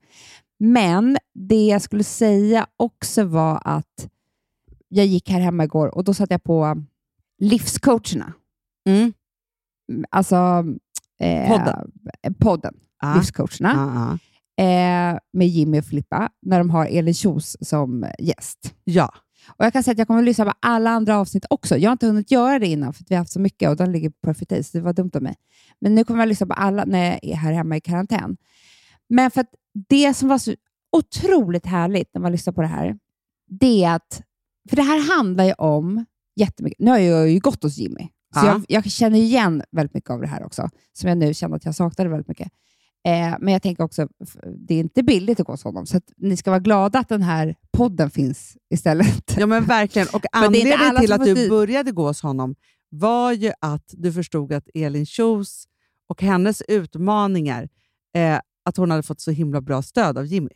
Men 0.59 1.17
det 1.35 1.67
jag 1.67 1.83
skulle 1.83 2.05
säga 2.05 2.67
också 2.77 3.25
var 3.25 3.61
att 3.65 4.09
jag 4.89 5.07
gick 5.07 5.31
här 5.31 5.41
hemma 5.41 5.65
igår 5.65 5.95
och 5.95 6.05
då 6.05 6.15
satte 6.15 6.35
jag 6.35 6.43
på 6.43 6.83
livscoacherna. 7.39 8.33
Mm. 8.89 9.13
Alltså 10.11 10.65
eh, 11.21 11.49
Podden. 11.49 11.93
podden. 12.39 12.75
Ja. 13.03 13.15
livscoacherna, 13.15 14.19
ja. 14.59 14.65
eh, 14.65 15.19
med 15.33 15.49
Jimmy 15.49 15.81
och 15.81 15.85
Filippa, 15.85 16.29
när 16.43 16.59
de 16.59 16.71
har 16.71 16.87
Elin 16.87 17.15
Kjos 17.15 17.57
som 17.61 18.07
gäst. 18.19 18.75
ja. 18.85 19.15
Och 19.49 19.65
Jag 19.65 19.73
kan 19.73 19.83
säga 19.83 19.93
att 19.93 19.99
jag 19.99 20.07
kommer 20.07 20.21
att 20.21 20.27
lyssna 20.27 20.45
på 20.45 20.53
alla 20.61 20.91
andra 20.91 21.19
avsnitt 21.19 21.45
också. 21.51 21.77
Jag 21.77 21.91
har 21.91 21.93
inte 21.93 22.07
hunnit 22.07 22.31
göra 22.31 22.59
det 22.59 22.67
innan, 22.67 22.93
för 22.93 23.05
vi 23.09 23.15
har 23.15 23.21
haft 23.21 23.33
så 23.33 23.41
mycket 23.41 23.69
och 23.69 23.77
de 23.77 23.91
ligger 23.91 24.11
på 24.11 24.17
Perfect 24.23 24.51
Day, 24.51 24.63
så 24.65 24.79
det 24.79 24.85
var 24.85 24.93
dumt 24.93 25.11
av 25.15 25.23
mig. 25.23 25.35
Men 25.81 25.95
nu 25.95 26.05
kommer 26.05 26.21
jag 26.21 26.27
att 26.27 26.29
lyssna 26.29 26.47
på 26.47 26.53
alla 26.53 26.85
när 26.85 27.05
jag 27.05 27.19
är 27.23 27.35
här 27.35 27.53
hemma 27.53 27.77
i 27.77 27.81
karantän. 27.81 28.37
Men 29.09 29.31
för 29.31 29.41
att 29.41 29.51
det 29.89 30.15
som 30.15 30.29
var 30.29 30.39
så 30.39 30.55
otroligt 30.97 31.67
härligt 31.67 32.15
när 32.15 32.21
man 32.21 32.33
lyssnar 32.33 32.53
på 32.53 32.63
det 32.63 32.69
här, 32.69 32.99
det 33.61 33.85
är 33.85 33.95
att, 33.95 34.23
för 34.69 34.77
det 34.77 34.83
här 34.83 35.17
handlar 35.17 35.45
ju 35.45 35.53
om 35.53 36.05
jättemycket. 36.37 36.79
Nu 36.79 36.91
har 36.91 36.99
jag 36.99 37.31
ju 37.31 37.41
gått 37.41 37.63
hos 37.63 37.77
Jimmy, 37.79 38.09
så 38.35 38.41
Ja. 38.41 38.47
jag, 38.47 38.65
jag 38.69 38.85
känner 38.93 39.19
igen 39.19 39.63
väldigt 39.71 39.95
mycket 39.95 40.11
av 40.11 40.21
det 40.21 40.27
här 40.27 40.45
också, 40.45 40.69
som 40.93 41.09
jag 41.09 41.19
nu 41.19 41.35
känner 41.35 41.57
att 41.57 41.65
jag 41.65 41.75
saknade 41.75 42.11
väldigt 42.11 42.29
mycket. 42.29 42.49
Eh, 43.05 43.37
men 43.41 43.53
jag 43.53 43.63
tänker 43.63 43.85
också, 43.85 44.09
det 44.59 44.75
är 44.75 44.79
inte 44.79 45.03
billigt 45.03 45.41
att 45.41 45.47
gå 45.47 45.53
hos 45.53 45.65
honom, 45.65 45.87
så 45.87 46.01
ni 46.17 46.37
ska 46.37 46.51
vara 46.51 46.61
glada 46.61 46.99
att 46.99 47.09
den 47.09 47.23
här 47.23 47.57
podden 47.73 48.11
finns 48.11 48.57
istället. 48.75 49.37
Ja 49.37 49.47
men 49.47 49.65
verkligen. 49.65 50.09
Och 50.13 50.25
anledningen 50.33 50.97
till 51.01 51.13
att 51.13 51.25
du 51.25 51.35
dit. 51.35 51.51
började 51.51 51.93
gå 51.93 52.07
hos 52.07 52.23
honom 52.23 52.55
var 52.89 53.33
ju 53.33 53.53
att 53.61 53.95
du 53.97 54.13
förstod 54.13 54.53
att 54.53 54.69
Elin 54.75 55.07
Kjos 55.07 55.65
och 56.09 56.23
hennes 56.23 56.63
utmaningar, 56.63 57.69
eh, 58.15 58.41
att 58.65 58.77
hon 58.77 58.91
hade 58.91 59.03
fått 59.03 59.21
så 59.21 59.31
himla 59.31 59.61
bra 59.61 59.83
stöd 59.83 60.19
av 60.19 60.27
Jimmy. 60.27 60.51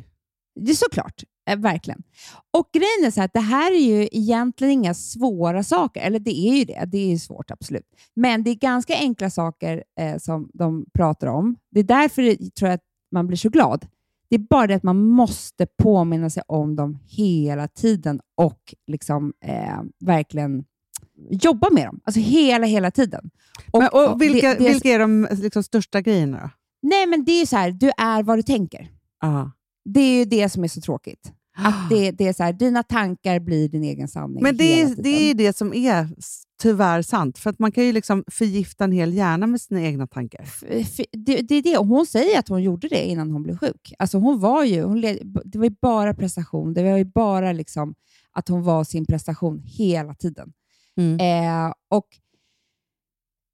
Det 0.60 0.70
är 0.70 0.74
såklart, 0.74 1.22
verkligen. 1.54 2.02
Och 2.56 2.68
grejen 2.72 3.04
är 3.06 3.10
så 3.10 3.20
här, 3.20 3.30
det 3.34 3.40
här 3.40 3.72
är 3.72 3.80
ju 3.80 4.08
egentligen 4.12 4.72
inga 4.72 4.94
svåra 4.94 5.62
saker. 5.62 6.00
Eller 6.00 6.18
det 6.18 6.38
är 6.48 6.56
ju 6.56 6.64
det, 6.64 6.84
det 6.84 6.98
är 6.98 7.08
ju 7.08 7.18
svårt 7.18 7.50
absolut. 7.50 7.86
Men 8.16 8.42
det 8.42 8.50
är 8.50 8.54
ganska 8.54 8.94
enkla 8.96 9.30
saker 9.30 9.84
eh, 10.00 10.18
som 10.18 10.50
de 10.54 10.86
pratar 10.94 11.26
om. 11.26 11.56
Det 11.70 11.80
är 11.80 11.84
därför 11.84 12.22
det, 12.22 12.54
tror 12.54 12.68
jag 12.68 12.74
att 12.74 12.84
man 13.12 13.26
blir 13.26 13.36
så 13.36 13.48
glad. 13.48 13.86
Det 14.28 14.34
är 14.34 14.38
bara 14.50 14.66
det 14.66 14.74
att 14.74 14.82
man 14.82 15.06
måste 15.06 15.66
påminna 15.82 16.30
sig 16.30 16.42
om 16.48 16.76
dem 16.76 16.98
hela 17.08 17.68
tiden 17.68 18.20
och 18.36 18.74
liksom 18.86 19.32
eh, 19.44 19.80
verkligen 20.04 20.64
jobba 21.30 21.70
med 21.70 21.86
dem. 21.86 22.00
Alltså 22.04 22.20
hela, 22.20 22.66
hela 22.66 22.90
tiden. 22.90 23.30
Och, 23.70 23.78
Men, 23.80 23.88
och 23.92 24.22
vilka, 24.22 24.48
det- 24.48 24.54
det 24.58 24.66
är- 24.68 24.72
vilka 24.72 24.88
är 24.88 24.98
de 24.98 25.28
liksom, 25.30 25.62
största 25.62 26.00
grejerna? 26.00 26.50
Nej, 26.82 27.06
men 27.06 27.24
det 27.24 27.32
är 27.32 27.40
ju 27.40 27.46
så 27.46 27.56
här, 27.56 27.70
du 27.70 27.90
är 27.98 28.22
vad 28.22 28.38
du 28.38 28.42
tänker. 28.42 28.88
Ja. 29.20 29.50
Det 29.84 30.00
är 30.00 30.18
ju 30.18 30.24
det 30.24 30.48
som 30.48 30.64
är 30.64 30.68
så 30.68 30.80
tråkigt. 30.80 31.32
Att 31.56 31.88
det, 31.90 32.10
det 32.10 32.28
är 32.28 32.32
så 32.32 32.42
här, 32.42 32.52
dina 32.52 32.82
tankar 32.82 33.40
blir 33.40 33.68
din 33.68 33.84
egen 33.84 34.08
sanning 34.08 34.42
Men 34.42 34.56
det 34.56 34.80
är, 34.82 35.02
det 35.02 35.08
är 35.30 35.34
det 35.34 35.56
som 35.56 35.74
är 35.74 36.08
tyvärr 36.62 37.02
sant. 37.02 37.38
För 37.38 37.50
att 37.50 37.58
man 37.58 37.72
kan 37.72 37.84
ju 37.84 37.92
liksom 37.92 38.24
förgifta 38.26 38.84
en 38.84 38.92
hel 38.92 39.14
hjärna 39.14 39.46
med 39.46 39.60
sina 39.60 39.80
egna 39.82 40.06
tankar. 40.06 40.40
F- 40.68 41.00
det, 41.12 41.36
det 41.42 41.54
är 41.54 41.62
det. 41.62 41.78
Och 41.78 41.86
hon 41.86 42.06
säger 42.06 42.38
att 42.38 42.48
hon 42.48 42.62
gjorde 42.62 42.88
det 42.88 43.04
innan 43.06 43.30
hon 43.30 43.42
blev 43.42 43.56
sjuk. 43.58 43.92
Alltså 43.98 44.18
hon 44.18 44.40
var 44.40 44.64
ju, 44.64 44.82
hon 44.82 45.00
led, 45.00 45.18
det 45.44 45.58
var 45.58 45.64
ju 45.64 45.74
bara 45.82 46.14
prestation. 46.14 46.74
Det 46.74 46.82
var 46.90 46.98
ju 46.98 47.04
bara 47.04 47.52
liksom 47.52 47.94
att 48.32 48.48
hon 48.48 48.62
var 48.62 48.84
sin 48.84 49.06
prestation 49.06 49.62
hela 49.64 50.14
tiden. 50.14 50.52
Mm. 50.96 51.20
Eh, 51.68 51.72
och 51.90 52.06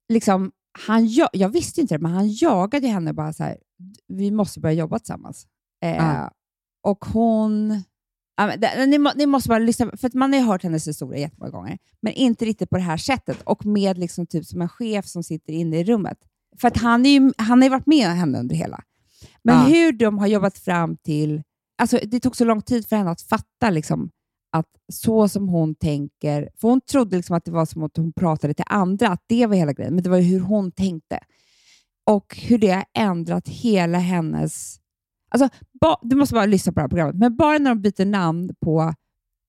liksom, 0.09 0.53
han, 0.87 1.07
ja- 1.09 1.31
jag 1.33 1.49
visste 1.49 1.81
inte 1.81 1.95
det, 1.95 1.99
men 2.03 2.13
han 2.13 2.29
jagade 2.33 2.89
henne 2.89 3.13
bara 3.13 3.33
så 3.33 3.43
här, 3.45 3.59
vi 4.09 4.31
måste 4.31 4.61
börja 4.61 4.75
jobba 4.75 4.99
tillsammans. 4.99 5.47
Eh, 5.85 5.97
Ja. 5.97 6.31
Och 6.85 7.05
hon... 7.05 7.83
Ni, 8.87 8.99
må, 8.99 9.11
ni 9.17 9.27
måste 9.27 9.49
bara 9.49 9.59
lyssna, 9.59 9.91
för 9.97 10.07
att 10.07 10.15
man 10.15 10.33
har 10.33 10.41
ju 10.41 10.47
hört 10.47 10.63
hennes 10.63 10.89
historia 10.89 11.21
jättemånga 11.21 11.51
gånger, 11.51 11.79
men 12.03 12.13
inte 12.13 12.45
riktigt 12.45 12.71
på 12.71 12.77
det 12.77 12.83
här 12.83 12.97
sättet 12.97 13.43
och 13.45 13.67
med 13.67 13.99
liksom 13.99 14.27
typ 14.27 14.45
som 14.47 14.63
en 14.63 14.69
chef 14.69 15.07
som 15.07 15.23
sitter 15.23 15.53
inne 15.53 15.81
i 15.81 15.85
rummet. 15.85 16.19
För 16.61 16.69
att 16.69 16.77
han, 16.77 17.07
är 17.07 17.11
ju, 17.11 17.33
han 17.39 17.59
har 17.59 17.67
ju 17.67 17.71
varit 17.71 17.87
med 17.87 18.09
henne 18.09 18.39
under 18.39 18.55
hela. 18.57 18.83
Men 19.45 19.55
Ja. 19.55 19.65
hur 19.65 19.93
de 19.93 20.19
har 20.19 20.27
jobbat 20.27 20.59
fram 20.59 20.97
till... 20.97 21.43
Alltså 21.79 21.99
det 22.05 22.21
tog 22.21 22.37
så 22.37 22.45
lång 22.45 22.63
tid 22.63 22.87
för 22.87 22.97
henne 22.97 23.11
att 23.11 23.23
fatta 23.23 23.71
liksom, 23.71 24.11
att 24.53 24.67
så 24.93 25.29
som 25.29 25.49
hon 25.49 25.75
tänker, 25.75 26.49
för 26.61 26.69
hon 26.69 26.81
trodde 26.81 27.17
liksom 27.17 27.37
att 27.37 27.45
det 27.45 27.51
var 27.51 27.67
som 27.67 27.83
att 27.83 27.97
hon 27.97 28.13
pratade 28.13 28.55
till 28.55 28.65
andra, 28.69 29.09
att 29.09 29.25
det 29.27 29.47
var 29.47 29.57
hela 29.57 29.73
grejen, 29.73 29.95
men 29.95 30.05
det 30.05 30.11
var 30.11 30.17
ju 30.17 30.23
hur 30.23 30.41
hon 30.41 30.73
tänkte. 30.73 31.19
Och 32.07 32.37
hur 32.37 32.59
det 32.59 32.71
har 32.71 32.85
ändrat 32.99 33.49
hela 33.49 33.99
hennes... 33.99 34.79
Alltså, 35.35 35.49
ba, 35.81 35.97
du 36.03 36.17
måste 36.17 36.35
bara 36.35 36.47
lyssna 36.47 36.73
på 36.73 36.77
det 36.77 36.81
här 36.83 36.89
programmet, 36.89 37.17
men 37.17 37.37
bara 37.37 37.59
när 37.59 37.71
de 37.75 37.81
byter 37.83 38.05
namn 38.05 38.51
på... 38.61 38.95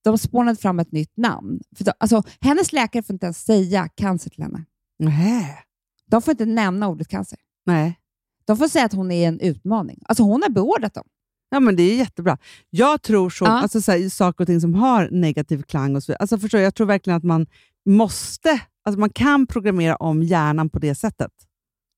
De 0.04 0.18
spånade 0.18 0.58
fram 0.58 0.80
ett 0.80 0.92
nytt 0.92 1.18
namn. 1.18 1.60
För 1.78 1.84
de, 1.84 1.92
alltså, 1.98 2.24
hennes 2.42 2.74
läkare 2.74 3.04
får 3.04 3.14
inte 3.14 3.26
ens 3.26 3.46
säga 3.46 3.88
cancer 3.88 4.30
till 4.30 4.44
henne. 4.44 4.66
Nej. 5.00 5.60
De 6.06 6.22
får 6.22 6.32
inte 6.32 6.46
nämna 6.46 6.88
ordet 6.88 7.08
cancer. 7.08 7.40
Nej. 7.66 8.00
De 8.46 8.58
får 8.58 8.68
säga 8.68 8.86
att 8.86 8.94
hon 8.94 9.12
är 9.12 9.28
en 9.28 9.40
utmaning. 9.40 10.02
Alltså 10.06 10.24
hon 10.24 10.42
har 10.44 10.50
beordrat 10.50 10.94
dem. 10.94 11.04
Ja, 11.50 11.60
men 11.60 11.76
det 11.76 11.84
är 11.84 11.96
jättebra. 11.98 12.38
Jag 12.70 13.02
tror 13.02 13.30
så, 13.30 13.46
Ja. 13.46 13.50
alltså, 13.50 13.82
så 13.82 13.92
här, 13.92 14.10
saker 14.10 14.44
och 14.44 14.48
ting 14.48 14.62
som 14.62 14.74
har 14.74 15.10
negativ 15.12 15.62
klang 15.62 15.96
och 15.96 16.04
så. 16.04 16.14
Alltså, 16.16 16.38
förstår 16.38 16.60
jag, 16.60 16.66
jag 16.66 16.76
tror 16.76 16.88
verkligen 16.88 17.18
att 17.18 17.24
man 17.24 17.48
måste, 17.86 18.62
alltså, 18.86 19.00
man 19.00 19.10
kan 19.10 19.48
programmera 19.48 19.96
om 19.96 20.24
hjärnan 20.24 20.70
på 20.70 20.80
det 20.80 20.96
sättet. 20.96 21.32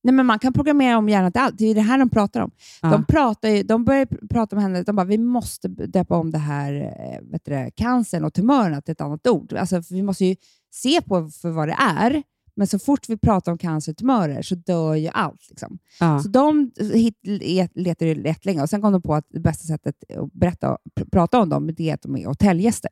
Nej, 0.06 0.14
men 0.14 0.26
man 0.26 0.39
kan 0.39 0.53
programmera 0.53 0.97
om 0.97 1.10
hjärnan 1.10 1.32
till 1.32 1.41
allt. 1.41 1.58
Det 1.58 1.66
är 1.66 1.76
det 1.76 1.82
här 1.82 1.97
de 1.97 2.10
pratar 2.10 2.41
om. 2.41 2.51
Ja. 2.82 2.89
De, 2.91 3.06
pratar 3.06 3.49
ju, 3.49 3.64
de 3.64 3.86
börjar 3.86 4.06
pr- 4.06 4.28
prata 4.30 4.56
om 4.56 4.62
henne, 4.62 4.84
de 4.84 4.95
bara, 4.95 5.06
vi 5.06 5.18
måste 5.18 5.68
döpa 5.68 6.18
om 6.18 6.32
det 6.32 6.38
här 6.38 6.74
eh, 6.74 7.32
vet 7.32 7.45
du, 7.45 7.72
cancern 7.76 8.26
och 8.26 8.34
tumörerna 8.34 8.82
till 8.82 8.91
ett 8.91 9.01
annat 9.01 9.28
ord. 9.28 9.53
Alltså, 9.53 9.82
vi 9.89 10.01
måste 10.03 10.26
ju 10.26 10.36
se 10.74 11.01
på 11.01 11.30
för 11.30 11.49
vad 11.49 11.68
det 11.68 11.78
är, 11.80 12.24
men 12.56 12.68
så 12.68 12.80
fort 12.80 13.10
vi 13.10 13.18
pratar 13.18 13.51
om 13.51 13.58
cancer 13.58 13.91
och 13.91 13.97
tumörer 13.97 14.41
så 14.41 14.56
dör 14.56 14.95
ju 14.95 15.08
allt. 15.08 15.49
Liksom. 15.49 15.78
Ja. 15.99 16.20
Så 16.20 16.30
de 16.30 16.72
hit, 16.93 17.18
let- 17.24 17.72
letar 17.76 18.06
ju 18.06 18.34
länge 18.41 18.62
och 18.62 18.70
sen 18.70 18.82
kom 18.82 18.91
de 18.93 19.01
på 19.01 19.14
att 19.16 19.26
det 19.30 19.39
bästa 19.39 19.64
sättet 19.68 19.95
att 20.18 20.34
berätta, 20.34 20.78
pr- 20.99 21.10
prata 21.12 21.39
om 21.41 21.49
dem 21.49 21.68
det 21.78 21.89
är 21.89 21.93
att 21.93 22.01
de 22.01 22.18
är 22.18 22.26
hotellgäster. 22.26 22.91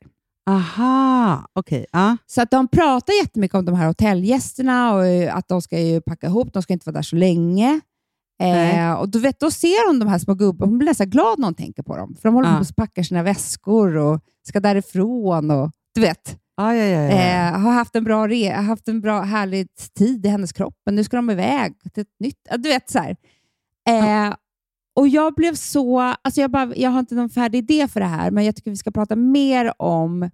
Aha, 0.50 1.46
okej. 1.54 1.86
ja. 1.92 2.18
Så 2.26 2.42
att 2.42 2.52
de 2.52 2.68
pratar 2.68 3.14
jättemycket 3.14 3.56
om 3.56 3.66
de 3.66 3.76
här 3.76 3.88
hotellgästerna 3.88 4.94
och 4.94 5.06
eh, 5.06 5.36
att 5.36 5.48
de 5.48 5.62
ska 5.62 5.80
ju 5.80 6.02
packa 6.02 6.28
ihop, 6.28 6.54
de 6.54 6.62
ska 6.64 6.74
inte 6.74 6.86
vara 6.86 6.94
där 6.96 7.02
så 7.02 7.16
länge. 7.16 7.80
Eh, 8.42 8.94
och 8.94 9.10
du 9.10 9.20
vet, 9.20 9.40
Då 9.40 9.52
ser 9.52 9.88
hon 9.88 10.00
de 10.00 10.08
här 10.08 10.20
små 10.20 10.34
gubbarna, 10.34 10.70
hon 10.70 10.78
blir 10.78 10.88
nästan 10.88 11.10
glad 11.10 11.40
när 11.40 11.48
hon 11.48 11.56
tänker 11.56 11.84
på 11.84 11.98
dem. 11.98 12.16
För 12.16 12.30
de 12.30 12.36
håller 12.36 12.50
Ja. 12.50 12.56
på 12.56 12.62
och 12.62 12.76
packar 12.76 13.04
sina 13.04 13.24
väskor 13.24 13.98
och 13.98 14.20
ska 14.48 14.60
därifrån. 14.60 15.52
Och, 15.52 15.72
du 15.96 16.02
vet, 16.02 16.38
Ja, 16.58 16.76
ja, 16.76 16.84
ja, 16.86 17.02
ja. 17.02 17.12
eh, 17.12 17.60
har 17.60 17.72
haft 17.72 17.96
en 17.96 18.04
bra, 18.04 18.28
re, 18.28 18.52
haft 18.54 18.88
en 18.88 19.02
bra 19.02 19.22
härlig 19.22 19.68
tid 19.98 20.26
i 20.26 20.30
hennes 20.30 20.54
kropp, 20.54 20.76
men 20.86 20.96
nu 20.96 21.04
ska 21.04 21.16
de 21.18 21.30
iväg 21.30 21.74
till 21.94 22.02
ett 22.02 22.20
nytt... 22.20 22.48
Du 22.58 22.70
vet, 22.70 22.90
så 22.90 23.00
här. 23.00 23.16
Eh, 23.90 24.34
och 24.96 25.08
jag 25.08 25.34
blev 25.36 25.56
så... 25.56 26.00
Alltså 26.00 26.42
jag, 26.42 26.52
bara, 26.52 26.76
jag 26.76 26.90
har 26.90 27.00
inte 27.00 27.16
någon 27.16 27.30
färdig 27.30 27.58
idé 27.60 27.88
för 27.88 28.00
det 28.00 28.06
här, 28.06 28.32
men 28.32 28.46
jag 28.46 28.56
tycker 28.56 28.72
vi 28.72 28.78
ska 28.78 28.92
prata 28.92 29.16
mer 29.16 29.82
om 29.82 30.30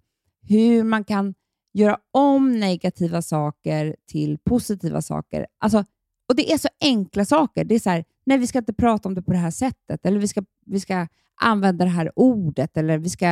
hur 0.47 0.83
man 0.83 1.03
kan 1.03 1.33
göra 1.73 1.97
om 2.13 2.59
negativa 2.59 3.21
saker 3.21 3.95
till 4.11 4.37
positiva 4.37 5.01
saker. 5.01 5.47
Alltså, 5.59 5.83
och 6.29 6.35
Det 6.35 6.51
är 6.53 6.57
så 6.57 6.67
enkla 6.81 7.25
saker. 7.25 7.63
Det 7.65 7.75
är 7.75 7.79
så 7.79 7.89
här, 7.89 8.05
nej 8.25 8.37
vi 8.37 8.47
ska 8.47 8.59
inte 8.59 8.73
prata 8.73 9.09
om 9.09 9.15
det 9.15 9.21
på 9.21 9.31
det 9.31 9.37
här 9.37 9.51
sättet, 9.51 10.05
eller 10.05 10.19
vi 10.19 10.27
ska, 10.27 10.43
vi 10.65 10.79
ska 10.79 11.07
använda 11.41 11.85
det 11.85 11.91
här 11.91 12.11
ordet, 12.15 12.77
eller 12.77 12.97
vi 12.97 13.09
ska... 13.09 13.25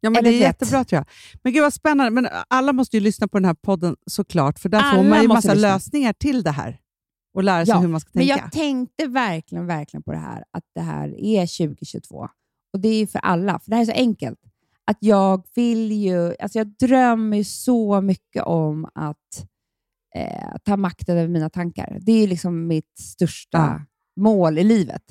Ja, 0.00 0.10
men 0.10 0.24
det 0.24 0.30
är 0.30 0.32
vet. 0.32 0.40
jättebra 0.40 0.84
tror 0.84 0.96
jag. 0.98 1.06
Men 1.42 1.52
gud 1.52 1.62
vad 1.62 1.74
spännande. 1.74 2.10
Men 2.10 2.28
alla 2.48 2.72
måste 2.72 2.96
ju 2.96 3.00
lyssna 3.00 3.28
på 3.28 3.38
den 3.38 3.44
här 3.44 3.54
podden 3.54 3.96
såklart, 4.06 4.58
för 4.58 4.68
där 4.68 4.80
får 4.80 4.86
Alla 4.98 5.08
man 5.08 5.22
ju 5.22 5.28
massa 5.28 5.54
lyssna. 5.54 5.68
lösningar 5.74 6.12
till 6.12 6.42
det 6.42 6.50
här 6.50 6.78
och 7.34 7.44
lära 7.44 7.66
sig 7.66 7.74
Ja, 7.74 7.80
hur 7.80 7.88
man 7.88 8.00
ska 8.00 8.10
Men 8.14 8.26
tänka. 8.26 8.42
jag 8.42 8.52
tänkte 8.52 9.06
verkligen, 9.06 9.66
verkligen 9.66 10.02
på 10.02 10.12
det 10.12 10.18
här, 10.18 10.44
att 10.50 10.64
det 10.74 10.80
här 10.80 11.08
är 11.20 11.66
2022. 11.66 12.28
Och 12.72 12.80
det 12.80 12.88
är 12.88 12.98
ju 12.98 13.06
för 13.06 13.18
alla, 13.18 13.58
för 13.58 13.70
det 13.70 13.76
här 13.76 13.82
är 13.82 13.86
så 13.86 13.92
enkelt. 13.92 14.38
Att 14.84 14.96
jag 15.00 15.46
vill 15.54 15.92
ju, 15.92 16.34
alltså 16.40 16.58
jag 16.58 16.66
drömmer 16.66 17.42
så 17.42 18.00
mycket 18.00 18.42
om 18.42 18.88
att 18.94 19.46
eh, 20.14 20.56
ta 20.64 20.76
makten 20.76 21.16
över 21.18 21.28
mina 21.28 21.50
tankar. 21.50 21.98
Det 22.02 22.12
är 22.12 22.28
liksom 22.28 22.66
mitt 22.66 22.98
största 22.98 23.58
Ja. 23.58 23.80
mål 24.22 24.58
i 24.58 24.64
livet. 24.64 25.02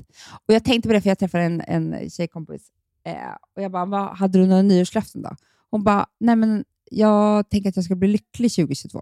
Och 0.48 0.54
Jag 0.54 0.64
tänkte 0.66 0.90
på 0.90 0.94
det, 0.94 1.02
för 1.02 1.10
jag 1.10 1.20
träffade 1.20 1.44
en, 1.44 1.62
en 1.62 2.10
tjejkompis 2.10 2.68
eh, 3.04 3.14
och 3.56 3.62
jag 3.62 3.72
bara, 3.72 3.86
vad, 3.86 4.18
hade 4.18 4.40
du 4.40 4.46
några 4.48 4.62
nyårslöften 4.62 5.22
då? 5.22 5.36
Hon 5.70 5.84
bara, 5.84 6.06
nej 6.20 6.36
men 6.36 6.66
jag 6.92 7.50
tänker 7.50 7.70
att 7.70 7.76
jag 7.76 7.86
ska 7.86 7.96
bli 7.96 8.08
lycklig 8.08 8.52
2022. 8.52 9.00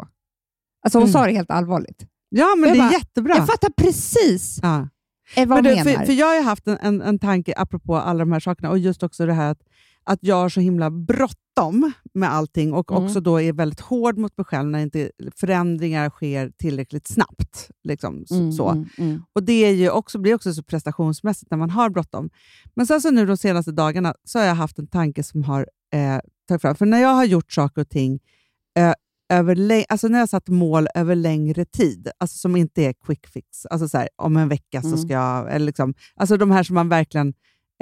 Alltså 0.81 0.97
hon 0.99 1.03
Mm. 1.03 1.13
sa 1.13 1.25
det 1.25 1.31
helt 1.33 1.51
allvarligt. 1.51 2.05
Ja, 2.37 2.55
men 2.55 2.69
Jag 2.69 2.77
det 2.77 2.81
är 2.81 2.83
bara- 2.89 2.91
jättebra. 2.91 3.35
Jag 3.37 3.47
fattar 3.47 3.69
precis 3.69 4.59
ja. 4.61 4.87
eh, 5.35 5.47
vad 5.47 5.57
Men 5.57 5.63
du, 5.63 5.69
menar. 5.83 5.99
för, 5.99 6.05
för 6.05 6.13
jag 6.13 6.27
har 6.27 6.35
ju 6.35 6.41
haft 6.41 6.67
en, 6.67 6.77
en, 6.81 7.01
en 7.01 7.19
tanke 7.19 7.53
apropå 7.57 7.95
alla 7.95 8.19
de 8.19 8.31
här 8.31 8.39
sakerna 8.39 8.69
och 8.69 8.77
just 8.79 9.03
också 9.03 9.25
det 9.25 9.33
här 9.33 9.51
att, 9.51 9.59
att 10.03 10.19
jag 10.21 10.35
har 10.35 10.49
så 10.49 10.59
himla 10.59 10.89
bråttom 10.91 11.91
med 12.13 12.33
allting 12.33 12.73
och 12.73 12.91
Mm. 12.91 13.03
också 13.03 13.19
då 13.19 13.41
är 13.41 13.53
väldigt 13.53 13.79
hård 13.79 14.17
mot 14.17 14.37
mig 14.37 14.45
själv 14.45 14.69
när 14.69 14.79
inte 14.79 15.11
förändringar 15.35 16.09
sker 16.09 16.51
tillräckligt 16.57 17.07
snabbt. 17.07 17.71
Liksom. 17.83 18.25
Mm, 18.31 18.51
så. 18.51 18.69
mm, 18.69 18.89
mm. 18.97 19.21
Och 19.33 19.43
Det 19.43 19.65
är 19.65 19.71
ju 19.71 19.89
också, 19.89 20.19
blir 20.19 20.35
också 20.35 20.53
så 20.53 20.63
prestationsmässigt 20.63 21.51
när 21.51 21.57
man 21.57 21.69
har 21.69 21.89
bråttom. 21.89 22.29
Men 22.75 22.87
sen 22.87 23.01
så 23.01 23.11
nu 23.11 23.25
de 23.25 23.37
senaste 23.37 23.71
dagarna 23.71 24.13
så 24.23 24.39
har 24.39 24.45
jag 24.45 24.55
haft 24.55 24.79
en 24.79 24.87
tanke 24.87 25.23
som 25.23 25.43
har 25.43 25.67
eh, 25.93 26.19
tagit 26.47 26.61
fram. 26.61 26.75
För 26.75 26.85
när 26.85 26.99
jag 27.01 27.13
har 27.13 27.25
gjort 27.25 27.51
saker 27.51 27.81
och 27.81 27.89
ting, 27.89 28.19
eh, 28.77 28.93
över 29.29 29.85
alltså 29.89 30.07
när 30.07 30.17
jag 30.17 30.21
har 30.21 30.27
satt 30.27 30.49
mål 30.49 30.87
över 30.95 31.15
längre 31.15 31.65
tid, 31.65 32.09
alltså 32.17 32.37
som 32.37 32.55
inte 32.55 32.81
är 32.83 32.93
quick 33.05 33.27
fix. 33.27 33.65
Alltså 33.65 33.87
så 33.87 33.97
här, 33.97 34.09
om 34.15 34.37
en 34.37 34.49
vecka 34.49 34.81
så 34.81 34.87
Mm. 34.87 34.99
ska 34.99 35.13
jag... 35.13 35.53
Eller 35.55 35.65
liksom, 35.65 35.93
alltså 36.15 36.37
de 36.37 36.51
här 36.51 36.63
som 36.63 36.73
man 36.73 36.89
verkligen 36.89 37.33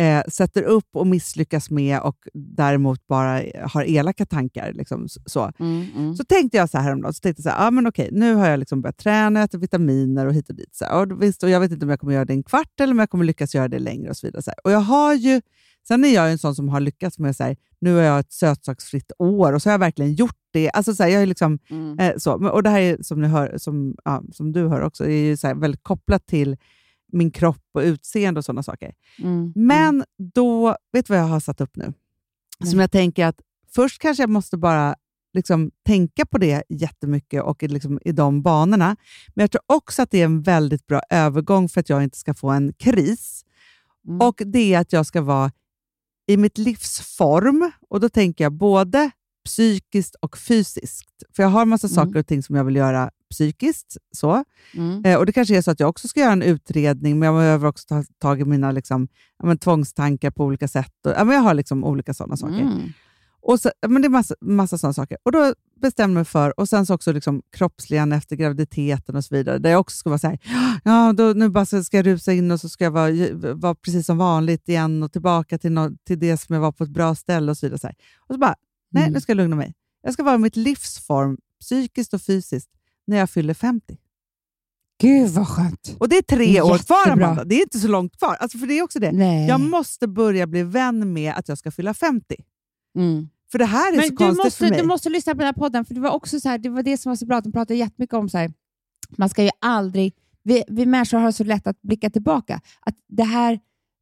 eh, 0.02 0.24
sätter 0.28 0.64
upp 0.64 0.96
och 0.96 1.08
misslyckas 1.08 1.70
med 1.70 2.00
och 2.00 2.18
däremot 2.34 3.08
bara 3.08 3.42
har 3.64 3.84
elaka 3.84 4.26
tankar. 4.26 4.74
Liksom, 4.74 5.08
så. 5.26 5.52
Mm, 5.60 5.86
mm. 5.96 6.16
Så 6.16 6.24
tänkte 6.24 6.58
jag 6.58 6.70
så 6.70 6.78
här 6.78 6.84
häromdagen, 6.84 7.14
så 7.14 7.20
tänkte 7.20 7.40
jag 7.40 7.54
så 7.54 7.58
här, 7.60 7.68
ah, 7.68 7.72
men 7.72 7.88
okej, 7.88 8.10
nu 8.12 8.34
har 8.36 8.48
jag 8.50 8.60
liksom 8.60 8.82
börjat 8.82 8.98
träna, 8.98 9.44
äta 9.44 9.58
vitaminer 9.58 10.26
och 10.26 10.34
hit 10.34 10.50
och 10.50 10.56
dit. 10.56 10.76
Så 10.76 10.86
här, 10.86 11.02
och, 11.02 11.22
visst, 11.24 11.44
och 11.44 11.50
jag 11.50 11.60
vet 11.60 11.72
inte 11.72 11.86
om 11.86 11.90
jag 11.90 12.00
kommer 12.00 12.14
göra 12.14 12.26
det 12.26 12.34
en 12.34 12.44
kvart 12.44 12.80
eller 12.80 12.94
om 12.94 13.00
jag 13.00 13.10
kommer 13.10 13.26
lyckas 13.26 13.56
göra 13.56 13.68
det 13.68 13.80
längre 13.80 14.10
och 14.10 14.18
så 14.18 14.28
vidare. 14.28 14.42
Så. 14.42 14.52
Och 14.64 14.72
jag 14.72 14.80
har 14.80 15.14
ju, 15.14 15.42
sen 15.88 16.06
är 16.06 16.14
jag 16.14 16.32
en 16.32 16.38
sån 16.38 16.56
som 16.56 16.70
har 16.70 16.80
lyckats 16.80 17.20
med 17.20 17.36
så 17.36 17.44
här, 17.44 17.56
nu 17.82 17.94
har 17.94 18.02
jag 18.02 18.20
ett 18.20 18.34
sötsaksfritt 18.34 19.12
år 19.20 19.54
och 19.54 19.62
så 19.62 19.70
har 19.70 19.74
jag 19.74 19.80
verkligen 19.80 20.14
gjort 20.14 20.36
det. 20.54 20.70
Alltså 20.72 20.96
så 20.96 21.04
här, 21.04 21.10
jag 21.10 21.22
är 21.22 21.26
liksom, 21.26 21.60
Mm. 21.70 22.00
eh, 22.00 22.18
så. 22.18 22.50
Och 22.50 22.64
det 22.64 22.70
här 22.70 22.82
är, 22.82 22.98
som, 23.02 23.22
ni 23.22 23.28
hör, 23.28 23.58
som, 23.58 23.96
ja, 24.06 24.24
som 24.32 24.52
du 24.52 24.68
hör 24.68 24.82
också, 24.82 25.06
är 25.06 25.10
ju 25.10 25.38
så 25.38 25.48
här, 25.48 25.56
väldigt 25.56 25.84
kopplat 25.84 26.26
till 26.28 26.58
min 27.12 27.32
kropp 27.32 27.64
och 27.74 27.82
utseende 27.82 28.38
och 28.38 28.46
sådana 28.46 28.64
saker. 28.64 28.94
Mm. 29.20 29.54
Men 29.56 30.04
då, 30.34 30.78
vet 30.94 31.06
du 31.08 31.14
vad 31.14 31.20
jag 31.22 31.28
har 31.28 31.40
satt 31.40 31.62
upp 31.62 31.76
nu? 31.76 31.94
Som 32.66 32.80
jag 32.80 32.92
tänker 32.92 33.26
att 33.26 33.42
först 33.76 34.02
kanske 34.02 34.24
jag 34.24 34.30
måste 34.30 34.58
bara 34.58 34.96
liksom 35.34 35.72
tänka 35.86 36.26
på 36.26 36.38
det 36.38 36.64
jättemycket 36.70 37.44
och 37.44 37.64
i 37.64 37.68
liksom 37.68 38.00
i 38.06 38.12
de 38.12 38.42
banorna. 38.42 38.96
Men 39.36 39.44
jag 39.44 39.52
tror 39.52 39.62
också 39.66 40.02
att 40.02 40.12
det 40.12 40.22
är 40.22 40.26
en 40.26 40.42
väldigt 40.42 40.88
bra 40.88 41.02
övergång 41.10 41.70
för 41.70 41.80
att 41.80 41.90
jag 41.90 42.04
inte 42.04 42.18
ska 42.18 42.34
få 42.34 42.50
en 42.50 42.74
kris. 42.74 43.46
Mm. 44.08 44.22
Och 44.22 44.42
det 44.46 44.74
är 44.74 44.80
att 44.80 44.94
jag 44.94 45.06
ska 45.06 45.22
vara 45.22 45.52
i 46.28 46.38
mitt 46.38 46.58
livsform. 46.58 47.72
Och 47.90 48.00
då 48.00 48.10
tänker 48.10 48.44
jag 48.44 48.54
både 48.54 49.12
psykiskt 49.46 50.16
och 50.20 50.38
fysiskt. 50.38 51.24
För 51.36 51.44
jag 51.44 51.50
har 51.50 51.62
en 51.62 51.70
massa 51.70 51.88
Mm. 51.88 51.96
saker 51.96 52.20
och 52.20 52.28
ting 52.28 52.44
som 52.44 52.56
jag 52.56 52.64
vill 52.64 52.76
göra 52.76 53.10
psykiskt. 53.32 53.98
Så. 54.12 54.44
Mm. 54.74 55.06
Eh, 55.06 55.18
och 55.18 55.26
Det 55.26 55.32
kanske 55.32 55.58
är 55.58 55.62
så 55.62 55.72
att 55.72 55.80
jag 55.80 55.90
också 55.90 56.08
ska 56.08 56.20
göra 56.20 56.32
en 56.32 56.42
utredning, 56.42 57.20
men 57.20 57.26
jag 57.28 57.36
behöver 57.36 57.68
också 57.68 57.86
ta 57.88 58.04
tag 58.20 58.42
i 58.42 58.46
mina 58.46 58.72
liksom, 58.72 59.08
ja, 59.40 59.46
men, 59.46 59.58
tvångstankar 59.58 60.32
på 60.32 60.46
olika 60.46 60.68
sätt. 60.68 61.06
Och, 61.06 61.12
ja, 61.12 61.24
men 61.24 61.36
jag 61.36 61.42
har 61.44 61.54
liksom 61.54 61.84
olika 61.84 62.14
sådana 62.14 62.38
saker. 62.38 62.60
Mm. 62.62 62.82
Och 63.46 63.60
så, 63.60 63.72
men 63.88 64.02
det 64.02 64.08
är 64.08 64.10
massa, 64.10 64.36
massa 64.42 64.78
sådana 64.78 64.94
saker. 64.94 65.18
Och 65.24 65.32
Då 65.32 65.54
bestämmer 65.82 66.12
jag 66.14 66.16
mig 66.16 66.26
för, 66.26 66.60
och 66.60 66.70
sen 66.70 66.86
så 66.86 66.94
också 66.96 67.12
liksom 67.12 67.42
kroppsligen 67.58 68.12
efter 68.12 68.36
graviditeten 68.36 69.16
och 69.16 69.26
så 69.26 69.36
vidare, 69.36 69.58
där 69.58 69.70
jag 69.70 69.80
också 69.80 69.98
ska 69.98 70.10
vara 70.10 70.20
så 70.20 70.28
här, 70.28 70.40
ja, 70.84 71.14
då, 71.14 71.24
nu 71.36 71.50
bara 71.50 71.66
ska 71.66 71.98
jag 71.98 72.06
rusa 72.06 72.34
in 72.34 72.52
och 72.52 72.60
så 72.60 72.70
ska 72.70 72.84
jag 72.84 72.92
vara, 72.92 73.12
vara 73.54 73.76
precis 73.76 74.06
som 74.06 74.18
vanligt 74.18 74.70
igen 74.70 75.04
och 75.04 75.12
tillbaka 75.12 75.58
till, 75.58 75.72
nå- 75.72 75.92
till 76.08 76.20
det 76.20 76.38
som 76.38 76.54
jag 76.54 76.62
var 76.62 76.72
på 76.72 76.84
ett 76.84 76.90
bra 76.90 77.16
ställe 77.16 77.52
och 77.52 77.58
så 77.58 77.66
vidare. 77.66 77.80
Så. 77.80 77.88
Och 78.28 78.36
så 78.36 78.40
bara, 78.40 78.56
nej, 78.94 79.04
Mm. 79.04 79.14
nu 79.14 79.22
ska 79.22 79.30
jag 79.32 79.38
lugna 79.38 79.56
mig. 79.56 79.74
Jag 80.02 80.14
ska 80.14 80.24
vara 80.24 80.36
i 80.36 80.38
mitt 80.38 80.56
livsform, 80.56 81.38
psykiskt 81.62 82.14
och 82.14 82.22
fysiskt, 82.22 82.70
när 83.08 83.18
jag 83.18 83.30
fyller 83.30 83.54
50. 83.54 83.98
Gud 85.02 85.30
vad 85.30 85.48
skönt. 85.48 85.96
Och 86.00 86.10
det 86.10 86.18
är 86.18 86.22
tre 86.22 86.62
år 86.62 86.78
kvar, 86.78 86.98
Jättebra. 87.06 87.26
Amanda. 87.26 87.44
Det 87.44 87.56
är 87.56 87.62
inte 87.62 87.80
så 87.80 87.88
långt 87.88 88.18
kvar. 88.18 88.36
Alltså, 88.40 88.58
för 88.58 88.68
det 88.68 88.74
är 88.74 88.82
också 88.84 89.00
det. 89.00 89.12
Nej. 89.12 89.48
Jag 89.48 89.60
måste 89.62 90.08
börja 90.08 90.48
bli 90.48 90.64
vän 90.64 91.14
med 91.14 91.34
att 91.34 91.48
jag 91.50 91.58
ska 91.58 91.72
fylla 91.72 91.94
50. 91.94 92.36
Mm. 92.98 93.30
För 93.52 93.60
det 93.60 93.66
här 93.66 93.88
är 93.94 93.96
så 93.96 94.00
Men 94.02 94.10
du 94.10 94.16
konstigt 94.16 94.46
måste, 94.46 94.58
för 94.58 94.70
mig. 94.70 94.82
du 94.82 94.88
måste 94.88 95.10
lyssna 95.10 95.32
på 95.34 95.38
den 95.38 95.46
här 95.46 95.54
podden, 95.54 95.86
för 95.86 95.94
det 95.94 96.00
var 96.02 96.10
också 96.12 96.40
så 96.40 96.50
här, 96.50 96.58
det 96.58 96.70
var 96.70 96.84
det 96.84 96.98
som 96.98 97.10
var 97.10 97.16
så 97.16 97.26
bra, 97.26 97.38
att 97.38 97.44
de 97.44 97.52
pratade 97.54 97.76
jättemycket 97.80 98.14
om 98.14 98.30
så 98.30 98.38
här, 98.38 98.54
man 99.18 99.30
ska 99.30 99.44
ju 99.44 99.50
aldrig, 99.62 100.14
vi, 100.44 100.64
vi 100.68 100.86
människor 100.86 101.18
har 101.18 101.32
så 101.32 101.44
lätt 101.44 101.68
att 101.68 101.82
blicka 101.82 102.10
tillbaka. 102.10 102.62
Att 102.80 102.96
det 103.08 103.24
här, 103.24 103.60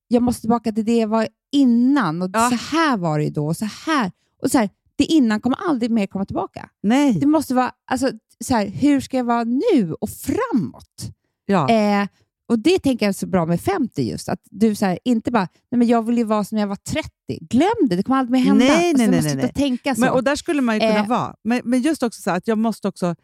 jag 0.07 0.23
måste 0.23 0.41
tillbaka 0.41 0.71
till 0.71 0.85
det 0.85 0.97
jag 0.97 1.07
var 1.07 1.27
innan 1.51 2.21
och 2.21 2.29
Ja. 2.33 2.49
så 2.49 2.55
här 2.75 2.97
var 2.97 3.17
det 3.19 3.23
ju 3.23 3.29
då 3.31 3.47
och 3.47 3.57
så 3.57 3.65
här. 3.85 4.11
Och 4.41 4.51
så 4.51 4.57
här, 4.57 4.69
det 4.95 5.03
innan 5.05 5.41
kommer 5.41 5.57
aldrig 5.67 5.91
mer 5.91 6.07
komma 6.07 6.25
tillbaka. 6.25 6.69
Nej. 6.83 7.13
Det 7.13 7.25
måste 7.25 7.53
vara, 7.53 7.71
alltså, 7.91 8.11
så 8.43 8.53
här, 8.55 8.67
hur 8.67 8.99
ska 9.01 9.17
jag 9.17 9.23
vara 9.23 9.43
nu 9.43 9.93
och 10.01 10.09
framåt? 10.09 11.11
Ja. 11.45 11.69
Eh, 11.69 12.07
och 12.49 12.59
Det 12.59 12.79
tänker 12.79 13.05
jag 13.05 13.09
är 13.09 13.13
så 13.13 13.27
bra 13.27 13.45
med 13.45 13.61
50 13.61 14.01
just, 14.01 14.29
att 14.29 14.39
du 14.43 14.75
så 14.75 14.85
här, 14.85 14.99
inte 15.03 15.31
bara, 15.31 15.47
nej 15.71 15.79
men 15.79 15.87
jag 15.87 16.05
vill 16.05 16.17
ju 16.17 16.23
vara 16.23 16.43
som 16.43 16.55
när 16.55 16.61
jag 16.61 16.67
var 16.67 16.75
30. 16.75 17.09
Glöm 17.41 17.69
det, 17.89 17.95
det 17.95 18.03
kommer 18.03 18.19
aldrig 18.19 18.31
mer 18.31 18.45
hända. 18.49 18.65
Nej, 18.65 18.89
Alltså, 18.89 18.97
nej, 18.97 19.07
nej, 19.07 19.17
måste 19.17 19.33
nej, 19.35 19.41
sluta 19.41 19.53
tänka 19.59 19.95
så. 19.95 20.01
Men, 20.01 20.09
och 20.09 20.23
där 20.23 20.35
skulle 20.35 20.61
man 20.61 20.75
ju 20.75 20.79
kunna 20.79 20.99
Eh. 20.99 21.07
vara. 21.07 21.35
Men, 21.43 21.61
men 21.63 21.81
just 21.81 22.03
också 22.03 22.21
så 22.21 22.29
här, 22.29 22.37
att 22.37 22.47
jag 22.47 22.57
måste 22.57 22.87
också 22.87 23.15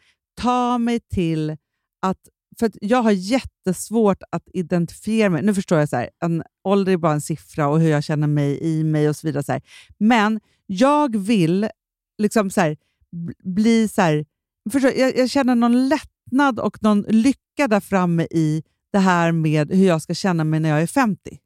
ta 0.42 0.78
mig 0.78 1.00
till 1.00 1.58
att... 2.02 2.18
För 2.60 2.72
jag 2.82 3.02
har 3.02 3.12
jättesvårt 3.12 4.24
att 4.32 4.44
identifiera 4.54 5.30
mig. 5.30 5.44
Nu 5.44 5.54
förstår 5.54 5.80
jag 5.80 5.90
så 5.90 5.96
här, 5.96 6.10
en 6.26 6.44
ålder 6.64 6.92
är 6.94 6.98
bara 6.98 7.14
en 7.14 7.22
siffra 7.22 7.68
och 7.68 7.80
hur 7.80 7.90
jag 7.90 8.04
känner 8.04 8.28
mig 8.28 8.60
i 8.62 8.84
mig 8.84 9.10
och 9.10 9.16
så 9.16 9.28
vidare. 9.28 9.44
Så 9.44 9.52
här. 9.52 9.62
Men 9.98 10.40
jag 10.68 11.16
vill 11.18 11.70
liksom 12.18 12.50
så 12.50 12.62
här, 12.62 12.78
bl- 13.16 13.54
bli 13.54 13.88
så 13.88 14.02
här... 14.02 14.26
Förstår, 14.72 14.92
jag, 14.92 15.18
jag 15.18 15.30
känner 15.30 15.56
någon 15.56 15.88
lättnad 15.90 16.60
och 16.60 16.84
någon 16.84 17.02
lycka 17.02 17.68
där 17.68 17.80
framme 17.80 18.24
i 18.32 18.64
det 18.92 19.00
här 19.00 19.32
med 19.32 19.72
hur 19.72 19.88
jag 19.88 20.02
ska 20.02 20.14
känna 20.14 20.44
mig 20.44 20.60
när 20.60 20.70
jag 20.70 20.82
är 20.82 20.88
50. 20.88 21.38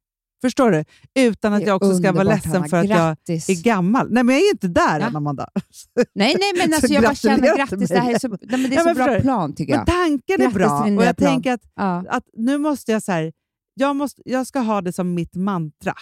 Förstår 0.41 0.71
du? 0.71 0.85
Utan 1.19 1.53
att 1.53 1.61
är 1.61 1.67
jag 1.67 1.75
också 1.75 1.97
ska 1.97 2.11
vara 2.11 2.23
ledsen 2.23 2.51
Hanna. 2.51 2.67
för 2.67 2.77
att 2.77 2.87
jag 2.89 2.97
Grattis. 2.97 3.49
är 3.49 3.63
gammal. 3.63 4.07
Nej, 4.11 4.23
men 4.23 4.35
jag 4.35 4.43
är 4.45 4.51
inte 4.51 4.67
där 4.67 4.99
Ja. 4.99 5.07
än, 5.07 5.15
Amanda. 5.15 5.47
Nej, 6.15 6.35
nej, 6.39 6.51
men 6.57 6.69
Så 6.69 6.75
alltså, 6.75 6.93
jag 6.93 7.03
bara 7.03 7.15
känner 7.15 7.55
grattis. 7.57 7.89
Det, 7.89 7.99
här 7.99 8.13
är 8.15 8.19
så, 8.19 8.27
nej, 8.27 8.39
men 8.41 8.61
det 8.63 8.67
är 8.67 8.71
Ja, 8.75 8.79
så 8.81 8.85
men 8.85 8.95
bra 8.95 9.19
plan 9.19 9.55
tycker 9.55 9.73
Men 9.73 9.79
jag. 9.79 9.87
tanken 9.87 10.35
är 10.35 10.37
Grattis 10.37 10.53
bra. 10.55 10.81
till 10.83 10.89
din 10.91 10.99
Och 10.99 11.05
jag 11.05 11.17
plan. 11.17 11.31
tänker 11.31 11.53
att, 11.53 11.61
Ja. 11.75 12.05
att 12.09 12.23
nu 12.33 12.57
måste 12.57 12.91
jag 12.91 13.03
så 13.03 13.11
här, 13.11 13.31
jag, 13.73 13.95
måste, 13.95 14.21
jag 14.25 14.47
ska 14.47 14.59
ha 14.59 14.81
det 14.81 14.93
som 14.93 15.13
mitt 15.13 15.35
mantra. 15.35 15.93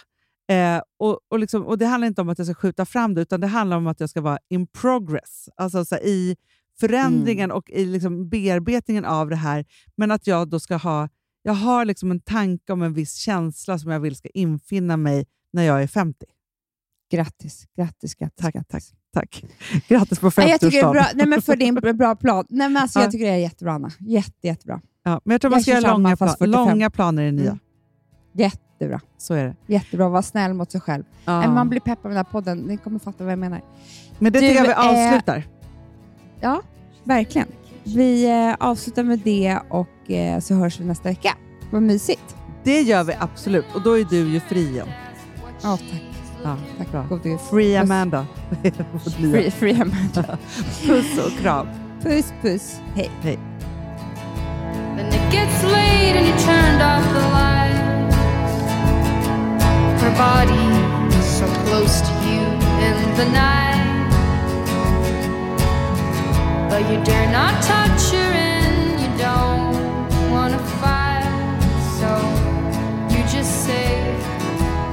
Eh, 0.50 0.82
och, 1.00 1.20
och, 1.30 1.40
liksom, 1.40 1.66
och 1.66 1.78
Det 1.78 1.86
handlar 1.86 2.08
inte 2.08 2.22
om 2.22 2.30
att 2.30 2.38
jag 2.38 2.48
ska 2.48 2.54
skjuta 2.56 2.86
fram 2.86 3.14
det, 3.14 3.22
utan 3.22 3.42
det 3.42 3.48
handlar 3.48 3.78
om 3.78 3.88
att 3.88 4.00
jag 4.00 4.10
ska 4.10 4.22
vara 4.22 4.40
in 4.50 4.68
progress. 4.68 5.50
Alltså 5.56 5.86
så 5.86 5.96
här, 5.96 6.06
i 6.06 6.36
förändringen 6.80 7.52
och 7.52 7.70
i 7.70 7.86
liksom 7.86 8.30
bearbetningen 8.30 9.06
av 9.06 9.30
det 9.30 9.36
här. 9.36 9.66
Men 9.96 10.12
att 10.12 10.28
jag 10.28 10.50
då 10.50 10.60
ska 10.60 10.76
ha 10.76 11.10
jag 11.44 11.54
har 11.54 11.86
liksom 11.86 12.12
en 12.12 12.20
tanke 12.20 12.74
om 12.74 12.82
en 12.82 12.94
viss 12.94 13.16
känsla 13.16 13.80
som 13.80 13.92
jag 13.92 14.00
vill 14.00 14.16
ska 14.16 14.30
infinna 14.34 14.98
mig 14.98 15.26
när 15.54 15.64
jag 15.64 15.84
är 15.84 15.88
50. 15.88 16.26
Grattis, 17.12 17.66
grattis, 17.78 18.16
grattis. 18.16 18.36
Tack, 18.42 18.54
grattis. 18.54 18.94
tack. 19.14 19.46
Grattis 19.88 20.20
på 20.20 20.32
Nej, 20.38 20.50
jag 20.50 20.60
tycker 20.60 20.72
det 20.72 20.80
är 20.80 20.84
50-årsdagen. 20.84 20.92
bra, 20.94 21.06
nej, 21.16 21.28
men 21.28 21.42
för 21.42 21.56
din 21.56 21.98
bra 21.98 22.16
plan. 22.16 22.46
Nej, 22.50 22.70
men 22.70 22.82
alltså, 22.82 23.00
Ja. 23.00 23.04
Jag 23.04 23.12
tycker 23.12 23.26
det 23.26 23.32
är 23.32 23.38
jättebra, 23.38 23.74
Anna. 23.74 23.92
Jätte, 24.00 24.48
jättebra. 24.48 24.82
Ja, 25.04 25.22
men 25.26 25.32
jag 25.32 25.42
tror 25.42 25.52
man 25.52 25.62
ska 25.62 25.72
göra 25.72 25.92
långa, 25.92 26.18
plan, 26.18 26.30
45. 26.30 26.52
långa 26.52 26.90
planer 26.90 27.24
i 27.24 27.32
nya. 27.32 27.46
Mm. 27.46 27.60
Jättebra. 28.80 29.00
Så 29.18 29.34
är 29.34 29.46
det. 29.46 29.56
Jättebra. 29.74 30.10
Var 30.10 30.22
snäll 30.22 30.54
mot 30.54 30.72
sig 30.72 30.82
själv. 30.82 31.04
Ja. 31.26 31.40
Nej, 31.40 31.50
Man 31.50 31.70
blir 31.70 31.80
peppad 31.80 32.04
med 32.04 32.12
den 32.12 32.18
här 32.18 32.32
podden. 32.32 32.58
Ni 32.58 32.78
kommer 32.78 33.00
fatta 33.00 33.24
vad 33.24 33.32
jag 33.32 33.40
menar. 33.40 33.62
Men 34.20 34.34
det 34.34 34.40
Du, 34.40 34.48
tycker 34.48 34.66
jag 34.66 34.84
vi 34.84 35.02
eh, 35.04 35.08
avslutar. 35.08 35.44
Ja, 36.40 36.62
verkligen. 37.04 37.48
Vi 37.84 38.30
eh, 38.30 38.56
avslutar 38.60 39.04
med 39.04 39.20
det 39.20 39.60
och 39.70 40.12
eh, 40.12 40.40
så 40.40 40.54
hörs 40.54 40.80
vi 40.80 40.86
nästa 40.86 41.10
vecka. 41.10 41.36
Vad 41.72 41.82
mysigt. 41.82 42.36
Det 42.64 42.82
gör 42.82 43.04
vi 43.04 43.14
absolut. 43.20 43.66
Och 43.76 43.82
då 43.82 44.00
är 44.00 44.06
du 44.10 44.18
ju 44.18 44.40
fri 44.40 44.70
igen. 44.70 44.88
Ja, 45.62 45.78
tack. 45.78 46.04
Ja, 46.44 46.58
tack. 46.78 46.92
bra. 46.92 47.06
God. 47.10 47.22
Free 47.22 47.78
Puss. 47.80 47.92
Amanda. 47.92 48.28
Free, 49.22 49.52
free 49.52 49.74
Amanda. 49.82 50.38
Puss 50.88 51.26
och 51.26 51.42
kram. 51.42 51.68
Puss, 52.02 52.34
puss. 52.42 52.80
Hej. 52.96 53.12
Hej. 53.22 53.40
Then 54.98 55.08
it 55.08 55.34
gets 55.34 55.64
late 55.64 56.18
and 56.18 56.28
you 56.28 56.38
turned 56.38 56.82
off 56.82 57.14
the 57.14 57.30
lights. 57.32 57.79
Body 60.20 60.52
so 61.22 61.46
close 61.64 62.02
to 62.02 62.14
you 62.28 62.44
in 62.88 62.98
the 63.16 63.26
night. 63.32 64.10
But 66.70 66.82
you 66.92 67.02
dare 67.06 67.32
not 67.32 67.64
touch 67.64 68.12
her 68.12 68.18
and 68.18 69.00
you 69.00 69.08
don't 69.18 70.30
want 70.30 70.52
to 70.56 70.60
fight. 70.82 71.62
So 72.00 72.10
you 73.16 73.24
just 73.30 73.66
say 73.66 74.14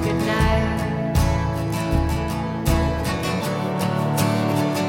goodnight. 0.04 1.16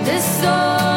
This 0.05 0.43
old 0.43 0.96